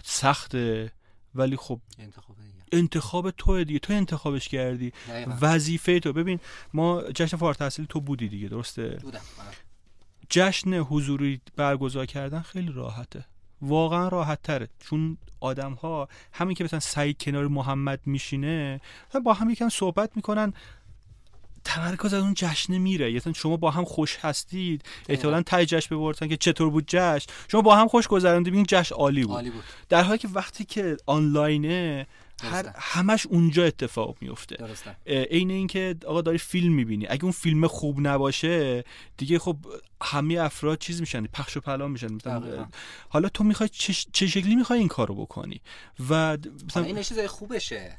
سخته 0.05 0.93
ولی 1.35 1.57
خب 1.57 1.81
انتخاب, 1.99 2.37
انتخاب 2.73 3.31
تو 3.31 3.65
دیگه. 3.65 3.79
تو 3.79 3.93
انتخابش 3.93 4.49
کردی. 4.49 4.93
وظیفه 5.41 6.01
تو. 6.01 6.13
ببین 6.13 6.41
ما 6.75 7.03
جشن 7.03 7.37
فارغ 7.37 7.57
تحصیل 7.57 7.85
تو 7.85 8.01
بودی 8.01 8.29
دیگه 8.29 8.49
درسته؟ 8.49 8.99
بودم 9.03 9.21
جشن 10.31 10.75
حضوری 10.75 11.41
برگزار 11.57 12.07
کردن 12.07 12.41
خیلی 12.41 12.73
راحته. 12.73 13.25
واقعا 13.63 14.09
راحت 14.09 14.43
تره 14.43 14.69
چون 14.79 15.17
آدم 15.41 15.73
ها 15.73 16.09
همین 16.33 16.55
که 16.55 16.65
مثلا 16.65 16.81
سعید 16.81 17.19
کنار 17.19 17.49
محمد 17.49 18.01
میشینه 18.07 18.81
با 19.25 19.33
هم 19.33 19.51
یکم 19.51 19.69
صحبت 19.69 20.11
می‌کنن 20.17 20.53
تمرکز 21.65 22.15
از 22.15 22.23
اون 22.23 22.35
جشن 22.35 22.79
میره. 22.79 23.13
یعنی 23.13 23.35
شما 23.35 23.57
با 23.57 23.71
هم 23.71 23.85
خوش 23.85 24.19
هستید 24.21 24.83
احتمالا 25.09 25.43
تای 25.43 25.67
جشن 25.67 25.97
ببرتن 25.97 26.29
که 26.29 26.37
چطور 26.37 26.71
بود 26.71 26.85
جشن؟ 26.87 27.33
شما 27.49 27.63
با 27.63 27.77
هم 27.77 27.89
خوش 27.89 28.09
گذراندید 28.09 28.55
این 28.55 28.65
جشن 28.69 28.95
عالی 28.95 29.25
بود. 29.25 29.35
عالی 29.35 29.51
بود. 29.51 29.65
در 29.89 30.03
حالی 30.03 30.19
که 30.19 30.29
وقتی 30.29 30.65
که 30.65 30.97
آنلاینه 31.07 32.07
هر 32.43 32.73
همش 32.77 33.27
اونجا 33.27 33.65
اتفاق 33.65 34.17
میفته 34.21 34.57
عین 35.07 35.51
اینکه 35.51 35.97
آقا 36.07 36.21
داری 36.21 36.39
فیلم 36.39 36.73
می‌بینی. 36.73 37.07
اگه 37.09 37.23
اون 37.23 37.33
فیلم 37.33 37.67
خوب 37.67 37.97
نباشه 38.01 38.85
دیگه 39.17 39.39
خب 39.39 39.57
همه 40.03 40.35
افراد 40.35 40.79
چیز 40.79 41.01
میشن 41.01 41.27
پخش 41.27 41.57
و 41.57 41.61
پلا 41.61 41.89
میشن. 41.89 42.13
مثلا. 42.13 42.69
حالا 43.09 43.29
تو 43.29 43.45
می‌خوای 43.45 43.69
چه, 43.69 43.93
چه 44.13 44.27
شکلی 44.27 44.57
می‌خوای 44.57 44.79
این 44.79 44.89
کارو 44.89 45.15
بکنی؟ 45.15 45.61
و 46.11 46.39
مثلا 46.67 46.83
این 46.85 47.03
چیزای 47.03 47.29
خوبشه. 47.29 47.97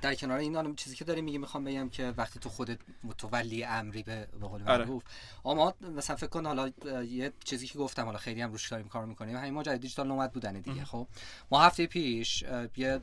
در 0.00 0.14
کنار 0.14 0.38
این 0.38 0.56
حالا 0.56 0.74
چیزی 0.74 0.96
که 0.96 1.04
داری 1.04 1.20
میگه 1.20 1.38
می‌خوام 1.38 1.64
بگم 1.64 1.88
که 1.88 2.14
وقتی 2.16 2.38
تو 2.38 2.48
خودت 2.48 2.78
متولی 3.04 3.64
امری 3.64 4.02
به 4.02 4.28
به 4.40 4.46
قول 4.46 4.62
آره. 4.62 4.84
معروف 4.84 5.02
اما 5.44 5.74
مثلا 5.96 6.16
فکر 6.16 6.26
کن 6.26 6.46
حالا 6.46 6.72
یه 7.02 7.32
چیزی 7.44 7.66
که 7.66 7.78
گفتم 7.78 8.04
حالا 8.04 8.18
خیلی 8.18 8.40
هم 8.40 8.52
روش 8.52 8.68
داریم 8.68 8.88
کار 8.88 9.06
می‌کنیم. 9.06 9.36
همین 9.36 9.54
ماجرای 9.54 9.78
دیجیتال 9.78 10.06
نومد 10.06 10.32
بودن 10.32 10.60
دیگه 10.60 10.84
خب؟ 10.84 11.06
ما 11.50 11.60
هفته 11.60 11.86
پیش 11.86 12.44
یه 12.76 13.00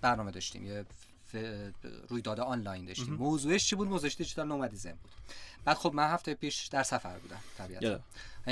برنامه 0.00 0.30
داشتیم 0.30 0.64
یه 0.64 0.84
رویداد 2.08 2.40
آنلاین 2.40 2.84
داشتیم. 2.84 3.14
موضوعش 3.14 3.68
چی 3.68 3.76
بود؟ 3.76 3.88
موضوعش 3.88 4.14
digital 4.14 4.48
nomadism 4.48 4.92
بود. 5.02 5.10
بعد 5.64 5.76
خب 5.76 5.92
من 5.94 6.10
هفته 6.10 6.34
پیش 6.34 6.66
در 6.66 6.82
سفر 6.82 7.18
بودم 7.18 7.40
طبیعتا. 7.58 8.00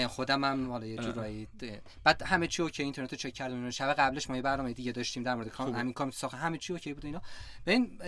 خودم 0.08 0.44
هم 0.44 0.70
حالا 0.70 0.86
یه 0.86 0.96
جورایی 0.96 1.48
بعد 2.04 2.22
همه 2.22 2.46
چی 2.46 2.62
okay 2.62 2.82
اینترنت 2.82 3.12
رو 3.12 3.18
چک 3.18 3.32
کردم 3.32 3.54
اینا. 3.54 3.70
شب 3.70 3.92
قبلش 3.92 4.30
ما 4.30 4.36
یه 4.36 4.42
برنامه 4.42 4.72
دیگه 4.72 4.92
داشتیم 4.92 5.22
در 5.22 5.34
مورد 5.34 5.48
com... 5.48 5.74
همین 5.74 5.92
community 5.92 6.14
ساخت. 6.14 6.34
همه 6.34 6.58
چی 6.58 6.72
okay 6.72 6.94
بود 6.94 7.06
اینا. 7.06 7.22
ببین 7.66 7.98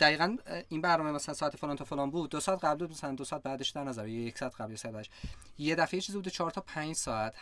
دقیقا 0.00 0.36
این 0.68 0.80
برنامه 0.80 1.12
مثلا 1.12 1.34
ساعت 1.34 1.56
فلان 1.56 1.76
تا 1.76 1.84
فلان 1.84 2.10
بود. 2.10 2.30
دو 2.30 2.40
ساعت 2.40 2.64
قبل 2.64 2.78
بود، 2.78 2.90
مثلا 2.90 3.14
دو 3.14 3.24
ساعت 3.24 3.42
بعدش 3.42 3.70
در 3.70 3.84
نظر 3.84 4.08
یک 4.08 4.38
ساعت 4.38 4.60
قبل 4.60 4.70
یا 4.70 4.76
ساعت 4.76 4.94
بعدش. 4.94 5.10
یه 5.58 5.74
دفعه 5.74 5.94
یه 5.94 6.00
چیزی 6.00 6.18
بوده 6.18 6.30
چهار 6.30 6.50
تا 6.50 6.60
پنج 6.60 6.94
ساعت 6.94 7.34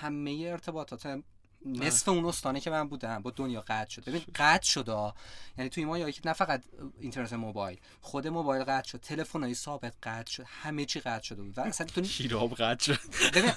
همه 0.00 0.46
ارتباطات 0.50 1.22
نصف 1.66 2.08
اون 2.08 2.24
استانه 2.24 2.60
که 2.60 2.70
من 2.70 2.88
بودم 2.88 3.22
با 3.22 3.30
دنیا 3.30 3.60
قطع 3.60 3.90
شد. 3.90 4.04
ببین 4.04 4.22
قطع 4.34 4.66
شد. 4.66 5.12
یعنی 5.58 5.70
توی 5.70 5.84
ما 5.84 5.98
یا 5.98 6.12
نه 6.24 6.32
فقط 6.32 6.62
اینترنت 7.00 7.32
موبایل 7.32 7.78
خود 8.00 8.28
موبایل 8.28 8.64
قطع 8.64 8.88
شد 8.88 9.00
تلفن‌های 9.00 9.54
ثابت 9.54 9.94
قطع 10.02 10.30
شد 10.30 10.44
همه 10.46 10.84
چی 10.84 11.00
قطع 11.00 11.22
شده 11.22 11.42
بود 11.42 11.58
و 11.58 11.60
اصلا 11.60 11.86
تو 11.86 12.04
شیراب 12.22 12.54
قطع 12.54 12.84
شد. 12.84 12.98
ببین 13.34 13.52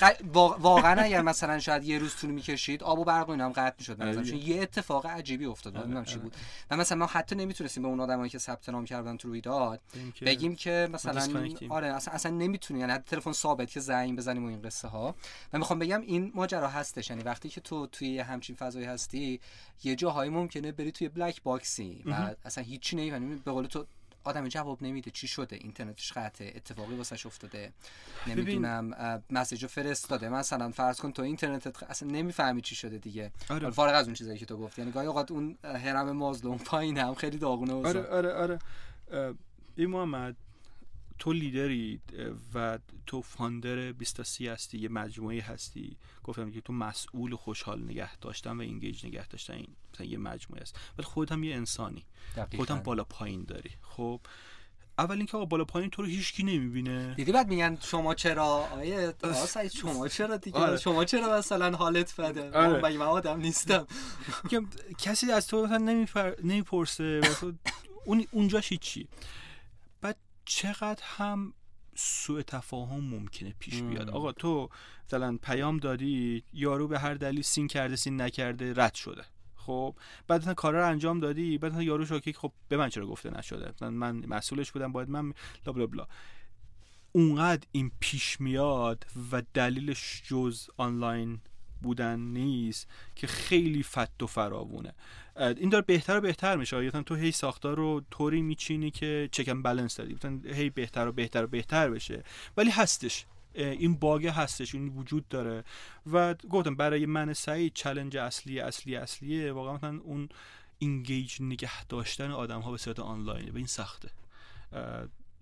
واقعا 0.59 1.01
اگر 1.01 1.21
مثلا 1.21 1.59
شاید 1.59 1.83
یه 1.83 1.99
روز 1.99 2.15
طول 2.15 2.29
می‌کشید 2.29 2.83
آب 2.83 2.99
و 2.99 3.03
برق 3.03 3.27
و 3.27 3.31
اینا 3.31 3.45
هم 3.45 3.51
قطع 3.51 3.75
می‌شد. 3.79 4.01
آره 4.01 4.09
مثلا 4.09 4.21
دیگه. 4.21 4.37
چون 4.37 4.47
یه 4.47 4.61
اتفاق 4.61 5.05
عجیبی 5.05 5.45
افتاد. 5.45 5.73
من 5.73 5.81
نمی‌دونم 5.81 6.05
چی 6.05 6.17
بود. 6.17 6.35
و 6.71 6.77
مثلا 6.77 6.97
ما 6.97 7.05
حتی 7.05 7.35
نمی‌تونستیم 7.35 7.83
به 7.83 7.89
اون 7.89 7.99
آدمایی 7.99 8.29
که 8.29 8.39
ثبت 8.39 8.69
نام 8.69 8.85
کردن 8.85 9.17
تو 9.17 9.27
رویداد 9.27 9.81
بگیم 10.21 10.55
که 10.55 10.89
مثلا. 10.93 11.49
آره 11.69 11.87
اصلا 11.87 12.13
اصلا 12.13 12.31
نمی‌تونی 12.31 12.79
یعنی 12.79 12.91
حتی 12.91 13.03
تلفن 13.07 13.31
ثابت 13.31 13.71
که 13.71 13.79
زنگ 13.79 14.17
بزنیم 14.17 14.45
و 14.45 14.47
این 14.47 14.61
قصه 14.61 14.87
ها 14.87 15.15
و 15.53 15.57
می‌خوام 15.57 15.79
بگم 15.79 16.01
این 16.01 16.31
ماجرا 16.35 16.69
هستش. 16.69 17.09
یعنی 17.09 17.23
وقتی 17.23 17.49
که 17.49 17.61
تو 17.61 17.87
توی 17.95 18.07
یه 18.07 18.23
همچین 18.23 18.55
فضایی 18.55 18.85
هستی 18.85 19.39
یه 19.83 19.95
جاهایی 19.95 20.31
ممکنه 20.31 20.71
بری 20.71 20.91
توی 20.91 21.09
بلک 21.09 21.43
باکسی 21.43 22.03
و 22.05 22.35
اصلا 22.45 22.63
هیچی 22.63 22.95
نمی‌فهمی. 22.95 23.35
به 23.35 23.51
قول 23.51 23.65
تو 23.65 23.85
آدم 24.23 24.47
جواب 24.47 24.83
نمیده 24.83 25.11
چی 25.11 25.27
شده. 25.27 25.55
اینترنتش 25.55 26.13
قطعه 26.13 26.53
اتفاقی 26.55 26.95
واسش 26.95 27.25
افتاده. 27.25 27.73
نمی‌دونم 28.27 29.23
مسیج 29.29 29.63
رو 29.63 29.69
فرستاده. 29.69 30.29
مثلا 30.29 30.71
فرض 30.71 30.99
کن 30.99 31.11
تو 31.11 31.21
اینترنتت 31.21 31.83
اصلا 31.83 32.09
نمی‌فهمی 32.09 32.61
چی 32.61 32.75
شده 32.75 32.97
دیگه. 32.97 33.31
آره. 33.49 33.69
فارغ 33.69 33.95
از 33.95 34.05
اون 34.05 34.13
چیزایی 34.13 34.37
که 34.37 34.45
تو 34.45 34.57
گفتی. 34.57 34.81
یعنی 34.81 34.91
گاهی 34.91 35.07
اوقات 35.07 35.31
اون 35.31 35.57
هرم 35.63 36.11
مازلوم 36.11 36.57
پایین 36.57 36.97
هم 36.97 37.13
خیلی 37.13 37.37
داغونه. 37.37 37.73
آره 37.73 38.07
آره 38.07 38.33
آره. 38.33 38.59
اه، 39.11 39.33
این 39.75 39.89
محمد 39.89 40.35
تو 41.19 41.33
لیدری 41.33 41.99
و 42.53 42.79
تو 43.05 43.21
فاندر 43.21 43.91
20 43.91 44.15
تا 44.15 44.23
30 44.23 44.47
هستی 44.47 44.77
یه 44.77 44.89
مجموعه 44.89 45.41
هستی. 45.41 45.97
گفتم 46.23 46.51
که 46.51 46.61
تو 46.61 46.73
مسئول 46.73 47.35
خوشحال 47.35 47.83
نگه 47.83 48.17
داشتن 48.17 48.57
و 48.57 48.61
اینگیج 48.61 49.05
نگه 49.05 49.27
داشتن 49.27 49.53
این 49.53 49.67
مثلا 49.93 50.05
یه 50.07 50.17
مجموعه 50.17 50.61
است 50.61 50.79
ولی 50.97 51.05
خودت 51.05 51.31
هم 51.31 51.43
یه 51.43 51.55
انسانی. 51.55 52.05
خودت 52.55 52.71
هم 52.71 52.79
بالا 52.79 53.03
پایین 53.03 53.43
داری. 53.43 53.71
خب 53.81 54.21
اول 54.97 55.17
اینکه 55.17 55.37
آقا 55.37 55.45
بالا 55.45 55.65
پایین 55.65 55.89
تو 55.89 56.01
رو 56.01 56.07
هیچکی 56.07 56.43
نمی‌بینه. 56.43 57.13
دیدی 57.13 57.31
بعد 57.31 57.47
میگن 57.47 57.77
شما 57.81 58.15
چرا؟ 58.15 58.45
آیه 58.45 59.13
سعید 59.33 59.71
شما 59.71 60.07
چرا 60.07 60.37
دیگه؟ 60.37 60.57
آره. 60.57 60.77
شما 60.77 61.05
چرا 61.05 61.37
مثلا 61.37 61.77
حالت 61.77 62.21
بده؟ 62.21 62.51
آره. 62.51 62.97
من 62.97 63.05
آدم 63.05 63.39
نیستم. 63.39 63.87
کسی 64.97 65.31
از 65.31 65.47
تو 65.47 65.65
مثلا 65.65 65.77
نمیفر... 65.77 66.35
نمی‌پرسه. 66.43 67.21
اون 68.05 68.25
اونجاش 68.31 68.73
چی 68.73 69.07
چقدر 70.45 71.03
هم 71.03 71.53
سوء 71.95 72.41
تفاهم 72.41 73.03
ممکنه 73.03 73.55
پیش 73.59 73.81
بیاد. 73.83 74.09
آقا 74.09 74.31
تو 74.31 74.69
مثلا 75.07 75.37
پیام 75.41 75.77
دادی 75.77 76.43
یارو 76.53 76.87
به 76.87 76.99
هر 76.99 77.13
دلیل 77.13 77.41
سین 77.41 77.67
کرده 77.67 77.95
سین 77.95 78.21
نکرده 78.21 78.73
رد 78.75 78.93
شده. 78.93 79.25
خب 79.55 79.95
بعد 80.27 80.41
مثلا 80.41 80.53
کارا 80.53 80.79
رو 80.79 80.89
انجام 80.89 81.19
دادی 81.19 81.57
بعد 81.57 81.71
مثلا 81.71 81.83
یارو 81.83 82.05
شاکی 82.05 82.33
خب 82.33 82.51
به 82.67 82.77
من 82.77 82.89
چرا 82.89 83.07
گفته 83.07 83.29
نشده؟ 83.29 83.71
مثلا 83.75 83.89
من 83.89 84.25
مسئولش 84.25 84.71
بودم 84.71 84.91
باید 84.91 85.09
من 85.09 85.33
بلا 85.63 85.73
بلا 85.73 85.87
بلا. 85.87 86.07
اونقدر 87.11 87.67
این 87.71 87.91
پیش 87.99 88.41
میاد 88.41 89.05
و 89.31 89.43
دلیلش 89.53 90.23
جز 90.25 90.69
آنلاین 90.77 91.39
بودن 91.81 92.19
نیست 92.19 92.87
که 93.15 93.27
خیلی 93.27 93.83
فت 93.83 94.23
و 94.23 94.27
فراوونه. 94.27 94.93
این 95.37 95.69
داره 95.69 95.85
بهتر 95.87 96.17
و 96.17 96.21
بهتر 96.21 96.55
میشه. 96.57 96.81
مثلا 96.81 97.03
تو 97.03 97.15
هی 97.15 97.31
ساختار 97.31 97.77
رو 97.77 98.01
طوری 98.11 98.41
میچینی 98.41 98.91
که 98.91 99.29
چکن 99.31 99.61
بالانس 99.61 99.99
مثلا 99.99 100.39
هی 100.45 100.69
بهتر 100.69 101.07
و 101.07 101.11
بهتر 101.11 101.43
و 101.43 101.47
بهتر 101.47 101.89
بشه. 101.89 102.23
ولی 102.57 102.71
هستش. 102.71 103.25
این 103.53 103.95
bug 103.95 104.27
هستش. 104.27 104.75
این 104.75 104.87
وجود 104.87 105.27
داره. 105.27 105.63
و 106.11 106.33
گفتم 106.33 106.75
برای 106.75 107.05
من 107.05 107.33
سعید 107.33 107.73
challenge 107.73 108.17
اصلی 108.17 108.59
اصلی 108.59 108.95
اصلیه. 108.95 109.51
واقعا 109.51 109.73
مثلا 109.73 109.99
اون 110.03 110.29
engage 110.79 111.41
نگه 111.41 111.85
داشتن 111.85 112.31
آدم 112.31 112.59
ها 112.59 112.71
به 112.71 112.77
صورت 112.77 112.99
آنلاینه 112.99 113.51
و 113.51 113.57
این 113.57 113.67
سخته. 113.67 114.09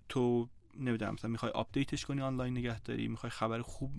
تو 0.08 0.48
نمی‌دونم 0.80 1.14
مثلا 1.14 1.30
می‌خوای 1.30 1.52
update 1.52 1.91
ش 1.91 2.04
کنی 2.04 2.20
آنلاین 2.20 2.58
نگه 2.58 2.80
داری 2.80 3.08
می‌خوای 3.08 3.30
خبر 3.30 3.62
خوب 3.62 3.90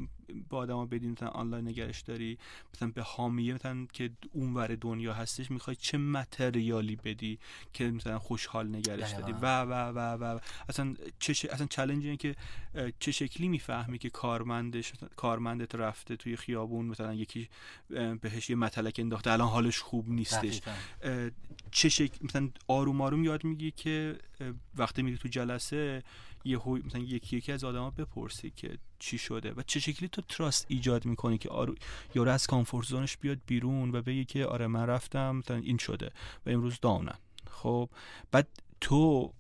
به 0.49 0.57
آدما 0.57 0.85
بدی 0.85 1.07
مثلا 1.07 1.30
آنلاین 1.30 1.68
نگهش 1.68 2.02
داری 2.02 2.38
مثلا 2.73 2.91
به 2.95 3.02
حامیه 3.02 3.53
مثلا 3.53 3.88
که 3.93 4.10
اونور 4.31 4.76
دنیا 4.76 5.14
هستش 5.14 5.52
می‌خوای 5.52 5.76
چه 5.76 5.97
material 5.97 6.85
ی 6.85 6.95
بدی 6.95 7.39
که 7.73 7.91
مثلا 7.91 8.19
خوشحال 8.19 8.76
نگهش 8.76 9.11
داری 9.11 9.31
و 9.31 9.61
و 9.61 9.73
و 9.89 9.99
و 9.99 10.39
اصلا 10.69 10.93
چه 11.19 11.34
ش... 11.34 11.45
اصلا 11.45 11.68
چالش 11.68 11.95
اینه 12.03 12.18
که 12.18 12.35
چه 12.99 13.11
شکلی 13.11 13.47
می‌فهمی 13.47 13.97
که 13.97 14.10
کارمندش 14.10 14.93
کارمندت 15.15 15.76
رفته 15.76 16.15
توی 16.15 16.35
خیابون 16.35 16.85
مثلا 16.85 17.14
یکی 17.14 17.49
بهش 18.22 18.49
یه 18.49 18.56
متلک 18.56 18.95
انداخته 18.99 19.31
الان 19.31 19.47
حالش 19.47 19.80
خوب 19.80 20.10
نیستش. 20.10 20.61
چه 21.72 21.89
شکل 21.89 22.26
مثلا 22.26 22.49
آروم 22.68 23.02
آروم 23.02 23.23
یاد 23.23 23.43
میگی 23.43 23.72
که 23.72 24.18
وقتی 24.76 25.02
میری 25.02 25.18
تو 25.18 25.27
جلسه 25.27 26.03
یه 26.45 26.59
مثلا 26.85 27.01
یکی 27.01 27.38
یکی 27.38 27.51
از 27.51 27.63
آدما 27.63 27.89
بپرسی 27.89 28.53
که 28.55 28.77
چی 28.99 29.17
شده 29.17 29.51
و 29.51 29.61
چه 29.67 29.80
شکلی 29.80 30.09
تو 30.09 30.22
تراست 30.22 30.65
ایجاد 30.69 31.05
می‌کنی 31.05 31.38
که 31.38 31.49
آرو 31.49 31.76
یارو 32.15 32.31
از 32.31 32.47
کامفورت 32.47 32.88
زونش 32.88 33.17
بیاد 33.17 33.38
بیرون 33.47 33.95
و 33.95 34.01
بگه 34.01 34.23
که 34.26 34.45
آره 34.45 34.67
من 34.67 34.85
رفتم 34.88 35.35
مثلا 35.35 35.57
این 35.57 35.77
شده 35.77 36.11
و 36.45 36.49
امروز 36.49 36.80
down 36.81 37.10
م 37.10 37.18
خب 37.51 37.89
بعد 38.31 38.47
تو 38.81 39.34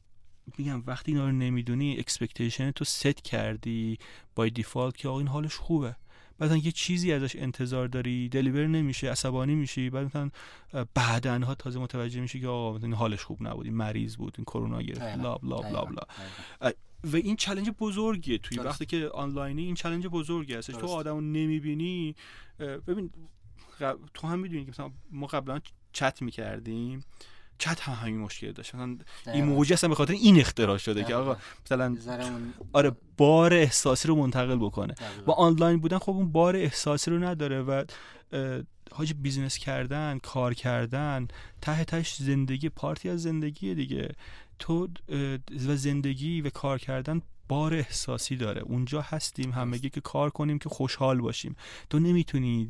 میگم 0.57 0.83
وقتی 0.87 1.11
اینا 1.11 1.25
رو 1.25 1.31
نمی‌دونی 1.31 1.97
expectation 1.99 2.71
تو 2.71 2.85
ست 2.85 3.23
کردی 3.23 3.97
by 4.35 4.49
default 4.49 4.97
که 4.97 5.07
آقا 5.07 5.19
این 5.19 5.27
حالش 5.27 5.55
خوبه 5.55 5.95
بعدا 6.39 6.57
یه 6.57 6.71
چیزی 6.71 7.13
ازش 7.13 7.35
انتظار 7.35 7.87
داری 7.87 8.29
deliver 8.29 8.67
نمیشه 8.67 9.11
عصبانی 9.11 9.55
میشی 9.55 9.89
بعد 9.89 10.05
مثلا 10.05 10.29
بعدنها 10.93 11.55
تازه 11.55 11.79
متوجه 11.79 12.21
میشی 12.21 12.39
که 12.41 12.47
آقا 12.47 12.73
مثلا 12.73 12.87
این 12.87 12.95
حالش 12.95 13.23
خوب 13.23 13.43
نبود 13.47 13.65
این 13.65 13.75
مریض 13.75 14.15
بود 14.15 14.33
این 14.37 14.45
کرونا 14.45 14.81
گرفت. 14.81 15.01
بله 15.23 15.37
دقیقاً. 15.61 15.85
بله 15.85 16.01
دقیقاً. 16.59 16.71
و 17.13 17.15
این 17.15 17.35
challenge 17.35 17.69
بزرگیه 17.69 18.37
توی 18.37 18.57
درست. 18.57 18.67
وقتی 18.67 18.85
که 18.85 19.09
آنلاینی 19.13 19.63
این 19.63 19.75
challenge 19.75 20.07
بزرگی 20.07 20.53
هستش 20.53 20.75
تو. 20.75 20.87
آدمو 20.87 21.21
نمی‌بینی 21.21 22.15
ببین 22.59 23.11
تو 24.13 24.27
هم 24.27 24.39
می‌دونی 24.39 24.65
که 24.65 24.71
مثلا 24.71 24.91
ما 25.11 25.27
قبلا 25.27 25.59
چت 25.93 26.21
می‌کردیم 26.21 27.03
چت 27.57 27.81
هم 27.81 27.93
همین 27.93 28.19
مشکل 28.19 28.51
داشت 28.51 28.75
مثلا. 28.75 28.97
ایموجی 29.33 29.73
اصلا 29.73 29.89
به 29.89 29.95
خاطر 29.95 30.13
این 30.13 30.39
اختراع 30.39 30.77
شده 30.77 31.03
که. 31.03 31.15
آقا 31.15 31.37
مثلا 31.65 31.97
آره 32.73 32.91
بار 33.17 33.53
احساسی 33.53 34.07
رو 34.07 34.15
منتقل 34.15 34.55
بکنه 34.55 34.93
دقیقاً. 34.93 35.23
با 35.25 35.33
آنلاین 35.33 35.79
بودن 35.79 35.97
خب 35.97 36.09
اون 36.09 36.31
بار 36.31 36.55
احساسی 36.55 37.11
رو 37.11 37.23
نداره 37.23 37.61
و 37.61 37.83
حاجی 38.91 39.13
business 39.13 39.57
کردن 39.57 40.19
کار 40.23 40.53
کردن 40.53 41.27
ته 41.61 41.83
تهش 41.83 42.15
زندگی 42.15 42.69
part 42.69 43.01
ی 43.01 43.09
از 43.09 43.23
زندگی 43.23 43.75
دیگه 43.75 44.15
تو 44.59 44.87
و 45.67 45.75
زندگی 45.75 46.41
و 46.41 46.49
کار 46.49 46.79
کردن 46.79 47.21
بار 47.47 47.73
احساسی 47.73 48.35
داره. 48.35 48.61
اونجا 48.61 49.01
هستیم 49.01 49.51
همگی 49.51 49.89
که 49.89 50.01
کار 50.01 50.29
کنیم 50.29 50.59
که 50.59 50.69
خوشحال 50.69 51.21
باشیم. 51.21 51.55
تو 51.89 51.99
نمی‌تونی 51.99 52.69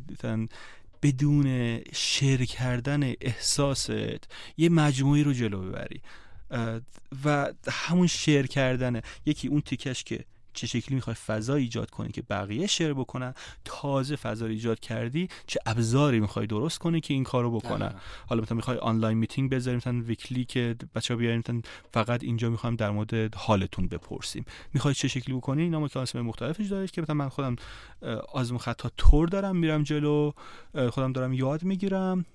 بدون 1.02 1.80
شیر 1.94 2.46
کردن 2.46 3.14
احساست 3.22 3.90
یه 4.58 4.70
مجموعی 4.70 5.24
رو 5.24 5.34
جلو 5.34 5.62
ببری. 5.62 6.02
و 7.26 7.54
همون 7.68 8.08
شیر 8.08 8.48
کردنه. 8.48 9.02
یکی 9.26 9.48
اون 9.48 9.62
تیکش 9.62 10.04
که 10.04 10.26
چه 10.56 10.68
شکلی 10.68 10.96
می‌خوای 10.96 11.16
فضا 11.16 11.56
ایجاد 11.56 11.90
کنی 11.90 12.10
که 12.12 12.22
بقیه 12.22 12.68
شیر 12.68 12.94
بکنن 12.94 13.34
تازه 13.66 14.16
فضا 14.16 14.46
ایجاد 14.46 14.80
کردی 14.80 15.28
چه 15.48 15.60
ابزاری 15.66 16.20
می‌خوای 16.20 16.48
درست 16.48 16.80
کنی 16.80 17.02
که 17.02 17.14
این 17.14 17.24
کارو 17.24 17.52
بکنن؟ 17.52 17.94
حالا 18.28 18.42
مثلا 18.42 18.56
می‌خوای 18.56 18.78
آنلاین 18.78 19.18
میتینگ 19.18 19.50
بذاریم 19.50 19.78
مثلا 19.78 20.02
ویکلی 20.02 20.46
که 20.46 20.76
بچه‌ها 20.96 21.18
بیاریم 21.18 21.40
مثلا 21.40 21.62
فقط 21.94 22.24
اینجا 22.24 22.50
می‌خوایم 22.50 22.76
در 22.76 22.92
مورد 22.92 23.36
حالتون 23.36 23.88
بپرسیم. 23.88 24.46
می‌خوای 24.74 24.94
چه 24.94 25.08
شکلی 25.08 25.36
بکنی؟ 25.36 25.62
اینا 25.62 25.80
مکانیزم 25.80 26.22
مختلفش 26.22 26.66
داره 26.66 26.88
که 26.88 27.02
مثلا 27.02 27.16
من 27.16 27.30
خودم 27.30 27.56
آزمون 28.34 28.60
خطا 28.60 28.92
تور 28.98 29.28
دارم 29.28 29.56
میرم 29.56 29.84
جلو 29.84 30.32
خودم 30.90 31.14
دارم 31.14 31.34
یاد 31.34 31.64
می‌گیرم 31.64 32.26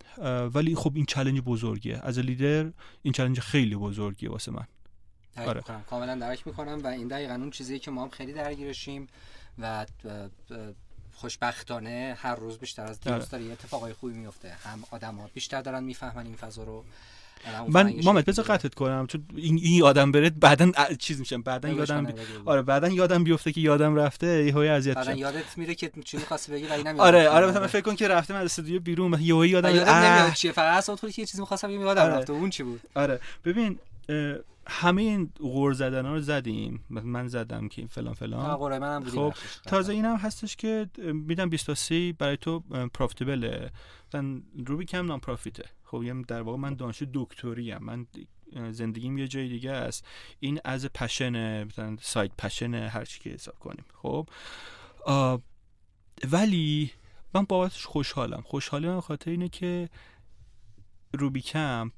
ولی 0.55 0.75
خب 0.75 0.93
این 0.95 1.05
چالش 1.07 1.41
بزرگیه. 1.41 2.01
از 2.03 2.19
لیدر 2.19 2.71
این 3.03 3.13
چالش 3.13 3.41
خیلی 3.41 3.77
بزرگیه 3.77 4.31
واسه 4.31 4.53
من. 4.53 4.67
آره. 5.37 5.63
کاملا 5.91 6.15
درک 6.15 6.47
می‌کنم 6.47 6.81
و 6.85 6.87
این 6.87 7.09
دقیقا 7.09 7.35
اون 7.35 7.51
چیزی 7.51 7.79
که 7.79 7.91
ما 7.91 8.03
هم 8.03 8.11
خیلی 8.11 8.33
درگیرشیم 8.33 9.09
و 9.59 9.87
خوشبختانه 11.13 12.17
هر 12.19 12.35
روز 12.35 12.59
بیشتر 12.59 12.85
از 12.87 13.01
دیروز 13.01 13.21
آره. 13.21 13.31
داره 13.31 13.53
اتفاقای 13.53 13.93
خوبی 13.93 14.15
میفته 14.15 14.57
هم 14.65 14.85
آدم 14.91 15.15
ها 15.15 15.31
بیشتر 15.35 15.63
دارن 15.63 15.85
می‌فهمن 15.85 16.27
این 16.27 16.37
فضا 16.37 16.63
رو 16.63 16.85
من 17.69 17.95
مامت 18.03 18.25
بذار 18.25 18.45
قطعت 18.45 18.75
کنم. 18.75 19.07
چون 19.07 19.25
این, 19.37 19.59
این 19.63 19.83
آدم 19.83 20.13
بره 20.13 20.31
بعدا 20.31 20.73
چیز 20.99 21.21
میشم. 21.21 21.43
بعدا 21.43 21.69
یادم 21.69 22.05
بی... 22.05 22.13
آره 22.45 22.63
بعدا 22.63 22.89
یادم 22.89 23.25
بیفته 23.25 23.53
که 23.53 23.61
یادم 23.61 23.95
رفته. 23.97 24.45
یه 24.47 24.55
هوی 24.55 24.69
اذیت 24.69 24.95
بعدا 24.95 25.13
یادت 25.13 25.59
میره 25.59 25.75
که 25.75 25.91
چی 26.05 26.17
می‌خواستی 26.17 26.53
بگی 26.53 26.67
ولی 26.67 26.83
نمیاد 26.83 27.01
آره 27.01 27.29
آره 27.29 27.47
مثلا 27.47 27.67
فکر 27.67 27.81
کن 27.81 27.97
که 27.97 28.09
رفتم 28.09 28.35
از 28.35 28.45
استودیو 28.45 28.81
بیرون. 28.81 29.21
یه 29.21 29.35
هوی 29.35 29.49
یادم 29.49 29.69
نمیاد 29.69 30.33
چیه. 30.33 30.53
فقط 30.53 30.79
اصلا 30.79 30.97
که 30.97 31.07
یه 31.07 31.27
چیزی 31.27 31.41
می‌خواستم 31.41 31.69
بگم 31.69 31.81
یادم 31.81 32.03
آره. 32.03 32.15
رفته. 32.15 32.33
اون 32.33 32.51
چی 32.51 32.63
بود؟ 32.63 32.81
آره. 32.95 33.21
ببین 33.45 33.79
همه 34.67 35.03
این 35.03 35.33
غور 35.39 35.73
زدن 35.73 36.07
ها 36.07 36.13
رو 36.13 36.21
زدیم. 36.21 36.85
من 36.89 37.29
زدم 37.29 37.69
که 37.69 37.87
فلان 37.87 38.15
فلان. 38.15 38.79
منم 38.79 39.05
خب 39.05 39.35
تازه 39.67 39.93
اینم 39.93 40.17
هستش 40.17 40.57
که 40.57 40.89
میدم 40.99 41.49
23 41.49 42.13
برای 42.13 42.37
تو 42.37 42.61
پروفیتبله 42.95 43.71
مثلا 44.09 44.43
روبی 44.67 44.85
کم 44.85 45.07
نام 45.07 45.21
پروفیته 45.21 45.65
خب 45.85 46.03
یعنی 46.03 46.23
در 46.23 46.43
واقع 46.43 46.59
من 46.59 46.75
دانشجو 46.75 47.07
دکتری 47.15 47.73
ام. 47.73 47.85
من 47.85 48.07
زندگیم 48.73 49.19
یه 49.19 49.29
جای 49.29 49.49
دیگه 49.49 49.71
است. 49.71 50.07
این 50.41 50.61
از 50.65 50.87
پشن 50.87 51.65
مثلا 51.65 51.97
سایت 52.01 52.31
پشن 52.39 52.75
هر 52.75 53.05
چی 53.05 53.21
که 53.21 53.31
حساب 53.31 53.59
کنیم. 53.59 53.85
خب 54.03 54.29
ولی 56.31 56.91
من 57.35 57.45
بابتش 57.45 57.87
خوشحالم. 57.87 58.43
خوشحالی 58.43 58.89
من 58.89 59.01
خاطر 59.01 59.31
اینه 59.31 59.49
که 59.49 59.89
روبی 61.13 61.41
کمپ 61.41 61.93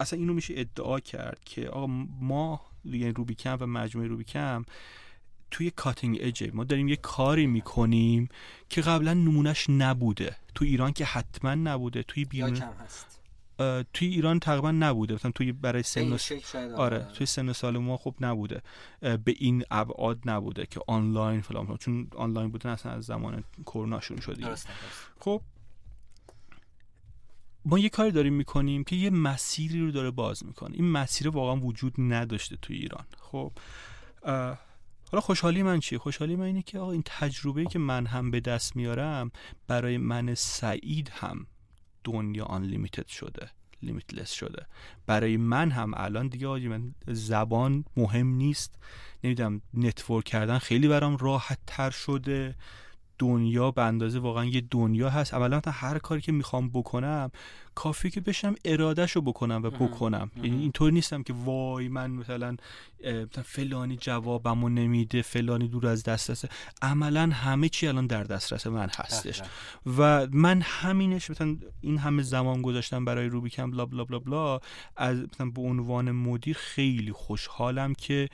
اصلا 0.00 0.18
اینو 0.18 0.32
میشه 0.32 0.54
ادعا 0.56 1.00
کرد 1.00 1.40
که 1.44 1.68
آقا 1.68 1.86
ما 2.20 2.60
یعنی 2.84 3.12
روبیکم 3.12 3.56
و 3.60 3.66
مجموعه 3.66 4.08
روبیکم 4.08 4.64
توی 5.50 5.70
کاتینگ 5.70 6.18
اجه 6.20 6.50
ما 6.54 6.64
داریم 6.64 6.88
یه 6.88 6.96
کاری 6.96 7.46
می‌کنیم 7.46 8.28
که 8.68 8.80
قبلا 8.80 9.14
نمونهش 9.14 9.66
نبوده. 9.70 10.36
تو 10.54 10.64
ایران 10.64 10.92
که 10.92 11.04
حتما 11.04 11.54
نبوده. 11.54 12.02
توی 12.02 12.24
بیرون 12.24 12.56
هست. 12.56 13.20
توی 13.92 14.08
ایران 14.08 14.40
تقریبا 14.40 14.70
نبوده. 14.70 15.14
مثلا 15.14 15.30
توی 15.30 15.52
برای 15.52 15.82
سن 15.82 16.12
و 16.12 16.18
آره. 16.76 17.06
توی 17.14 17.26
سن 17.26 17.52
سال 17.52 17.78
ما 17.78 17.96
خب 17.96 18.14
نبوده. 18.20 18.62
به 19.00 19.34
این 19.38 19.64
ابعاد 19.70 20.18
نبوده 20.24 20.66
که 20.66 20.80
آنلاین 20.86 21.40
فلان 21.40 21.76
چون 21.76 22.08
آنلاین 22.16 22.50
بودن 22.50 22.70
اصلا 22.70 22.92
از 22.92 23.04
زمان 23.04 23.44
کرونا 23.66 24.00
شروع 24.00 24.20
شده 24.20 24.54
خب 25.20 25.42
ما 27.64 27.78
یه 27.78 27.88
کاری 27.88 28.10
داریم 28.10 28.32
می‌کنیم 28.34 28.84
که 28.84 28.96
یه 28.96 29.10
مسیری 29.10 29.80
رو 29.80 29.90
داره 29.90 30.10
باز 30.10 30.46
می‌کنه. 30.46 30.74
این 30.74 30.90
مسیر 30.90 31.28
واقعا 31.28 31.56
وجود 31.56 31.94
نداشته 31.98 32.56
توی 32.56 32.76
ایران. 32.76 33.04
خب 33.18 33.52
حالا 35.12 35.20
خوشحالی 35.20 35.62
من 35.62 35.80
چیه؟ 35.80 35.98
خوشحالی 35.98 36.36
من 36.36 36.44
اینه 36.44 36.62
که 36.62 36.78
آقا 36.78 36.92
این 36.92 37.02
تجربه 37.06 37.64
که 37.64 37.78
من 37.78 38.06
هم 38.06 38.30
به 38.30 38.40
دست 38.40 38.76
میارم 38.76 39.30
برای 39.66 39.98
من 39.98 40.34
سعید 40.34 41.08
هم 41.08 41.46
دنیا 42.04 42.44
آن 42.44 42.88
شده 43.08 43.50
limitless 43.82 44.32
شده. 44.32 44.66
برای 45.06 45.36
من 45.36 45.70
هم 45.70 45.92
الان 45.96 46.28
دیگه 46.28 46.46
حاجی 46.46 46.68
من 46.68 46.94
زبان 47.06 47.84
مهم 47.96 48.26
نیست. 48.26 48.74
نمی‌دونم 49.24 49.60
network 49.74 50.24
کردن 50.24 50.58
خیلی 50.58 50.88
برام 50.88 51.16
راحت 51.16 51.58
تر 51.66 51.90
شده. 51.90 52.54
دنیا 53.18 53.70
به 53.70 53.82
اندازه 53.82 54.18
واقعا 54.18 54.44
یه 54.44 54.62
دنیا 54.70 55.10
هست. 55.10 55.34
اولا 55.34 55.60
هر 55.66 55.98
کاری 55.98 56.20
که 56.20 56.32
می‌خوام 56.32 56.68
بکنم 56.68 57.30
کافی 57.74 58.10
که 58.10 58.20
بشم 58.20 58.54
ارادهشو 58.64 59.20
بکنم 59.20 59.62
و 59.62 59.70
بکنم. 59.70 60.30
یعنی 60.36 60.60
اینطور 60.60 60.92
نیستم 60.92 61.22
که 61.22 61.32
وای 61.32 61.88
من 61.88 62.10
مثلا 62.10 62.56
فلانی 63.44 63.96
جوابمو 63.96 64.68
نمیده 64.68 65.22
فلانی 65.22 65.68
دور 65.68 65.86
از 65.86 66.02
دست 66.02 66.30
هست 66.30 66.48
عملا 66.82 67.30
همه 67.32 67.68
چی 67.68 67.88
الان 67.88 68.06
در 68.06 68.24
دسترس 68.24 68.66
من 68.66 68.88
هستش. 68.96 69.42
و 69.98 70.26
من 70.32 70.60
همینش 70.64 71.30
مثلا 71.30 71.56
این 71.80 71.98
همه 71.98 72.22
زمان 72.22 72.62
گذاشتم 72.62 73.04
برای 73.04 73.26
روبیکم 73.26 73.70
بلا 73.70 73.86
بلا 73.86 74.04
بلا 74.04 74.18
بلا 74.18 74.60
از 74.96 75.18
مثلا 75.18 75.50
به 75.50 75.60
عنوان 75.60 76.10
مدیر 76.10 76.56
خیلی 76.56 77.12
خوشحالم 77.12 77.94
که 77.94 78.28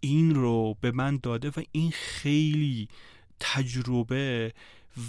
این 0.00 0.34
رو 0.34 0.76
به 0.80 0.90
من 0.90 1.18
داده 1.22 1.48
و 1.48 1.62
این 1.72 1.90
خیلی 1.90 2.88
تجربه 3.40 4.52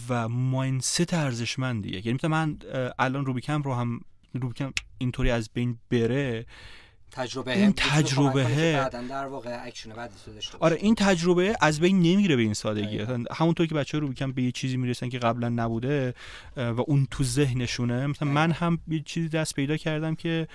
و 0.10 0.28
ماینست 0.28 1.14
ارزشمندیه. 1.14 2.08
یعنی 2.08 2.14
مثلا 2.14 2.30
من 2.30 2.58
الان 3.00 3.26
روبیکم 3.26 3.62
رو 3.62 3.74
هم 3.74 4.02
روبیکم 4.34 4.74
اینطوری 4.98 5.32
از 5.32 5.50
بین 5.54 5.78
بره 5.92 6.46
تجربه 7.12 7.58
این 7.58 7.74
تجربه 7.78 8.44
در 9.10 9.26
واقع 9.26 9.60
اکشن 9.66 9.90
بعدی 9.90 10.14
داشته 10.34 10.58
آره 10.60 10.76
این 10.76 10.96
تجربه 10.96 11.56
از 11.62 11.80
بین 11.80 12.00
نمیره 12.00 12.36
به 12.36 12.42
این 12.42 12.54
سادگی. 12.54 13.00
همونطور 13.32 13.68
که 13.68 13.76
بچه 13.76 14.00
رو 14.00 14.14
به 14.36 14.44
یه 14.44 14.52
چیزی 14.52 14.78
می‌رسن 14.78 15.10
که 15.10 15.20
قبلا 15.20 15.50
نبوده 15.50 16.14
و 16.58 16.82
اون 16.88 17.08
تو 17.12 17.24
ذهنشونه. 17.24 18.08
مثلا 18.08 18.32
من 18.32 18.52
هم 18.52 18.80
یه 18.88 19.00
چیزی 19.00 19.30
دست 19.30 19.56
پیدا 19.56 19.78
کردم 19.78 20.16
که 20.16 20.48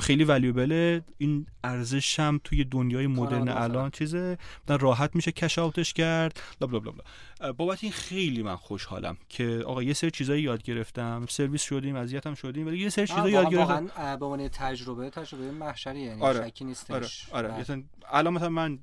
خیلی 0.00 0.24
valuable 0.24 0.93
ه 0.93 1.02
این 1.18 1.46
ارزش 1.64 2.20
هم 2.20 2.40
توی 2.44 2.64
دنیای 2.64 3.06
مدرن 3.06 3.48
الان 3.48 3.90
چیزه. 3.90 4.38
راحت 4.68 5.16
میشه 5.16 5.32
کش 5.32 5.58
آوتش 5.58 5.92
کرد. 5.92 6.40
بله 6.60 6.68
بله 6.68 6.92
بله 6.92 7.52
بابت 7.52 7.78
این 7.84 7.92
خیلی 7.92 8.42
من 8.42 8.56
خوشحالم 8.56 9.16
که 9.28 9.62
آقا 9.66 9.82
یه 9.82 9.92
سری 9.92 10.10
چیزایی 10.10 10.42
یاد 10.42 10.62
گرفتم. 10.62 11.26
سرویس 11.28 11.62
شدیم 11.62 11.96
اذیتم 11.96 12.34
شدیم 12.34 12.66
ولی 12.66 12.78
یه 12.78 12.88
سری 12.88 13.06
چیزایی 13.06 13.32
یاد 13.32 13.50
گرفتم. 13.50 13.86
به 14.16 14.26
عنوان 14.26 14.48
تجربه 14.48 15.10
تجربه 15.10 15.50
محشری 15.50 16.00
یعنی 16.00 16.22
آره. 16.22 16.48
شکی 16.48 16.64
نیستش. 16.64 17.26
آره, 17.32 17.52
آره. 17.52 17.84
الان 18.12 18.34
مثلا 18.34 18.48
من 18.48 18.78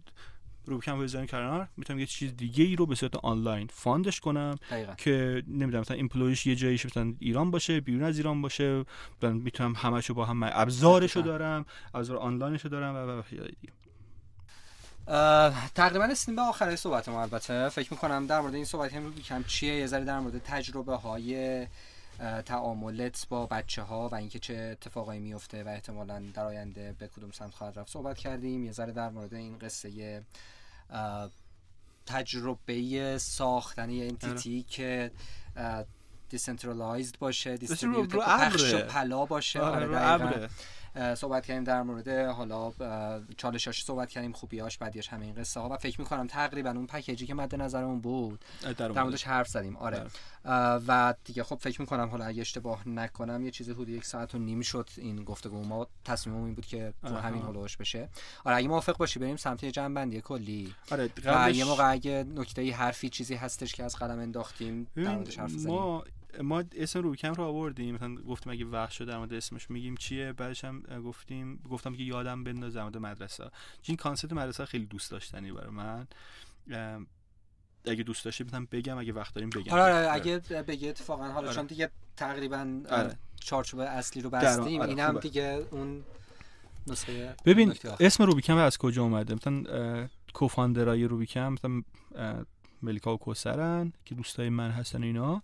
روبی 0.67 0.83
کمپ 0.83 0.99
بزنیم 0.99 1.25
کنار 1.25 1.67
می‌تونم 1.77 1.99
یه 1.99 2.05
چیز 2.05 2.35
دیگه 2.37 2.63
ای 2.63 2.75
رو 2.75 2.85
به 2.85 2.95
صورت 2.95 3.15
آنلاین 3.15 3.67
found 3.73 4.06
ش 4.06 4.19
کنم 4.19 4.55
دقیقا. 4.71 4.93
که 4.93 5.43
نمی‌دونم 5.47 5.79
مثلا 5.79 5.97
employee 5.97 6.35
ش 6.35 6.45
یه 6.45 6.55
جاییش 6.55 6.85
مثلا 6.85 7.13
ایران 7.19 7.51
باشه 7.51 7.81
بیرون 7.81 8.03
از 8.03 8.17
ایران 8.17 8.41
باشه 8.41 8.85
می‌تونم 9.21 9.73
همشو 9.75 10.13
با 10.13 10.25
هم 10.25 10.43
ابزارشو 10.43 11.21
دارم 11.21 11.65
ابزار 11.93 12.17
آنلاینشو 12.17 12.69
دارم 12.69 12.95
و 12.95 12.97
و 13.07 13.21
تقریبا 15.75 16.05
رسیدیم 16.05 16.35
به 16.35 16.41
آخر 16.41 16.75
صحبت 16.75 17.09
ما 17.09 17.21
البته. 17.21 17.69
فکر 17.69 17.93
می‌کنم 17.93 18.27
در 18.27 18.41
مورد 18.41 18.55
این 18.55 18.65
صحبت 18.65 18.93
هم 18.93 19.13
کم 19.13 19.43
چیه؟ 19.43 19.75
یه 19.75 19.87
ذره 19.87 20.05
در 20.05 20.19
مورد 20.19 20.37
تجربه 20.37 20.95
های 20.95 21.67
تعاملت 22.45 23.27
با 23.29 23.45
بچه 23.45 23.81
ها 23.81 24.09
و 24.09 24.15
اینکه 24.15 24.39
چه 24.39 24.53
اتفاقایی 24.53 25.19
میفته 25.19 25.63
و 25.63 25.67
احتمالا 25.67 26.23
در 26.33 26.45
آینده 26.45 26.95
به 26.99 27.07
کدوم 27.07 27.31
سمت 27.31 27.55
خواهد 27.55 27.79
رفت 27.79 27.91
صحبت 27.91 28.17
کردیم. 28.17 28.63
یه 28.63 28.71
ذره 28.71 28.91
در 28.91 29.09
مورد 29.09 29.33
این 29.33 29.57
قصه 29.57 30.23
تجربه 32.05 33.17
ساختن 33.17 33.89
یه 33.89 34.05
entity 34.05 34.57
آره. 34.57 34.65
که 34.69 35.11
decentralized 36.29 37.19
باشه 37.19 37.57
distributed 37.57 38.17
پخش 38.17 38.73
و 38.73 38.79
پلا 38.79 39.25
باشه. 39.25 39.59
آره, 39.59 39.99
آره 39.99 40.49
صحبت 41.15 41.45
کردیم 41.45 41.63
در 41.63 41.81
مورد 41.81 42.09
حالا 42.09 42.73
چالشاش 43.37 43.83
صحبت 43.83 44.09
کردیم 44.09 44.31
خوبیاش 44.31 44.77
بدیاش 44.77 45.07
همه 45.07 45.25
این 45.25 45.35
قصه 45.35 45.59
ها 45.59 45.69
و 45.69 45.77
فکر 45.77 46.01
می‌کنم 46.01 46.27
تقریبا 46.27 46.69
اون 46.69 46.87
پکیجی 46.87 47.25
که 47.25 47.33
مد 47.33 47.55
نظرمون 47.55 48.01
بود 48.01 48.45
در 48.77 48.91
موردش 48.91 49.23
حرف 49.23 49.47
زدیم. 49.47 49.77
آره. 49.77 50.05
و 50.87 51.13
دیگه 51.23 51.43
خب 51.43 51.55
فکر 51.55 51.81
می‌کنم 51.81 52.09
حالا 52.09 52.25
اگه 52.25 52.41
اشتباه 52.41 52.89
نکنم 52.89 53.45
یه 53.45 53.51
چیزی 53.51 53.71
حدود 53.71 53.89
یک 53.89 54.05
ساعت 54.05 54.35
و 54.35 54.37
نیم 54.37 54.61
شد 54.61 54.89
این 54.97 55.23
گفتگو 55.23 55.63
ما. 55.63 55.87
تصمیممون 56.05 56.45
این 56.45 56.55
بود 56.55 56.65
که 56.65 56.93
تو 57.01 57.15
همین 57.15 57.41
هولوش 57.41 57.77
بشه. 57.77 58.09
آره 58.45 58.55
اگه 58.55 58.67
موافق 58.67 58.97
باشی 58.97 59.19
بریم 59.19 59.35
سمت 59.35 59.65
جمع 59.65 59.95
بندی 59.95 60.21
کلی. 60.21 60.75
آره 60.91 61.07
قبلش... 61.07 61.55
یه 61.55 61.65
موقع 61.65 61.91
اگه 61.91 62.25
نکته 62.35 62.73
حرفی 62.73 63.09
چیزی 63.09 63.35
هستش 63.35 63.73
که 63.73 63.83
از 63.83 63.95
قلم 63.95 64.19
انداختیم 64.19 64.87
در 64.95 65.15
موردش 65.15 65.39
حرف 65.39 65.65
ما 65.65 66.03
ما 66.43 66.63
اسم 66.75 66.99
روبیکم 66.99 67.33
رو 67.33 67.43
آوردیم 67.43 67.95
مثلا 67.95 68.15
گفتیم 68.15 68.53
اگه 68.53 68.65
وقت 68.65 68.91
شده 68.91 69.11
در 69.11 69.17
مورد 69.17 69.33
اسمش 69.33 69.69
میگیم 69.69 69.95
چیه؟ 69.95 70.33
بعدش 70.33 70.65
هم 70.65 70.81
گفتیم 70.81 71.59
گفتم 71.69 71.95
که 71.95 72.03
یادم 72.03 72.43
بندازه 72.43 72.75
در 72.75 72.83
مورد 72.83 72.97
مدرسه. 72.97 73.51
این 73.83 73.97
کانسپت 73.97 74.33
مدرسه 74.33 74.65
خیلی 74.65 74.85
دوست 74.85 75.11
داشتنی 75.11 75.51
برای 75.51 75.71
من. 75.71 76.07
اگه 77.85 78.03
دوست 78.03 78.25
داشتی 78.25 78.43
می‌تونم 78.43 78.67
بگم 78.71 78.97
اگه 78.97 79.13
وقت 79.13 79.33
داریم 79.33 79.49
بگم. 79.49 79.73
آره, 79.73 79.93
آره 79.93 80.11
اگه 80.11 80.39
بگی 80.39 80.89
اتفاقا 80.89 81.23
حالا 81.23 81.47
آره. 81.47 81.55
چون 81.55 81.65
دیگه 81.65 81.89
تقریبا 82.17 82.81
آره. 82.89 83.17
چارچوب 83.39 83.79
اصلی 83.79 84.21
رو 84.21 84.29
بستیم 84.29 84.81
آره. 84.81 84.89
اینم 84.89 85.19
دیگه 85.19 85.65
اون 85.71 86.03
نسخه 86.87 87.35
ببین 87.45 87.75
اسم 87.99 88.23
روبیکم 88.23 88.57
از 88.57 88.77
کجا 88.77 89.03
اومده؟ 89.03 89.35
مثلا 89.35 90.07
کوفاندرای 90.33 91.03
روبیکم 91.03 91.53
مثلا 91.53 91.81
ملیکا 92.81 93.13
و 93.13 93.17
کوسرن 93.17 93.93
که 94.05 94.15
دوستای 94.15 94.49
من 94.49 94.71
هستن 94.71 95.03
اینا. 95.03 95.43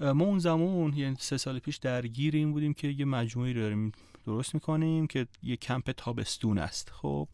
ما 0.00 0.24
اون 0.24 0.38
زمان 0.38 0.94
یعنی 0.96 1.16
سه 1.18 1.36
سال 1.36 1.58
پیش 1.58 1.76
درگیر 1.76 2.36
این 2.36 2.52
بودیم 2.52 2.74
که 2.74 2.88
یه 2.88 3.04
مجموعی 3.04 3.52
رو 3.52 3.60
داریم 3.60 3.92
درست 4.26 4.54
می‌کنیم 4.54 5.06
که 5.06 5.26
یه 5.42 5.56
کمپ 5.56 5.90
تابستون 5.90 6.58
است. 6.58 6.90
خب 6.90 7.28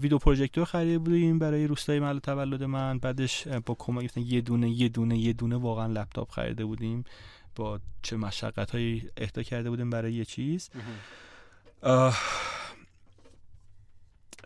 ویدیو 0.00 0.18
پروژکتور 0.18 0.64
خریده 0.64 0.98
بودیم 0.98 1.38
برای 1.38 1.66
روستای 1.66 2.00
محل 2.00 2.18
تولد 2.18 2.62
من. 2.62 2.98
بعدش 2.98 3.48
با 3.48 3.76
کمک 3.78 4.16
یه 4.16 4.40
دونه 4.40 4.70
یه 4.70 4.88
دونه 4.88 5.18
یه 5.18 5.32
دونه 5.32 5.56
واقعا 5.56 5.86
لپتاپ 5.86 6.30
خریده 6.30 6.64
بودیم. 6.64 7.04
با 7.56 7.80
چه 8.02 8.16
مشقت 8.16 8.70
هایی 8.70 9.08
اهدا 9.16 9.42
کرده 9.42 9.70
بودیم 9.70 9.90
برای 9.90 10.12
یه 10.14 10.24
چیز. 10.24 10.70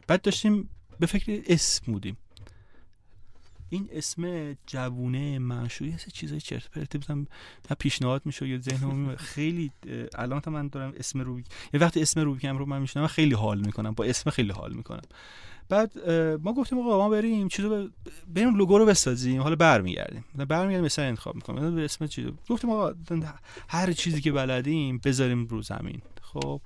بعد 0.06 0.22
داشتیم 0.22 0.68
به 1.00 1.06
فکر 1.06 1.42
اسم 1.46 1.92
بودیم. 1.92 2.16
این 3.74 3.88
اسم 3.92 4.52
جوونه 4.66 5.38
معشوقی 5.38 5.90
هست 5.90 6.08
چیزای 6.08 6.40
چرت 6.40 6.70
پرت 6.70 6.96
بزنم 6.96 7.26
پیشنهاد 7.78 8.22
میشه 8.24 8.48
یا 8.48 8.58
ذهنم 8.58 9.16
خیلی 9.34 9.70
الان 10.14 10.40
تا 10.40 10.50
من 10.50 10.68
دارم 10.68 10.92
اسم 10.96 11.20
روبیک 11.20 11.46
یه 11.74 11.80
وقتی 11.80 12.02
اسم 12.02 12.20
روبیکم 12.20 12.58
رو 12.58 12.66
من 12.66 12.80
میشنم 12.80 13.06
خیلی 13.06 13.34
حال 13.34 13.60
می‌کنم. 13.60 13.92
با 13.92 14.04
اسم 14.04 14.30
خیلی 14.30 14.50
حال 14.50 14.72
می‌کنم. 14.72 15.02
بعد 15.68 16.10
ما 16.42 16.52
گفتیم 16.52 16.78
آقا 16.78 16.98
ما 16.98 17.08
بریم 17.08 17.48
چیزو 17.48 17.90
بریم 18.34 18.56
لوگو 18.56 18.78
رو 18.78 18.86
بسازیم. 18.86 19.42
حالا 19.42 19.56
برمیگردیم. 19.56 20.24
برمیگردیم 20.34 20.84
مثلا 20.84 21.04
انتخاب 21.04 21.34
می‌کنیم. 21.34 21.78
اسم 21.78 22.06
چیزو 22.06 22.32
گفتیم 22.48 22.70
آقا 22.70 22.94
هر 23.68 23.92
چیزی 23.92 24.20
که 24.20 24.32
بلدیم 24.32 25.00
بذاریم 25.04 25.46
رو 25.46 25.62
زمین. 25.62 26.02
خب؟ 26.22 26.60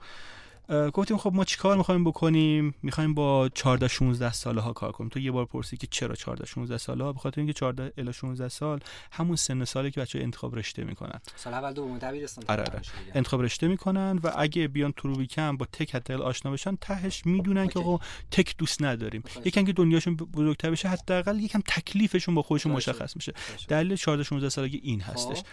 گفتیم 0.69 1.17
خب 1.17 1.33
ما 1.35 1.45
چیکار 1.45 1.77
می‌خوایم 1.77 2.05
بکنیم؟ 2.05 2.75
می‌خوایم 2.83 3.15
با 3.15 3.49
14 3.49 3.89
16 3.89 4.33
ساله 4.33 4.61
ها 4.61 4.73
کار 4.73 4.93
کنیم. 4.93 5.11
تو 5.11 5.19
یه 5.19 5.31
بار 5.31 5.45
پرسی 5.45 5.77
که 5.77 5.87
چرا 5.91 6.15
14 6.15 6.47
16 6.47 6.79
ساله 6.79 7.05
ها؟ 7.05 7.13
بخاطر 7.13 7.41
اینکه 7.41 7.53
14 7.53 7.93
الی 7.99 8.13
16 8.13 8.49
سال 8.49 8.81
همون 9.13 9.37
سن 9.37 9.65
سالی 9.65 9.91
که 9.91 10.01
بچه 10.01 10.19
انتخاب 10.19 10.57
رشته 10.57 10.85
می‌کنن. 10.85 11.21
سال 11.37 11.55
اول 11.55 11.73
دوم 11.73 11.99
دبیرستان. 11.99 12.45
آره 12.49 12.63
آره. 12.63 12.83
انتخاب 13.15 13.43
رشته 13.43 13.69
می‌کنن 13.69 14.21
و 14.25 14.33
اگه 14.37 14.69
بیان 14.69 14.93
تو 14.93 15.09
روبیکم 15.09 15.57
با 15.57 15.67
تک 15.73 15.95
حداقل 15.95 16.23
آشنا 16.23 16.53
بشن 16.53 16.77
تهش 16.81 17.27
می‌دونن 17.27 17.67
که 17.69 17.79
آقا 17.79 17.99
تک 18.31 18.55
دوست 18.59 18.83
نداریم. 18.83 19.23
یکم 19.45 19.65
که 19.65 19.73
دنیاشون 19.73 20.17
بزرگتر 20.17 20.71
بشه 20.71 20.89
حداقل 20.89 21.41
یکم 21.41 21.61
تکلیفشون 21.61 22.35
با 22.35 22.43
خودشون 22.43 22.73
مشخص 22.73 23.17
میشه. 23.17 23.33
دلیل 23.69 23.97
14 23.97 24.23
16 24.23 24.49
سالگی 24.49 24.81
این 24.83 25.01
هستش. 25.01 25.39
خب. 25.39 25.45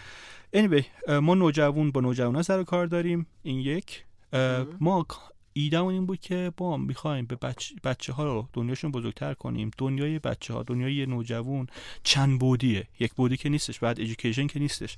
anyway 0.54 1.10
ما 1.10 1.34
نوجوان 1.34 1.90
با 1.90 2.00
نوجوانا 2.00 2.42
سر 2.42 2.62
کار 2.62 2.86
داریم. 2.86 3.26
این 3.42 3.60
یک. 3.60 4.04
ما 4.80 5.06
ایدمون 5.52 5.94
این 5.94 6.06
بود 6.06 6.20
که 6.20 6.52
با 6.56 6.76
می‌خوایم 6.76 7.26
به 7.26 7.36
بچه, 7.36 7.74
بچه 7.84 8.12
ها 8.12 8.24
رو 8.24 8.48
دنیاشون 8.52 8.92
بزرگتر 8.92 9.34
کنیم. 9.34 9.70
دنیای 9.78 10.18
بچه 10.18 10.54
ها 10.54 10.62
دنیای 10.62 11.06
نوجوان 11.06 11.66
چند 12.02 12.38
بعدیه. 12.38 12.88
یک 13.00 13.14
بعدی 13.14 13.36
که 13.36 13.48
نیستش 13.48 13.78
بعد 13.78 14.00
education 14.00 14.46
که 14.46 14.58
نیستش. 14.58 14.96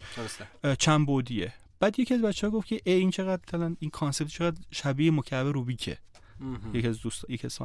چند 0.78 1.06
بعدیه. 1.06 1.52
بعد 1.80 1.98
یکی 1.98 2.14
از 2.14 2.22
بچه 2.22 2.46
ها 2.46 2.50
گفت 2.50 2.66
که 2.68 2.80
ای 2.84 2.92
این 2.92 3.10
چقدر 3.10 3.70
این 3.80 3.90
concept 3.90 4.28
چقدر 4.28 4.56
شبیه 4.70 5.10
مکعب 5.10 5.46
روبیکه. 5.46 5.98
یکی 6.72 6.88
از 6.88 7.00
دوست 7.00 7.24
یکی 7.28 7.46
از 7.46 7.58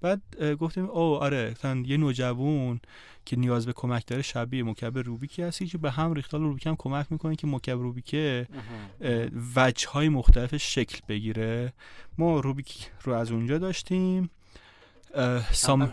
بعد 0.00 0.22
گفتیم 0.60 0.84
او 0.84 1.16
آره 1.16 1.50
مثلا 1.50 1.82
یه 1.86 1.96
نوجوان 1.96 2.80
که 3.24 3.36
نیاز 3.36 3.66
به 3.66 3.72
کمک 3.72 4.06
داره 4.06 4.22
شبیه 4.22 4.62
مکعب 4.62 4.98
روبیکی 4.98 5.42
هستی 5.42 5.66
که 5.66 5.78
به 5.78 5.90
هم 5.90 6.12
ریخته 6.12 6.35
حالا 6.35 6.42
روبی 6.42 6.66
کمپ 6.66 6.76
کمک 6.76 7.06
می‌کنه 7.10 7.36
که 7.36 7.46
مکعب 7.46 7.78
روبیکه 7.78 8.48
وجه 9.56 9.88
های 9.88 10.08
مختلف 10.08 10.56
شکل 10.56 10.98
بگیره. 11.08 11.72
ما 12.18 12.40
روبیک 12.40 12.90
رو 13.04 13.12
از 13.12 13.30
اونجا 13.30 13.58
داشتیم 13.58 14.30
summer 15.52 15.88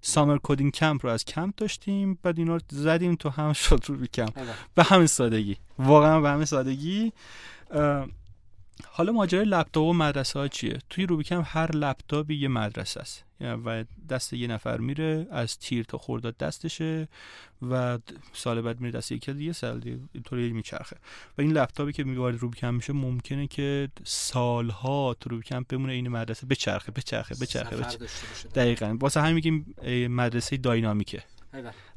summer 0.00 0.38
coding 0.42 0.72
camp 0.72 1.06
رو 1.06 1.12
از 1.12 1.24
کمپ 1.24 1.54
داشتیم. 1.56 2.18
بعد 2.22 2.38
اینا 2.38 2.56
رو 2.56 2.60
زدیم 2.68 3.14
تو 3.14 3.28
هم 3.28 3.52
شد 3.62 3.84
روبی 3.88 4.06
کمپ 4.06 4.38
به 4.74 4.82
همین 4.82 5.06
سادگی. 5.06 5.56
واقعا 5.78 6.20
به 6.20 6.28
همین 6.28 6.44
سادگی. 6.44 7.12
حالا 8.86 9.12
ماجرای 9.12 9.44
لپتاپ 9.44 9.84
و 9.84 9.92
مدرسه 9.92 10.38
ها 10.38 10.48
چیه؟ 10.48 10.78
توی 10.90 11.06
روبی 11.06 11.24
کمپ 11.24 11.42
هر 11.46 11.76
لپتاپی 11.76 12.34
یه 12.34 12.48
مدرسه 12.48 13.00
است. 13.00 13.24
و 13.64 13.84
دست 14.08 14.32
یه 14.32 14.46
نفر 14.46 14.78
میره 14.78 15.26
از 15.30 15.58
تیر 15.58 15.84
تا 15.84 15.98
خورداد 15.98 16.36
دستشه 16.36 17.08
و 17.70 17.98
سال 18.32 18.62
بعد 18.62 18.80
میره 18.80 18.98
دست 18.98 19.12
یکی 19.12 19.32
دیگه 19.32 19.52
سال 19.52 19.80
دیگه 19.80 19.98
اینطوری 20.12 20.52
میچرخه. 20.52 20.96
و 21.38 21.42
این 21.42 21.52
لپتاپی 21.52 21.92
که 21.92 22.04
وارد 22.04 22.38
روبی 22.38 22.56
کمپ 22.56 22.74
میشه 22.74 22.92
ممکنه 22.92 23.46
که 23.46 23.88
سالها 24.04 25.16
تو 25.20 25.30
روبی 25.30 25.47
کمپ 25.47 25.64
بمونه 25.68 25.92
این 25.92 26.08
مدرسه 26.08 26.46
بچرخه 26.46 26.92
بچرخه 26.92 27.34
بچرخه, 27.34 27.76
بچرخه. 27.76 27.98
دقیقا. 28.54 28.96
واسه 29.00 29.20
همین 29.20 29.34
میگیم 29.34 29.74
مدرسه 30.10 30.56
dynamic 30.56 31.07
ه. 31.07 31.22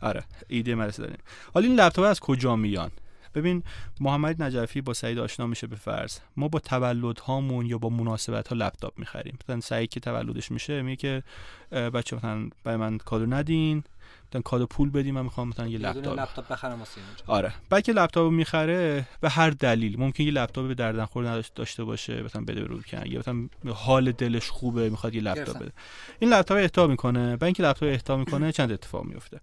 آره 0.02 0.24
ایده 0.48 0.76
مدرسه 0.76 1.04
داریم. 1.04 1.20
حالا 1.54 1.68
این 1.68 1.76
لپتاپ 1.76 2.06
از 2.06 2.20
کجا 2.20 2.56
میان؟ 2.56 2.92
ببین 3.36 3.64
محمد 3.99 4.44
نجفی 4.44 4.82
با 4.82 4.94
سعید 4.94 5.20
آشنا 5.20 5.48
میشه 5.48 5.68
به 5.68 5.76
فرض. 5.76 6.20
ما 6.38 6.48
با 6.48 6.60
تولد 6.60 7.20
هامون 7.20 7.66
یا 7.66 7.78
با 7.78 7.90
مناسبت 7.90 8.48
ها 8.48 8.56
لپتاپ 8.56 8.99
می‌خریم. 8.99 9.38
مثلا 9.44 9.60
سعید 9.60 9.90
که 9.90 9.99
تولدش 9.99 10.52
میشه 10.52 10.82
میگه 10.82 10.95
که 10.95 11.24
بچه 11.90 12.16
مثلا 12.16 12.49
برای 12.64 12.78
من 12.78 12.98
کادو 12.98 13.26
ندین. 13.26 13.84
مثلا 14.30 14.41
کادو 14.41 14.66
پول 14.66 14.90
بدین 14.90 15.16
من 15.16 15.22
می‌خوام 15.22 15.48
مثلا 15.49 15.68
یه 15.68 15.78
لپتاپ. 15.78 16.20
لپتاپ 16.20 16.48
بخرم 16.48 16.84
آره. 17.28 17.53
بعد 17.70 17.84
که 17.84 17.91
لپتاپ 17.91 18.32
می‌خره 18.32 19.07
به 19.22 19.30
هر 19.30 19.49
دلیل 19.49 19.99
ممکن 19.99 20.24
یه 20.24 20.32
لپتاپ 20.32 20.68
به 20.68 20.74
درد 20.74 21.06
نخور 21.06 21.44
داشته 21.56 21.84
باشه 21.84 22.24
مثلا 22.24 22.41
بده 22.41 22.64
روبی 22.64 22.82
کمپ 22.82 23.06
یا 23.06 23.20
مثلا 23.20 23.48
حال 23.74 24.12
دلش 24.12 24.49
خوبه 24.49 24.90
می‌خواد 24.90 25.16
یه 25.16 25.22
لپتاپ 25.22 25.57
بده. 25.57 25.72
این 26.20 26.34
لپتاپ 26.34 26.57
اهدا 26.57 26.88
می‌کنه. 26.88 27.30
بعد 27.32 27.44
اینکه 27.44 27.64
لپتاپ 27.64 27.90
اهدا 27.90 28.18
می‌کنه 28.18 28.52
چند 28.52 28.72
اتفاق 28.72 29.03
میفته 29.03 29.40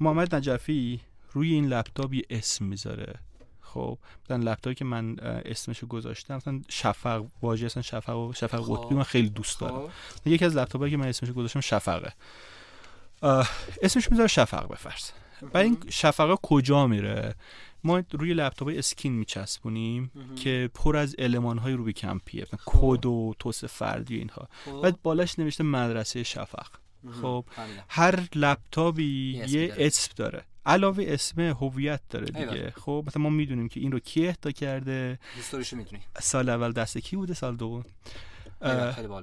محمد 0.00 0.34
نجفی 0.34 1.00
روی 1.32 1.52
این 1.52 1.66
لپتاپ 1.66 2.14
یه 2.14 2.22
اسم 2.30 2.64
می‌ذاره. 2.64 3.14
خب 3.60 3.98
مثلا 4.24 4.36
لپتاپی 4.36 4.74
که 4.74 4.84
من 4.84 5.18
اسمشو 5.20 5.86
گذاشتم 5.86 6.36
مثلا 6.36 6.60
شفق 6.68 7.24
واژه 7.42 7.66
اصلا 7.66 7.82
شفق 7.82 8.16
و 8.16 8.32
شفق 8.32 8.60
خب. 8.60 8.76
قطبی 8.76 8.94
من 8.94 9.02
خیلی 9.02 9.28
دوست 9.28 9.60
دارم. 9.60 9.86
خب. 9.86 10.26
یکی 10.26 10.44
از 10.44 10.56
لپتاپایی 10.56 10.90
که 10.90 10.96
من 10.96 11.06
اسمشو 11.06 11.32
گذاشتم 11.32 11.60
شفقه. 11.60 12.12
اسمش 13.82 14.10
می‌ذاره 14.10 14.28
شفق 14.28 14.68
بفرض 14.68 15.10
بعد 15.52 15.64
این 15.64 15.78
شفقه 15.88 16.36
کجا 16.42 16.86
میره؟ 16.86 17.34
ما 17.84 18.02
روی 18.12 18.34
لپتاپ 18.34 18.72
skin 18.76 19.12
میچسبونیم 19.12 20.10
که 20.36 20.70
پر 20.74 20.96
از 20.96 21.16
المان 21.18 21.58
های 21.58 21.72
روبی 21.72 21.92
کمپیه. 21.92 22.46
کد 22.66 23.06
و 23.06 23.34
توس 23.38 23.64
فردی 23.64 24.16
اینها. 24.16 24.48
بعد 24.82 25.02
بالاش 25.02 25.38
نوشته 25.38 25.64
مدرسه 25.64 26.22
شفق. 26.22 26.66
خب. 27.22 27.44
هر 27.88 28.20
لپتاپی 28.34 29.42
یه 29.48 29.74
اسم 29.76 30.12
داره. 30.16 30.44
علاوه 30.66 31.04
اسم 31.08 31.40
هویت 31.40 32.00
داره 32.10 32.26
دیگه. 32.26 32.72
خب 32.76 33.04
مثلا 33.06 33.22
ما 33.22 33.30
می‌دونیم 33.30 33.68
که 33.68 33.80
این 33.80 33.92
رو 33.92 33.98
کی 33.98 34.28
اهدا 34.28 34.50
کرده. 34.50 35.18
می‌دونی؟ 35.72 36.02
سال 36.20 36.48
اول 36.48 36.72
دست 36.72 36.98
کی 36.98 37.16
بوده؟ 37.16 37.34
سال 37.34 37.56
دوم 37.56 37.84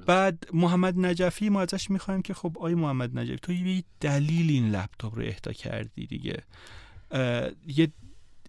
بعد 0.06 0.46
محمد 0.52 0.98
نجفی 0.98 1.48
ما 1.48 1.60
ازش 1.60 1.90
می‌خوایم 1.90 2.22
که 2.22 2.34
خب 2.34 2.56
آی 2.60 2.74
محمد 2.74 3.18
نجفی 3.18 3.38
تو 3.38 3.52
یه 3.52 3.84
دلیل 4.00 4.50
این 4.50 4.70
لپتاپ 4.70 5.14
رو 5.14 5.22
اهدا 5.22 5.52
کردی 5.52 6.06
دیگه. 6.06 6.42
یه 7.66 7.92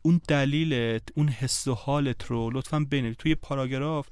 اون 0.01 0.21
دلیلت 0.27 1.03
اون 1.15 1.27
حس 1.27 1.67
و 1.67 1.73
حالت 1.73 2.25
رو 2.25 2.49
لطفا 2.53 2.79
بنویس. 2.79 3.15
توی 3.19 3.35
پاراگراف 3.35 4.07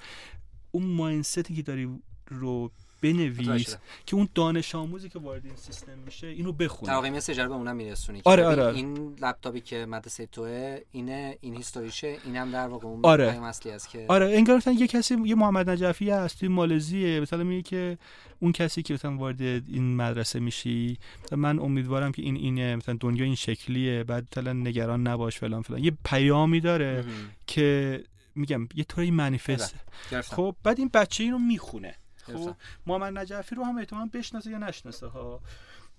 اون 0.72 0.84
ماینستی 0.84 1.56
که 1.56 1.62
داری 1.62 1.90
رو 2.28 2.72
بنویس 3.02 3.76
که 4.06 4.16
اون 4.16 4.30
دانش 4.36 4.76
آموزی 4.76 5.10
که 5.10 5.20
وارد 5.20 5.46
این 5.46 5.56
سیستم 5.56 5.98
میشه 6.06 6.28
اینو 6.28 6.52
بخونه. 6.52 6.92
در 6.92 6.96
واقع 6.96 7.48
به 7.48 7.54
اونم 7.54 7.76
میرسونی. 7.76 8.22
آره 8.26 8.46
آره, 8.46 8.64
آره. 8.64 8.76
این 8.76 9.16
لپتاپی 9.22 9.62
که 9.62 9.86
مدرسه 9.86 10.26
توه 10.26 10.80
اینه 10.92 11.38
این 11.42 11.56
هیستوریشه 11.56 12.18
اینم 12.26 12.52
در 12.52 12.68
واقع 12.68 12.88
اون 12.88 13.00
آره. 13.04 13.44
اصلی 13.44 13.72
است 13.72 13.90
که 13.90 14.06
آره 14.08 14.26
انگار 14.26 14.58
مثلا 14.58 14.74
یه 14.74 14.88
کسی 14.88 15.16
یه 15.26 15.36
محمد 15.36 15.70
نجفی 15.70 16.10
هست 16.10 16.40
توی 16.40 16.50
مالزیه 16.50 17.20
مثلا 17.20 17.44
میگه 17.44 17.62
که 17.62 17.98
اون 18.40 18.52
کسی 18.52 18.82
که 18.82 18.94
مثلا 18.94 19.18
وارد 19.18 19.42
این 19.42 19.96
مدرسه 19.96 20.40
میشی 20.40 20.98
من 21.32 21.60
امیدوارم 21.60 22.12
که 22.12 22.22
این 22.22 22.36
اینه 22.36 22.76
مثلا 22.76 22.98
دنیا 23.00 23.26
این 23.26 23.36
شکلیه 23.36 24.04
بعد 24.04 24.28
مثلا 24.32 24.54
نگران 24.54 25.08
نباش 25.08 25.40
فلان 25.40 25.62
فلان. 25.62 25.84
یه 25.84 25.92
پیامی 26.06 26.60
داره 26.60 27.06
که 27.48 28.04
میگم 28.36 28.68
یه 28.76 28.84
طوری 28.84 29.12
منیفست. 29.12 29.76
خب 30.24 30.56
بعد 30.64 30.80
این 30.80 30.90
بچه 30.94 31.24
اینو 31.24 31.40
می‌خونه. 31.40 31.96
خب 32.34 32.56
محمد 32.86 33.18
نجفی 33.18 33.56
رو 33.56 33.64
هم 33.64 33.78
احتمال 33.78 34.10
بشناسه 34.10 34.52
یا 34.52 34.58
نشناسه 34.58 35.08
ها. 35.08 35.42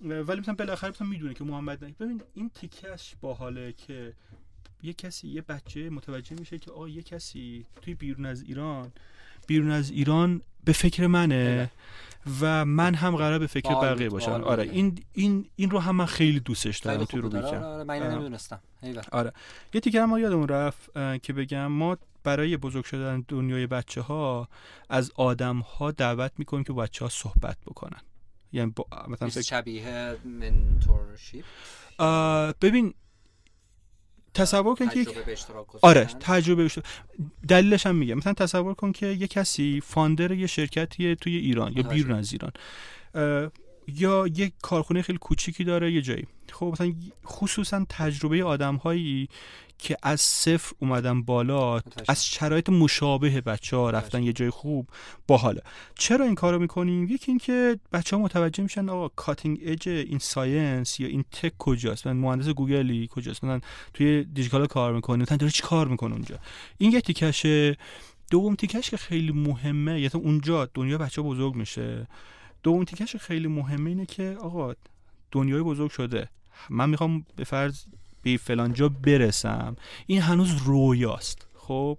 ولی 0.01 0.41
مثلا 0.41 0.55
بالاخره 0.55 0.91
مثلا 0.91 1.07
می‌دونه 1.07 1.35
که 1.35 1.45
محمد 1.45 1.85
نجفی 1.85 2.05
ببین 2.05 2.23
این 2.35 2.51
تیکش 2.55 3.15
باحاله 3.21 3.73
که 3.73 4.15
یه 4.83 4.93
کسی 4.93 5.29
یه 5.29 5.43
بچه 5.43 5.91
متوجه 5.91 6.37
میشه 6.39 6.59
که 6.59 6.71
آه 6.71 6.91
یه 6.91 7.03
کسی 7.03 7.67
توی 7.83 7.95
بیرون 7.95 8.27
از 8.27 8.43
ایران 8.43 8.93
بیرون 9.49 9.71
از 9.71 9.91
ایران 9.91 10.43
به 10.65 10.73
فکر 10.73 11.07
منه 11.07 11.71
و 12.41 12.65
من 12.65 12.95
هم 12.95 13.17
قرار 13.17 13.39
به 13.39 13.47
فکر 13.47 13.69
باحال 13.69 13.95
بقیه 13.95 14.09
باشم. 14.09 14.31
آره 14.31 14.65
بود. 14.65 14.75
این 14.75 15.05
این 15.13 15.47
این 15.57 15.71
رو 15.71 15.79
هم 15.79 15.97
من 15.97 16.07
خیلی 16.07 16.41
دوستش 16.41 16.79
دارم 16.79 17.05
توی 17.05 17.21
بود 17.21 17.35
روبیکم 17.35 17.57
آره، 17.57 17.67
آره، 17.67 17.85
من 17.85 18.03
آه. 18.03 18.09
نمی‌دونستم. 18.09 18.61
آره. 19.13 19.33
یه 19.75 19.81
تیکه 19.81 20.03
هم 20.03 20.19
یادمون 20.19 20.49
رفت 20.49 20.93
که 21.23 21.33
بگم 21.33 21.67
ما 21.67 21.97
برای 22.25 22.57
بزرگ 22.57 22.85
شدن 22.85 23.25
دنیای 23.29 23.67
بچه 23.67 24.01
ها 24.01 24.49
از 24.89 25.13
آدم 25.15 25.59
ها 25.59 25.91
دعوت 25.91 26.33
می‌کنیم 26.39 26.65
که 26.65 26.73
بچه 26.73 27.05
ها 27.05 27.09
صحبت 27.09 27.57
بکنن. 27.67 28.01
یعنی 28.53 28.73
با 28.77 28.87
مثلا 29.09 29.43
شبیه 29.43 30.17
منتورشیپ؟ 30.25 31.45
ببین 32.61 32.95
تصور 34.39 34.75
کن 34.75 34.89
که 34.89 35.01
یک 35.01 35.09
آره. 35.83 36.05
تجربه 36.05 36.65
بشه 36.65 36.83
دلیلش 37.49 37.87
هم 37.87 37.97
میگم 37.97 38.15
مثلا 38.15 38.33
تصور 38.33 38.75
کن 38.75 38.93
که 38.93 39.07
یه 39.07 39.27
کسی 39.27 39.83
founder 39.85 40.33
یه 40.33 40.47
شرکتیه 40.47 41.15
توی 41.15 41.37
ایران 41.37 41.73
یا. 41.77 41.83
بیرون 41.83 42.19
از 42.19 42.33
ایران 42.33 42.53
یا 43.89 44.27
یه 44.37 44.53
کارخونه 44.63 45.03
خیلی 45.03 45.19
کوچیکی 45.19 45.65
داره 45.65 45.93
یه 45.93 46.03
جایی. 46.03 46.27
خب 46.53 46.67
مثلا 46.67 46.95
خصوصا 47.27 47.87
تجربه 47.89 48.45
آدم 48.45 48.77
هایی 48.77 49.29
که 49.79 49.97
از 50.03 50.21
صفر 50.21 50.73
اومدن 50.79 51.23
بالا 51.23 51.77
متوجه. 51.77 52.05
از 52.09 52.27
شرایط 52.27 52.69
مشابه 52.69 53.41
بچه 53.41 53.77
ها 53.77 53.91
رفتن 53.91 54.23
یه 54.23 54.33
جای 54.33 54.51
خوب 54.51 54.89
باحاله. 55.27 55.63
چرا 55.95 56.25
این 56.25 56.35
کارو 56.35 56.59
می‌کنیم؟ 56.59 57.05
یکی 57.05 57.25
اینکه 57.29 57.79
بچه 57.93 58.17
ها 58.17 58.23
متوجه 58.23 58.63
میشن 58.63 58.89
آقا 58.89 59.09
cutting 59.09 59.59
edge 59.63 59.89
این 59.89 60.19
science 60.19 61.01
یا 61.01 61.09
این 61.09 61.25
tech 61.33 61.53
کجاست؟ 61.59 62.07
من 62.07 62.17
مهندس 62.17 62.49
گوگلی 62.49 63.09
کجاست؟ 63.11 63.45
من 63.45 63.61
توی 63.95 64.25
دیجیکالا 64.25 64.67
کار 64.67 64.93
می‌کنه. 64.93 65.23
مثلا 65.23 65.37
داره 65.37 65.53
چی 65.53 65.63
کار 65.63 65.89
می‌کنه 65.89 66.13
اونجا؟ 66.13 66.39
این 66.79 66.93
یه 66.93 67.01
تیکشه. 67.01 67.77
دوم 68.31 68.55
تیکش 68.55 68.91
که 68.91 68.97
خیلی 68.97 69.33
مهمه 69.33 69.93
یعنی 69.93 70.11
اونجا 70.15 70.69
دنیا 70.75 70.99
بچه 70.99 71.23
بزرگ 71.23 71.55
میشه. 71.55 72.07
دوم 72.63 72.85
تیکش 72.85 73.17
خیلی 73.17 73.49
مهمه 73.49 73.91
اینه 73.91 74.07
که 74.07 74.37
آقا 74.41 74.75
دنیای 75.31 75.63
بزرگ 75.63 75.91
شده. 75.91 76.29
من 76.71 76.91
می‌خوام 76.91 77.27
به 77.37 77.45
فرض 77.45 77.85
به 78.23 78.37
فلان 78.37 78.73
جا 78.73 78.89
برسم. 78.89 79.77
این 80.07 80.21
هنوز 80.21 80.57
رویاست. 80.57 81.47
خب. 81.55 81.99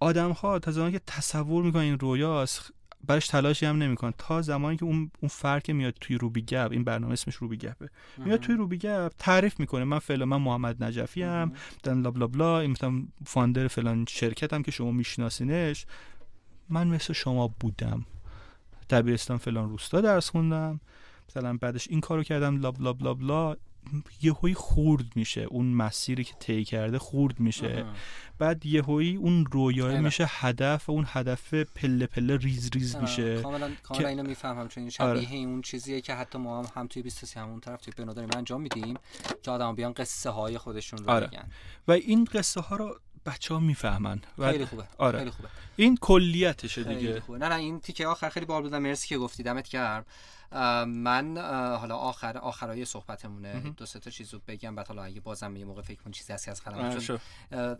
آدم 0.00 0.30
ها 0.30 0.58
تا 0.58 0.70
زمانی 0.70 0.92
که 0.92 1.00
تصور 1.06 1.64
می‌کنن 1.64 1.82
این 1.82 1.98
رویاست 1.98 2.72
برش 3.06 3.26
تلاشی 3.28 3.66
هم 3.66 3.82
نمیکن 3.82 4.12
تا 4.18 4.42
زمانی 4.42 4.76
که 4.76 4.84
اون 4.84 5.10
اون 5.20 5.28
فرق 5.28 5.70
میاد 5.70 5.94
توی 6.00 6.18
روبی 6.18 6.42
گپ 6.42 6.68
این 6.70 6.84
برنامه 6.84 7.12
اسمش 7.12 7.34
روبی 7.34 7.56
گپه 7.56 7.88
میاد 8.16 8.40
توی 8.40 8.54
روبی 8.54 8.78
کمپ 8.78 9.12
تعریف 9.18 9.60
می‌کنه. 9.60 9.84
من 9.84 9.98
فعلا 9.98 10.24
من 10.24 10.36
محمد 10.36 10.84
نجفی 10.84 11.22
ام 11.22 11.52
blah 11.82 12.10
blah 12.10 12.26
blah 12.26 12.60
این 12.60 12.70
مثلا 12.70 13.02
founder 13.26 13.68
فلان 13.68 14.04
شرکتم 14.08 14.62
که 14.62 14.70
شما 14.70 14.90
میشناسینش. 14.90 15.86
من 16.68 16.88
مثل 16.88 17.12
شما 17.12 17.54
بودم. 17.60 18.04
دبیرستان 18.90 19.36
فلان 19.36 19.70
روستا 19.70 20.00
درس 20.00 20.30
خوندم 20.30 20.80
مثلا 21.28 21.56
بعدش 21.56 21.88
این 21.90 22.00
کارو 22.00 22.22
کردم 22.22 22.60
blah 22.60 22.72
blah 22.72 22.92
blah 22.92 23.14
blah 23.14 23.56
یهویی 24.22 24.54
خرد 24.54 25.04
میشه 25.14 25.40
اون 25.40 25.66
مسیری 25.66 26.24
که 26.24 26.34
طی 26.40 26.64
کرده 26.64 26.98
خرد 26.98 27.40
میشه 27.40 27.82
مهم. 27.82 27.94
بعد 28.38 28.66
یهویی 28.66 29.16
اون 29.16 29.46
رویاه. 29.52 30.00
میشه 30.00 30.26
هدف 30.28 30.88
و 30.88 30.92
اون 30.92 31.04
هدف 31.08 31.54
پله 31.54 32.06
پله 32.06 32.36
ریز 32.36 32.70
ریز 32.74 32.94
آره، 32.94 33.02
میشه 33.04 33.42
کاملا 33.42 33.70
کاملا 33.82 34.02
که- 34.04 34.08
اینو 34.08 34.22
می‌فهمم 34.28 34.68
چون 34.68 34.82
این 34.84 34.92
آره. 35.00 35.20
شبیه 35.24 35.46
اون 35.46 35.62
چیزیه 35.62 36.00
که 36.00 36.14
حتی 36.14 36.38
ما 36.38 36.58
هم, 36.62 36.66
هم 36.74 36.86
توی 36.86 37.02
23 37.02 37.40
همون 37.40 37.60
طرف 37.60 37.80
توی 37.80 37.92
بنا 37.96 38.12
داریم 38.12 38.30
انجام 38.36 38.60
میدیم 38.60 38.94
که 39.42 39.50
آدم 39.50 39.74
بیان 39.74 39.92
قصه 39.92 40.30
های 40.30 40.58
خودشون 40.58 40.98
رو 40.98 41.10
آره. 41.10 41.26
بگن 41.26 41.48
و 41.88 41.92
این 41.92 42.24
قصه 42.24 42.60
ها 42.60 42.76
رو 42.76 42.98
بچه 43.26 43.54
ها 43.54 43.60
می‌فهمن. 43.60 44.20
و 44.38 44.50
خیلی 44.52 44.66
خوبه. 44.66 44.84
آره. 44.98 45.18
خیلی 45.18 45.30
خوبه. 45.30 45.48
این 45.76 45.96
کلیتشه 45.96 46.84
خیلی 46.84 46.96
دیگه. 46.96 47.20
خوبه. 47.20 47.38
نه 47.38 47.48
نه 47.48 47.54
این 47.54 47.80
تیکه 47.80 48.06
آخر 48.06 48.28
خیلی 48.28 48.46
بال 48.46 48.62
بودم 48.62 48.78
مرسی 48.78 49.08
که 49.08 49.18
گفتی. 49.18 49.42
دمت 49.42 49.68
گرم. 49.68 50.04
من 50.86 51.38
حالا 51.80 51.96
آخر 51.96 52.38
آخرای 52.38 52.84
صحبتمونه. 52.84 53.60
دو 53.76 53.86
سه 53.86 53.98
تا 53.98 54.10
چیزو 54.10 54.40
بگم. 54.48 54.74
بعد 54.74 54.88
حالا 54.88 55.04
اگه 55.04 55.20
بازم 55.20 55.56
یه 55.56 55.64
موقع 55.64 55.82
فکر 55.82 56.02
کنی 56.02 56.12
چیزی 56.12 56.32
هستی 56.32 56.50
از 56.50 56.60
خلم 56.60 56.78
آره، 56.78 57.20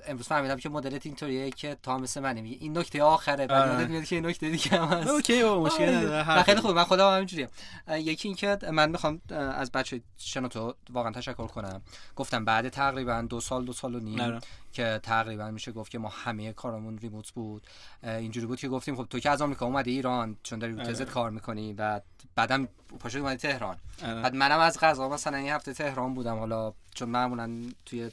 امروز 0.07 0.27
فهمیدم 0.27 0.57
که 0.57 0.69
مدلت 0.69 1.07
اینطوریه 1.07 1.51
که 1.51 1.77
تا 1.83 1.99
مثل 1.99 2.21
منه 2.21 2.41
میگه 2.41 2.57
این 2.61 2.79
نکته 2.79 3.03
آخره. 3.03 3.47
بعد 3.47 3.71
آره. 3.71 3.87
میاد 3.87 4.05
که 4.05 4.17
این 4.17 4.27
نکته 4.27 4.51
دیگه 4.51 4.71
هم 4.71 4.99
هست. 4.99 5.09
اوکی 5.09 5.45
مشکل 5.45 5.83
آره. 5.83 5.97
نداره. 5.97 6.43
خیلی 6.43 6.61
خوبه. 6.61 6.75
من 6.75 6.85
خودم 6.85 7.09
هم 7.09 7.15
همینجوریه 7.15 7.49
اه، 7.89 8.01
یکی 8.01 8.29
اینکه 8.29 8.59
من 8.73 8.91
می‌خوام 8.91 9.21
از 9.31 9.73
بچه 9.73 10.01
شنوتو 10.19 10.75
واقعا 10.91 11.13
تشکر 11.13 11.47
کنم. 11.47 11.83
گفتم 12.17 12.45
بعد 12.45 12.69
تقریبا 12.69 13.27
دو 13.31 13.41
سال 13.41 13.65
دو 13.65 13.73
سال 13.73 13.95
و 13.95 14.01
نیم. 14.01 14.21
نره. 14.21 14.41
که 14.77 15.01
تقریبا 15.03 15.51
میشه 15.51 15.73
گفت 15.73 15.91
که 15.91 15.99
ما 15.99 16.09
همه 16.09 16.53
کارمون 16.53 16.99
ریموت 16.99 17.33
بود. 17.33 17.67
اینجوری 18.03 18.47
بود 18.47 18.59
که 18.59 18.69
گفتیم 18.69 18.97
خب 18.97 19.07
تو 19.11 19.19
که 19.19 19.31
از 19.31 19.43
آمریکا 19.43 19.67
اومدی 19.67 19.91
ایران 19.91 20.37
چون 20.43 20.59
داری 20.59 20.73
رو 20.73 20.81
آره. 20.81 20.93
تزت 20.93 21.11
کار 21.11 21.31
می‌کنی 21.31 21.75
و 21.79 22.01
بعدم 22.35 22.69
پاشو 22.99 23.19
اومدی 23.19 23.37
تهران. 23.37 23.77
آره. 24.03 24.15
بعد 24.23 24.35
منم 24.35 24.59
از 24.59 24.81
غذا 24.81 25.09
مثلا 25.09 25.37
این 25.37 25.49
هفته 25.49 25.73
تهران 25.73 26.15
بودم 26.15 26.39
حالا 26.39 26.73
چون 26.95 27.09
معمولا 27.09 27.63
توی 27.87 28.11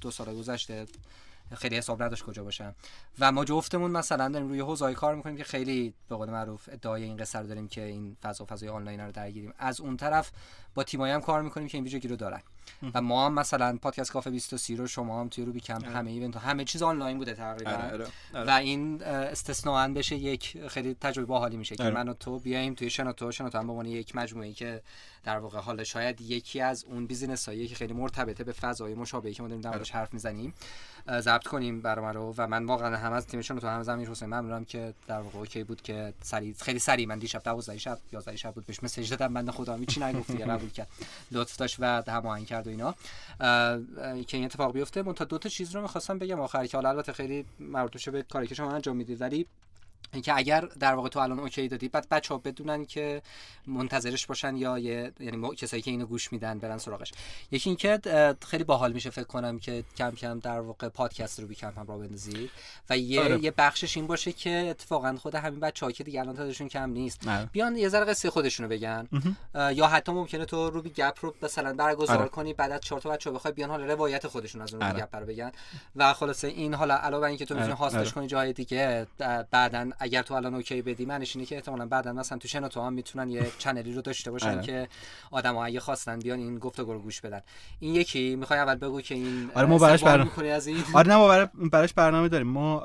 دو 0.00 0.10
سال 0.10 0.34
گذشته 0.34 0.86
خیلی 1.54 1.76
حساب 1.76 2.02
نداشت 2.02 2.24
کجا 2.24 2.44
باشم. 2.44 2.74
و 3.18 3.32
ما 3.32 3.44
جفتمون 3.44 3.90
مثلا 3.90 4.28
داریم 4.28 4.48
روی 4.48 4.60
حوزه‌ای 4.60 4.94
کار 4.94 5.14
می‌کنیم 5.14 5.36
که 5.36 5.44
خیلی 5.44 5.94
به 6.08 6.16
قول 6.16 6.30
معروف 6.30 6.68
ادعای 6.72 7.02
این 7.02 7.16
قصه 7.16 7.38
رو 7.38 7.46
داریم 7.46 7.68
که 7.68 7.84
این 7.84 8.16
فضا 8.22 8.44
فضای 8.44 8.68
آنلاین 8.68 9.00
رو 9.00 9.12
درگیریم. 9.12 9.54
از 9.58 9.80
اون 9.80 9.96
طرف 9.96 10.30
با 10.74 10.84
تیمایی 10.84 11.12
هم 11.12 11.20
کار 11.20 11.42
می‌کنیم 11.42 11.68
که 11.68 11.78
این 11.78 11.84
ویژگی 11.84 12.08
رو 12.08 12.16
دارن. 12.16 12.42
و 12.94 13.02
ما 13.02 13.26
هم 13.26 13.34
مثلا 13.34 13.78
پادکست 13.82 14.12
کافه 14.12 14.30
23 14.30 14.76
رو 14.76 14.86
شما 14.86 15.20
هم 15.20 15.28
توی 15.28 15.44
روبی 15.44 15.60
کمپ 15.60 15.84
همه 15.96 16.10
event 16.10 16.36
همه 16.36 16.64
چیز 16.64 16.82
آنلاین 16.82 17.18
بوده 17.18 17.34
تقریبا. 17.34 17.70
آره، 17.70 17.92
آره، 17.92 18.06
آره. 18.34 18.46
و 18.46 18.50
این 18.50 19.02
استثنا 19.02 19.88
بشه 19.88 20.16
یک 20.16 20.68
خیلی 20.68 20.94
تجربه 21.00 21.26
باحالی 21.26 21.56
میشه 21.56 21.76
که 21.76 21.84
آره. 21.84 21.94
من 21.94 22.08
و 22.08 22.14
تو 22.14 22.38
بیایم 22.38 22.74
توی 22.74 22.90
شنوتو 22.90 23.32
شنوتو 23.32 23.58
هم 23.58 23.66
به 23.66 23.72
عنوان 23.72 23.86
یک 23.86 24.16
مجموعه 24.16 24.48
ای 24.48 24.54
که 24.54 24.82
در 25.24 25.38
واقع 25.38 25.58
حالا 25.58 25.84
شاید 25.84 26.20
یکی 26.20 26.60
از 26.60 26.84
اون 26.84 27.06
business 27.06 27.48
هایی 27.48 27.68
که 27.68 27.74
خیلی 27.74 27.92
مرتبطه 27.92 28.44
به 28.44 28.52
فضای 28.52 28.94
مشابهی 28.94 29.34
که 29.34 29.42
ما 29.42 29.48
داریم 29.48 29.60
در 29.60 29.70
موردش 29.70 29.90
حرف 29.90 30.14
می‌زنیم 30.14 30.54
ضبط 31.20 31.46
کنیم 31.46 31.80
برنامه 31.80 32.12
رو. 32.12 32.34
و 32.38 32.46
من 32.46 32.64
واقعا 32.64 32.96
هم 32.96 33.12
از 33.12 33.26
تیم 33.26 33.42
شنوتو 33.42 33.68
هم 33.68 33.80
از 33.80 33.88
امیر 33.88 34.10
حسین 34.10 34.28
ممنونم 34.28 34.64
که 34.64 34.94
در 35.06 35.20
واقع 35.20 35.38
okay 35.38 35.64
بود 35.64 35.82
که 35.82 36.14
سری 36.22 36.54
خیلی 36.60 36.78
سری 36.78 37.06
من 37.06 37.18
دیشب 37.18 37.42
12 37.44 37.78
شب 37.78 37.98
11 38.12 38.36
شب 38.36 38.54
بود 38.54 38.66
بهش 38.66 38.82
message 38.82 39.10
دادم. 39.10 39.34
بنده 39.34 39.52
خدا 39.52 39.74
هیچی 39.74 40.00
نگفت 40.00 40.32
دیگه 40.32 40.44
قبول 40.44 40.70
کرد. 40.70 40.88
لطف 41.30 41.56
داشت 41.56 41.76
و 41.78 42.02
هماهنگ 42.08 42.46
کرد 42.56 42.66
و 42.66 42.70
اینا. 42.70 42.94
که 44.22 44.36
این 44.36 44.44
اتفاق 44.44 44.72
بیفته. 44.72 45.02
من 45.02 45.12
تا 45.12 45.24
دو 45.24 45.38
تا 45.38 45.48
چیز 45.48 45.74
رو 45.74 45.82
می‌خواستم 45.82 46.18
بگم. 46.18 46.40
آخر 46.40 46.66
که 46.66 46.76
حالا 46.76 46.88
البته 46.88 47.12
خیلی 47.12 47.44
مربوط 47.58 48.08
به 48.08 48.22
کاری 48.22 48.46
که 48.46 48.54
شما 48.54 48.70
انجام 48.70 48.96
می‌دید. 48.96 49.20
ولی 49.20 49.46
اینکه 50.12 50.36
اگر 50.36 50.60
در 50.60 50.94
واقع 50.94 51.08
تو 51.08 51.18
الان 51.18 51.40
اوکی 51.40 51.68
دادی 51.68 51.88
بعد 51.88 52.08
بچه 52.08 52.34
ها 52.34 52.38
بدونن 52.38 52.84
که 52.84 53.22
منتظرش 53.66 54.26
باشن 54.26 54.56
یا 54.56 54.78
یه 54.78 55.12
یعنی 55.20 55.36
ما- 55.36 55.54
کسایی 55.54 55.82
که 55.82 55.90
اینو 55.90 56.06
گوش 56.06 56.32
میدن 56.32 56.58
برن 56.58 56.78
سراغش 56.78 57.12
یکی 57.50 57.70
اینکه 57.70 58.00
خیلی 58.46 58.64
باحال 58.64 58.92
میشه 58.92 59.10
فکر 59.10 59.24
کنم 59.24 59.58
که 59.58 59.84
کم 59.96 60.10
کم 60.10 60.38
در 60.38 60.60
واقع 60.60 60.88
پادکست 60.88 61.40
رو 61.40 61.46
بی 61.46 61.54
کم 61.54 61.72
هم 61.76 61.86
را 61.86 61.98
بندازید 61.98 62.50
و 62.90 62.98
یه 62.98 63.22
آره. 63.22 63.44
یه 63.44 63.50
بخشش 63.58 63.96
این 63.96 64.06
باشه 64.06 64.32
که 64.32 64.50
اتفاقا 64.50 65.16
خود 65.16 65.34
همین 65.34 65.60
بچه‌ها 65.60 65.92
که 65.92 66.04
دیگه 66.04 66.20
الان 66.20 66.36
تعدادشون 66.36 66.68
کم 66.68 66.90
نیست 66.90 67.28
آره. 67.28 67.50
بیان 67.52 67.76
یه 67.76 67.88
ذره 67.88 68.04
قصه 68.04 68.30
خودشونو 68.30 68.68
بگن 68.68 69.08
یا 69.54 69.86
حتی 69.86 70.12
ممکنه 70.12 70.44
تو 70.44 70.70
رو 70.70 70.82
بی 70.82 70.90
گپ 70.90 71.18
رو 71.20 71.34
مثلا 71.42 71.72
برگزار 71.72 72.18
آره. 72.18 72.28
کنی 72.28 72.52
بعد 72.52 72.72
از 72.72 72.80
چهار 72.80 73.00
تا 73.00 73.10
بچه 73.10 73.30
بخوای 73.30 73.54
بیان 73.54 73.70
حالا 73.70 73.84
روایت 73.84 74.26
خودشون 74.26 74.62
از 74.62 74.74
اون 74.74 74.82
آره. 74.82 75.00
گپ 75.00 75.16
رو 75.16 75.26
بگن 75.26 75.52
و 75.96 76.12
خلاصه 76.12 76.48
این 76.48 76.74
حالا 76.74 76.94
علاوه 76.96 77.20
بر 77.20 77.28
اینکه 77.28 77.44
تو 77.44 77.54
می‌تونی 77.54 77.72
آره. 77.72 77.80
هاستش 77.80 77.98
آره. 77.98 78.10
کنی 78.10 78.26
جای 78.26 78.52
دیگه 78.52 79.06
بعدا 79.90 79.96
اگر 80.04 80.22
تو 80.22 80.34
الان 80.34 80.54
اوکی 80.54 80.82
بدی 80.82 81.04
معنیش 81.04 81.36
اینه 81.36 81.46
که 81.46 81.54
احتمالاً 81.54 81.86
بعدا 81.86 82.12
مثلا 82.12 82.38
تو 82.38 82.48
شنوتو 82.48 82.82
هم 82.82 82.92
می‌تونن 82.92 83.28
یه 83.28 83.46
چنلی 83.58 83.92
رو 83.92 84.02
داشته 84.02 84.30
باشن 84.30 84.50
آره. 84.50 84.62
که 84.62 84.88
آدم‌ها 85.30 85.64
اگه 85.64 85.80
خواستن 85.80 86.18
بیان 86.18 86.38
این 86.38 86.58
گفتگو 86.58 86.92
رو 86.92 86.98
گوش 86.98 87.20
بدن. 87.20 87.40
این 87.80 87.94
یکی 87.94 88.36
می‌خوای 88.36 88.58
اول 88.58 88.74
بگو 88.74 89.00
که 89.00 89.14
این 89.14 89.50
آره، 89.54 89.66
ما 89.66 89.78
براش 89.78 90.04
برنامه- 90.04 90.48
از 90.48 90.66
این؟ 90.66 90.84
آره 90.94 91.08
نه 91.08 91.16
ما 91.16 91.68
براش 91.68 91.94
برنامه 91.94 92.28
داریم. 92.28 92.46
ما 92.46 92.82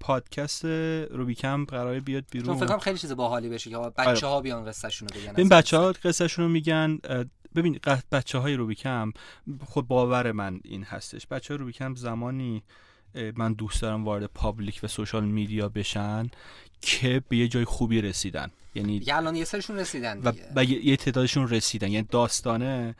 پادکست 0.00 0.64
روبی 1.10 1.34
کمپ 1.34 1.70
قراره 1.70 2.00
بیاد 2.00 2.22
چون 2.32 2.40
بیرون 2.42 2.56
فکر 2.56 2.66
کنم 2.66 2.78
خیلی 2.78 2.98
چیز 2.98 3.12
باحالی 3.12 3.48
بشه 3.48 3.70
که 3.70 3.76
بچه 3.76 4.26
ها 4.26 4.40
بیان 4.40 4.64
قصه‌شون 4.64 5.08
رو 5.08 5.20
بگن 5.20 5.32
ببین. 5.32 5.48
بچه 5.48 5.76
ها 5.76 5.92
قصهشون 5.92 6.44
رو 6.44 6.50
میگن 6.50 6.98
ببین 7.54 7.80
بچه 8.12 8.38
های 8.38 8.54
روبیکم 8.54 9.12
خود 9.64 9.88
باور 9.88 10.32
من 10.32 10.60
این 10.64 10.84
هستش. 10.84 11.26
بچه 11.26 11.54
های 11.54 11.58
روبیکم 11.58 11.94
زمانی 11.94 12.62
من 13.36 13.52
دوست 13.52 13.82
دارم 13.82 14.04
وارد 14.04 14.26
پابلیک 14.26 14.80
و 14.82 14.86
سوشال 14.86 15.24
میدیا 15.24 15.68
بشن 15.68 16.30
که 16.80 17.22
به 17.28 17.36
یه 17.36 17.48
جای 17.48 17.64
خوبی 17.64 18.00
رسیدن. 18.00 18.50
یعنی 18.74 19.04
الان 19.08 19.36
یه 19.36 19.44
سرشون 19.44 19.76
رسیدن 19.76 20.20
دیگه. 20.20 20.48
و 20.56 20.64
یه 20.64 20.86
یه 20.86 20.96
تعدادشون 20.96 21.48
رسیدن. 21.48 21.90
یعنی 21.90 22.06
داستانه. 22.10 22.94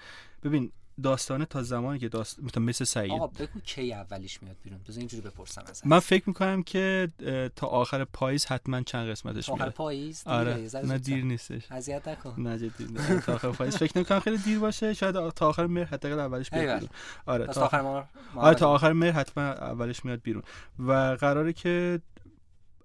ببین 0.44 0.72
داستانه 1.02 1.44
تا 1.44 1.62
زمانی 1.62 1.98
که 1.98 2.08
داست... 2.08 2.42
مثل, 2.42 2.60
مثل 2.60 2.84
سعید. 2.84 3.12
آقا 3.12 3.26
بگو 3.26 3.60
کی 3.64 3.92
اولیش 3.92 4.42
میاد 4.42 4.56
بیرون؟ 4.64 4.80
بذار 4.88 4.98
اینجوری 4.98 5.22
بپرسم 5.22 5.62
ازت. 5.70 5.86
من 5.86 5.98
فکر 5.98 6.24
می‌کنم 6.26 6.62
که 6.62 7.08
تا 7.56 7.66
آخر 7.66 8.04
پاییز 8.04 8.46
حتما 8.46 8.82
چند 8.82 9.10
قسمتش 9.10 9.46
تا 9.46 9.52
آخر 9.52 9.64
میاد 9.64 9.74
پاییز؟ 9.74 10.24
دیره، 10.24 10.36
آره. 10.36 10.68
نه. 10.84 10.98
دیر 10.98 11.24
نیستش. 11.24 11.62
اذیت 11.70 12.08
نکن. 12.08 12.34
نه 12.38 12.58
جدی. 12.58 13.20
تا 13.26 13.34
آخر 13.34 13.50
پاییز. 13.50 13.76
فکر 13.76 13.92
نمی‌کنم 13.96 14.20
خیلی 14.20 14.38
دیر 14.38 14.58
باشه. 14.58 14.94
شاید 14.94 15.30
تا 15.30 15.48
آخر 15.48 15.66
مهر 15.66 15.84
حداقل 15.84 16.18
اولش 16.18 16.50
بیاد. 16.50 16.74
بیرون. 16.74 16.90
آره 17.26 17.46
تا 17.46 17.64
آخر 17.64 17.80
ما 17.80 18.04
آره 18.36 18.54
تا 18.54 18.70
آخر 18.70 18.92
مهر 18.92 19.12
حتما 19.12 19.44
اولش 19.44 20.04
میاد 20.04 20.22
بیرون. 20.22 20.42
و 20.78 20.92
قراره 21.20 21.52
که 21.52 22.00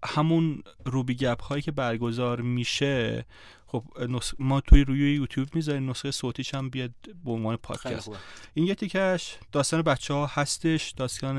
همون 0.06 0.64
روبی 0.86 1.15
گپ 1.15 1.41
هایی 1.41 1.61
که 1.61 1.72
برگزار 1.72 2.41
میشه 2.41 3.26
خب 3.68 3.84
نس... 4.10 4.34
ما 4.40 4.61
توی 4.61 4.84
روی 4.84 5.14
یوتیوب 5.15 5.56
می‌ذاریم 5.56 5.90
نسخه 5.90 6.11
صوتیش 6.11 6.56
هم 6.56 6.69
بیاد 6.69 6.91
به 7.26 7.32
عنوان 7.32 7.56
پادکست. 7.56 8.10
این 8.53 8.68
یه 8.68 8.76
تیکش 8.76 9.38
داستان 9.52 9.82
بچه 9.82 10.14
ها 10.14 10.26
هستش 10.26 10.91
داستان 10.91 11.38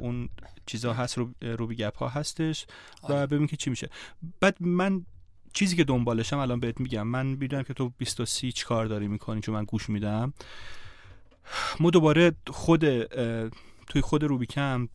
اون 0.00 0.28
چیزا 0.66 0.92
هست 0.92 1.18
رو- 1.18 1.34
روبی 1.42 1.74
گپ 1.76 1.96
ها 1.98 2.08
هستش. 2.08 2.66
و 3.02 3.12
آره. 3.12 3.26
ببین 3.26 3.46
که 3.46 3.56
چی 3.56 3.70
میشه. 3.70 3.88
بعد 4.40 4.56
من 4.60 5.06
چیزی 5.52 5.76
که 5.76 5.84
دنبالشم 5.84 6.38
الان 6.38 6.60
بهت 6.60 6.80
میگم 6.80 7.06
من 7.06 7.26
می‌دونم 7.26 7.62
که 7.62 7.74
تو 7.74 7.92
20 7.98 8.20
و 8.20 8.24
30 8.24 8.52
چی 8.52 8.64
کار 8.64 8.86
داری 8.86 9.08
می‌کنی 9.08 9.40
چون 9.40 9.54
من 9.54 9.64
گوش 9.64 9.88
میدم. 9.90 10.32
ما 11.80 11.90
دوباره 11.90 12.32
خود 12.46 13.02
توی 13.86 14.00
خود 14.02 14.24
روبیکم 14.24 14.88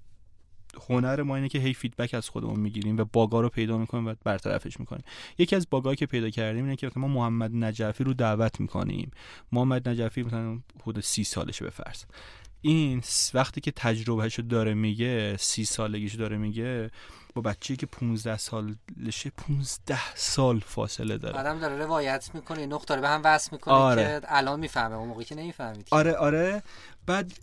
هنر 0.90 1.22
ما 1.22 1.36
اینه 1.36 1.50
که 1.50 1.60
هی 1.60 1.74
فیدبک 1.74 2.14
از 2.14 2.30
خودمون 2.30 2.60
می‌گیریم 2.60 2.98
و 2.98 3.06
باگا 3.14 3.42
رو 3.42 3.50
پیدا 3.50 3.78
می‌کنیم 3.78 4.08
و 4.08 4.14
برطرفش 4.24 4.80
می‌کنیم. 4.80 5.04
یکی 5.38 5.56
از 5.56 5.68
باگایی 5.70 5.96
که 5.96 6.06
پیدا 6.06 6.30
کردیم 6.30 6.64
اینه 6.64 6.76
که 6.76 6.92
ما 6.96 7.08
محمد 7.08 7.56
نجفی 7.56 8.04
رو 8.04 8.14
دعوت 8.14 8.60
می‌کنیم. 8.60 9.12
محمد 9.52 9.90
نجفی 9.90 10.24
مثلا 10.24 10.60
حدود 10.82 11.04
سی 11.04 11.24
سالشه 11.24 11.66
به 11.66 11.72
فرض. 11.72 12.04
این 12.62 13.04
وقتی 13.34 13.62
که 13.62 13.72
تجربهش 13.72 14.36
رو 14.36 14.44
داره 14.44 14.74
میگه 14.74 15.38
سی 15.38 15.66
سالگیش 15.66 16.16
داره 16.16 16.38
میگه 16.38 16.92
با 17.36 17.42
بچه‌ای 17.42 17.78
که 17.78 17.86
15 17.86 18.38
سالشه 18.38 19.30
15 19.38 20.16
سال 20.16 20.60
فاصله 20.60 21.18
داره. 21.18 21.40
آدم 21.40 21.60
داره 21.60 21.78
روایت 21.78 22.30
می‌کنه 22.34 22.66
نقط 22.66 22.88
داره 22.88 23.02
به 23.02 23.10
هم 23.10 23.22
وصل 23.24 23.50
می‌کنه 23.52 23.74
آره. 23.74 24.04
که 24.04 24.22
الان 24.26 24.60
می‌فهمه 24.60 24.96
اون 24.96 25.08
موقعی 25.08 25.26
که 25.26 25.36
نمی‌فهمید. 25.36 25.88
آره 25.92 26.14
آره. 26.14 26.64
بعد 27.06 27.34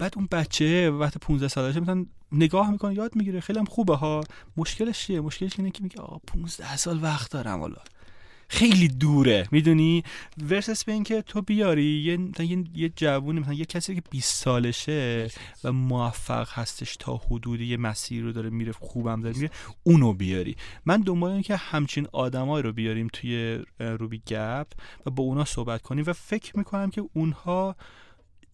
بعد 0.00 0.14
اون 0.16 0.28
بچه 0.30 0.90
وقت 0.90 1.18
15 1.18 1.48
سالشه 1.48 1.80
مثلا 1.80 2.06
نگاه 2.32 2.70
می‌کنه 2.70 2.94
یاد 2.94 3.16
می‌گیره. 3.16 3.40
خیلی 3.40 3.58
هم 3.58 3.64
خوبه 3.64 3.96
ها. 3.96 4.20
مشکلش 4.56 5.06
چیه؟ 5.06 5.20
مشکلش 5.20 5.52
اینه 5.58 5.70
که 5.70 5.82
میگه 5.82 6.00
آقا 6.00 6.18
15 6.26 6.76
سال 6.76 7.02
وقت 7.02 7.30
دارم 7.32 7.60
حالا 7.60 7.76
خیلی 8.48 8.88
دوره. 8.88 9.48
می‌دونی؟ 9.52 10.04
ورسس 10.42 10.84
به 10.84 10.92
اینکه 10.92 11.22
تو 11.22 11.42
بیاری 11.42 12.02
یه 12.02 12.16
مثلا 12.16 12.46
یه, 12.46 12.64
یه 12.74 12.92
جوونی 12.96 13.40
مثلا 13.40 13.54
یه 13.54 13.64
کسی 13.64 13.94
که 13.94 14.02
20 14.10 14.42
سالشه 14.42 15.28
و 15.64 15.72
موفق 15.72 16.48
هستش 16.52 16.96
تا 16.96 17.16
حدودی 17.16 17.66
یه 17.66 17.76
مسیر 17.76 18.22
رو 18.22 18.32
داره 18.32 18.50
میره 18.50 18.72
خوبم 18.72 19.20
داره 19.20 19.36
میره 19.36 19.50
اونو 19.82 20.12
بیاری. 20.12 20.56
من 20.86 21.00
دنبال 21.00 21.30
اینه 21.30 21.42
که 21.42 21.56
همچین 21.56 22.08
آدمایی 22.12 22.62
رو 22.62 22.72
بیاریم 22.72 23.08
توی 23.12 23.62
روبی 23.78 24.22
گپ 24.26 24.66
و 25.06 25.10
با 25.10 25.22
اونا 25.22 25.44
صحبت 25.44 25.82
کنیم 25.82 26.04
و 26.06 26.12
فکر 26.12 26.58
می‌کنم 26.58 26.90
که 26.90 27.04
اونها 27.12 27.76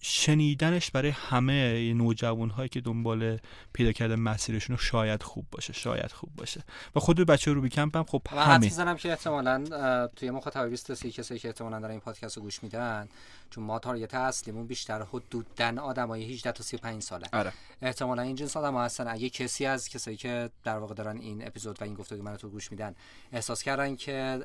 شنیدنش 0.01 0.91
برای 0.91 1.11
همه 1.11 1.93
نوجوان 1.95 2.51
هایی 2.51 2.69
که 2.69 2.81
دنبال 2.81 3.39
پیدا 3.73 3.93
کردن 3.93 4.15
مسیرشون 4.15 4.77
رو 4.77 4.83
شاید 4.83 5.23
خوب 5.23 5.47
باشه 5.51 5.73
شاید 5.73 6.13
خوب 6.13 6.31
باشه. 6.37 6.65
و 6.97 7.01
خود 7.01 7.21
بچه 7.21 7.53
روبی 7.53 7.69
کمپ 7.69 7.97
هم 7.97 8.05
خب 8.05 8.23
همین. 8.31 8.61
می‌زنم 8.61 8.97
که 8.97 9.11
احتمالا 9.11 10.09
توی 10.17 10.31
مخاطب 10.31 10.69
20 10.69 10.87
تا 10.87 10.95
30 10.95 11.13
کسایی 11.13 11.41
که 11.41 11.49
احتمالا 11.49 11.81
دارن 11.81 11.91
این 11.91 12.01
پادکست 12.01 12.37
رو 12.37 12.43
گوش 12.43 12.63
میدن 12.63 13.09
چون 13.51 13.65
ما 13.65 13.79
target 13.79 14.15
اصلیمون 14.15 14.67
بیشتر 14.67 15.03
حدودن 15.03 15.79
آدمای 15.79 16.33
18 16.33 16.53
تا 16.53 16.63
35 16.63 17.03
ساله. 17.03 17.27
آره. 17.33 17.53
احتمالا 17.83 18.23
این 18.23 18.35
جنس 18.35 18.57
آدم 18.57 18.77
هستن. 18.77 19.09
اگه 19.09 19.31
کسی 19.31 19.67
از 19.67 19.89
کسایی 19.89 20.17
که 20.17 20.51
در 20.65 20.79
واقع 20.79 20.95
دارن 20.95 21.19
این 21.19 21.47
اپیزود 21.47 21.83
و 21.83 21.85
این 21.85 21.95
گفتگو 21.95 22.23
من 22.23 22.37
تو 22.37 22.49
گوش 22.49 22.71
میدن 22.71 22.95
احساس 23.33 23.63
کردن 23.63 23.97
که 23.97 24.41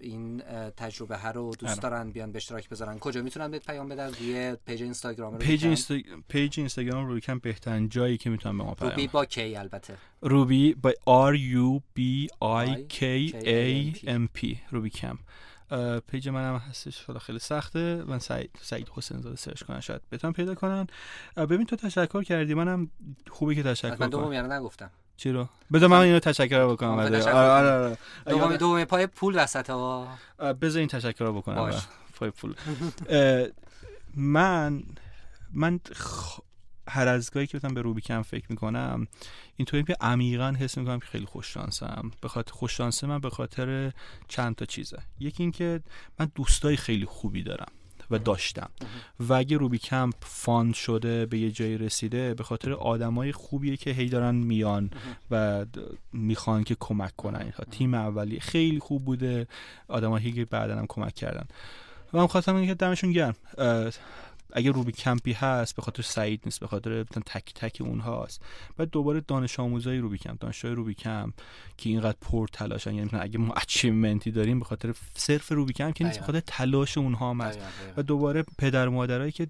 این 0.00 0.42
تجربه 0.76 1.16
ها 1.16 1.30
رو 1.30 1.54
دوست 1.58 1.72
آره. 1.72 1.80
دارن 1.80 2.10
بیان 2.10 2.32
به 2.32 2.36
اشتراک 2.36 2.68
بذارن. 2.68 2.98
کجا 2.98 3.22
می‌تونن 3.22 3.50
بهت 3.50 3.66
پیام 3.66 3.88
بدن؟ 3.88 4.12
روی 4.14 4.56
page 4.66 4.82
اینستاگرام 4.92 5.32
رو 5.32 5.38
page, 5.38 5.50
می‌تونن؟ 5.50 5.68
اینستا... 5.68 6.22
page 6.28 6.54
اینستاگرام 6.58 7.06
روبی 7.06 7.20
کمپ 7.20 7.42
بهترین 7.42 7.88
جایی 7.88 8.18
که 8.18 8.30
می‌تونم 8.30 8.58
به 8.58 8.64
ما 8.64 8.74
پیام 8.74 8.90
روبی 8.90 9.08
با 9.08 9.24
کی 9.24 9.56
البته؟ 9.56 9.96
روبی 10.20 10.74
با 10.74 10.92
R 11.32 11.36
U 11.36 11.80
B 11.98 12.28
I 12.42 12.94
K 12.94 13.32
A 13.32 13.96
M 14.06 14.40
P. 14.40 14.56
روبی 14.70 14.90
اه، 15.70 16.00
page 16.00 16.28
منم 16.28 16.56
هستش 16.56 17.04
حالا 17.04 17.18
خیلی 17.18 17.38
سخته. 17.38 18.04
من 18.06 18.18
سعید 18.18 18.50
سعید 18.60 18.88
حسین 18.94 19.20
زاده 19.20 19.36
search 19.36 19.62
کنن 19.62 19.80
شاید 19.80 20.00
بتونن 20.12 20.32
پیدا 20.32 20.54
کنن. 20.54 20.86
ببین 21.36 21.66
تو 21.66 21.76
تشکر 21.76 22.22
کردی 22.22 22.54
منم 22.54 22.90
خوبه 23.30 23.54
که 23.54 23.62
تشکر 23.62 23.96
من 24.00 24.08
دوم 24.08 24.32
یعنی 24.32 24.48
نگفتم. 24.48 24.90
چی 25.16 25.32
رو؟ 25.32 25.48
بذار 25.72 25.88
من 25.88 26.00
اینو 26.00 26.18
تشکر 26.18 26.58
رو 26.58 26.72
بکنم 26.72 26.90
آره 26.90 27.32
آره 27.32 27.96
آره, 28.26 28.56
دومی 28.56 28.84
پای 28.84 29.06
پول 29.06 29.34
وسط 29.42 29.70
ها 29.70 30.08
بذار 30.62 30.78
این 30.78 30.88
تشکر 30.88 31.24
رو 31.24 31.32
بکنم 31.32 31.70
پای 32.14 32.30
پول. 32.30 32.54
من 34.14 34.82
من 35.52 35.80
خ... 35.92 36.40
هر 36.88 37.08
از 37.08 37.30
گاهی 37.30 37.46
که 37.46 37.58
بتونم 37.58 37.74
به 37.74 37.82
روبیکم 37.82 38.22
فکر 38.22 38.46
می‌کنم 38.50 39.06
اینطوری 39.56 39.82
که 39.82 39.96
عمیقا 40.00 40.54
حس 40.58 40.78
می‌کنم 40.78 41.00
که 41.00 41.06
خیلی 41.06 41.26
خوش 41.26 41.46
شانسم. 41.46 42.10
به 42.20 42.28
خاطر 42.28 42.52
خوش 42.52 42.76
شانسه 42.76 43.06
من 43.06 43.18
به 43.18 43.30
خاطر 43.30 43.92
چند 44.28 44.54
تا 44.54 44.64
چیزه. 44.64 44.98
یکی 45.20 45.42
اینکه 45.42 45.80
من 46.18 46.30
دوستای 46.34 46.76
خیلی 46.76 47.04
خوبی 47.04 47.42
دارم 47.42 47.72
و 48.10 48.18
داشتم. 48.18 48.70
و 49.20 49.32
اگه 49.32 49.56
روبی 49.56 49.78
کمپ 49.78 50.14
فاند 50.20 50.74
شده 50.74 51.26
به 51.26 51.38
یه 51.38 51.50
جایی 51.50 51.78
رسیده 51.78 52.34
به 52.34 52.44
خاطر 52.44 52.72
آدمای 52.72 53.32
خوبیه 53.32 53.76
که 53.76 53.90
هی 53.90 54.08
دارن 54.08 54.34
میان 54.34 54.90
و 55.30 55.66
می‌خوان 56.12 56.64
که 56.64 56.76
کمک 56.80 57.16
کنن. 57.16 57.40
اینها 57.40 57.64
تیم 57.70 57.94
اولی 57.94 58.40
خیلی 58.40 58.78
خوب 58.78 59.04
بوده. 59.04 59.46
آدمایی 59.88 60.32
که 60.32 60.44
بعدا 60.44 60.78
هم 60.78 60.86
کمک 60.88 61.14
کردن. 61.14 61.46
من 62.12 62.26
خواستم 62.26 62.56
اینکه 62.56 62.74
دمشون 62.74 63.12
گرم 63.12 63.34
اگه 64.52 64.70
روبی 64.70 64.92
کمپی 64.92 65.32
هست 65.32 65.76
به 65.76 65.82
خاطر 65.82 66.02
سعید 66.02 66.42
نیست 66.44 66.60
به 66.60 66.66
خاطر 66.66 67.02
تک 67.04 67.54
تک 67.54 67.78
اونهاست 67.80 68.42
بعد 68.76 68.90
دوباره 68.90 69.20
دانش 69.20 69.60
آموزای 69.60 69.98
روبی 69.98 70.18
کمپ 70.18 70.40
دانشجوی 70.40 70.74
روبی 70.74 70.94
کمپ 70.94 71.34
که 71.76 71.90
اینقدر 71.90 72.16
پر 72.20 72.46
تلاشن 72.52 72.94
یعنی 72.94 73.06
مثلا 73.06 73.20
اگه 73.20 73.38
ما 73.38 73.54
achievement 73.54 74.24
ی 74.24 74.30
داریم 74.30 74.58
به 74.58 74.64
خاطر 74.64 74.94
صرف 75.16 75.52
روبی 75.52 75.72
کمپ 75.72 75.94
که 75.94 76.04
نیست 76.04 76.18
به. 76.18 76.24
خاطر 76.24 76.40
تلاش 76.40 76.98
اونها 76.98 77.30
هم 77.30 77.40
هست. 77.40 77.58
و 77.96 78.02
دوباره 78.02 78.44
پدر 78.58 78.88
و 78.88 78.90
مادرایی 78.90 79.32
که 79.32 79.46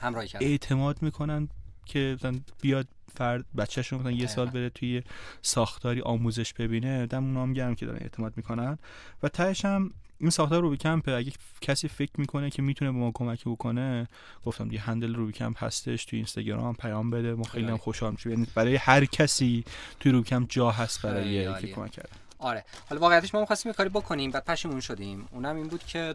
همراهی 0.00 0.28
اعتماد 0.40 1.02
می‌کنن 1.02 1.48
که 1.86 2.16
بیاد 2.62 2.86
فرد 3.14 3.44
بچهشون 3.56 3.98
مثلا 3.98 4.10
یه. 4.10 4.26
سال 4.26 4.50
بره 4.50 4.70
توی 4.70 5.02
ساختاری 5.42 6.00
آموزش 6.00 6.52
ببینه 6.52 7.06
دم 7.06 7.24
اونا 7.24 7.42
هم 7.42 7.52
گرم 7.52 7.74
که 7.74 7.86
دارن 7.86 7.98
اعتماد 8.00 8.32
می‌کنن 8.36 8.78
و 9.22 9.28
تهش 9.28 9.64
هم 9.64 9.90
این 10.20 10.30
ساختار 10.30 10.62
روبی 10.62 10.76
کمپه 10.76 11.12
اگه 11.12 11.32
کسی 11.60 11.88
فکر 11.88 12.12
می‌کنه 12.18 12.50
که 12.50 12.62
می‌تونه 12.62 12.92
به 12.92 12.98
ما 12.98 13.10
کمک 13.14 13.44
بکنه 13.44 14.08
گفتم 14.44 14.72
یه 14.72 14.80
handle 14.80 15.14
روبی 15.14 15.32
کمپ 15.32 15.64
هستش 15.64 16.04
توی 16.04 16.16
اینستاگرام 16.16 16.74
پیام 16.74 17.10
بده. 17.10 17.34
ما 17.34 17.44
خیلی 17.44 17.64
هم 17.64 17.70
خیلی. 17.70 17.78
خوشحال 17.78 18.12
میشیم 18.12 18.32
یعنی 18.32 18.46
برای 18.54 18.76
هر 18.76 19.04
کسی 19.04 19.64
توی 20.00 20.12
روبی 20.12 20.28
کمپ 20.28 20.46
جا 20.50 20.70
هست 20.70 21.02
برای 21.02 21.60
که. 21.60 21.66
کمک 21.66 21.90
کرده. 21.90 22.10
آره. 22.38 22.64
حالا 22.88 23.00
واقعیتش 23.00 23.34
ما 23.34 23.40
می‌خواستیم 23.40 23.70
یه 23.70 23.76
کاری 23.76 23.88
بکنیم 23.88 24.30
بعد 24.30 24.44
پشیمون 24.44 24.80
شدیم. 24.80 25.28
اونم 25.32 25.56
این 25.56 25.68
بود 25.68 25.84
که 25.86 26.14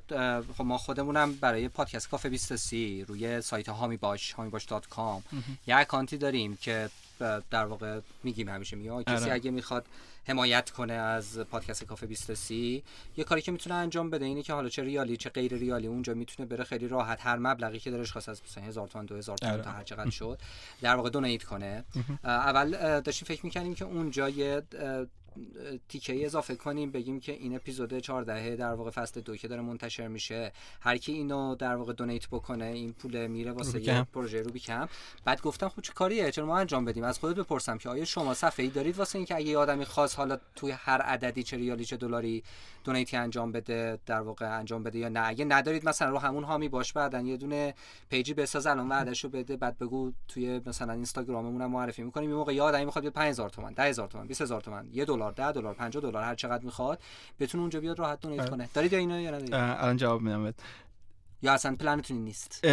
خب 0.57 0.63
ما 0.63 0.77
خودمونم 0.77 1.33
برای 1.33 1.69
پادکست 1.69 2.09
کافه 2.09 2.29
23 2.29 3.03
روی 3.07 3.41
سایت 3.41 3.69
حامی 3.69 3.97
باش 3.97 4.31
حامی 4.31 4.49
باش 4.49 4.65
dot 4.65 4.87
com 4.87 5.23
یه 5.67 5.75
اکانتی 5.75 6.17
داریم 6.17 6.55
که 6.55 6.89
در 7.49 7.65
واقع 7.65 7.99
میگیم 8.23 8.49
همیشه 8.49 8.75
میگیم 8.75 8.91
آقا 8.91 9.03
کسی 9.03 9.23
آره. 9.23 9.33
اگه 9.33 9.51
می‌خواد 9.51 9.85
حمایت 10.27 10.69
کنه 10.69 10.93
از 10.93 11.39
پادکست 11.39 11.83
کافه 11.83 12.07
23 12.07 12.55
یه 12.55 12.83
کاری 13.25 13.41
که 13.41 13.51
می‌تونه 13.51 13.75
انجام 13.75 14.09
بده 14.09 14.25
اینه 14.25 14.43
که 14.43 14.53
حالا 14.53 14.69
چه 14.69 14.83
ریالی 14.83 15.17
چه 15.17 15.29
غیر 15.29 15.53
ریالی 15.53 15.87
اونجا 15.87 16.13
می‌تونه 16.13 16.49
بره 16.49 16.63
خیلی 16.63 16.87
راحت 16.87 17.25
هر 17.25 17.35
مبلغی 17.35 17.79
که 17.79 17.91
دلش 17.91 18.11
خواست 18.11 18.29
از 18.29 18.41
مثلا 18.43 18.63
1000 18.63 18.87
تومن 18.87 19.05
2000 19.05 19.37
تومن. 19.37 19.61
تا 19.61 19.71
هر 19.71 19.83
چقدر 19.83 20.09
شد 20.09 20.39
در 20.81 20.95
واقع 20.95 21.09
دونیت 21.09 21.43
کنه 21.43 21.83
اول 22.23 22.99
داشتیم 23.01 23.25
فکر 23.27 23.45
می‌کنیم 23.45 23.75
که 23.75 23.85
اونجا 23.85 24.29
یه 24.29 24.61
تیکه 25.89 26.25
اضافه 26.25 26.55
کنیم 26.55 26.91
بگیم 26.91 27.19
که 27.19 27.31
این 27.31 27.55
اپیزود 27.55 27.99
14 27.99 28.55
در 28.55 28.73
واقع 28.73 28.91
فصل 28.91 29.21
دو 29.21 29.37
که 29.37 29.47
داره 29.47 29.61
منتشر 29.61 30.07
میشه 30.07 30.51
هر 30.81 30.97
کی 30.97 31.11
اینو 31.11 31.55
در 31.55 31.75
واقع 31.75 31.93
دونیت 31.93 32.27
بکنه 32.27 32.65
این 32.65 32.93
پول 32.93 33.27
میره 33.27 33.51
واسه 33.51 33.81
یه. 33.81 34.03
پروژه 34.03 34.41
روبی 34.41 34.59
کمپ 34.59 34.89
بعد 35.25 35.41
گفتم 35.41 35.69
خب 35.69 35.81
چه 35.81 35.93
کاریه؟ 35.93 36.31
چرا 36.31 36.45
ما 36.45 36.57
انجام 36.57 36.85
بدیم؟ 36.85 37.03
از 37.03 37.19
خودت 37.19 37.35
بپرسم 37.39 37.77
که 37.77 37.89
آیا 37.89 38.05
شما 38.05 38.33
صفحه 38.33 38.65
ای 38.65 38.71
دارید 38.71 38.97
واسه 38.97 39.15
اینکه 39.15 39.35
اگه 39.35 39.45
یه 39.45 39.57
آدمی 39.57 39.85
خاص 39.85 40.15
حالا 40.15 40.37
توی 40.55 40.71
هر 40.71 41.01
عددی 41.01 41.43
چه 41.43 41.57
ریالی 41.57 41.85
چه 41.85 41.97
دلاری 41.97 42.43
دونیتی 42.83 43.17
انجام 43.17 43.51
بده 43.51 43.99
در 44.05 44.21
واقع 44.21 44.57
انجام 44.59 44.83
بده 44.83 44.99
یا 44.99 45.09
نه؟ 45.09 45.21
اگه 45.25 45.45
ندارید 45.45 45.89
مثلا 45.89 46.09
رو 46.09 46.17
همون 46.17 46.43
هامی 46.43 46.69
باش 46.69 46.93
بعدن 46.93 47.25
یه 47.25 47.37
دونه 47.37 47.73
پیجی 48.09 48.33
بساز 48.33 48.67
الان 48.67 48.89
وعدهشو 48.89 49.29
بده 49.29 49.57
بعد 49.57 49.77
بگو 49.77 50.11
توی 50.27 50.61
مثلا 50.65 50.93
اینستاگراممون 50.93 51.65
معرفی 51.65 52.03
می‌کنیم. 52.03 52.29
این 52.29 52.37
موقع 52.37 52.53
یه 52.53 52.61
آدمی 52.61 52.85
می‌خواد 52.85 53.01
بیاد 53.03 53.13
5000 53.13 53.49
تومان 53.49 53.73
10000 53.73 54.07
تومان 54.07 54.27
20000 54.27 54.61
تومان 54.61 54.89
1 54.91 55.07
دلار 55.07 55.22
10 55.31 55.51
دلار 55.51 55.73
50 55.73 56.03
دلار 56.03 56.23
هر 56.23 56.35
چقدر 56.35 56.63
می‌خواد 56.65 56.99
بتونه 57.39 57.61
اونجا 57.61 57.79
بیاد 57.79 57.99
راحت 57.99 58.19
دونیت. 58.21 58.49
کنه. 58.49 58.69
دارید 58.73 58.93
یا 58.93 58.99
اینو 58.99 59.19
یا 59.21 59.29
ندارید؟ 59.29 59.53
اه، 59.53 59.83
الان 59.83 59.97
جواب 59.97 60.21
میدم 60.21 60.53
یا 61.43 61.53
اصلا 61.53 61.75
پلنتون 61.75 62.17
نیست؟ 62.17 62.65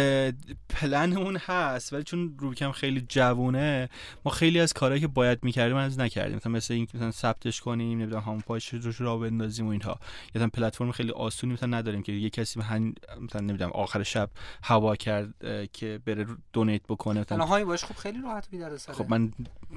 پلن 0.69 1.17
اون 1.17 1.37
هست 1.37 1.93
ولی 1.93 2.03
چون 2.03 2.35
روبیکم 2.39 2.71
خیلی 2.71 3.05
جوونه 3.09 3.89
ما 4.25 4.31
خیلی 4.31 4.59
از 4.59 4.73
کارهایی 4.73 5.01
که 5.01 5.07
باید 5.07 5.39
می‌کردیم 5.43 5.75
از 5.75 5.99
نکردیم. 5.99 6.35
مثلا 6.35 6.51
مثل 6.51 6.73
اینکه 6.73 6.97
مثلا 6.97 7.11
ثبتش 7.11 7.61
کنیم 7.61 7.99
نمی‌دونم 7.99 8.21
هم 8.21 8.41
پاش 8.41 8.73
روش 8.73 9.01
را 9.01 9.17
بندازیم 9.17 9.67
و 9.67 9.69
اینها. 9.69 9.99
یا 10.35 10.47
پلتفرم 10.47 10.91
خیلی 10.91 11.11
آسونی 11.11 11.53
مثلا 11.53 11.77
نداریم 11.77 12.03
که 12.03 12.11
یه 12.11 12.29
کسی 12.29 12.59
مثلا 12.59 12.93
نمی‌دونم 13.35 13.71
آخر 13.71 14.03
شب 14.03 14.29
هوا 14.63 14.95
کرد 14.95 15.33
که 15.73 15.99
بره 16.05 16.25
دونیت 16.53 16.81
بکنه 16.89 17.19
مثلا 17.19 17.45
هایی 17.45 17.65
باش 17.65 17.85
خب 17.85 17.95
خیلی 17.95 18.21
راحت 18.21 18.49
بیداره 18.49 18.77
خب 18.77 19.09
من 19.09 19.31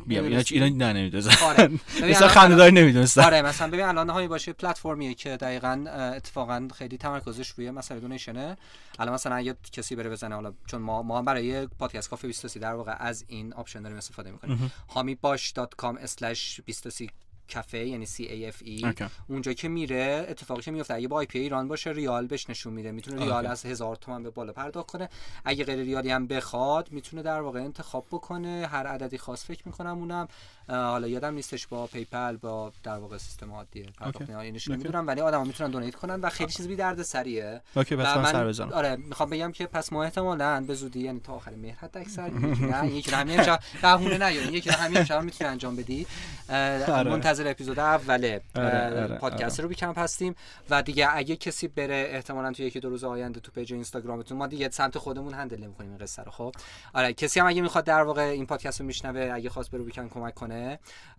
بیام 0.07 0.25
اینا 0.25 0.43
اینا 0.51 0.69
نه 0.69 0.93
نمی‌دونم 0.93 1.35
آره. 1.45 1.71
مثلا 2.11 2.29
خنده‌دار 2.29 2.71
نمی‌دونستم 2.71 3.23
آره 3.23 3.43
مثلا 3.43 3.69
ببین 3.69 3.85
الان 3.85 4.11
حامی 4.11 4.28
باش 4.28 4.43
یه 4.43 4.53
پلتفرمیه 4.53 5.15
که 5.15 5.37
دقیقاً 5.37 5.85
اتفاقا 6.16 6.69
خیلی 6.75 6.97
تمرکزش 6.97 7.49
روی 7.49 7.71
مثلا 7.71 7.99
donation 7.99 8.45
ه. 8.45 8.57
الان 8.98 9.15
مثلا 9.15 9.35
اگه 9.35 9.56
کسی 9.73 9.97
بره 9.97 10.11
بزنه 10.11 10.35
حالا 10.35 10.52
چون 10.66 10.82
ما 10.82 11.02
ما 11.02 11.19
هم 11.19 11.24
برای 11.24 11.66
پادکست 11.66 12.11
کافه 12.11 12.27
23 12.27 12.61
در 12.61 12.74
واقع 12.74 12.97
از 12.98 13.24
این 13.28 13.52
option 13.53 13.82
داریم 13.82 13.98
استفاده 13.98 14.31
می‌کنیم. 14.31 14.73
hamibash.com/23 14.89 17.09
کافه 17.55 17.78
یعنی 17.78 18.06
C 18.06 18.20
A 18.20 18.52
F 18.55 18.65
E. 18.65 18.94
اونجا 19.28 19.52
که 19.52 19.69
میره 19.69 20.27
اتفاقی 20.28 20.62
که 20.62 20.70
میفته 20.70 20.94
اگه 20.94 21.09
با 21.09 21.16
IP 21.16 21.39
ایران 21.39 21.69
باشه 21.69 21.90
ریال 21.90 22.27
بهش 22.27 22.51
نشون 22.51 22.73
میده. 22.73 22.93
می‌تونه 22.93 23.24
ریال 23.24 23.47
از 23.47 23.66
هزار 23.66 23.97
تومن 23.97 24.23
به 24.23 24.31
بالا 24.31 24.52
پرداخت 24.52 24.86
کنه. 24.86 25.09
اگه 25.44 25.65
غیر 25.65 25.78
ریالی 25.78 26.11
هم 26.11 26.27
بخواد 26.27 26.93
می‌تونه 26.93 27.23
در 27.23 27.40
واقع 27.40 27.61
انتخاب 27.61 28.06
بکنه. 28.11 28.69
هر 28.70 28.86
عددی 28.86 29.19
خاص 29.19 29.44
فکر 29.44 29.62
می‌کنم 29.66 29.98
اونم 29.98 30.28
حالا 30.69 31.09
یادم 31.09 31.35
نیستش 31.35 31.66
با 31.66 31.86
PayPal 31.86 32.36
با 32.36 32.73
در 32.82 32.99
واقع 32.99 33.19
سیستم 33.19 33.53
عادی 33.53 33.82
پرداخت 33.82 34.31
نمی‌دونم 34.31 35.07
ولی 35.07 35.20
آدما 35.20 35.45
می‌تونن 35.45 35.70
donate 35.70 35.95
کنن 35.95 36.20
و 36.20 36.28
خیلی 36.28 36.53
چیز 36.53 36.69
بی 36.69 36.77
درد 36.77 37.03
سریه 37.03 37.61
اوکی 37.77 37.97
بس 37.97 38.16
من 38.16 38.53
سر 38.53 38.65
آره 38.73 38.97
می‌خوام 38.97 39.31
بگم 39.31 39.53
که 39.53 39.66
پس 39.66 39.93
ما 39.93 40.05
احتمالاً 40.05 40.65
به 40.66 40.74
زودی 40.74 41.01
یعنی 41.01 41.20
تا 41.20 41.32
آخر 41.32 41.55
مهر 41.55 41.77
حد 41.77 41.99
اکثر 41.99 42.31
نه 42.73 42.86
یکی 42.86 43.11
همین 43.11 43.43
شب 43.43 43.61
بهونه 43.82 44.19
نه 44.19 44.35
یکی 44.35 44.70
همین 44.70 45.05
شب 45.05 45.23
می‌تونی 45.23 45.51
انجام 45.51 45.77
بدی. 45.77 46.07
آره. 46.49 47.11
منتظر 47.11 47.51
اپیزود 47.51 47.78
اول 47.78 48.39
آره، 48.57 49.03
آره، 49.03 49.19
پادکست 49.19 49.61
روبی 49.61 49.69
کمپ 49.69 49.93
هستیم. 49.93 50.35
و 50.70 50.82
دیگه 50.82 51.09
اگه 51.16 51.36
کسی 51.36 51.69
بره 51.69 52.07
احتمالاً 52.11 52.53
تو 52.53 52.62
یکی 52.62 52.81
دو 52.81 52.89
روز 52.91 53.05
آینده 53.05 53.41
تو 53.41 53.53
page 53.53 53.73
اینستاگرامتون 53.73 54.39
ما 54.39 54.47
دیگه 54.47 54.70
سمت 54.70 54.99
خودمون 54.99 55.35
handle 55.35 55.61
نمی‌کنیم 55.61 55.91
این 55.91 55.99
قصه 55.99 56.23
رو 56.23 56.31
خب؟ 56.31 56.55
آره 56.95 57.12
کسی 57.12 57.41
هم 57.41 57.47
اگه 57.47 57.62
می‌خواد 57.62 57.85
در 57.85 58.03
واقع 58.03 58.23
این 58.23 58.47
پادکست 58.47 58.81
رو 58.81 58.86
میشنوه 58.86 59.31
اگه 59.35 59.51
خواست 59.51 59.70
به 59.70 59.78
روبی 59.78 59.94
کمپ 59.94 60.09
کمک 60.09 60.35
کنه 60.35 60.53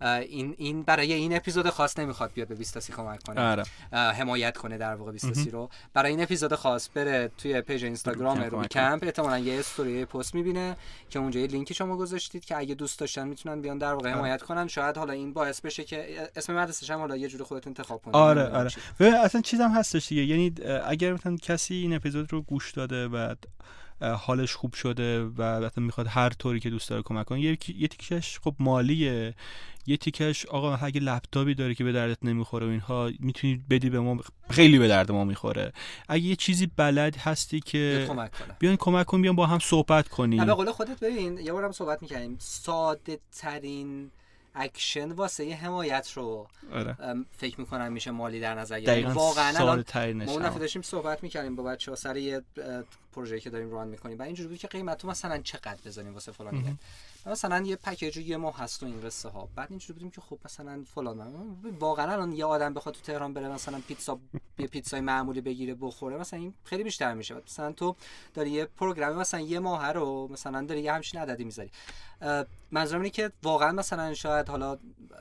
این 0.02 0.56
این 0.58 0.84
برای 0.84 1.14
این 1.14 1.36
اپیزود 1.36 1.70
خاص 1.70 2.00
نمی‌خواد 2.00 2.32
بیاد 2.34 2.48
به 2.48 2.56
20 2.56 2.92
کمک 2.92 3.24
کنه. 3.24 3.42
آره. 3.42 3.64
حمایت 3.92 4.58
کنه 4.58 4.78
در 4.78 4.96
واقع 4.96 5.12
20 5.12 5.48
رو. 5.48 5.70
برای 5.94 6.12
این 6.12 6.22
اپیزود 6.22 6.56
خاص 6.56 6.90
بره 6.94 7.32
توی 7.38 7.62
page 7.62 7.84
اینستاگرام 7.84 8.42
روبی 8.44 8.68
کمپ. 8.68 9.04
احتمالاً 9.04 9.40
یه 9.40 9.60
story 9.60 10.06
post 10.06 10.36
می‌بینه 10.36 10.78
که 11.10 11.20
اونجا 11.20 11.40
یه 11.40 11.48
لینکی 11.48 11.74
شما 11.74 11.98
گذاشتید 11.98 12.46
که 12.46 12.58
اگه 12.58 12.76
دوست 12.76 13.00
داشتن 13.00 13.28
می‌تونن 13.28 13.62
بیان 13.62 13.78
در 13.78 13.94
واقع 13.94 14.10
حمایت 14.10 14.42
کنن. 14.42 14.68
شاید 14.68 14.98
حالا 14.98 15.14
این 15.14 15.34
باعث 15.34 15.62
بشه 15.62 15.84
که 15.84 16.30
اسم 16.36 16.56
مدرسه 16.56 16.94
هم 16.94 17.00
حالا 17.00 17.18
یه 17.18 17.28
جوری 17.28 17.44
خودت 17.44 17.68
انتخاب 17.68 18.02
کنید. 18.02 18.16
آره 18.16 18.48
آره. 18.48 18.70
و 19.00 19.04
اصلا 19.04 19.42
چیزم 19.42 19.72
هستش 19.72 20.08
دیگه. 20.08 20.26
یعنی 20.26 20.54
اگر 20.86 21.14
مثلا 21.14 21.36
کسی 21.36 21.76
این 21.76 21.94
اپیزود 21.94 22.34
رو 22.34 22.42
گوش 22.42 22.72
داده 22.72 23.08
و 23.08 23.36
حالش 24.02 24.54
خوب 24.54 24.74
شده 24.74 25.24
و 25.24 25.60
مثلا 25.60 25.84
می‌خواد 25.84 26.08
هر 26.08 26.30
طوری 26.30 26.60
که 26.60 26.70
دوست 26.70 26.90
داره 26.90 27.02
کمک 27.02 27.26
کنه. 27.26 27.42
یه, 27.42 27.58
یه 27.68 27.88
تیکش 27.88 28.40
خب 28.40 28.56
مالیه. 28.60 29.36
یه 29.88 29.98
تیکش 29.98 30.46
آقا 30.46 30.76
اگه 30.76 31.02
لپتاپی 31.02 31.54
داره 31.54 31.76
که 31.76 31.84
به 31.84 31.92
دردت 31.92 32.18
نمی‌خوره 32.24 32.68
و 32.68 32.70
اینها 32.70 33.12
می‌تونید 33.20 33.68
بدی 33.68 33.90
به 33.90 34.00
ما 34.00 34.20
خیلی 34.50 34.80
به 34.80 34.88
درد 34.88 35.12
ما 35.12 35.24
می‌خوره. 35.24 35.74
اگه 36.10 36.24
یه 36.24 36.36
چیزی 36.36 36.68
بلد 36.78 37.16
هستی 37.16 37.60
که 37.60 38.08
بیان 38.60 38.76
کمک 38.76 39.06
کن 39.06 39.22
بیان 39.22 39.36
با 39.36 39.46
هم 39.46 39.60
صحبت 39.60 40.08
کنیم. 40.08 40.46
به 40.46 40.54
قول 40.54 40.72
خودت 40.72 41.00
ببین 41.00 41.38
یه 41.38 41.54
بارم 41.54 41.72
صحبت 41.72 42.02
می‌کنیم 42.02 42.36
ساده 42.40 43.20
ترین 43.32 44.12
اکشن 44.56 45.12
واسه 45.12 45.46
یه 45.46 45.56
حمایت 45.56 46.12
رو 46.16 46.48
آره. 46.74 46.98
فکر 47.38 47.60
می‌کنم 47.60 47.92
میشه 47.92 48.12
مالی 48.12 48.40
در 48.40 48.56
نظر 48.56 48.80
گرفت. 48.80 49.16
واقعا 49.16 49.66
ما 50.26 50.32
اون 50.32 50.58
داشتیم 50.58 50.82
صحبت 50.82 51.24
می‌کردیم 51.24 51.56
با 51.56 51.64
بچه 51.64 51.92
ها 51.92 51.96
سر 51.96 52.18
یه 52.18 52.42
پروژه‌ای 53.16 53.42
که 53.42 53.50
داریم 53.50 53.72
run 53.72 53.88
می‌کنیم. 53.88 54.20
و 54.20 54.22
اینجوری 54.22 54.50
بود 54.50 54.58
که 54.58 54.68
قیمت 54.68 54.98
تو 54.98 55.08
مثلا 55.08 55.38
چقدر 55.38 55.78
بزنیم 55.86 56.14
واسه 56.14 56.32
فلان 56.32 56.78
مثلا 57.26 57.66
یه 57.66 57.76
package 57.76 58.18
یه 58.18 58.38
ماه 58.38 58.58
هست 58.58 58.84
و 58.84 58.86
این 58.86 59.02
قصه 59.02 59.30
ها 59.30 59.50
بعد 59.56 59.68
اینجوری 59.70 59.94
بودیم 59.94 60.12
که 60.12 60.22
خب 60.22 60.40
مثلا 60.46 60.84
فلان 60.96 61.58
واقعا 61.80 62.12
الان 62.12 62.32
یه 62.32 62.46
آدم 62.46 62.74
بخواد 62.74 62.96
تو 62.96 63.02
تهران 63.02 63.34
بره 63.34 63.50
مثلا 63.50 63.82
پیتزا 63.88 64.20
یه 64.58 64.68
پیتزای 64.68 65.02
معمولی 65.02 65.42
بگیره 65.42 65.76
بخوره 65.76 66.18
مثلا 66.18 66.40
این 66.40 66.54
خیلی 66.64 66.84
بیشتر 66.84 67.14
میشه. 67.14 67.36
مثلا 67.46 67.72
تو 67.72 67.96
داری 68.34 68.50
یه 68.52 68.66
program 68.66 69.18
مثلا 69.18 69.40
یه 69.40 69.60
ماه 69.60 69.92
رو 69.92 70.28
مثلا 70.32 70.66
داری 70.66 70.82
یه 70.82 70.94
همچین 70.94 71.22
عددی 71.22 71.44
می‌ذاری. 71.44 71.72
منظورم 72.72 73.02
اینه 73.02 73.10
که 73.10 73.32
واقعا 73.44 73.72
مثلا 73.72 74.14
شاید 74.14 74.50
حالا 74.50 74.78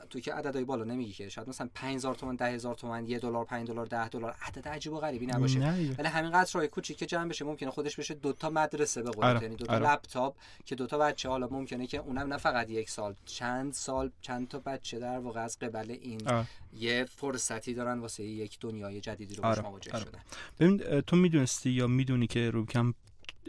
تو 0.09 0.19
که 0.19 0.33
عددهای 0.33 0.65
بالا 0.65 0.83
نمیگی 0.83 1.13
که 1.13 1.29
شاید 1.29 1.49
مثلا 1.49 1.69
5000 1.73 2.15
تومان 2.15 2.35
10000 2.35 2.75
تومان 2.75 3.05
1 3.05 3.21
دلار 3.21 3.45
5 3.45 3.67
دلار 3.67 3.85
10 3.85 4.09
دلار 4.09 4.35
عدد 4.41 4.67
عجیب 4.67 4.93
و 4.93 4.99
غریبی 4.99 5.25
نباشه. 5.25 5.59
ولی 5.97 6.07
همین 6.07 6.31
قطر 6.31 6.59
راه 6.59 6.67
کوچیک 6.67 6.97
که 6.97 7.05
جمع 7.05 7.29
بشه 7.29 7.45
ممکنه 7.45 7.71
خودش 7.85 7.99
بشه 7.99 8.13
دو 8.13 8.33
تا 8.33 8.49
مدرسه 8.49 9.03
به 9.03 9.11
قول 9.11 9.25
آره. 9.25 9.43
یعنی 9.43 9.55
دو 9.55 9.65
تا 9.65 9.73
آره. 9.73 9.91
لپتاپ 9.91 10.35
که 10.65 10.75
دو 10.75 10.87
تا 10.87 10.97
بچه 10.97 11.29
حالا 11.29 11.47
ممکنه 11.51 11.87
که 11.87 11.97
اونم 11.97 12.33
نه 12.33 12.37
فقط 12.37 12.69
یک 12.69 12.89
سال 12.89 13.15
چند 13.25 13.73
سال 13.73 14.11
چند 14.21 14.47
تا 14.47 14.59
بچه 14.59 14.99
در 14.99 15.19
واقع 15.19 15.39
از 15.39 15.59
قبل 15.59 15.91
این 15.91 16.27
آره. 16.27 16.47
یه 16.73 17.05
فرصتی 17.15 17.73
دارن 17.73 17.99
واسه 17.99 18.23
یک 18.23 18.57
دنیای 18.59 19.01
جدیدی 19.01 19.35
رو 19.35 19.43
باش 19.43 19.57
مواجه 19.57 19.99
شدن 19.99 20.19
ببین 20.59 21.01
تو 21.01 21.15
می‌دونستی 21.15 21.69
یا 21.69 21.87
می‌دونی 21.87 22.27
که 22.27 22.49
روبکم 22.49 22.93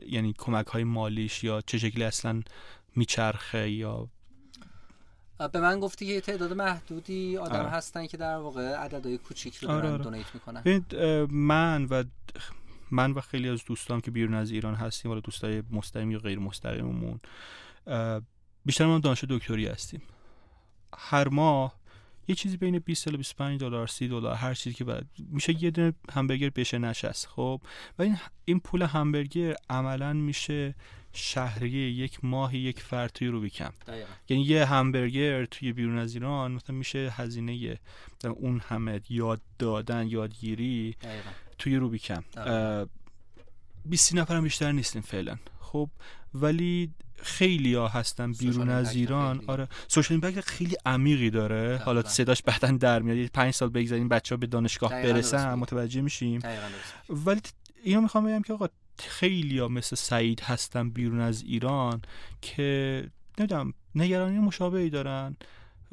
یعنی 0.07 0.35
کمک 0.39 0.67
های 0.67 0.85
مالیش 0.85 1.45
یا 1.45 1.61
چه 1.61 1.79
شکلی 1.79 2.05
اصلا 2.05 2.43
میچرخه 2.97 3.71
یا 3.71 4.09
به 5.53 5.61
من 5.61 5.81
گفتی 5.81 6.07
که 6.07 6.21
تعداد 6.21 6.53
محدودی 6.53 7.37
آدم 7.37 7.61
آره. 7.61 7.69
هستن 7.69 8.07
که 8.07 8.17
در 8.17 8.37
واقع 8.37 8.77
عددهای 8.77 9.19
کوچیک 9.19 9.57
رو 9.57 9.69
دارن 9.69 9.93
آره 9.93 10.05
دونیت 10.05 10.35
می‌کنن 10.35 10.63
من 11.31 11.85
و 11.85 12.05
من 12.91 13.13
و 13.13 13.21
خیلی 13.21 13.49
از 13.49 13.65
دوستان 13.65 14.01
که 14.01 14.11
بیرون 14.11 14.35
از 14.35 14.51
ایران 14.51 14.75
هستیم 14.75 15.11
ولی 15.11 15.21
دوستای 15.21 15.63
مستقیم 15.71 16.11
یا 16.11 16.19
غیر 16.19 16.39
مستقیممون 16.39 17.21
بیشتر 18.65 18.87
ما 18.87 18.99
دانش 18.99 19.25
دکتری 19.25 19.67
هستیم. 19.67 20.03
هر 20.99 21.29
ماه 21.29 21.77
یه 22.29 22.35
چیزی 22.35 22.57
بین 22.57 22.79
20 22.79 23.05
تا 23.05 23.17
25 23.17 23.61
دلار 23.61 23.87
30 23.87 24.09
دلار 24.09 24.35
هر 24.35 24.55
چیزی 24.55 24.77
که 24.77 24.85
بعد 24.85 25.07
میشه 25.19 25.63
یه 25.63 25.71
دونه 25.71 25.93
همبرگر 26.13 26.51
بشه 26.51 26.79
نشست 26.79 27.27
خب؟ 27.27 27.61
و 27.99 28.03
این 28.03 28.19
این 28.45 28.61
پول 28.61 28.83
همبرگر 28.83 29.55
عملا 29.71 30.13
میشه 30.13 30.75
شهریه 31.13 31.91
یک 31.91 32.25
ماه 32.25 32.57
یک 32.57 32.81
فرد 32.81 33.11
توی 33.11 33.29
روبی 33.29 33.51
کمپ. 33.51 33.75
یعنی 34.29 34.43
یه 34.43 34.65
همبرگر 34.65 35.45
توی 35.45 35.73
بیرون 35.73 35.99
از 35.99 36.15
ایران 36.15 36.53
مثلا 36.53 36.77
میشه 36.77 37.13
هزینه 37.17 37.79
اون 38.25 38.61
همه 38.69 39.01
یاد 39.09 39.41
دادن 39.59 40.09
یادگیری 40.09 40.97
توی 41.59 41.77
روبی 41.77 41.99
کمپ 41.99 42.24
20 43.85 44.15
نفر 44.15 44.37
هم 44.37 44.43
بیشتر 44.43 44.73
نیستیم 44.73 45.03
فعلا. 45.03 45.37
خب 45.61 45.91
ولی 46.35 46.91
خیلی 47.23 47.74
ها 47.74 47.89
هستن 47.89 48.33
بیرون 48.33 48.69
از 48.69 48.95
ایران. 48.95 49.45
آره. 49.47 49.69
سوشال 49.89 50.20
ایمپکت 50.23 50.41
خیلی 50.41 50.77
عمیقی 50.87 51.31
داره. 51.31 51.83
حالا 51.85 52.03
صداش 52.03 52.43
بعدا 52.43 52.70
در 52.70 53.03
میاد. 53.03 53.27
پنج 53.27 53.55
سال 53.55 53.69
بگذاریم 53.69 54.09
بچه 54.09 54.35
ها 54.35 54.37
به 54.37 54.47
دانشگاه 54.47 54.91
برسن 54.91 55.55
متوجه 55.55 56.01
میشیم. 56.01 56.41
ولی 57.09 57.41
اینو 57.85 58.01
می‌خوام 58.01 58.27
بگم 58.27 58.43
که 58.43 58.53
آقا 58.53 58.69
خیلی 58.99 59.59
ها 59.59 59.69
مثل 59.69 59.97
سعید 59.97 60.41
هستن 60.41 60.91
بیرون 60.91 61.20
از 61.20 61.43
ایران 61.43 62.03
که 62.43 63.11
نمی‌دونم 63.39 63.74
نگرانی 63.95 64.39
مشابهی 64.39 64.91
دارن. 64.91 65.37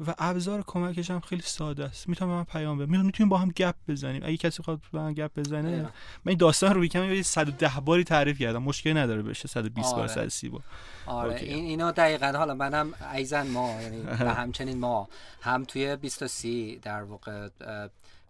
و 0.06 0.14
ابزار 0.18 0.64
کمکش 0.66 1.10
هم 1.10 1.20
خیلی 1.20 1.42
ساده 1.42 1.84
است. 1.84 2.08
می‌تونم 2.08 2.30
من 2.30 2.44
پیام 2.44 2.78
بدم 2.78 3.04
می‌تونیم 3.06 3.28
با 3.28 3.38
هم 3.38 3.48
گپ 3.48 3.74
بزنیم. 3.88 4.22
اگه 4.24 4.36
کسی 4.36 4.62
خواهد 4.62 4.80
با 4.92 5.00
هم 5.00 5.12
گپ 5.12 5.30
بزنه 5.36 5.82
من 5.82 5.90
این 6.26 6.38
داستان 6.38 6.74
رو 6.74 6.84
یه 6.84 7.22
110 7.22 7.80
باری 7.80 8.04
تعریف 8.04 8.38
کردم. 8.38 8.62
مشکلی 8.62 8.94
نداره 8.94 9.22
بشه 9.22 9.48
120 9.48 9.88
آره. 9.88 9.96
بار 9.96 10.08
130 10.08 10.48
بار. 10.48 10.62
آره. 11.06 11.36
این 11.36 11.64
اینا 11.64 11.90
دقیقا 11.90 12.32
حالا 12.36 12.54
منم 12.54 12.94
ایزن 13.14 13.46
ما 13.46 13.82
یعنی 13.82 14.02
و 14.02 14.34
همچنین 14.34 14.78
ما. 14.78 15.08
هم 15.40 15.64
توی 15.64 15.96
20 15.96 16.46
در 16.82 17.02
واقع 17.02 17.48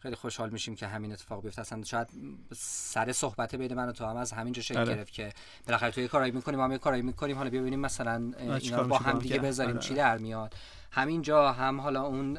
خیلی 0.05 0.17
خوشحال 0.17 0.51
میشیم 0.51 0.75
که 0.75 0.87
همین 0.87 1.13
اتفاق 1.13 1.43
بیفته. 1.43 1.61
اصلا 1.61 1.85
شاید 1.85 2.09
سر 2.57 3.13
صحبت 3.13 3.55
بین 3.55 3.75
من 3.75 3.89
و 3.89 3.93
تو 3.93 4.05
هم 4.07 4.17
از 4.17 4.33
همینجا 4.33 4.63
شکل 4.63 4.79
آره. 4.79 4.95
گرفت 4.95 5.13
که 5.13 5.33
بالاخره 5.67 5.91
توی 5.91 6.09
کارایی 6.09 6.33
می‌کنیم 6.33 6.61
هم 6.61 6.73
یه 6.73 6.79
کارایی 6.79 7.03
می‌کنیم. 7.03 7.37
حالا 7.37 7.51
ببینیم 7.51 7.81
مثلا 7.81 8.33
اینا 8.39 8.83
با 8.83 8.99
هم 8.99 9.19
دیگه 9.19 9.39
بذاریم 9.39 9.77
آره. 9.77 9.81
چی 9.81 9.95
در 9.95 10.19
میاد. 10.19 10.55
همینجا 10.95 11.53
هم 11.53 11.81
حالا 11.81 12.03
اون 12.03 12.35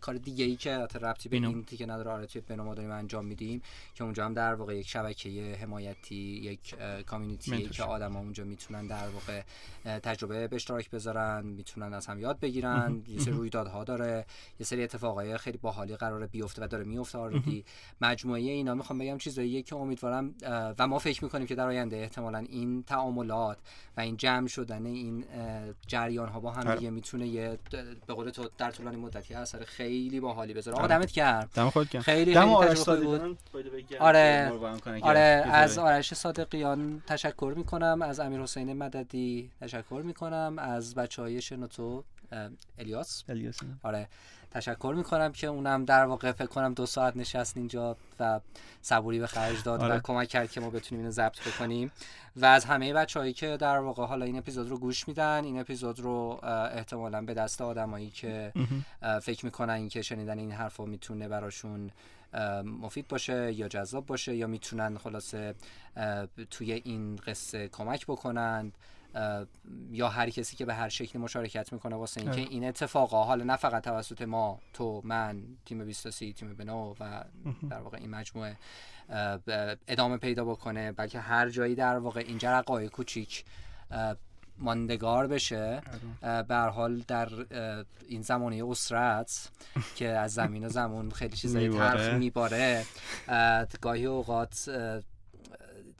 کار 0.00 0.14
دیگه 0.14 0.44
ای 0.44 0.56
که 0.56 0.70
ربطی 0.76 1.28
به 1.28 1.36
این 1.36 1.64
که 1.64 1.86
نداره 1.86 2.10
آره 2.10 2.26
توی 2.26 2.40
بنو 2.40 2.64
ما 2.64 2.74
داریم 2.74 2.90
انجام 2.90 3.24
میدیم 3.24 3.62
که 3.94 4.04
اونجا 4.04 4.24
هم 4.24 4.34
در 4.34 4.54
واقع 4.54 4.76
یک 4.76 4.88
شبکه 4.88 5.58
حمایتی 5.62 6.14
یک 6.14 6.74
کامیونیتی 7.06 7.68
که 7.68 7.82
آدم 7.82 8.12
ها 8.12 8.18
اونجا 8.18 8.44
می‌تونن 8.44 8.86
در 8.86 9.08
واقع 9.08 9.42
تجربه 9.98 10.48
به 10.48 10.56
اشتراک 10.56 10.90
بذارن 10.90 11.46
می‌تونن 11.46 11.94
از 11.94 12.06
هم 12.06 12.18
یاد 12.18 12.40
بگیرن. 12.40 13.02
یه 13.08 13.18
سری 13.18 13.32
رویدادها 13.32 13.84
داره 13.84 14.26
یه 14.60 14.66
سری 14.66 14.82
اتفاقای 14.82 15.38
خیلی 15.38 15.58
باحالی 15.58 15.96
قراره 15.96 16.26
بیفته 16.26 16.64
و 16.64 16.66
داره 16.66 16.84
میفته 16.84 17.18
آردی 17.18 17.64
مجموعه 18.00 18.40
اینا 18.40 18.74
می‌خوام 18.74 18.98
بگم 18.98 19.18
چیزاییه 19.18 19.62
که 19.62 19.76
امیدوارم 19.76 20.34
و 20.78 20.86
ما 20.86 20.98
فکر 20.98 21.24
می‌کنیم 21.24 21.46
که 21.46 21.54
در 21.54 21.66
آینده 21.66 21.96
احتمالا 21.96 22.38
این 22.38 22.82
تعاملات 22.82 23.58
و 23.96 24.00
این 24.00 24.16
جمع 24.16 24.46
شدن 24.46 24.86
این 24.86 25.24
جریان 25.86 26.28
ها 26.28 26.40
با 26.40 26.50
هم 26.50 26.66
آره. 26.66 26.76
دیگه 26.76 26.90
می‌تونه 26.90 27.26
یه 27.28 27.58
به 28.06 28.14
قول 28.14 28.30
تو 28.30 28.48
در 28.58 28.70
طولانی 28.70 28.96
مدتی 28.96 29.34
اثر 29.34 29.64
خیلی 29.64 30.20
باحالی 30.20 30.54
بذاره 30.54 30.76
آقا 30.76 30.84
آره. 30.84 30.98
دمت 30.98 31.12
گرم. 31.12 31.48
دم 31.54 31.70
خود 31.70 31.86
خیلی 31.88 32.02
خیلی 32.02 32.34
تجربه 32.34 33.00
بود. 33.00 33.38
آره. 34.00 34.52
آره 35.02 35.44
از 35.46 35.78
آرش 35.78 36.14
صادقیان 36.14 37.02
تشکر 37.06 37.54
می‌کنم. 37.56 38.02
از 38.02 38.20
امیر 38.20 38.40
حسین 38.40 38.72
مددی 38.72 39.50
تشکر 39.60 40.02
می‌کنم. 40.04 40.56
از 40.58 40.94
بچه 40.94 41.22
های 41.22 41.42
شنوتو 41.42 42.04
الیاس. 42.78 43.24
الیاس 43.28 43.58
آره. 43.82 44.08
تشکر 44.50 44.94
می‌کنم 44.96 45.32
که 45.32 45.46
اونم 45.46 45.84
در 45.84 46.04
واقع 46.04 46.32
فکر 46.32 46.46
کنم 46.46 46.74
دو 46.74 46.86
ساعت 46.86 47.16
نشست 47.16 47.56
اینجا 47.56 47.96
و 48.20 48.40
صبوری 48.82 49.18
به 49.18 49.26
خرج 49.26 49.62
داد 49.62 49.82
آره. 49.82 49.96
و 49.96 50.00
کمک 50.00 50.28
کرد 50.28 50.50
که 50.50 50.60
ما 50.60 50.70
بتونیم 50.70 51.00
اینو 51.00 51.12
ضبط 51.12 51.48
بکنیم. 51.48 51.92
و 52.36 52.44
از 52.44 52.64
همه 52.64 52.92
بچههایی 52.92 53.32
که 53.32 53.56
در 53.56 53.78
واقع 53.78 54.06
حالا 54.06 54.24
این 54.24 54.38
اپیزود 54.38 54.68
رو 54.68 54.78
گوش 54.78 55.08
میدن 55.08 55.44
این 55.44 55.60
اپیزود 55.60 56.00
رو 56.00 56.40
احتمالا 56.72 57.22
به 57.22 57.34
دست 57.34 57.60
آدمایی 57.60 58.10
که 58.10 58.52
فکر 59.22 59.44
می‌کنن 59.44 59.74
این 59.74 59.88
که 59.88 60.02
شنیدن 60.02 60.38
این 60.38 60.52
حرفا 60.52 60.84
می‌تونه 60.84 61.28
براشون 61.28 61.90
مفید 62.64 63.08
باشه 63.08 63.52
یا 63.52 63.68
جذاب 63.68 64.06
باشه 64.06 64.36
یا 64.36 64.46
می‌تونن 64.46 64.98
خلاصه 64.98 65.54
توی 66.50 66.72
این 66.72 67.16
قصه 67.16 67.68
کمک 67.68 68.06
بکنند. 68.06 68.72
یا 69.90 70.08
هر 70.08 70.30
کسی 70.30 70.56
که 70.56 70.64
به 70.64 70.74
هر 70.74 70.88
شکلی 70.88 71.22
مشارکت 71.22 71.72
می‌کنه 71.72 71.96
واسه 71.96 72.20
اینکه 72.20 72.40
این 72.40 72.64
اتفاقا 72.64 73.24
حالا 73.24 73.44
نه 73.44 73.56
فقط 73.56 73.84
توسط 73.84 74.22
ما 74.22 74.60
تو 74.72 75.00
من 75.04 75.42
تیم 75.64 75.84
23 75.84 76.32
تیم 76.32 76.54
بنو 76.54 76.94
و 77.00 77.24
در 77.70 77.80
واقع 77.80 77.98
این 77.98 78.10
مجموعه 78.10 78.56
ادامه 79.88 80.16
پیدا 80.16 80.44
بکنه 80.44 80.92
بلکه 80.92 81.20
هر 81.20 81.48
جایی 81.48 81.74
در 81.74 81.98
واقع 81.98 82.20
این 82.20 82.38
جرقای 82.38 82.88
کوچیک 82.88 83.44
ماندگار 84.58 85.26
بشه. 85.26 85.82
آره. 86.22 86.42
به 86.42 86.56
حال 86.56 87.04
در 87.08 87.28
این 88.08 88.22
زمانه 88.22 88.64
اسرت 88.68 89.50
که 89.96 90.08
از 90.08 90.34
زمین 90.34 90.64
و 90.64 90.68
زمان 90.68 91.10
خیلی 91.10 91.36
چیزایی 91.36 91.68
ترخ 91.68 92.14
میباره 92.14 92.84
گاهی 93.80 94.06
اوقات 94.06 94.70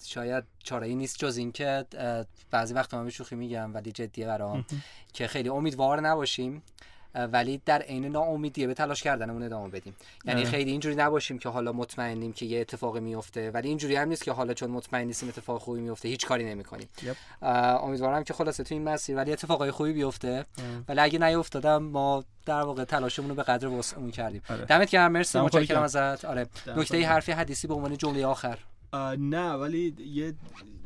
شاید 0.05 0.45
چاره 0.63 0.87
ای 0.87 0.95
نیست 0.95 1.19
جز 1.19 1.37
اینکه 1.37 1.87
بعضی 2.51 2.75
وقت 2.75 2.95
من 2.95 3.11
شوخی 3.11 3.37
میگم 3.37 3.75
ولی 3.75 3.93
جدیه 3.93 4.27
برام 4.27 4.65
که 5.13 5.27
خیلی 5.27 5.49
امیدوار 5.49 6.01
نباشیم 6.01 6.63
ولی 7.15 7.63
در 7.67 7.83
عین 7.83 8.05
ناامیدیه 8.05 8.67
به 8.67 8.75
تلاش 8.75 9.03
کردنمون 9.03 9.43
ادامه 9.43 9.69
بدیم. 9.69 9.97
یعنی 10.25 10.45
خیلی 10.45 10.71
اینجوری 10.71 10.97
نباشیم 10.97 11.39
که 11.39 11.49
حالا 11.49 11.73
مطمئنیم 11.73 12.33
که 12.33 12.47
یه 12.47 12.61
اتفاقی 12.61 13.01
میفته 13.01 13.51
ولی 13.51 13.69
اینجوری 13.69 13.97
هم 13.97 14.09
نیست 14.09 14.25
که 14.25 14.33
حالا 14.33 14.55
چون 14.55 14.71
مطمئن 14.71 15.07
نیستیم 15.07 15.29
اتفاق 15.29 15.61
خوبی 15.61 15.81
میفته 15.81 16.09
هیچ 16.09 16.27
کاری 16.27 16.45
نمی‌کنیم. 16.45 16.89
امیدوارم 17.43 18.25
که 18.25 18.35
خلاصه 18.35 18.65
تو 18.65 18.75
این 18.75 18.85
مسیر 18.85 19.17
ولی 19.17 19.33
اتفاقای 19.33 19.71
خوبی 19.71 19.93
بیفته. 19.93 20.47
ولی 20.89 21.01
اگه 21.01 21.19
نیفتادم 21.19 21.83
ما 21.83 22.25
در 22.47 22.63
واقع 22.63 22.85
تلاشمون 22.85 23.29
رو 23.29 23.35
به 23.35 23.43
قدر 23.43 23.69
وسعمون 23.69 24.11
کردیم. 24.11 24.43
آره. 24.51 24.65
دمت 24.65 24.91
گرم 24.91 25.13
مرسی. 25.13 25.39
متشکرم 25.39 25.83
ازت. 25.83 26.25
آره. 26.25 26.47
نکته 26.77 27.07
حرفی 27.07 27.33
حدیثی 27.33 27.69
به 27.69 27.75
عنوان 27.75 27.97
جمله 27.97 28.27
آخر. 28.27 28.59
نه 29.19 29.53
ولی 29.53 29.95
یه 29.99 30.35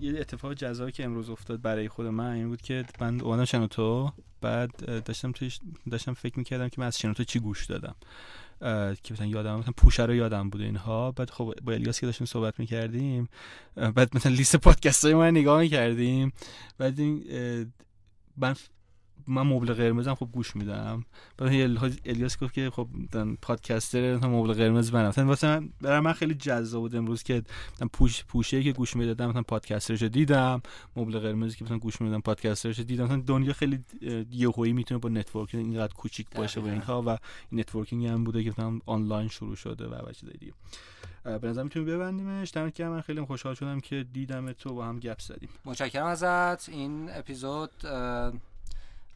یه 0.00 0.20
اتفاق 0.20 0.54
جذابی 0.54 0.92
که 0.92 1.04
امروز 1.04 1.30
افتاد 1.30 1.62
برای 1.62 1.88
خود 1.88 2.06
من 2.06 2.32
این 2.32 2.48
بود 2.48 2.62
که 2.62 2.84
من 3.00 3.20
اومدم 3.20 3.44
شنوتو 3.44 4.12
بعد 4.40 5.02
داشتم 5.04 5.32
توش 5.32 5.58
داشتم 5.90 6.14
فکر 6.14 6.38
می‌کردم 6.38 6.68
که 6.68 6.80
من 6.80 6.86
از 6.86 6.98
شنوتو 6.98 7.24
چی 7.24 7.38
گوش 7.38 7.66
دادم. 7.66 7.94
که 9.02 9.14
مثلا 9.14 9.26
یادم 9.26 9.58
مثلا 9.58 9.72
پوشه 9.76 10.02
رو 10.04 10.14
یادم 10.14 10.50
بوده 10.50 10.64
اینها. 10.64 11.12
بعد 11.12 11.30
خب 11.30 11.54
با 11.62 11.72
الیاس 11.72 12.00
که 12.00 12.06
داشتیم 12.06 12.26
صحبت 12.26 12.60
می‌کردیم 12.60 13.28
بعد 13.74 14.16
مثلا 14.16 14.32
لیست 14.32 14.56
پادکست 14.56 15.04
های 15.04 15.30
نگاه 15.30 15.60
می‌کردیم. 15.60 16.32
بعد 16.78 17.00
این 17.00 17.24
من 18.36 18.54
من 19.26 19.42
مبل 19.42 19.72
قرمزم 19.72 20.14
خب 20.14 20.28
گوش 20.32 20.56
میدم. 20.56 21.04
بعد 21.36 21.98
الیاس 22.04 22.38
گفت 22.38 22.54
که 22.54 22.70
خب 22.70 22.88
podcaster 23.42 24.16
مبل 24.16 24.52
قرمز 24.52 24.94
منم 24.94 25.08
مثلا 25.08 25.26
واسه 25.26 25.46
من 25.46 25.70
برای 25.80 26.00
من 26.00 26.12
خیلی 26.12 26.34
جذاب 26.34 26.82
بود 26.82 26.96
امروز 26.96 27.22
که 27.22 27.42
مثلا 27.74 27.88
پوش 27.92 28.24
پوشه 28.24 28.62
که 28.62 28.72
گوش 28.72 28.96
می‌دادم 28.96 29.30
مثلا 29.30 29.42
podcaster 29.42 29.91
ش 29.91 30.02
دیدم. 30.02 30.62
مبل 30.96 31.18
قرمزی 31.18 31.56
که 31.56 31.64
مثلا 31.64 31.78
گوش 31.78 32.00
می‌دادم 32.00 32.20
podcaster 32.20 32.69
ش 32.69 32.80
دیدم. 32.80 33.04
مثلا 33.04 33.22
دنیا 33.26 33.52
خیلی 33.52 33.78
یهویی 34.30 34.72
می‌تونه 34.72 34.98
با 35.00 35.08
networking 35.08 35.66
اینقدر 35.66 35.94
کوچیک 35.94 36.26
باشه 36.36 36.60
و 36.60 36.64
اینها 36.64 37.02
و 37.06 37.18
networking 37.52 38.06
هم 38.06 38.24
بوده 38.24 38.44
که 38.44 38.50
مثلا 38.50 38.78
آنلاین 38.86 39.28
شروع 39.28 39.56
شده 39.56 39.86
و 39.86 40.12
چیزای 40.12 40.36
دیگه. 40.36 40.52
به 41.24 41.48
نظر 41.48 41.62
می‌تونیم 41.62 41.88
ببندیمش. 41.88 42.50
دمت 42.54 42.80
من 42.80 43.00
خیلی 43.00 43.20
خوشحال 43.20 43.54
شدم 43.54 43.80
که 43.80 44.06
دیدم 44.12 44.52
تو 44.52 44.74
با 44.74 44.84
هم 44.84 44.98
گپ 44.98 45.20
زدیم. 45.20 45.48
متشکرم 45.64 46.06
ازت. 46.06 46.68
این 46.68 47.10
اپیزود 47.10 47.70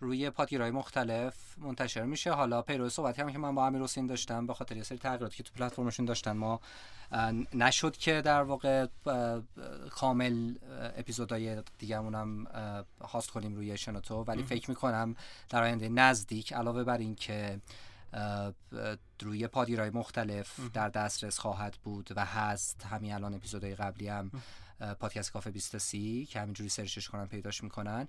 روی 0.00 0.30
پادگیرهای 0.30 0.70
مختلف 0.70 1.34
منتشر 1.58 2.02
میشه. 2.02 2.32
حالا 2.32 2.62
پیرو 2.62 2.88
صحبتی 2.88 3.22
هم 3.22 3.32
که 3.32 3.38
من 3.38 3.54
با 3.54 3.66
امیر 3.66 3.82
حسین 3.82 4.06
داشتم 4.06 4.46
به 4.46 4.54
خاطر 4.54 4.76
یه 4.76 4.82
سری 4.82 4.98
تغییراتی 4.98 5.36
که 5.36 5.42
تو 5.42 5.52
پلتفرمشون 5.54 6.06
داشتن 6.06 6.32
ما 6.32 6.60
نشد 7.54 7.96
که 7.96 8.22
در 8.22 8.42
واقع 8.42 8.86
کامل 9.90 10.54
اپیزودهای 10.96 11.62
دیگه‌مون 11.78 12.14
هم 12.14 12.46
هاست 13.00 13.30
کنیم 13.30 13.54
روی 13.54 13.78
شنوتو. 13.78 14.24
ولی 14.24 14.42
فکر 14.42 14.70
می‌کنم 14.70 15.16
در 15.48 15.62
آینده 15.62 15.88
نزدیک 15.88 16.52
علاوه 16.52 16.84
بر 16.84 16.98
این 16.98 17.14
که 17.14 17.60
روی 19.22 19.46
پادگیرهای 19.46 19.90
مختلف 19.90 20.60
در 20.74 20.88
دسترس 20.88 21.38
خواهد 21.38 21.76
بود 21.84 22.10
و 22.16 22.24
هست 22.24 22.86
همین 22.90 23.14
الان 23.14 23.34
اپیزودهای 23.34 23.74
قبلی 23.74 24.08
هم 24.08 24.30
پادکست 25.00 25.32
کافه 25.32 25.50
23 25.50 26.24
که 26.24 26.40
همینجوری 26.40 26.68
سرچش 26.68 27.08
کنن 27.08 27.26
پیداش 27.26 27.64
می‌کنن. 27.64 28.08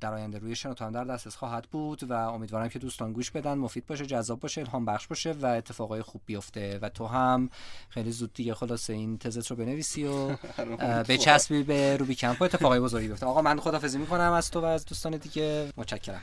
در 0.00 0.14
آینده 0.14 0.38
روی 0.38 0.56
شنوتو 0.56 0.84
هم 0.84 0.92
در 0.92 1.04
دسترس 1.04 1.36
خواهد 1.36 1.64
بود 1.70 2.10
و 2.10 2.12
امیدوارم 2.12 2.68
که 2.68 2.78
دوستان 2.78 3.12
گوش 3.12 3.30
بدن. 3.30 3.54
مفید 3.54 3.86
باشه 3.86 4.06
جذاب 4.06 4.40
باشه 4.40 4.60
الهام 4.60 4.84
بخش 4.84 5.06
باشه 5.06 5.32
و 5.32 5.46
اتفاقای 5.46 6.02
خوب 6.02 6.20
بیفته. 6.26 6.78
و 6.82 6.88
تو 6.88 7.06
هم 7.06 7.50
خیلی 7.88 8.12
زود 8.12 8.32
دیگه 8.32 8.54
خلاصه 8.54 8.92
این 8.92 9.18
تزت 9.18 9.50
رو 9.50 9.56
بنویسی 9.56 10.04
و 10.04 10.36
به 11.08 11.18
چسبی 11.18 11.62
به 11.62 11.96
روبی 11.96 12.14
کمپ 12.14 12.42
اتفاقای 12.42 12.80
بزرگی 12.80 13.08
بیفته. 13.08 13.26
آقا 13.26 13.42
من 13.42 13.60
خدافظی 13.60 13.98
می‌کنم 13.98 14.32
از 14.32 14.50
تو 14.50 14.60
و 14.60 14.64
از 14.64 14.84
دوستان 14.84 15.16
دیگه. 15.16 15.72
متشکرم. 15.76 16.22